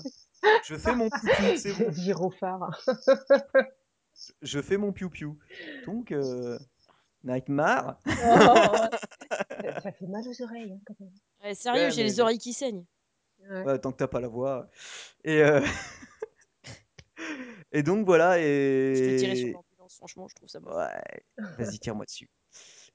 Je 0.65 0.77
fais 0.77 0.95
mon 0.95 1.11
piou, 1.11 1.57
c'est 1.57 1.73
bon. 1.77 1.91
Gyrophare. 1.93 2.71
Je 4.43 4.61
fais 4.61 4.77
mon 4.77 4.93
piou 4.93 5.11
piou. 5.11 5.39
Donc, 5.87 6.13
euh, 6.13 6.59
Nightmare. 7.25 7.99
ça 8.05 8.07
ça 9.83 9.93
fait 9.93 10.07
mal 10.07 10.23
aux 10.29 10.43
oreilles, 10.43 10.73
hein, 10.73 10.81
quand 10.87 10.95
même. 11.01 11.11
Ouais, 11.43 11.55
sérieux, 11.55 11.83
Ouais, 11.85 11.91
j'ai 11.91 12.03
mais- 12.03 12.09
les 12.09 12.21
oreilles 12.21 12.39
qui 12.39 12.53
saignent. 12.53 12.85
Ouais. 13.51 13.63
Ouais, 13.65 13.79
tant 13.79 13.93
que 13.93 13.99
t'as 13.99 14.07
pas 14.09 14.21
la 14.21 14.29
voix. 14.29 14.69
Et, 15.25 15.43
euh, 15.43 15.61
et 17.73 17.83
donc 17.83 18.07
voilà. 18.07 18.39
Et... 18.41 18.95
Je 18.95 19.05
te 19.15 19.19
tirais 19.19 19.37
sur 19.37 19.47
l'ambulance, 19.49 19.97
franchement, 19.97 20.29
je 20.29 20.35
trouve 20.35 20.49
ça 20.49 20.61
moche. 20.61 20.75
Ouais, 20.75 21.47
vas-y, 21.59 21.79
tire-moi 21.79 22.05
dessus. 22.07 22.31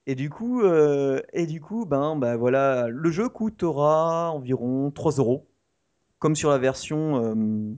Et 0.05 0.15
du 0.15 0.29
coup, 0.29 0.63
euh, 0.63 1.21
et 1.33 1.45
du 1.45 1.61
coup, 1.61 1.85
ben, 1.85 2.15
ben 2.15 2.35
voilà, 2.35 2.87
le 2.87 3.11
jeu 3.11 3.29
coûtera 3.29 4.31
environ 4.31 4.89
3 4.89 5.11
euros, 5.13 5.47
comme 6.17 6.35
sur 6.35 6.49
la 6.49 6.57
version, 6.57 7.23
euh, 7.23 7.75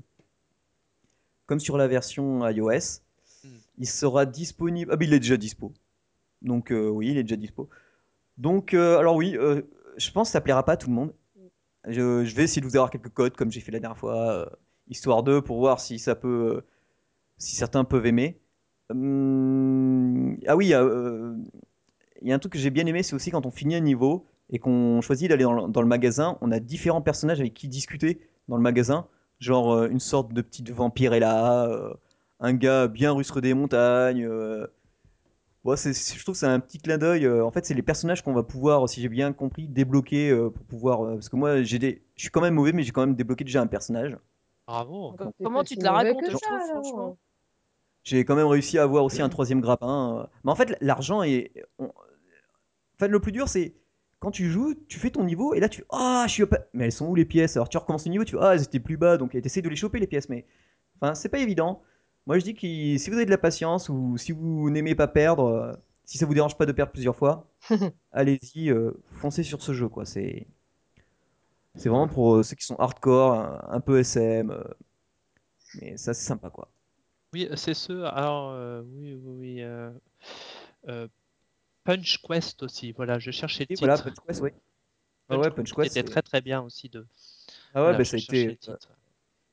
comme 1.46 1.60
sur 1.60 1.78
la 1.78 1.88
version 1.88 2.48
iOS. 2.48 3.02
Il 3.78 3.88
sera 3.88 4.26
disponible. 4.26 4.92
Ah, 4.94 4.98
mais 4.98 5.06
il 5.06 5.14
est 5.14 5.20
déjà 5.20 5.38
dispo. 5.38 5.74
Donc 6.42 6.72
euh, 6.72 6.90
oui, 6.90 7.10
il 7.12 7.18
est 7.18 7.24
déjà 7.24 7.36
dispo. 7.38 7.70
Donc, 8.38 8.74
euh, 8.74 8.98
alors 9.00 9.16
oui, 9.16 9.38
euh, 9.38 9.62
je 9.98 10.12
pense 10.12 10.30
que 10.30 10.34
ça 10.34 10.42
plaira 10.42 10.66
pas 10.66 10.74
à 10.74 10.78
tout 10.78 10.90
le 10.90 10.96
monde. 10.96 11.14
Je, 11.88 12.24
vais 12.36 12.44
essayer 12.44 12.62
de 12.62 12.68
vous 12.68 12.76
avoir 12.78 12.92
quelques 12.92 13.10
codes, 13.10 13.36
comme 13.36 13.52
j'ai 13.52 13.62
fait 13.62 13.72
la 13.72 13.80
dernière 13.80 13.98
fois, 13.98 14.52
histoire 14.90 15.24
de, 15.24 15.40
pour 15.40 15.60
voir 15.60 15.80
si 15.80 16.00
ça 16.00 16.16
peut, 16.16 16.64
si 17.38 17.56
certains 17.56 17.84
peuvent 17.86 18.06
aimer. 18.08 18.40
Hum, 18.92 20.38
ah 20.48 20.56
oui, 20.58 20.68
il 20.68 22.30
y 22.30 22.32
a 22.32 22.36
un 22.36 22.40
truc 22.40 22.54
que 22.54 22.60
j'ai 22.60 22.70
bien 22.70 22.86
aimé, 22.86 23.04
c'est 23.04 23.16
aussi 23.16 23.32
quand 23.32 23.46
on 23.46 23.52
finit 23.52 23.76
un 23.76 23.80
niveau 23.82 24.26
et 24.50 24.60
qu'on 24.60 25.02
choisit 25.02 25.30
d'aller 25.30 25.44
dans, 25.44 25.54
le- 25.54 25.72
dans 25.72 25.82
le 25.82 25.88
magasin, 25.88 26.38
on 26.42 26.52
a 26.52 26.60
différents 26.60 27.02
personnages 27.02 27.40
avec 27.40 27.54
qui 27.54 27.68
discuter 27.68 28.20
dans 28.48 28.58
le 28.58 28.62
magasin. 28.62 29.08
Genre 29.40 29.86
une 29.86 30.00
sorte 30.00 30.34
de 30.34 30.42
petite 30.42 30.72
vampire 30.72 31.14
est 31.14 31.20
là, 31.20 31.68
un 32.42 32.54
gars 32.54 32.88
bien 32.88 33.12
rustre 33.14 33.42
des 33.42 33.54
montagnes. 33.54 34.26
euh. 34.26 34.68
C'est- 35.76 35.94
c'est- 35.94 36.18
je 36.18 36.24
trouve 36.24 36.34
que 36.34 36.40
c'est 36.40 36.48
un 36.48 36.60
petit 36.60 36.80
clin 36.80 36.98
d'œil. 36.98 37.26
euh, 37.26 37.46
en 37.46 37.52
fait, 37.52 37.66
c'est 37.66 37.76
les 37.76 37.84
personnages 37.84 38.24
qu'on 38.24 38.34
va 38.34 38.42
pouvoir, 38.44 38.90
si 38.90 39.00
j'ai 39.02 39.10
bien 39.10 39.32
compris, 39.32 39.68
débloquer 39.68 40.32
euh, 40.32 40.50
pour 40.50 40.66
pouvoir. 40.66 41.06
euh, 41.06 41.14
parce 41.16 41.30
que 41.30 41.36
moi, 41.36 41.62
j'ai 41.62 41.78
des, 41.80 42.02
je 42.16 42.22
suis 42.24 42.32
quand 42.32 42.42
même 42.42 42.56
mauvais, 42.56 42.72
mais 42.74 42.82
j'ai 42.84 42.92
quand 42.92 43.02
même 43.06 43.16
débloqué 43.16 43.44
déjà 43.44 43.62
un 43.62 43.68
personnage. 43.68 44.18
Bravo. 44.68 45.16
Comment 45.44 45.64
tu 45.64 45.76
te 45.78 45.84
la 45.84 45.92
racontes, 45.92 46.22
que 46.22 46.32
je 46.32 46.38
ça, 46.38 46.40
trouve, 46.48 46.58
alors. 46.58 46.84
franchement 46.84 47.18
J'ai 48.04 48.26
quand 48.26 48.36
même 48.36 48.48
réussi 48.48 48.80
à 48.80 48.84
avoir 48.84 49.04
aussi 49.04 49.22
un 49.22 49.30
troisième 49.30 49.62
grappin. 49.62 50.22
euh. 50.22 50.28
Mais 50.44 50.52
en 50.52 50.56
fait, 50.56 50.76
l'argent 50.82 51.22
est. 51.24 51.52
on- 51.78 51.86
En 51.86 53.00
fait, 53.00 53.08
le 53.08 53.20
plus 53.20 53.32
dur, 53.32 53.48
c'est 53.50 53.74
quand 54.20 54.32
tu 54.32 54.50
joues, 54.50 54.76
tu 54.88 55.00
fais 55.00 55.10
ton 55.12 55.24
niveau 55.24 55.54
et 55.54 55.60
là, 55.60 55.70
tu. 55.70 55.84
Ah, 55.92 56.26
je 56.28 56.34
suis. 56.34 56.46
pas- 56.46 56.60
Mais 56.74 56.86
elles 56.86 56.92
sont 56.92 57.08
où 57.08 57.16
les 57.16 57.26
pièces? 57.26 57.56
Alors, 57.58 57.70
tu 57.70 57.78
recommences 57.78 58.06
le 58.06 58.12
niveau, 58.12 58.24
tu. 58.24 58.38
Ah, 58.40 58.54
elles 58.56 58.64
étaient 58.64 58.80
plus 58.80 58.98
bas, 58.98 59.18
donc 59.18 59.32
tu 59.32 59.38
essaies 59.40 59.62
de 59.62 59.70
les 59.70 59.76
choper 59.76 60.00
les 60.00 60.08
pièces. 60.08 60.30
Mais. 60.30 60.46
Enfin, 61.02 61.16
c'est 61.16 61.30
pas 61.30 61.40
évident. 61.40 61.82
Moi, 62.28 62.40
je 62.40 62.44
dis 62.44 62.54
que 62.54 62.62
si 62.98 63.10
vous 63.10 63.16
avez 63.16 63.26
de 63.26 63.32
la 63.32 63.38
patience 63.38 63.90
ou 63.90 64.18
si 64.18 64.32
vous 64.32 64.70
n'aimez 64.70 64.96
pas 64.96 65.08
perdre, 65.08 65.46
euh, 65.46 65.74
si 66.06 66.18
ça 66.18 66.26
vous 66.26 66.34
dérange 66.34 66.58
pas 66.58 66.66
de 66.66 66.72
perdre 66.72 66.92
plusieurs 66.92 67.16
fois, 67.16 67.48
allez-y, 68.14 68.70
euh, 68.72 68.92
foncez 69.18 69.44
sur 69.44 69.62
ce 69.64 69.74
jeu, 69.74 69.90
quoi. 69.90 70.06
C'est 70.06 70.48
c'est 71.76 71.90
vraiment 71.90 72.08
pour 72.08 72.36
euh, 72.36 72.44
ceux 72.44 72.56
qui 72.56 72.66
sont 72.66 72.76
hardcore, 72.76 73.34
un, 73.34 73.60
un 73.70 73.80
peu 73.80 74.00
SM, 74.00 74.54
mais 75.82 75.98
ça 75.98 76.14
c'est 76.14 76.26
sympa, 76.26 76.50
quoi. 76.50 76.70
Oui, 77.34 77.48
c'est 77.56 77.74
ceux. 77.74 78.06
Alors, 78.06 78.52
euh, 78.52 78.82
oui, 78.84 79.14
oui, 79.14 79.34
oui. 79.58 79.62
euh, 79.62 79.92
euh, 80.90 81.08
Punch 81.86 82.22
Quest 82.24 82.64
aussi. 82.64 82.92
Voilà, 82.94 83.20
je 83.20 83.32
cherchais 83.32 83.66
le 83.70 83.76
titre. 83.76 83.80
voilà, 83.80 83.98
Punch 83.98 84.16
Quest, 84.26 84.42
ouais. 84.42 84.54
Ah 85.30 85.40
ouais, 85.40 85.52
Punch 85.52 85.74
Quest, 85.74 85.92
était 85.92 86.04
c'est- 86.04 86.04
très 86.04 86.22
très 86.22 86.42
bien 86.42 86.62
aussi 86.62 86.90
de. 86.90 87.06
Ah 87.74 87.84
ouais, 87.86 87.94
voilà, 87.94 87.98
bah, 87.98 88.06
ça 88.06 88.16
a 88.18 88.20
été 88.20 88.58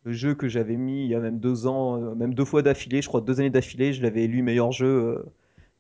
le 0.05 0.13
jeu 0.13 0.35
que 0.35 0.49
j'avais 0.49 0.77
mis 0.77 1.05
il 1.05 1.11
y 1.11 1.15
a 1.15 1.21
même 1.21 1.39
deux 1.41 1.67
ans, 1.67 1.99
euh, 2.03 2.15
même 2.15 2.35
deux 2.35 2.45
fois 2.45 2.63
d'affilée, 2.63 3.03
je 3.03 3.09
crois 3.09 3.21
deux 3.21 3.41
années 3.41 3.51
d'affilée, 3.51 3.93
je 3.93 4.03
l'avais 4.03 4.25
élu 4.25 4.43
meilleur 4.43 4.73
jeu 4.73 4.87
euh, 4.87 5.25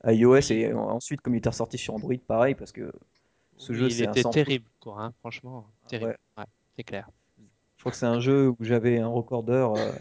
à 0.04 0.12
iOS 0.14 0.52
et 0.52 0.72
en- 0.74 0.90
ensuite 0.90 1.20
comme 1.22 1.34
il 1.34 1.38
était 1.38 1.50
ressorti 1.50 1.78
sur 1.78 1.94
Android, 1.94 2.14
pareil, 2.26 2.54
parce 2.54 2.72
que 2.72 2.92
ce 3.58 3.72
Oui, 3.72 3.74
jeu 3.74 3.90
il 3.90 4.00
était 4.02 4.24
terrible, 4.24 4.68
quoi. 4.80 5.00
hein, 5.02 5.12
franchement, 5.20 5.70
Ah 5.84 5.88
terrible. 5.88 6.12
ouais. 6.12 6.16
Ouais, 6.36 6.44
c'est 6.76 6.84
clair. 6.84 7.08
Je 7.76 7.82
crois 7.82 7.92
que 7.92 7.96
c'est 7.98 8.04
un 8.06 8.20
jeu 8.20 8.48
où 8.50 8.56
j'avais 8.60 8.98
un 8.98 9.08
recordeur 9.08 9.72
euh, 9.72 9.92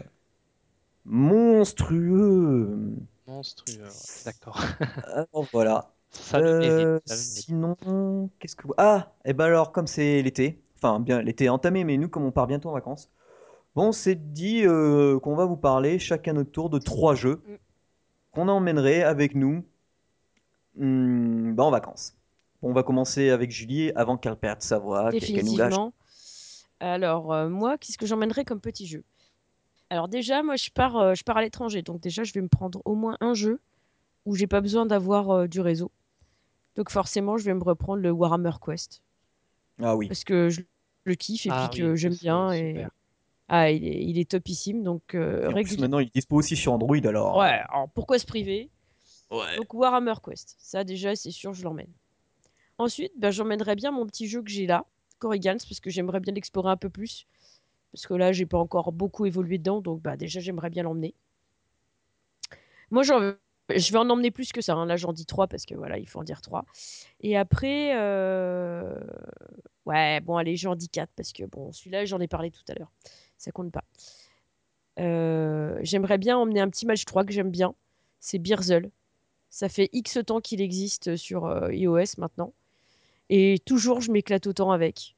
monstrueux. 1.04 2.68
Monstrueux. 3.28 3.92
ouais, 3.92 4.02
D'accord. 4.24 4.60
Alors 5.02 5.48
voilà. 5.52 5.94
Ça. 6.10 6.40
Euh, 6.40 7.00
ça 7.06 7.16
sinon, 7.16 7.76
qu'est-ce 8.38 8.56
que 8.56 8.66
ah, 8.78 9.14
et 9.24 9.32
ben 9.32 9.46
alors 9.46 9.72
comme 9.72 9.86
c'est 9.86 10.22
l'été, 10.22 10.62
enfin 10.76 11.00
bien 11.00 11.22
l'été 11.22 11.44
est 11.46 11.48
entamé, 11.48 11.84
mais 11.84 11.96
nous 11.96 12.08
comme 12.08 12.24
on 12.24 12.32
part 12.32 12.46
bientôt 12.46 12.68
en 12.70 12.72
vacances, 12.74 13.10
bon 13.74 13.92
c'est 13.92 14.32
dit 14.32 14.64
euh, 14.64 15.18
qu'on 15.20 15.34
va 15.36 15.46
vous 15.46 15.56
parler 15.56 15.98
chacun 15.98 16.32
notre 16.34 16.50
tour 16.50 16.70
de 16.70 16.78
trois 16.78 17.14
jeux 17.14 17.42
Mm. 17.46 17.54
qu'on 18.32 18.48
emmènerait 18.48 19.02
avec 19.02 19.34
nous 19.34 19.64
hum, 20.78 21.54
bah, 21.54 21.64
en 21.64 21.70
vacances. 21.70 22.14
Bon, 22.62 22.70
on 22.70 22.72
va 22.72 22.82
commencer 22.82 23.30
avec 23.30 23.50
Julie 23.50 23.92
avant 23.94 24.16
qu'elle 24.16 24.36
perde 24.36 24.62
sa 24.62 24.78
voix, 24.78 25.10
qu'elle 25.10 25.20
qu'elle 25.20 25.44
nous 25.44 25.56
lâche. 25.56 25.70
Définitivement. 25.70 25.92
Alors, 26.80 27.32
euh, 27.32 27.48
moi, 27.48 27.78
qu'est-ce 27.78 27.98
que 27.98 28.06
j'emmènerais 28.06 28.44
comme 28.44 28.60
petit 28.60 28.86
jeu? 28.86 29.04
Alors 29.90 30.08
déjà, 30.08 30.42
moi, 30.42 30.56
je 30.56 30.70
pars, 30.70 30.96
euh, 30.96 31.14
je 31.14 31.24
pars 31.24 31.36
à 31.38 31.42
l'étranger. 31.42 31.82
Donc 31.82 32.00
déjà, 32.00 32.22
je 32.24 32.32
vais 32.32 32.40
me 32.40 32.48
prendre 32.48 32.82
au 32.84 32.94
moins 32.94 33.16
un 33.20 33.34
jeu 33.34 33.60
où 34.26 34.36
j'ai 34.36 34.46
pas 34.46 34.60
besoin 34.60 34.86
d'avoir 34.86 35.30
euh, 35.30 35.46
du 35.48 35.60
réseau. 35.60 35.90
Donc 36.76 36.90
forcément, 36.90 37.38
je 37.38 37.44
vais 37.44 37.54
me 37.54 37.62
reprendre 37.64 38.02
le 38.02 38.10
Warhammer 38.10 38.52
Quest. 38.64 39.02
Ah 39.82 39.96
oui. 39.96 40.06
Parce 40.08 40.24
que 40.24 40.50
je 40.50 40.60
le 41.04 41.14
kiffe 41.14 41.46
et 41.46 41.50
Ah 41.50 41.68
puis 41.72 41.82
oui, 41.82 41.88
que 41.88 41.96
j'aime 41.96 42.12
c'est 42.12 42.20
bien. 42.20 42.52
Et... 42.52 42.74
super. 42.74 42.90
Ah, 43.48 43.70
il 43.70 43.86
est, 43.86 44.04
il 44.04 44.18
est 44.18 44.30
topissime. 44.30 44.82
Donc, 44.82 45.14
euh, 45.14 45.50
plus 45.52 45.78
maintenant 45.78 45.98
il 46.00 46.08
est 46.08 46.14
dispo 46.14 46.36
aussi 46.36 46.56
sur 46.56 46.72
Android 46.72 46.96
alors. 47.04 47.36
Ouais, 47.38 47.60
alors 47.70 47.88
pourquoi 47.94 48.18
se 48.18 48.26
priver? 48.26 48.70
Ouais. 49.30 49.56
Donc 49.56 49.72
Warhammer 49.74 50.14
Quest, 50.24 50.56
ça 50.58 50.84
déjà 50.84 51.14
c'est 51.16 51.30
sûr 51.30 51.52
je 51.54 51.62
l'emmène. 51.64 51.92
Ensuite, 52.78 53.12
ben, 53.18 53.30
j'emmènerai 53.30 53.74
bien 53.74 53.90
mon 53.90 54.06
petit 54.06 54.28
jeu 54.28 54.42
que 54.42 54.50
j'ai 54.50 54.66
là, 54.66 54.84
Corrigans, 55.18 55.58
parce 55.58 55.80
que 55.80 55.90
j'aimerais 55.90 56.20
bien 56.20 56.32
l'explorer 56.32 56.70
un 56.70 56.76
peu 56.76 56.90
plus. 56.90 57.26
Parce 57.92 58.06
que 58.06 58.14
là, 58.14 58.32
j'ai 58.32 58.46
pas 58.46 58.58
encore 58.58 58.92
beaucoup 58.92 59.26
évolué 59.26 59.58
dedans, 59.58 59.80
donc 59.80 60.02
bah, 60.02 60.16
déjà 60.16 60.40
j'aimerais 60.40 60.70
bien 60.70 60.84
l'emmener. 60.84 61.14
Moi, 62.90 63.02
j'en- 63.02 63.34
je 63.74 63.92
vais 63.92 63.98
en 63.98 64.08
emmener 64.10 64.30
plus 64.30 64.52
que 64.52 64.60
ça. 64.60 64.74
hein. 64.74 64.86
Là, 64.86 64.96
j'en 64.96 65.12
dis 65.12 65.26
3 65.26 65.46
parce 65.46 65.66
que 65.66 65.74
voilà, 65.74 65.98
il 65.98 66.08
faut 66.08 66.20
en 66.20 66.24
dire 66.24 66.40
3. 66.40 66.64
Et 67.20 67.36
après, 67.36 67.92
euh, 67.96 68.98
ouais, 69.86 70.20
bon, 70.20 70.36
allez, 70.36 70.56
j'en 70.56 70.74
dis 70.74 70.88
4 70.88 71.10
parce 71.16 71.32
que 71.32 71.44
bon, 71.44 71.72
celui-là, 71.72 72.04
j'en 72.06 72.20
ai 72.20 72.28
parlé 72.28 72.50
tout 72.50 72.62
à 72.68 72.74
l'heure. 72.74 72.92
Ça 73.38 73.52
compte 73.52 73.72
pas. 73.72 73.84
Euh, 74.98 75.78
J'aimerais 75.82 76.18
bien 76.18 76.36
emmener 76.36 76.60
un 76.60 76.68
petit 76.68 76.86
match 76.86 77.04
3 77.04 77.24
que 77.24 77.32
j'aime 77.32 77.50
bien. 77.50 77.74
C'est 78.20 78.38
Beerzel. 78.38 78.90
Ça 79.50 79.68
fait 79.68 79.88
X 79.92 80.18
temps 80.26 80.40
qu'il 80.40 80.60
existe 80.60 81.16
sur 81.16 81.46
euh, 81.46 81.72
iOS 81.72 82.18
maintenant. 82.18 82.52
Et 83.30 83.58
toujours, 83.64 84.00
je 84.00 84.10
m'éclate 84.10 84.46
autant 84.46 84.72
avec. 84.72 85.14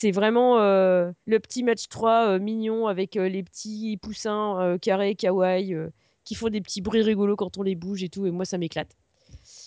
C'est 0.00 0.12
vraiment 0.12 0.60
euh, 0.60 1.10
le 1.26 1.40
petit 1.40 1.62
match 1.62 1.88
3 1.88 2.28
euh, 2.28 2.38
mignon 2.38 2.86
avec 2.86 3.14
les 3.14 3.42
petits 3.42 3.98
poussins 4.00 4.78
carrés, 4.80 5.16
kawaii, 5.16 5.76
qui 6.24 6.34
font 6.34 6.48
des 6.48 6.60
petits 6.60 6.80
bruits 6.80 7.02
rigolos 7.02 7.36
quand 7.36 7.58
on 7.58 7.62
les 7.62 7.74
bouge 7.74 8.02
et 8.02 8.08
tout. 8.08 8.26
Et 8.26 8.30
moi, 8.30 8.44
ça 8.44 8.58
m'éclate. 8.58 8.96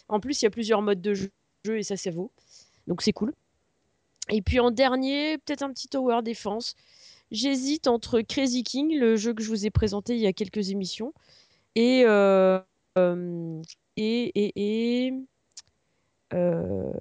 En 0.08 0.20
plus, 0.20 0.42
il 0.42 0.46
y 0.46 0.48
a 0.48 0.52
plusieurs 0.52 0.82
modes 0.82 1.02
de 1.02 1.14
jeu 1.14 1.32
et 1.68 1.84
ça, 1.84 1.98
ça 1.98 2.12
vaut. 2.12 2.32
Donc, 2.88 3.02
c'est 3.02 3.14
cool. 3.14 3.34
Et 4.30 4.42
puis 4.42 4.60
en 4.60 4.72
dernier, 4.72 5.38
peut-être 5.40 5.64
un 5.64 5.72
petit 5.74 5.88
Tower 5.88 6.22
Defense. 6.24 6.76
J'hésite 7.32 7.88
entre 7.88 8.22
Crazy 8.22 8.64
King, 8.64 8.98
le 9.00 9.16
jeu 9.16 9.34
que 9.34 9.42
je 9.44 9.50
vous 9.50 9.66
ai 9.66 9.70
présenté 9.72 10.16
il 10.16 10.22
y 10.22 10.28
a 10.28 10.34
quelques 10.34 10.70
émissions, 10.72 11.14
et 11.76 12.04
euh, 12.06 12.60
euh, 12.98 13.62
et, 13.98 14.24
et, 14.36 15.08
et 15.08 15.14
euh, 16.34 16.92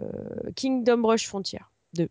Kingdom 0.56 1.02
Rush 1.06 1.26
Frontier 1.26 1.60
2. 1.94 2.08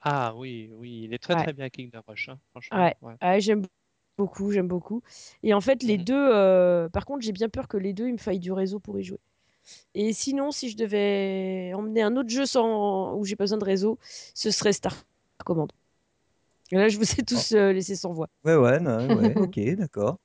Ah 0.00 0.34
oui, 0.34 0.70
oui, 0.72 1.02
il 1.04 1.12
est 1.14 1.18
très 1.18 1.36
Ouais. 1.36 1.36
très 1.36 1.52
bien 1.52 1.68
Kingdom 1.68 2.02
Rush, 2.06 2.28
hein, 2.30 2.40
franchement. 2.52 2.82
Ouais, 2.82 2.96
ouais. 3.02 3.16
ouais, 3.22 3.40
j'aime 3.40 3.62
beaucoup, 4.18 4.50
j'aime 4.50 4.68
beaucoup. 4.68 5.02
Et 5.42 5.54
en 5.54 5.60
fait, 5.60 5.82
les 5.82 5.98
Mhm. 5.98 6.04
deux, 6.04 6.14
euh, 6.16 6.88
par 6.88 7.04
contre, 7.06 7.22
j'ai 7.24 7.32
bien 7.32 7.48
peur 7.48 7.68
que 7.68 7.76
les 7.76 7.92
deux, 7.92 8.08
il 8.08 8.12
me 8.14 8.18
faille 8.18 8.40
du 8.40 8.52
réseau 8.52 8.80
pour 8.80 8.98
y 8.98 9.04
jouer. 9.04 9.20
Et 9.94 10.12
sinon, 10.12 10.50
si 10.52 10.70
je 10.70 10.76
devais 10.76 11.72
emmener 11.74 12.02
un 12.02 12.16
autre 12.16 12.30
jeu 12.30 12.46
sans... 12.46 13.14
où 13.16 13.24
j'ai 13.24 13.36
pas 13.36 13.44
besoin 13.44 13.58
de 13.58 13.64
réseau, 13.64 13.98
ce 14.34 14.50
serait 14.52 14.72
Star 14.74 14.94
Command. 15.44 15.70
Et 16.72 16.76
là, 16.76 16.88
je 16.88 16.98
vous 16.98 17.10
ai 17.12 17.22
tous 17.24 17.52
euh, 17.52 17.72
laissé 17.72 17.94
sans 17.96 18.12
voix. 18.12 18.28
Ouais, 18.44 18.54
ouais, 18.56 18.78
non, 18.80 19.16
ouais, 19.16 19.34
ok, 19.36 19.58
d'accord. 19.76 20.18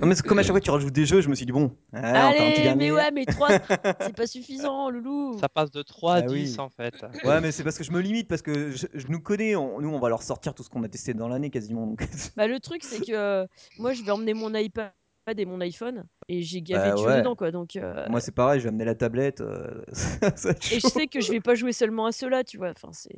Non, 0.00 0.06
mais 0.06 0.14
c'est 0.14 0.26
comme 0.26 0.38
à 0.38 0.42
chaque 0.42 0.52
fois 0.52 0.60
que 0.60 0.64
tu 0.64 0.70
rajoutes 0.70 0.92
des 0.94 1.06
jeux, 1.06 1.20
je 1.20 1.28
me 1.28 1.34
suis 1.34 1.46
dit, 1.46 1.52
bon, 1.52 1.76
allez, 1.92 2.24
on 2.28 2.32
fait 2.32 2.42
un 2.42 2.50
petit 2.50 2.60
Allez, 2.62 2.74
mais 2.76 2.90
ouais, 2.92 3.10
mais 3.10 3.26
3, 3.26 3.50
c'est 4.00 4.14
pas 4.14 4.26
suffisant, 4.26 4.90
loulou. 4.90 5.38
Ça 5.38 5.48
passe 5.48 5.70
de 5.70 5.82
3 5.82 6.14
à 6.16 6.22
Ah 6.22 6.26
10 6.28 6.58
oui. 6.58 6.58
en 6.58 6.68
fait. 6.68 7.04
Ouais, 7.24 7.40
mais 7.40 7.52
c'est 7.52 7.64
parce 7.64 7.78
que 7.78 7.84
je 7.84 7.92
me 7.92 8.00
limite, 8.00 8.28
parce 8.28 8.42
que 8.42 8.70
je, 8.70 8.86
je 8.94 9.06
nous 9.08 9.20
connais, 9.20 9.56
on- 9.56 9.80
nous 9.80 9.88
on 9.90 9.98
va 9.98 10.08
leur 10.08 10.22
sortir 10.22 10.54
tout 10.54 10.62
ce 10.62 10.70
qu'on 10.70 10.82
a 10.84 10.88
testé 10.88 11.14
dans 11.14 11.28
l'année 11.28 11.50
quasiment. 11.50 11.86
Donc... 11.86 12.02
Bah, 12.36 12.46
le 12.46 12.60
truc, 12.60 12.82
c'est 12.84 13.00
que 13.00 13.12
euh, 13.12 13.46
moi, 13.76 13.92
je 13.92 14.02
vais 14.02 14.10
emmener 14.12 14.34
mon 14.34 14.54
iPad 14.54 14.92
et 15.36 15.44
mon 15.44 15.60
iPhone, 15.60 16.04
et 16.28 16.42
j'ai 16.42 16.62
gavé 16.62 16.78
Bah 16.82 16.92
de 16.92 16.98
jeux 16.98 17.06
ouais. 17.08 17.22
dedans, 17.22 17.36
quoi. 17.36 17.50
Donc, 17.50 17.76
euh, 17.76 18.08
Moi 18.08 18.20
c'est 18.20 18.32
pareil, 18.32 18.60
je 18.60 18.64
vais 18.64 18.68
amener 18.70 18.84
la 18.84 18.94
tablette. 18.94 19.40
euh, 19.40 19.82
ça 19.92 20.28
va 20.48 20.50
être 20.50 20.64
Et 20.70 20.80
je 20.80 20.80
chaud. 20.80 20.88
sais 20.88 21.06
que 21.08 21.20
je 21.20 21.30
vais 21.30 21.40
pas 21.40 21.54
jouer 21.54 21.72
seulement 21.72 22.06
à 22.06 22.12
ceux-là, 22.12 22.44
tu 22.44 22.56
vois. 22.56 22.70
Enfin, 22.70 22.92
c'est... 22.92 23.10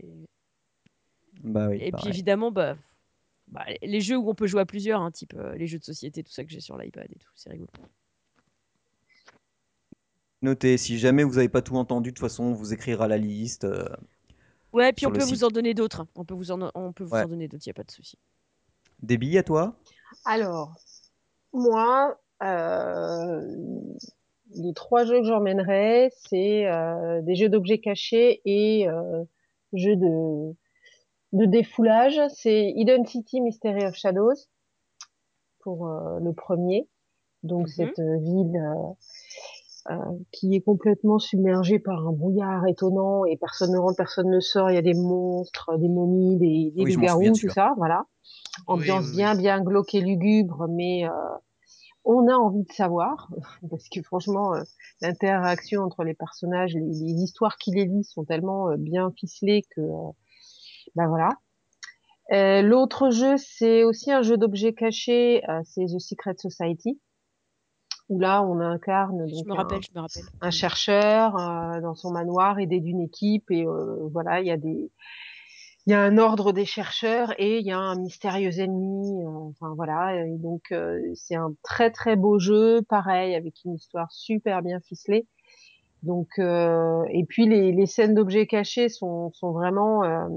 Bah 1.42 1.68
oui, 1.68 1.82
Et 1.86 1.92
puis 1.92 2.08
évidemment, 2.08 2.50
bah, 2.50 2.76
bah, 3.48 3.64
les 3.82 4.00
jeux 4.00 4.16
où 4.16 4.30
on 4.30 4.34
peut 4.34 4.46
jouer 4.46 4.60
à 4.62 4.66
plusieurs, 4.66 5.00
hein, 5.00 5.10
type 5.10 5.34
euh, 5.34 5.54
les 5.56 5.66
jeux 5.66 5.78
de 5.78 5.84
société, 5.84 6.22
tout 6.22 6.32
ça 6.32 6.44
que 6.44 6.50
j'ai 6.50 6.60
sur 6.60 6.76
l'iPad 6.78 7.06
et 7.10 7.18
tout, 7.18 7.30
c'est 7.34 7.50
rigolo. 7.50 7.68
Notez, 10.42 10.76
si 10.76 10.98
jamais 10.98 11.22
vous 11.22 11.34
n'avez 11.36 11.48
pas 11.48 11.62
tout 11.62 11.76
entendu, 11.76 12.10
de 12.10 12.14
toute 12.14 12.20
façon, 12.28 12.44
on 12.44 12.52
vous 12.52 12.72
écrira 12.72 13.06
la 13.08 13.16
liste. 13.16 13.64
euh, 13.64 13.88
Ouais, 14.72 14.92
puis 14.92 15.04
Sur 15.04 15.10
on 15.10 15.12
peut 15.12 15.22
site. 15.22 15.38
vous 15.38 15.44
en 15.44 15.50
donner 15.50 15.74
d'autres. 15.74 16.00
hein. 16.00 16.08
On 16.16 16.24
peut 16.24 16.34
vous 16.34 16.50
en, 16.50 16.70
on 16.74 16.92
peut 16.92 17.04
vous 17.04 17.14
Ouais. 17.14 17.24
en 17.24 17.28
donner 17.28 17.46
d'autres, 17.48 17.66
y 17.66 17.70
a 17.70 17.74
pas 17.74 17.84
de 17.84 17.90
souci. 17.90 18.18
Des 19.02 19.18
billes 19.18 19.38
à 19.38 19.42
toi? 19.42 19.76
Alors, 20.24 20.74
moi, 21.52 22.18
euh, 22.42 23.40
les 24.54 24.72
trois 24.74 25.04
jeux 25.04 25.20
que 25.20 25.26
j'emmènerais, 25.26 26.10
c'est 26.16 26.66
euh, 26.66 27.22
des 27.22 27.34
jeux 27.34 27.48
d'objets 27.48 27.78
cachés 27.80 28.40
et 28.44 28.88
euh, 28.88 29.24
jeux 29.72 29.96
de, 29.96 30.54
de 31.32 31.46
défoulage. 31.46 32.20
C'est 32.34 32.72
Identity 32.76 33.40
Mystery 33.40 33.84
of 33.86 33.94
Shadows 33.94 34.34
pour 35.60 35.86
euh, 35.86 36.18
le 36.20 36.32
premier. 36.32 36.88
Donc 37.42 37.66
Mhm. 37.66 37.72
cette 37.74 37.98
euh, 37.98 38.18
ville 38.18 38.56
euh, 38.56 39.92
euh, 39.92 39.96
qui 40.30 40.54
est 40.54 40.60
complètement 40.60 41.18
submergée 41.18 41.78
par 41.80 42.06
un 42.06 42.12
brouillard 42.12 42.66
étonnant 42.68 43.24
et 43.24 43.36
personne 43.36 43.72
ne 43.72 43.78
rentre, 43.78 43.96
personne 43.96 44.30
ne 44.30 44.38
sort. 44.40 44.70
Il 44.70 44.74
y 44.74 44.78
a 44.78 44.82
des 44.82 44.94
monstres, 44.94 45.76
des 45.78 45.88
momies, 45.88 46.36
des, 46.38 46.70
des 46.76 46.84
Oui, 46.84 46.92
loups-garous, 46.94 47.22
de 47.24 47.30
tout 47.40 47.48
ça, 47.50 47.74
voilà. 47.76 48.06
Ambiance 48.66 49.04
Oui, 49.06 49.10
oui, 49.10 49.16
bien, 49.16 49.34
bien 49.34 49.60
glauque 49.62 49.94
et 49.94 50.00
lugubre, 50.00 50.66
mais 50.68 51.04
euh, 51.08 51.10
on 52.04 52.28
a 52.28 52.34
envie 52.34 52.62
de 52.62 52.72
savoir 52.72 53.28
parce 53.70 53.88
que 53.88 54.02
franchement, 54.02 54.54
euh, 54.54 54.62
l'interaction 55.00 55.82
entre 55.82 56.04
les 56.04 56.14
personnages, 56.14 56.74
les, 56.74 56.80
les 56.80 57.22
histoires 57.22 57.56
qui 57.56 57.72
les 57.72 57.86
lisent 57.86 58.10
sont 58.10 58.24
tellement 58.24 58.68
euh, 58.70 58.76
bien 58.76 59.10
ficelées 59.18 59.62
que, 59.74 59.80
euh, 59.80 60.10
ben 60.94 61.08
voilà. 61.08 61.30
Euh, 62.32 62.62
L'autre 62.62 63.10
jeu, 63.10 63.36
c'est 63.36 63.84
aussi 63.84 64.10
un 64.12 64.22
jeu 64.22 64.36
d'objets 64.36 64.72
cachés, 64.74 65.42
euh, 65.48 65.60
c'est 65.64 65.84
The 65.86 65.98
Secret 65.98 66.34
Society, 66.38 67.00
où 68.08 68.18
là, 68.20 68.42
on 68.42 68.60
incarne 68.60 69.26
Je 69.28 69.34
donc 69.34 69.46
me 69.46 69.52
un, 69.52 69.56
rappelle, 69.56 69.82
je 69.82 69.90
me 69.94 70.00
rappelle. 70.00 70.22
un 70.40 70.50
chercheur 70.50 71.36
euh, 71.38 71.80
dans 71.80 71.94
son 71.94 72.10
manoir 72.12 72.58
aidé 72.58 72.80
d'une 72.80 73.00
équipe 73.00 73.50
et 73.50 73.66
euh, 73.66 74.08
voilà, 74.12 74.40
il 74.40 74.46
y 74.46 74.50
a 74.50 74.56
des 74.56 74.90
il 75.86 75.90
y 75.90 75.94
a 75.94 76.00
un 76.00 76.16
ordre 76.16 76.52
des 76.52 76.64
chercheurs 76.64 77.34
et 77.38 77.58
il 77.58 77.66
y 77.66 77.72
a 77.72 77.78
un 77.78 77.96
mystérieux 77.96 78.56
ennemi. 78.60 79.26
enfin 79.26 79.72
voilà, 79.74 80.14
et 80.24 80.36
donc 80.38 80.62
euh, 80.70 81.00
c'est 81.16 81.34
un 81.34 81.52
très 81.64 81.90
très 81.90 82.14
beau 82.14 82.38
jeu, 82.38 82.82
pareil 82.88 83.34
avec 83.34 83.64
une 83.64 83.74
histoire 83.74 84.10
super 84.12 84.62
bien 84.62 84.78
ficelée. 84.80 85.26
Donc 86.04 86.28
euh, 86.38 87.02
et 87.10 87.24
puis 87.24 87.46
les, 87.48 87.72
les 87.72 87.86
scènes 87.86 88.14
d'objets 88.14 88.46
cachés 88.46 88.88
sont 88.88 89.32
sont 89.32 89.50
vraiment 89.50 90.04
euh, 90.04 90.28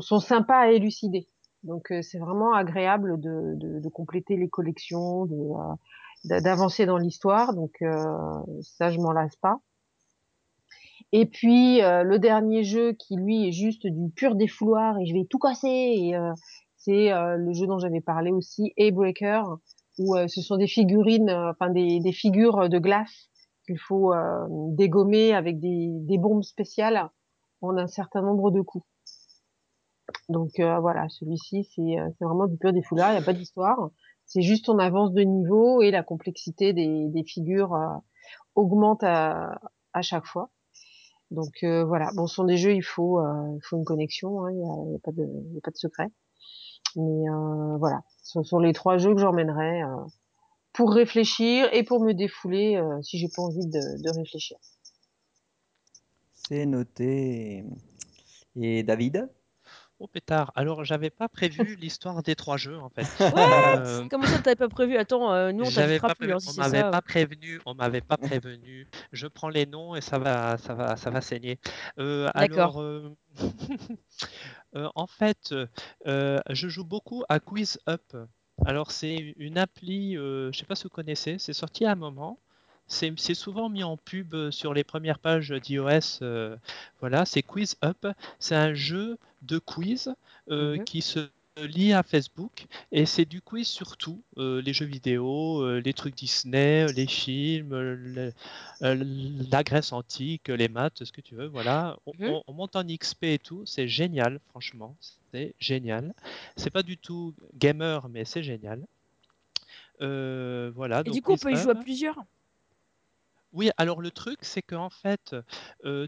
sont, 0.00 0.20
sympas 0.20 0.58
à 0.58 0.70
élucider. 0.70 1.28
Donc 1.62 1.90
euh, 1.90 2.02
c'est 2.02 2.18
vraiment 2.18 2.52
agréable 2.52 3.20
de, 3.20 3.88
compléter 3.90 4.36
les 4.36 4.48
collections. 4.48 5.24
Euh, 5.24 6.40
d'avancer 6.40 6.86
dans 6.86 6.96
l'histoire. 6.96 7.54
Donc 7.54 7.76
ça, 8.62 8.90
je 8.90 8.98
m'en 8.98 9.12
lasse 9.12 9.36
pas. 9.36 9.60
Et 11.12 11.26
puis 11.26 11.78
le 11.80 12.16
dernier 12.16 12.64
jeu 12.64 12.94
qui 12.94 13.14
lui 13.14 13.46
est 13.46 13.52
juste 13.52 13.86
du 13.86 14.10
pur 14.10 14.34
défouloir 14.34 14.98
et 14.98 15.06
je 15.06 15.14
vais 15.14 15.24
tout 15.30 15.38
casser. 15.38 16.14
C'est 16.78 17.10
le 17.12 17.52
jeu 17.52 17.68
dont 17.68 17.78
j'avais 17.78 18.00
parlé 18.00 18.32
aussi, 18.32 18.72
A-Breaker, 18.76 19.42
où 19.98 20.16
ce 20.26 20.42
sont 20.42 20.56
des 20.56 20.66
figurines, 20.66 21.30
enfin 21.30 21.70
des, 21.70 22.12
figures 22.12 22.68
de 22.68 22.78
glace 22.78 23.28
qu'il 23.64 23.78
faut 23.78 24.12
dégommer 24.72 25.32
avec 25.32 25.60
des 25.60 26.18
bombes 26.18 26.42
spéciales 26.42 27.08
en 27.60 27.76
un 27.76 27.86
certain 27.86 28.22
nombre 28.22 28.50
de 28.50 28.60
coups. 28.60 28.86
Donc 30.28 30.58
euh, 30.58 30.78
voilà, 30.80 31.08
celui-ci, 31.08 31.68
c'est 31.74 31.98
euh, 31.98 32.08
vraiment 32.20 32.46
du 32.46 32.56
pur 32.56 32.72
défoulard, 32.72 33.10
il 33.10 33.16
n'y 33.16 33.22
a 33.22 33.24
pas 33.24 33.32
d'histoire. 33.32 33.90
C'est 34.24 34.42
juste 34.42 34.68
on 34.68 34.78
avance 34.78 35.12
de 35.12 35.22
niveau 35.22 35.82
et 35.82 35.90
la 35.90 36.02
complexité 36.02 36.72
des, 36.72 37.08
des 37.08 37.24
figures 37.24 37.74
euh, 37.74 37.96
augmente 38.54 39.04
à, 39.04 39.60
à, 39.92 40.02
chaque 40.02 40.26
fois. 40.26 40.50
Donc 41.30 41.64
voilà, 41.64 42.10
bon, 42.14 42.28
ce 42.28 42.36
sont 42.36 42.44
des 42.44 42.56
jeux, 42.56 42.74
il 42.74 42.84
faut, 42.84 43.20
il 43.20 43.60
faut 43.64 43.76
une 43.76 43.84
connexion, 43.84 44.44
hein, 44.44 44.52
il 44.52 44.58
n'y 44.58 44.64
a, 44.64 44.96
a, 44.96 44.98
pas 45.02 45.10
de, 45.10 45.24
y 45.54 45.58
a 45.58 45.60
pas 45.60 45.72
de 45.72 45.76
secret. 45.76 46.06
Mais 46.94 47.24
voilà, 47.78 48.02
ce 48.22 48.42
sont 48.44 48.60
les 48.60 48.72
trois 48.72 48.96
jeux 48.96 49.12
que 49.12 49.20
j'emmènerai 49.20 49.82
pour 50.72 50.92
réfléchir 50.92 51.68
et 51.72 51.82
pour 51.82 52.00
me 52.00 52.12
défouler 52.12 52.80
si 53.02 53.18
j'ai 53.18 53.26
pas 53.34 53.42
envie 53.42 53.66
de 53.66 54.16
réfléchir. 54.16 54.56
C'est 56.48 56.64
noté. 56.64 57.64
Et 58.54 58.84
David? 58.84 59.28
Oh 59.98 60.06
pétard, 60.08 60.52
alors 60.54 60.84
j'avais 60.84 61.08
pas 61.08 61.26
prévu 61.26 61.74
l'histoire 61.80 62.22
des 62.22 62.36
trois 62.36 62.58
jeux 62.58 62.78
en 62.78 62.90
fait. 62.90 63.06
Euh, 63.22 64.06
Comment 64.10 64.26
ça 64.26 64.40
t'avais 64.40 64.56
pas 64.56 64.68
prévu 64.68 64.98
Attends, 64.98 65.32
euh, 65.32 65.52
nous 65.52 65.64
on 65.64 65.70
t'invitera 65.70 66.14
plus 66.14 66.32
hein, 66.34 66.38
si 66.38 66.48
on 66.48 66.52
c'est 66.52 66.60
m'avait 66.60 66.80
ça. 66.82 66.90
pas 66.90 67.00
prévenu, 67.00 67.60
on 67.64 67.74
m'avait 67.74 68.02
pas 68.02 68.18
prévenu. 68.18 68.86
Je 69.12 69.26
prends 69.26 69.48
les 69.48 69.64
noms 69.64 69.96
et 69.96 70.02
ça 70.02 70.18
va, 70.18 70.58
ça 70.58 70.74
va, 70.74 70.96
ça 70.96 71.08
va 71.08 71.22
saigner. 71.22 71.58
Euh, 71.98 72.30
D'accord. 72.34 72.78
alors, 74.74 74.92
en 74.94 75.06
fait, 75.06 75.54
je 76.04 76.68
joue 76.68 76.84
beaucoup 76.84 77.24
à 77.30 77.40
Quiz 77.40 77.78
Up. 77.88 78.14
Alors 78.66 78.90
c'est 78.90 79.34
une 79.38 79.56
appli, 79.56 80.14
je 80.14 80.50
sais 80.52 80.66
pas 80.66 80.74
si 80.74 80.84
vous 80.84 80.90
connaissez, 80.90 81.38
c'est 81.38 81.54
sorti 81.54 81.86
à 81.86 81.92
un 81.92 81.96
moment. 81.96 82.38
C'est 82.86 83.16
souvent 83.34 83.68
mis 83.70 83.82
en 83.82 83.96
pub 83.96 84.50
sur 84.50 84.74
les 84.74 84.84
premières 84.84 85.18
pages 85.18 85.50
d'iOS. 85.50 86.20
voilà, 87.00 87.24
c'est 87.24 87.42
Quiz 87.42 87.76
Up. 87.82 88.06
C'est 88.38 88.54
un 88.54 88.74
jeu 88.74 89.16
de 89.46 89.58
quiz 89.58 90.14
Mhm. 90.48 90.84
qui 90.84 91.02
se 91.02 91.28
lie 91.62 91.94
à 91.94 92.02
Facebook 92.02 92.66
et 92.92 93.06
c'est 93.06 93.24
du 93.24 93.40
quiz 93.40 93.66
sur 93.66 93.96
tout, 93.96 94.22
les 94.36 94.72
jeux 94.74 94.84
vidéo, 94.84 95.78
les 95.78 95.92
trucs 95.94 96.14
Disney, 96.14 96.92
les 96.92 97.06
films, 97.06 97.74
le- 97.74 98.32
la 98.80 99.62
Grèce 99.64 99.92
antique, 99.92 100.48
les 100.48 100.68
maths, 100.68 101.02
ce 101.04 101.12
que 101.12 101.22
tu 101.22 101.34
veux. 101.34 101.46
Voilà, 101.46 101.96
on, 102.06 102.12
Mhm. 102.18 102.40
on 102.46 102.52
monte 102.52 102.76
en 102.76 102.84
XP 102.86 103.24
et 103.24 103.38
tout. 103.38 103.62
C'est 103.64 103.88
génial, 103.88 104.38
franchement, 104.50 104.94
c'est 105.32 105.54
génial. 105.58 106.12
C'est 106.56 106.70
pas 106.70 106.82
du 106.82 106.98
tout 106.98 107.32
gamer, 107.54 108.08
mais 108.10 108.24
c'est 108.26 108.42
génial. 108.42 108.82
Euh, 110.02 110.70
voilà, 110.74 111.00
Et 111.00 111.04
donc 111.04 111.14
du 111.14 111.22
coup, 111.22 111.32
on 111.32 111.38
peut 111.38 111.52
y 111.52 111.56
jouer 111.56 111.72
à 111.72 111.74
plusieurs. 111.74 112.22
Oui, 113.56 113.70
alors 113.78 114.02
le 114.02 114.10
truc, 114.10 114.40
c'est 114.42 114.60
qu'en 114.60 114.90
fait, 114.90 115.34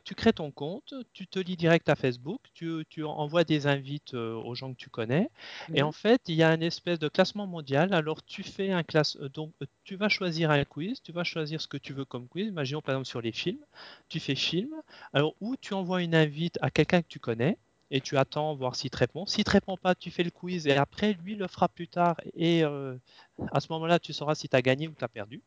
tu 0.04 0.14
crées 0.14 0.34
ton 0.34 0.50
compte, 0.50 0.92
tu 1.14 1.26
te 1.26 1.38
lis 1.38 1.56
direct 1.56 1.88
à 1.88 1.96
Facebook, 1.96 2.42
tu, 2.52 2.84
tu 2.90 3.04
envoies 3.04 3.44
des 3.44 3.66
invites 3.66 4.12
aux 4.12 4.54
gens 4.54 4.72
que 4.74 4.76
tu 4.76 4.90
connais, 4.90 5.30
et 5.72 5.80
en 5.80 5.92
fait, 5.92 6.20
il 6.28 6.34
y 6.34 6.42
a 6.42 6.52
une 6.52 6.62
espèce 6.62 6.98
de 6.98 7.08
classement 7.08 7.46
mondial. 7.46 7.94
Alors, 7.94 8.22
tu 8.22 8.42
fais 8.42 8.70
un 8.70 8.82
classe, 8.82 9.16
euh, 9.16 9.30
donc 9.30 9.52
tu 9.84 9.96
vas 9.96 10.10
choisir 10.10 10.50
un 10.50 10.64
quiz, 10.64 11.00
tu 11.02 11.10
vas 11.10 11.24
choisir 11.24 11.62
ce 11.62 11.68
que 11.68 11.78
tu 11.78 11.94
veux 11.94 12.04
comme 12.04 12.28
quiz. 12.28 12.48
Imaginons 12.48 12.82
par 12.82 12.94
exemple 12.94 13.08
sur 13.08 13.22
les 13.22 13.32
films, 13.32 13.64
tu 14.10 14.20
fais 14.20 14.34
film, 14.34 14.74
alors 15.14 15.34
ou 15.40 15.56
tu 15.56 15.72
envoies 15.72 16.02
une 16.02 16.14
invite 16.14 16.58
à 16.60 16.70
quelqu'un 16.70 17.00
que 17.00 17.08
tu 17.08 17.18
connais. 17.18 17.56
Et 17.90 18.02
tu 18.02 18.18
attends 18.18 18.54
voir 18.54 18.76
s'il 18.76 18.90
te 18.90 18.98
répond. 18.98 19.24
S'il 19.24 19.44
te 19.44 19.50
répond 19.50 19.78
pas, 19.78 19.94
tu 19.94 20.10
fais 20.10 20.22
le 20.22 20.30
quiz 20.30 20.66
et 20.66 20.76
après, 20.76 21.14
lui 21.24 21.36
le 21.36 21.46
fera 21.48 21.68
plus 21.68 21.88
tard. 21.88 22.20
Et 22.36 22.62
à 22.62 23.60
ce 23.60 23.66
moment-là, 23.70 23.98
tu 23.98 24.12
sauras 24.12 24.34
si 24.34 24.46
tu 24.46 24.54
as 24.54 24.60
gagné 24.60 24.88
ou 24.88 24.92
tu 24.92 25.02
as 25.02 25.08
perdu. 25.08 25.40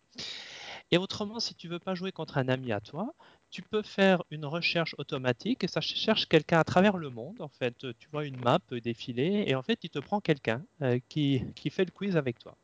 Et 0.92 0.98
autrement, 0.98 1.40
si 1.40 1.56
tu 1.56 1.68
veux 1.70 1.80
pas 1.80 1.96
jouer 1.96 2.12
contre 2.12 2.38
un 2.38 2.48
ami 2.50 2.72
à 2.74 2.82
toi, 2.82 3.14
tu 3.50 3.62
peux 3.62 3.82
faire 3.82 4.24
une 4.30 4.46
recherche 4.46 4.94
automatique 4.98 5.64
et 5.64 5.68
ça 5.68 5.82
cherche 5.82 6.28
quelqu'un 6.28 6.60
à 6.60 6.64
travers 6.66 6.98
le 6.98 7.10
monde. 7.10 7.42
En 7.42 7.48
fait, 7.50 7.76
tu 7.98 8.10
vois 8.12 8.26
une 8.26 8.38
map 8.42 8.60
défiler 8.72 9.46
et 9.48 9.56
en 9.56 9.62
fait, 9.64 9.80
il 9.84 9.90
te 9.90 10.00
prend 10.00 10.20
quelqu'un 10.20 10.64
euh, 10.82 11.00
qui, 11.10 11.44
qui 11.56 11.70
fait 11.70 11.86
le 11.86 11.92
quiz 11.92 12.18
avec 12.18 12.40
toi. 12.40 12.58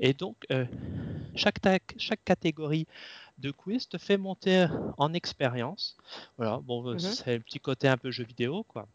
Et 0.00 0.14
donc, 0.14 0.36
euh, 0.52 0.66
chaque, 1.36 1.58
chaque 1.98 2.24
catégorie 2.24 2.86
de 3.38 3.50
quiz 3.52 3.88
te 3.88 3.98
fait 3.98 4.18
monter 4.18 4.66
en 4.98 5.12
expérience. 5.14 5.96
Voilà, 6.38 6.58
bon, 6.62 6.82
Mhm. 6.94 6.98
c'est 6.98 7.36
le 7.38 7.42
petit 7.44 7.60
côté 7.60 7.88
un 7.88 7.96
peu 7.96 8.10
jeu 8.10 8.24
vidéo, 8.24 8.64
quoi. 8.64 8.88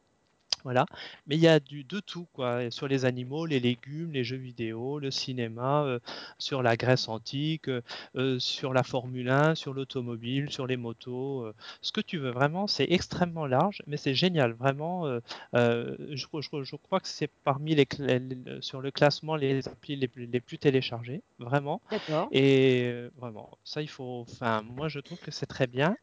Voilà. 0.63 0.85
Mais 1.27 1.35
il 1.35 1.41
y 1.41 1.47
a 1.47 1.59
du, 1.59 1.83
de 1.83 1.99
tout, 1.99 2.27
quoi. 2.33 2.69
Sur 2.71 2.87
les 2.87 3.05
animaux, 3.05 3.45
les 3.45 3.59
légumes, 3.59 4.11
les 4.11 4.23
jeux 4.23 4.37
vidéo, 4.37 4.99
le 4.99 5.11
cinéma, 5.11 5.83
euh, 5.83 5.99
sur 6.37 6.61
la 6.63 6.75
Grèce 6.77 7.07
antique, 7.07 7.67
euh, 7.69 7.81
euh, 8.15 8.39
sur 8.39 8.73
la 8.73 8.83
Formule 8.83 9.29
1, 9.29 9.55
sur 9.55 9.73
l'automobile, 9.73 10.49
sur 10.51 10.67
les 10.67 10.77
motos, 10.77 11.45
euh, 11.45 11.53
ce 11.81 11.91
que 11.91 12.01
tu 12.01 12.17
veux. 12.17 12.31
Vraiment, 12.31 12.67
c'est 12.67 12.87
extrêmement 12.89 13.45
large, 13.45 13.81
mais 13.87 13.97
c'est 13.97 14.13
génial. 14.13 14.53
Vraiment, 14.53 15.05
je, 15.53 16.15
je- 16.15 16.63
je 16.63 16.75
crois 16.75 16.99
que 16.99 17.07
c'est 17.07 17.29
parmi 17.43 17.75
les, 17.75 17.87
les- 17.99 18.61
sur 18.61 18.81
le 18.81 18.91
classement 18.91 19.35
les 19.35 19.67
applis 19.67 19.95
les, 19.95 20.07
plus- 20.07 20.25
les 20.25 20.39
plus 20.39 20.57
téléchargés, 20.57 21.21
vraiment. 21.39 21.81
D'accord. 21.91 22.27
Et 22.31 22.91
vraiment, 23.17 23.57
ça, 23.63 23.81
il 23.81 23.89
faut. 23.89 24.25
Enfin, 24.29 24.61
moi, 24.63 24.87
je 24.89 24.99
trouve 24.99 25.19
que 25.19 25.31
c'est 25.31 25.45
très 25.45 25.67
bien. 25.67 25.95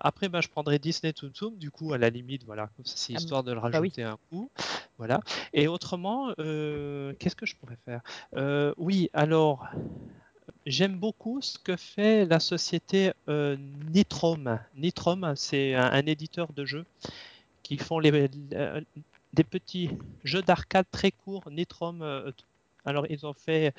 Après, 0.00 0.28
bah, 0.28 0.40
je 0.40 0.48
prendrais 0.48 0.78
Disney 0.78 1.12
Toon 1.12 1.30
Toon, 1.30 1.52
du 1.56 1.70
coup, 1.70 1.92
à 1.92 1.98
la 1.98 2.10
limite, 2.10 2.44
voilà, 2.44 2.70
c'est 2.84 3.14
Ah, 3.16 3.20
histoire 3.44 3.52
de 3.52 3.52
le 3.52 3.58
bah 3.70 3.80
oui. 3.80 3.92
rajouter 3.92 4.02
un 4.02 4.16
coup. 4.30 4.50
Voilà. 4.98 5.20
Et 5.52 5.68
autrement, 5.68 6.32
euh, 6.38 7.14
qu'est-ce 7.18 7.36
que 7.36 7.46
je 7.46 7.56
pourrais 7.56 7.78
faire? 7.84 8.02
Euh, 8.36 8.72
Oui, 8.76 9.10
alors, 9.12 9.66
j'aime 10.66 10.98
beaucoup 10.98 11.40
ce 11.42 11.58
que 11.58 11.76
fait 11.76 12.26
la 12.26 12.40
société 12.40 13.12
euh, 13.28 13.56
Nitrom. 13.92 14.60
Nitrom, 14.74 15.34
c'est 15.36 15.74
un, 15.74 15.90
un 15.92 16.06
éditeur 16.06 16.52
de 16.52 16.64
jeux 16.64 16.86
qui 17.62 17.78
font 17.78 17.98
les, 17.98 18.28
euh, 18.54 18.80
des 19.34 19.44
petits 19.44 19.90
jeux 20.24 20.42
d'arcade 20.42 20.86
très 20.90 21.12
courts. 21.12 21.50
Nitrom, 21.50 22.02
euh, 22.02 22.32
alors, 22.84 23.06
ils 23.10 23.26
ont 23.26 23.34
fait 23.34 23.74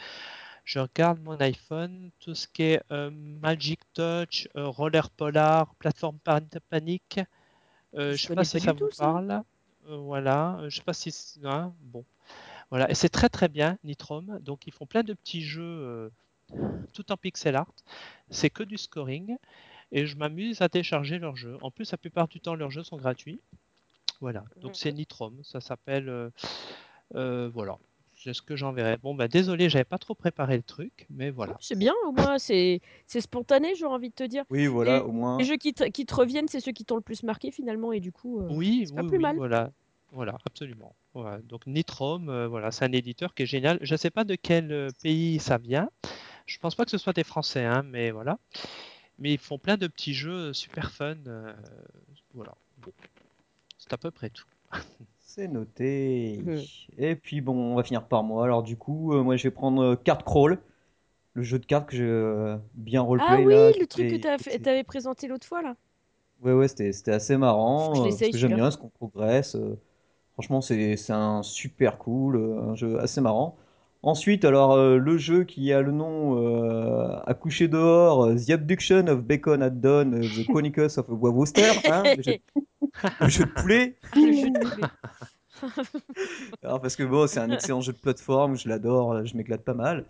je 0.66 0.80
regarde 0.80 1.22
mon 1.24 1.40
iPhone, 1.42 2.12
tout 2.20 2.36
ce 2.36 2.48
qui 2.48 2.64
est 2.64 2.82
euh, 2.92 3.12
Magic 3.12 3.82
Touch, 3.94 4.48
Roller 4.56 5.10
Polar, 5.12 5.76
Plateforme 5.76 6.20
Pan- 6.24 6.42
Panic. 6.70 7.20
Je 7.96 8.16
je 8.16 8.24
sais 8.24 8.30
pas 8.32 8.44
si 8.46 8.60
ça 8.60 8.74
vous 8.74 8.90
tout 8.90 8.92
ça? 8.92 9.46
Euh, 9.88 9.98
voilà, 9.98 10.60
je 10.68 10.78
sais 10.78 10.84
pas 10.84 10.94
si 10.94 11.12
c'est- 11.12 11.46
hein, 11.46 11.74
bon. 11.82 12.06
Voilà, 12.70 12.90
et 12.90 12.96
c'est 12.96 13.10
très 13.10 13.30
très 13.30 13.48
bien 13.50 13.78
Nitrom. 13.84 14.40
Donc 14.42 14.68
ils 14.68 14.74
font 14.74 14.86
plein 14.86 15.04
de 15.04 15.14
petits 15.14 15.42
jeux 15.42 15.62
euh, 15.64 16.10
tout 16.94 17.12
en 17.12 17.18
pixel 17.18 17.56
art. 17.56 17.72
C'est 18.30 18.50
que 18.50 18.64
du 18.64 18.78
scoring 18.78 19.38
et 19.92 20.06
je 20.08 20.18
m'amuse 20.18 20.62
à 20.62 20.70
télécharger 20.70 21.20
leurs 21.20 21.36
jeux. 21.36 21.58
En 21.62 21.70
plus, 21.72 21.92
la 21.92 21.98
plupart 21.98 22.28
du 22.28 22.40
temps 22.40 22.56
leurs 22.56 22.72
jeux 22.72 22.84
sont 22.84 22.98
gratuits. 22.98 23.40
Voilà, 24.22 24.44
donc 24.62 24.76
c'est 24.76 24.92
Mhm. 24.92 24.98
Nitrom, 24.98 25.44
ça 25.44 25.60
s'appelle 25.62 26.10
euh, 26.10 26.30
euh, 27.16 27.50
voilà. 27.54 27.78
C'est 28.18 28.34
ce 28.34 28.42
que 28.42 28.56
j'enverrai. 28.56 28.98
Bon 28.98 29.14
bah 29.14 29.28
désolé, 29.28 29.70
j'avais 29.70 29.84
pas 29.84 29.98
trop 29.98 30.16
préparé 30.16 30.56
le 30.56 30.64
truc, 30.64 31.06
mais 31.10 31.30
voilà. 31.30 31.58
C'est 31.60 31.78
bien, 31.78 31.94
au 32.08 32.12
moins 32.14 32.40
c'est 32.40 32.80
c'est 33.08 33.20
spontané, 33.22 33.76
j'aurais 33.76 33.96
envie 33.96 34.10
de 34.10 34.16
te 34.16 34.24
dire. 34.24 34.46
Oui, 34.50 34.68
voilà, 34.68 35.00
Les, 35.00 35.04
au 35.04 35.08
les 35.08 35.14
moins. 35.14 35.44
jeux 35.44 35.58
qui 35.58 35.74
te, 35.74 35.84
qui 35.84 36.06
te 36.06 36.16
reviennent, 36.16 36.48
c'est 36.48 36.62
ceux 36.62 36.72
qui 36.72 36.86
t'ont 36.86 36.96
le 36.96 37.02
plus 37.02 37.24
marqué 37.24 37.52
finalement, 37.52 37.92
et 37.92 38.00
du 38.00 38.12
coup, 38.14 38.40
euh, 38.40 38.48
Oui, 38.50 38.86
c'est 38.88 38.96
pas 38.96 39.02
oui, 39.04 39.10
plus 39.10 39.18
oui, 39.18 39.22
mal. 39.24 39.36
voilà. 39.36 39.72
Voilà, 40.12 40.38
absolument. 40.46 40.96
Voilà. 41.14 41.40
Donc 41.40 41.66
Nitrom, 41.68 42.30
euh, 42.30 42.48
voilà, 42.48 42.72
c'est 42.72 42.86
un 42.86 42.92
éditeur 42.92 43.34
qui 43.34 43.44
est 43.44 43.46
génial. 43.46 43.80
Je 43.82 43.94
ne 43.94 43.98
sais 43.98 44.12
pas 44.12 44.24
de 44.24 44.36
quel 44.36 44.72
euh, 44.72 44.90
pays 45.04 45.40
ça 45.40 45.58
vient. 45.58 45.90
Je 46.48 46.58
pense 46.60 46.76
pas 46.76 46.86
que 46.86 46.92
ce 46.92 46.98
soit 46.98 47.14
des 47.14 47.24
Français, 47.26 47.66
hein, 47.66 47.84
mais 47.86 48.12
voilà. 48.12 48.38
Mais 49.20 49.34
ils 49.34 49.40
font 49.40 49.60
plein 49.60 49.78
de 49.78 49.88
petits 49.88 50.14
jeux 50.16 50.54
super 50.54 50.92
fun. 50.92 51.18
euh, 51.28 51.54
voilà. 52.34 52.54
Bon, 52.80 52.94
c'est 53.80 53.94
à 53.94 53.98
peu 53.98 54.12
près 54.12 54.30
tout. 54.32 54.46
C'est 55.20 55.48
noté. 55.48 56.46
Mhm. 56.46 56.68
Et 56.98 57.16
puis 57.16 57.42
bon, 57.42 57.54
on 57.74 57.76
va 57.76 57.84
finir 57.84 58.08
par 58.08 58.24
moi. 58.24 58.46
Alors 58.46 58.64
du 58.64 58.78
coup, 58.78 59.14
euh, 59.14 59.24
moi 59.24 59.36
je 59.38 59.44
vais 59.44 59.52
prendre 59.52 59.82
euh, 59.82 59.96
Card 59.96 60.24
Crawl, 60.24 60.60
le 61.36 61.44
jeu 61.44 61.60
de 61.60 61.66
cartes 61.66 61.90
que 61.90 61.98
j'ai 61.98 62.04
euh, 62.06 62.58
bien 62.76 63.02
Ah 63.18 63.42
roleplay 63.42 63.44
oui, 63.44 63.56
là, 63.56 63.74
qui 63.74 63.82
le 63.82 63.88
truc 63.88 64.08
que 64.08 64.16
était- 64.16 64.60
t'avais 64.60 64.84
présenté 64.86 65.28
l'autre 65.28 65.46
fois 65.46 65.62
là. 65.62 65.76
Ouais, 66.42 66.54
ouais, 66.54 66.68
c'était 66.68 66.92
c'était 66.94 67.12
assez 67.12 67.38
Faut 67.78 67.90
que 67.90 67.96
je 67.96 68.00
marrant, 68.00 68.12
euh, 68.14 68.18
parce 68.18 68.30
l'essaye 68.30 68.30
que 68.30 68.38
j'aime 68.38 68.54
bien 68.54 68.70
ce 68.72 68.78
qu'on 68.78 68.90
progresse. 68.90 69.56
Franchement, 70.36 70.62
c'est 70.62 70.96
un 71.12 71.44
super 71.44 71.98
cool, 71.98 72.36
euh, 72.38 72.72
un 72.72 72.76
jeu 72.76 73.00
assez 73.00 73.22
marrant. 73.22 73.58
Ensuite, 74.06 74.46
alors 74.46 74.74
euh, 74.74 74.98
le 75.00 75.18
jeu 75.18 75.46
qui 75.46 75.74
a 75.74 75.82
le 75.82 75.92
nom 75.92 76.38
euh, 76.38 77.18
à 77.26 77.34
coucher 77.34 77.68
dehors, 77.68 78.26
euh, 78.26 78.36
The 78.36 78.52
Abduction 78.52 79.08
of 79.08 79.24
Bacon 79.24 79.64
at 79.64 79.72
Dawn, 79.72 80.22
The 80.22 80.46
Chronicles 80.48 81.00
of 81.00 81.10
a 81.10 81.92
hein, 81.92 82.04
le 82.16 82.22
jeu, 82.22 82.38
le 83.20 83.30
jeu 83.30 83.46
de 83.46 83.52
poulet. 83.52 83.98
Le 84.16 84.32
jeu 84.32 84.50
de 84.52 84.60
poulet. 84.60 84.88
Alors, 86.64 86.82
parce 86.82 86.96
que 86.96 87.04
bon, 87.04 87.28
c'est 87.28 87.40
un 87.40 87.50
excellent 87.52 87.82
jeu 87.82 87.94
de 87.94 87.98
plateforme, 87.98 88.58
je 88.58 88.70
l'adore, 88.70 89.26
je 89.26 89.36
m'éclate 89.36 89.64
pas 89.64 89.74
mal. 89.74 90.06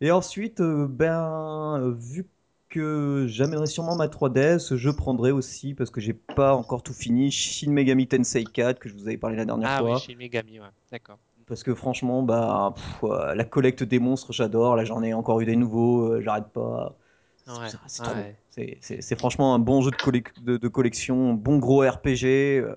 Et 0.00 0.10
ensuite, 0.10 0.60
euh, 0.60 0.86
ben, 0.88 1.96
vu 1.98 2.26
que 2.68 3.26
j'amènerai 3.28 3.66
sûrement 3.68 3.96
ma 3.96 4.08
3DS, 4.08 4.76
je 4.76 4.90
prendrai 4.90 5.30
aussi, 5.32 5.74
parce 5.74 5.90
que 5.90 6.00
j'ai 6.00 6.14
pas 6.14 6.54
encore 6.54 6.82
tout 6.82 6.94
fini, 6.94 7.30
Shin 7.30 7.70
Megami 7.72 8.08
Tensei 8.08 8.48
4, 8.50 8.78
que 8.80 8.88
je 8.88 8.94
vous 8.94 9.06
avais 9.08 9.18
parlé 9.18 9.36
la 9.36 9.44
dernière 9.44 9.72
Ah 9.72 9.82
oui, 9.82 9.94
fois. 9.94 9.96
Shin 9.96 10.16
Megami, 10.16 10.60
ouais. 10.60 10.70
D'accord. 10.90 11.18
Parce 11.46 11.62
que 11.62 11.74
franchement, 11.74 12.22
bah, 12.24 12.72
pff, 12.74 13.02
la 13.34 13.44
collecte 13.44 13.84
des 13.84 14.00
monstres, 14.00 14.32
j'adore. 14.32 14.74
Là, 14.76 14.84
j'en 14.84 15.02
ai 15.02 15.14
encore 15.14 15.40
eu 15.40 15.44
des 15.46 15.54
nouveaux, 15.56 16.14
euh, 16.14 16.20
j'arrête 16.20 16.48
pas. 16.52 16.96
C'est 17.44 17.46
Ouais, 17.46 17.72
c'est 17.90 18.02
ouais. 18.04 19.18
Franchement 19.18 19.54
un 19.54 19.58
bon 19.60 19.80
jeu 19.82 19.90
de, 19.92 19.96
collec- 19.96 20.32
de, 20.42 20.56
de 20.56 20.68
collection, 20.68 21.34
bon 21.34 21.58
gros 21.58 21.82
RPG. 21.82 22.58
euh, 22.58 22.74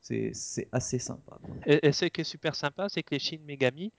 c'est 0.00 0.68
assez 0.72 0.98
sympa. 0.98 1.38
Et, 1.66 1.86
et 1.88 1.92
ce 1.92 2.06
qui 2.06 2.20
est 2.22 2.24
super 2.24 2.54
sympa, 2.54 2.88
c'est 2.88 3.02
que 3.02 3.14
les 3.14 3.18
Shin 3.18 3.38
Megami, 3.44 3.92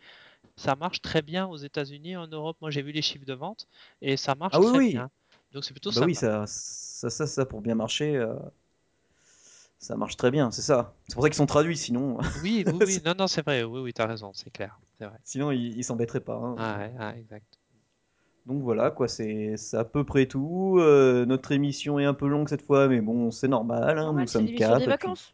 ça 0.61 0.75
marche 0.75 1.01
très 1.01 1.21
bien 1.21 1.47
aux 1.47 1.57
États-Unis, 1.57 2.15
en 2.17 2.27
Europe. 2.27 2.57
Moi, 2.61 2.71
j'ai 2.71 2.81
vu 2.81 2.91
les 2.91 3.01
chiffres 3.01 3.25
de 3.25 3.33
vente 3.33 3.67
et 4.01 4.17
ça 4.17 4.35
marche 4.35 4.57
Ah 4.57 4.61
oui, 4.61 4.69
très 4.69 4.79
oui. 4.79 5.03
bien. 5.03 5.09
Donc, 5.53 5.65
c'est 5.65 5.73
plutôt 5.73 5.91
Bah 5.91 6.03
oui, 6.03 6.15
sympa. 6.15 6.15
ça, 6.15 6.45
ça, 6.47 7.09
ça, 7.09 7.27
ça, 7.27 7.45
pour 7.45 7.61
bien 7.61 7.75
marcher, 7.75 8.17
euh, 8.17 8.35
ça 9.79 9.95
marche 9.97 10.17
très 10.17 10.31
bien, 10.31 10.51
c'est 10.51 10.61
ça. 10.61 10.93
C'est 11.07 11.15
pour 11.15 11.23
ça 11.23 11.29
qu'ils 11.29 11.37
sont 11.37 11.45
traduits, 11.45 11.77
sinon, 11.77 12.17
Oui, 12.33 12.63
oui, 12.67 12.81
oui. 12.85 13.01
Non, 13.05 13.13
non, 13.17 13.27
c'est 13.27 13.41
vrai. 13.43 13.63
Oui, 13.63 13.79
oui, 13.81 13.93
t'as 13.93 14.05
raison, 14.07 14.31
c'est 14.33 14.49
clair. 14.51 14.77
C'est 14.97 15.05
vrai. 15.05 15.19
sinon 15.23 15.51
ils 15.51 15.83
s'embêteraient 15.83 16.19
pas. 16.21 16.35
hein. 16.35 16.57
Ouais, 16.57 16.93
ouais, 16.97 17.19
exact. 17.19 17.59
Donc 18.45 18.61
voilà, 18.63 18.89
quoi, 18.91 19.07
c'est 19.07 19.55
c'est 19.57 19.77
à 19.77 19.83
peu 19.85 20.03
près 20.03 20.25
tout. 20.27 20.77
Euh, 20.79 21.25
notre 21.25 21.51
émission 21.51 21.99
est 21.99 22.05
un 22.05 22.13
peu 22.13 22.27
longue 22.27 22.49
cette 22.49 22.63
fois, 22.63 22.87
mais 22.87 23.01
bon, 23.01 23.29
c'est 23.31 23.47
normal, 23.47 23.97
hein, 23.99 24.13
nous 24.13 24.15
Normal, 24.15 24.29
c'est 24.29 24.43
sommes 24.43 24.49
des 24.77 24.85
quatre. 24.85 24.93
Puis, 24.95 25.15
vacances? 25.15 25.33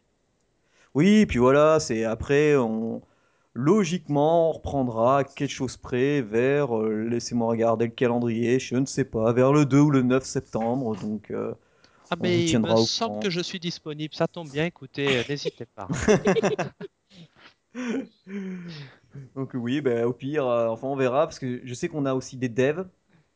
oui, 0.94 1.26
puis 1.26 1.38
voilà, 1.38 1.80
c'est 1.80 2.04
après, 2.04 2.56
on, 2.56 3.02
logiquement, 3.54 4.50
on 4.50 4.52
reprendra 4.52 5.24
quelque 5.24 5.50
chose 5.50 5.76
près 5.76 6.22
vers, 6.22 6.76
euh, 6.78 7.04
laissez-moi 7.08 7.48
regarder 7.48 7.86
le 7.86 7.92
calendrier, 7.92 8.58
je 8.60 8.76
ne 8.76 8.86
sais 8.86 9.04
pas, 9.04 9.32
vers 9.32 9.52
le 9.52 9.66
2 9.66 9.80
ou 9.80 9.90
le 9.90 10.02
9 10.02 10.24
septembre. 10.24 10.96
Donc, 10.96 11.30
euh, 11.30 11.54
Ah, 12.10 12.16
on 12.20 12.22
mais 12.22 12.50
il 12.50 12.58
me 12.58 12.74
semble 12.76 13.16
courant. 13.16 13.18
que 13.18 13.30
je 13.30 13.40
suis 13.40 13.60
disponible. 13.60 14.14
Ça 14.14 14.28
tombe 14.28 14.50
bien. 14.50 14.64
Écoutez, 14.66 15.18
euh, 15.18 15.24
n'hésitez 15.28 15.66
pas. 15.66 15.88
Donc 19.34 19.52
oui, 19.54 19.80
ben, 19.80 20.04
au 20.04 20.12
pire, 20.12 20.46
euh, 20.46 20.68
enfin 20.68 20.88
on 20.88 20.96
verra, 20.96 21.26
parce 21.26 21.38
que 21.38 21.60
je 21.64 21.74
sais 21.74 21.88
qu'on 21.88 22.06
a 22.06 22.14
aussi 22.14 22.36
des 22.36 22.48
devs. 22.48 22.86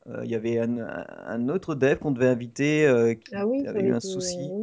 Euh, 0.09 0.25
Il 0.25 0.31
y 0.31 0.35
avait 0.35 0.59
un, 0.59 0.79
un 0.79 1.49
autre 1.49 1.75
dev 1.75 1.99
qu'on 1.99 2.11
devait 2.13 2.29
inviter 2.29 2.87
euh, 2.87 3.15
qui 3.15 3.33
Ah 3.33 3.47
oui, 3.47 3.67
avait 3.67 3.83
eu 3.83 3.93
un 3.95 4.01
souci. 4.01 4.55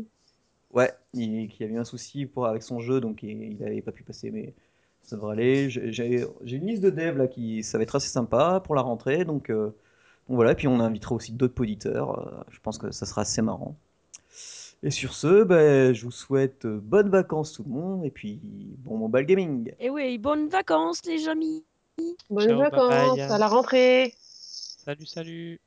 Ouais, 0.72 0.92
il, 1.14 1.48
qui 1.50 1.64
avait 1.64 1.74
eu 1.74 1.80
un 1.80 1.84
souci 1.86 2.26
pour, 2.26 2.46
avec 2.48 2.64
son 2.64 2.80
jeu, 2.80 3.02
donc 3.02 3.24
il 3.24 3.58
n'avait 3.58 3.82
pas 3.82 3.92
pu 3.92 4.04
passer, 4.04 4.32
mais 4.32 4.54
ça 5.04 5.16
devrait 5.16 5.34
aller. 5.34 5.70
J'ai 5.70 6.26
une 6.44 6.68
liste 6.68 6.84
de 6.84 6.90
devs 6.90 7.18
là 7.18 7.28
qui, 7.28 7.64
ça 7.64 7.78
va 7.78 7.84
être 7.84 7.96
assez 7.96 8.10
sympa 8.10 8.62
pour 8.64 8.76
la 8.76 8.82
rentrée, 8.82 9.26
donc, 9.26 9.50
euh, 9.50 9.66
donc 10.28 10.36
voilà. 10.36 10.52
Et 10.52 10.56
puis 10.56 10.68
on 10.68 10.80
invitera 10.80 11.16
aussi 11.16 11.32
d'autres 11.32 11.60
auditeurs. 11.62 12.20
euh, 12.20 12.44
je 12.50 12.60
pense 12.60 12.78
que 12.78 12.92
ça 12.92 13.06
sera 13.06 13.22
assez 13.22 13.42
marrant. 13.42 13.76
Et 14.82 14.92
sur 14.92 15.14
ce, 15.14 15.44
ben, 15.44 15.94
je 15.94 16.06
vous 16.06 16.12
souhaite 16.12 16.66
euh, 16.66 16.80
bonnes 16.82 17.10
vacances 17.10 17.54
tout 17.54 17.64
le 17.64 17.72
monde, 17.72 18.06
et 18.06 18.12
puis 18.12 18.40
bon 18.78 18.98
mobile 18.98 19.26
gaming. 19.26 19.74
Et 19.80 19.90
oui, 19.90 20.18
bonnes 20.18 20.48
vacances, 20.48 21.02
les 21.06 21.28
amis. 21.28 21.66
Bonnes 22.30 22.48
Ciao, 22.48 22.60
bye 22.60 22.70
vacances, 22.70 23.20
à 23.20 23.38
la 23.38 23.48
rentrée. 23.48 24.14
Salut, 24.18 25.06
salut. 25.06 25.60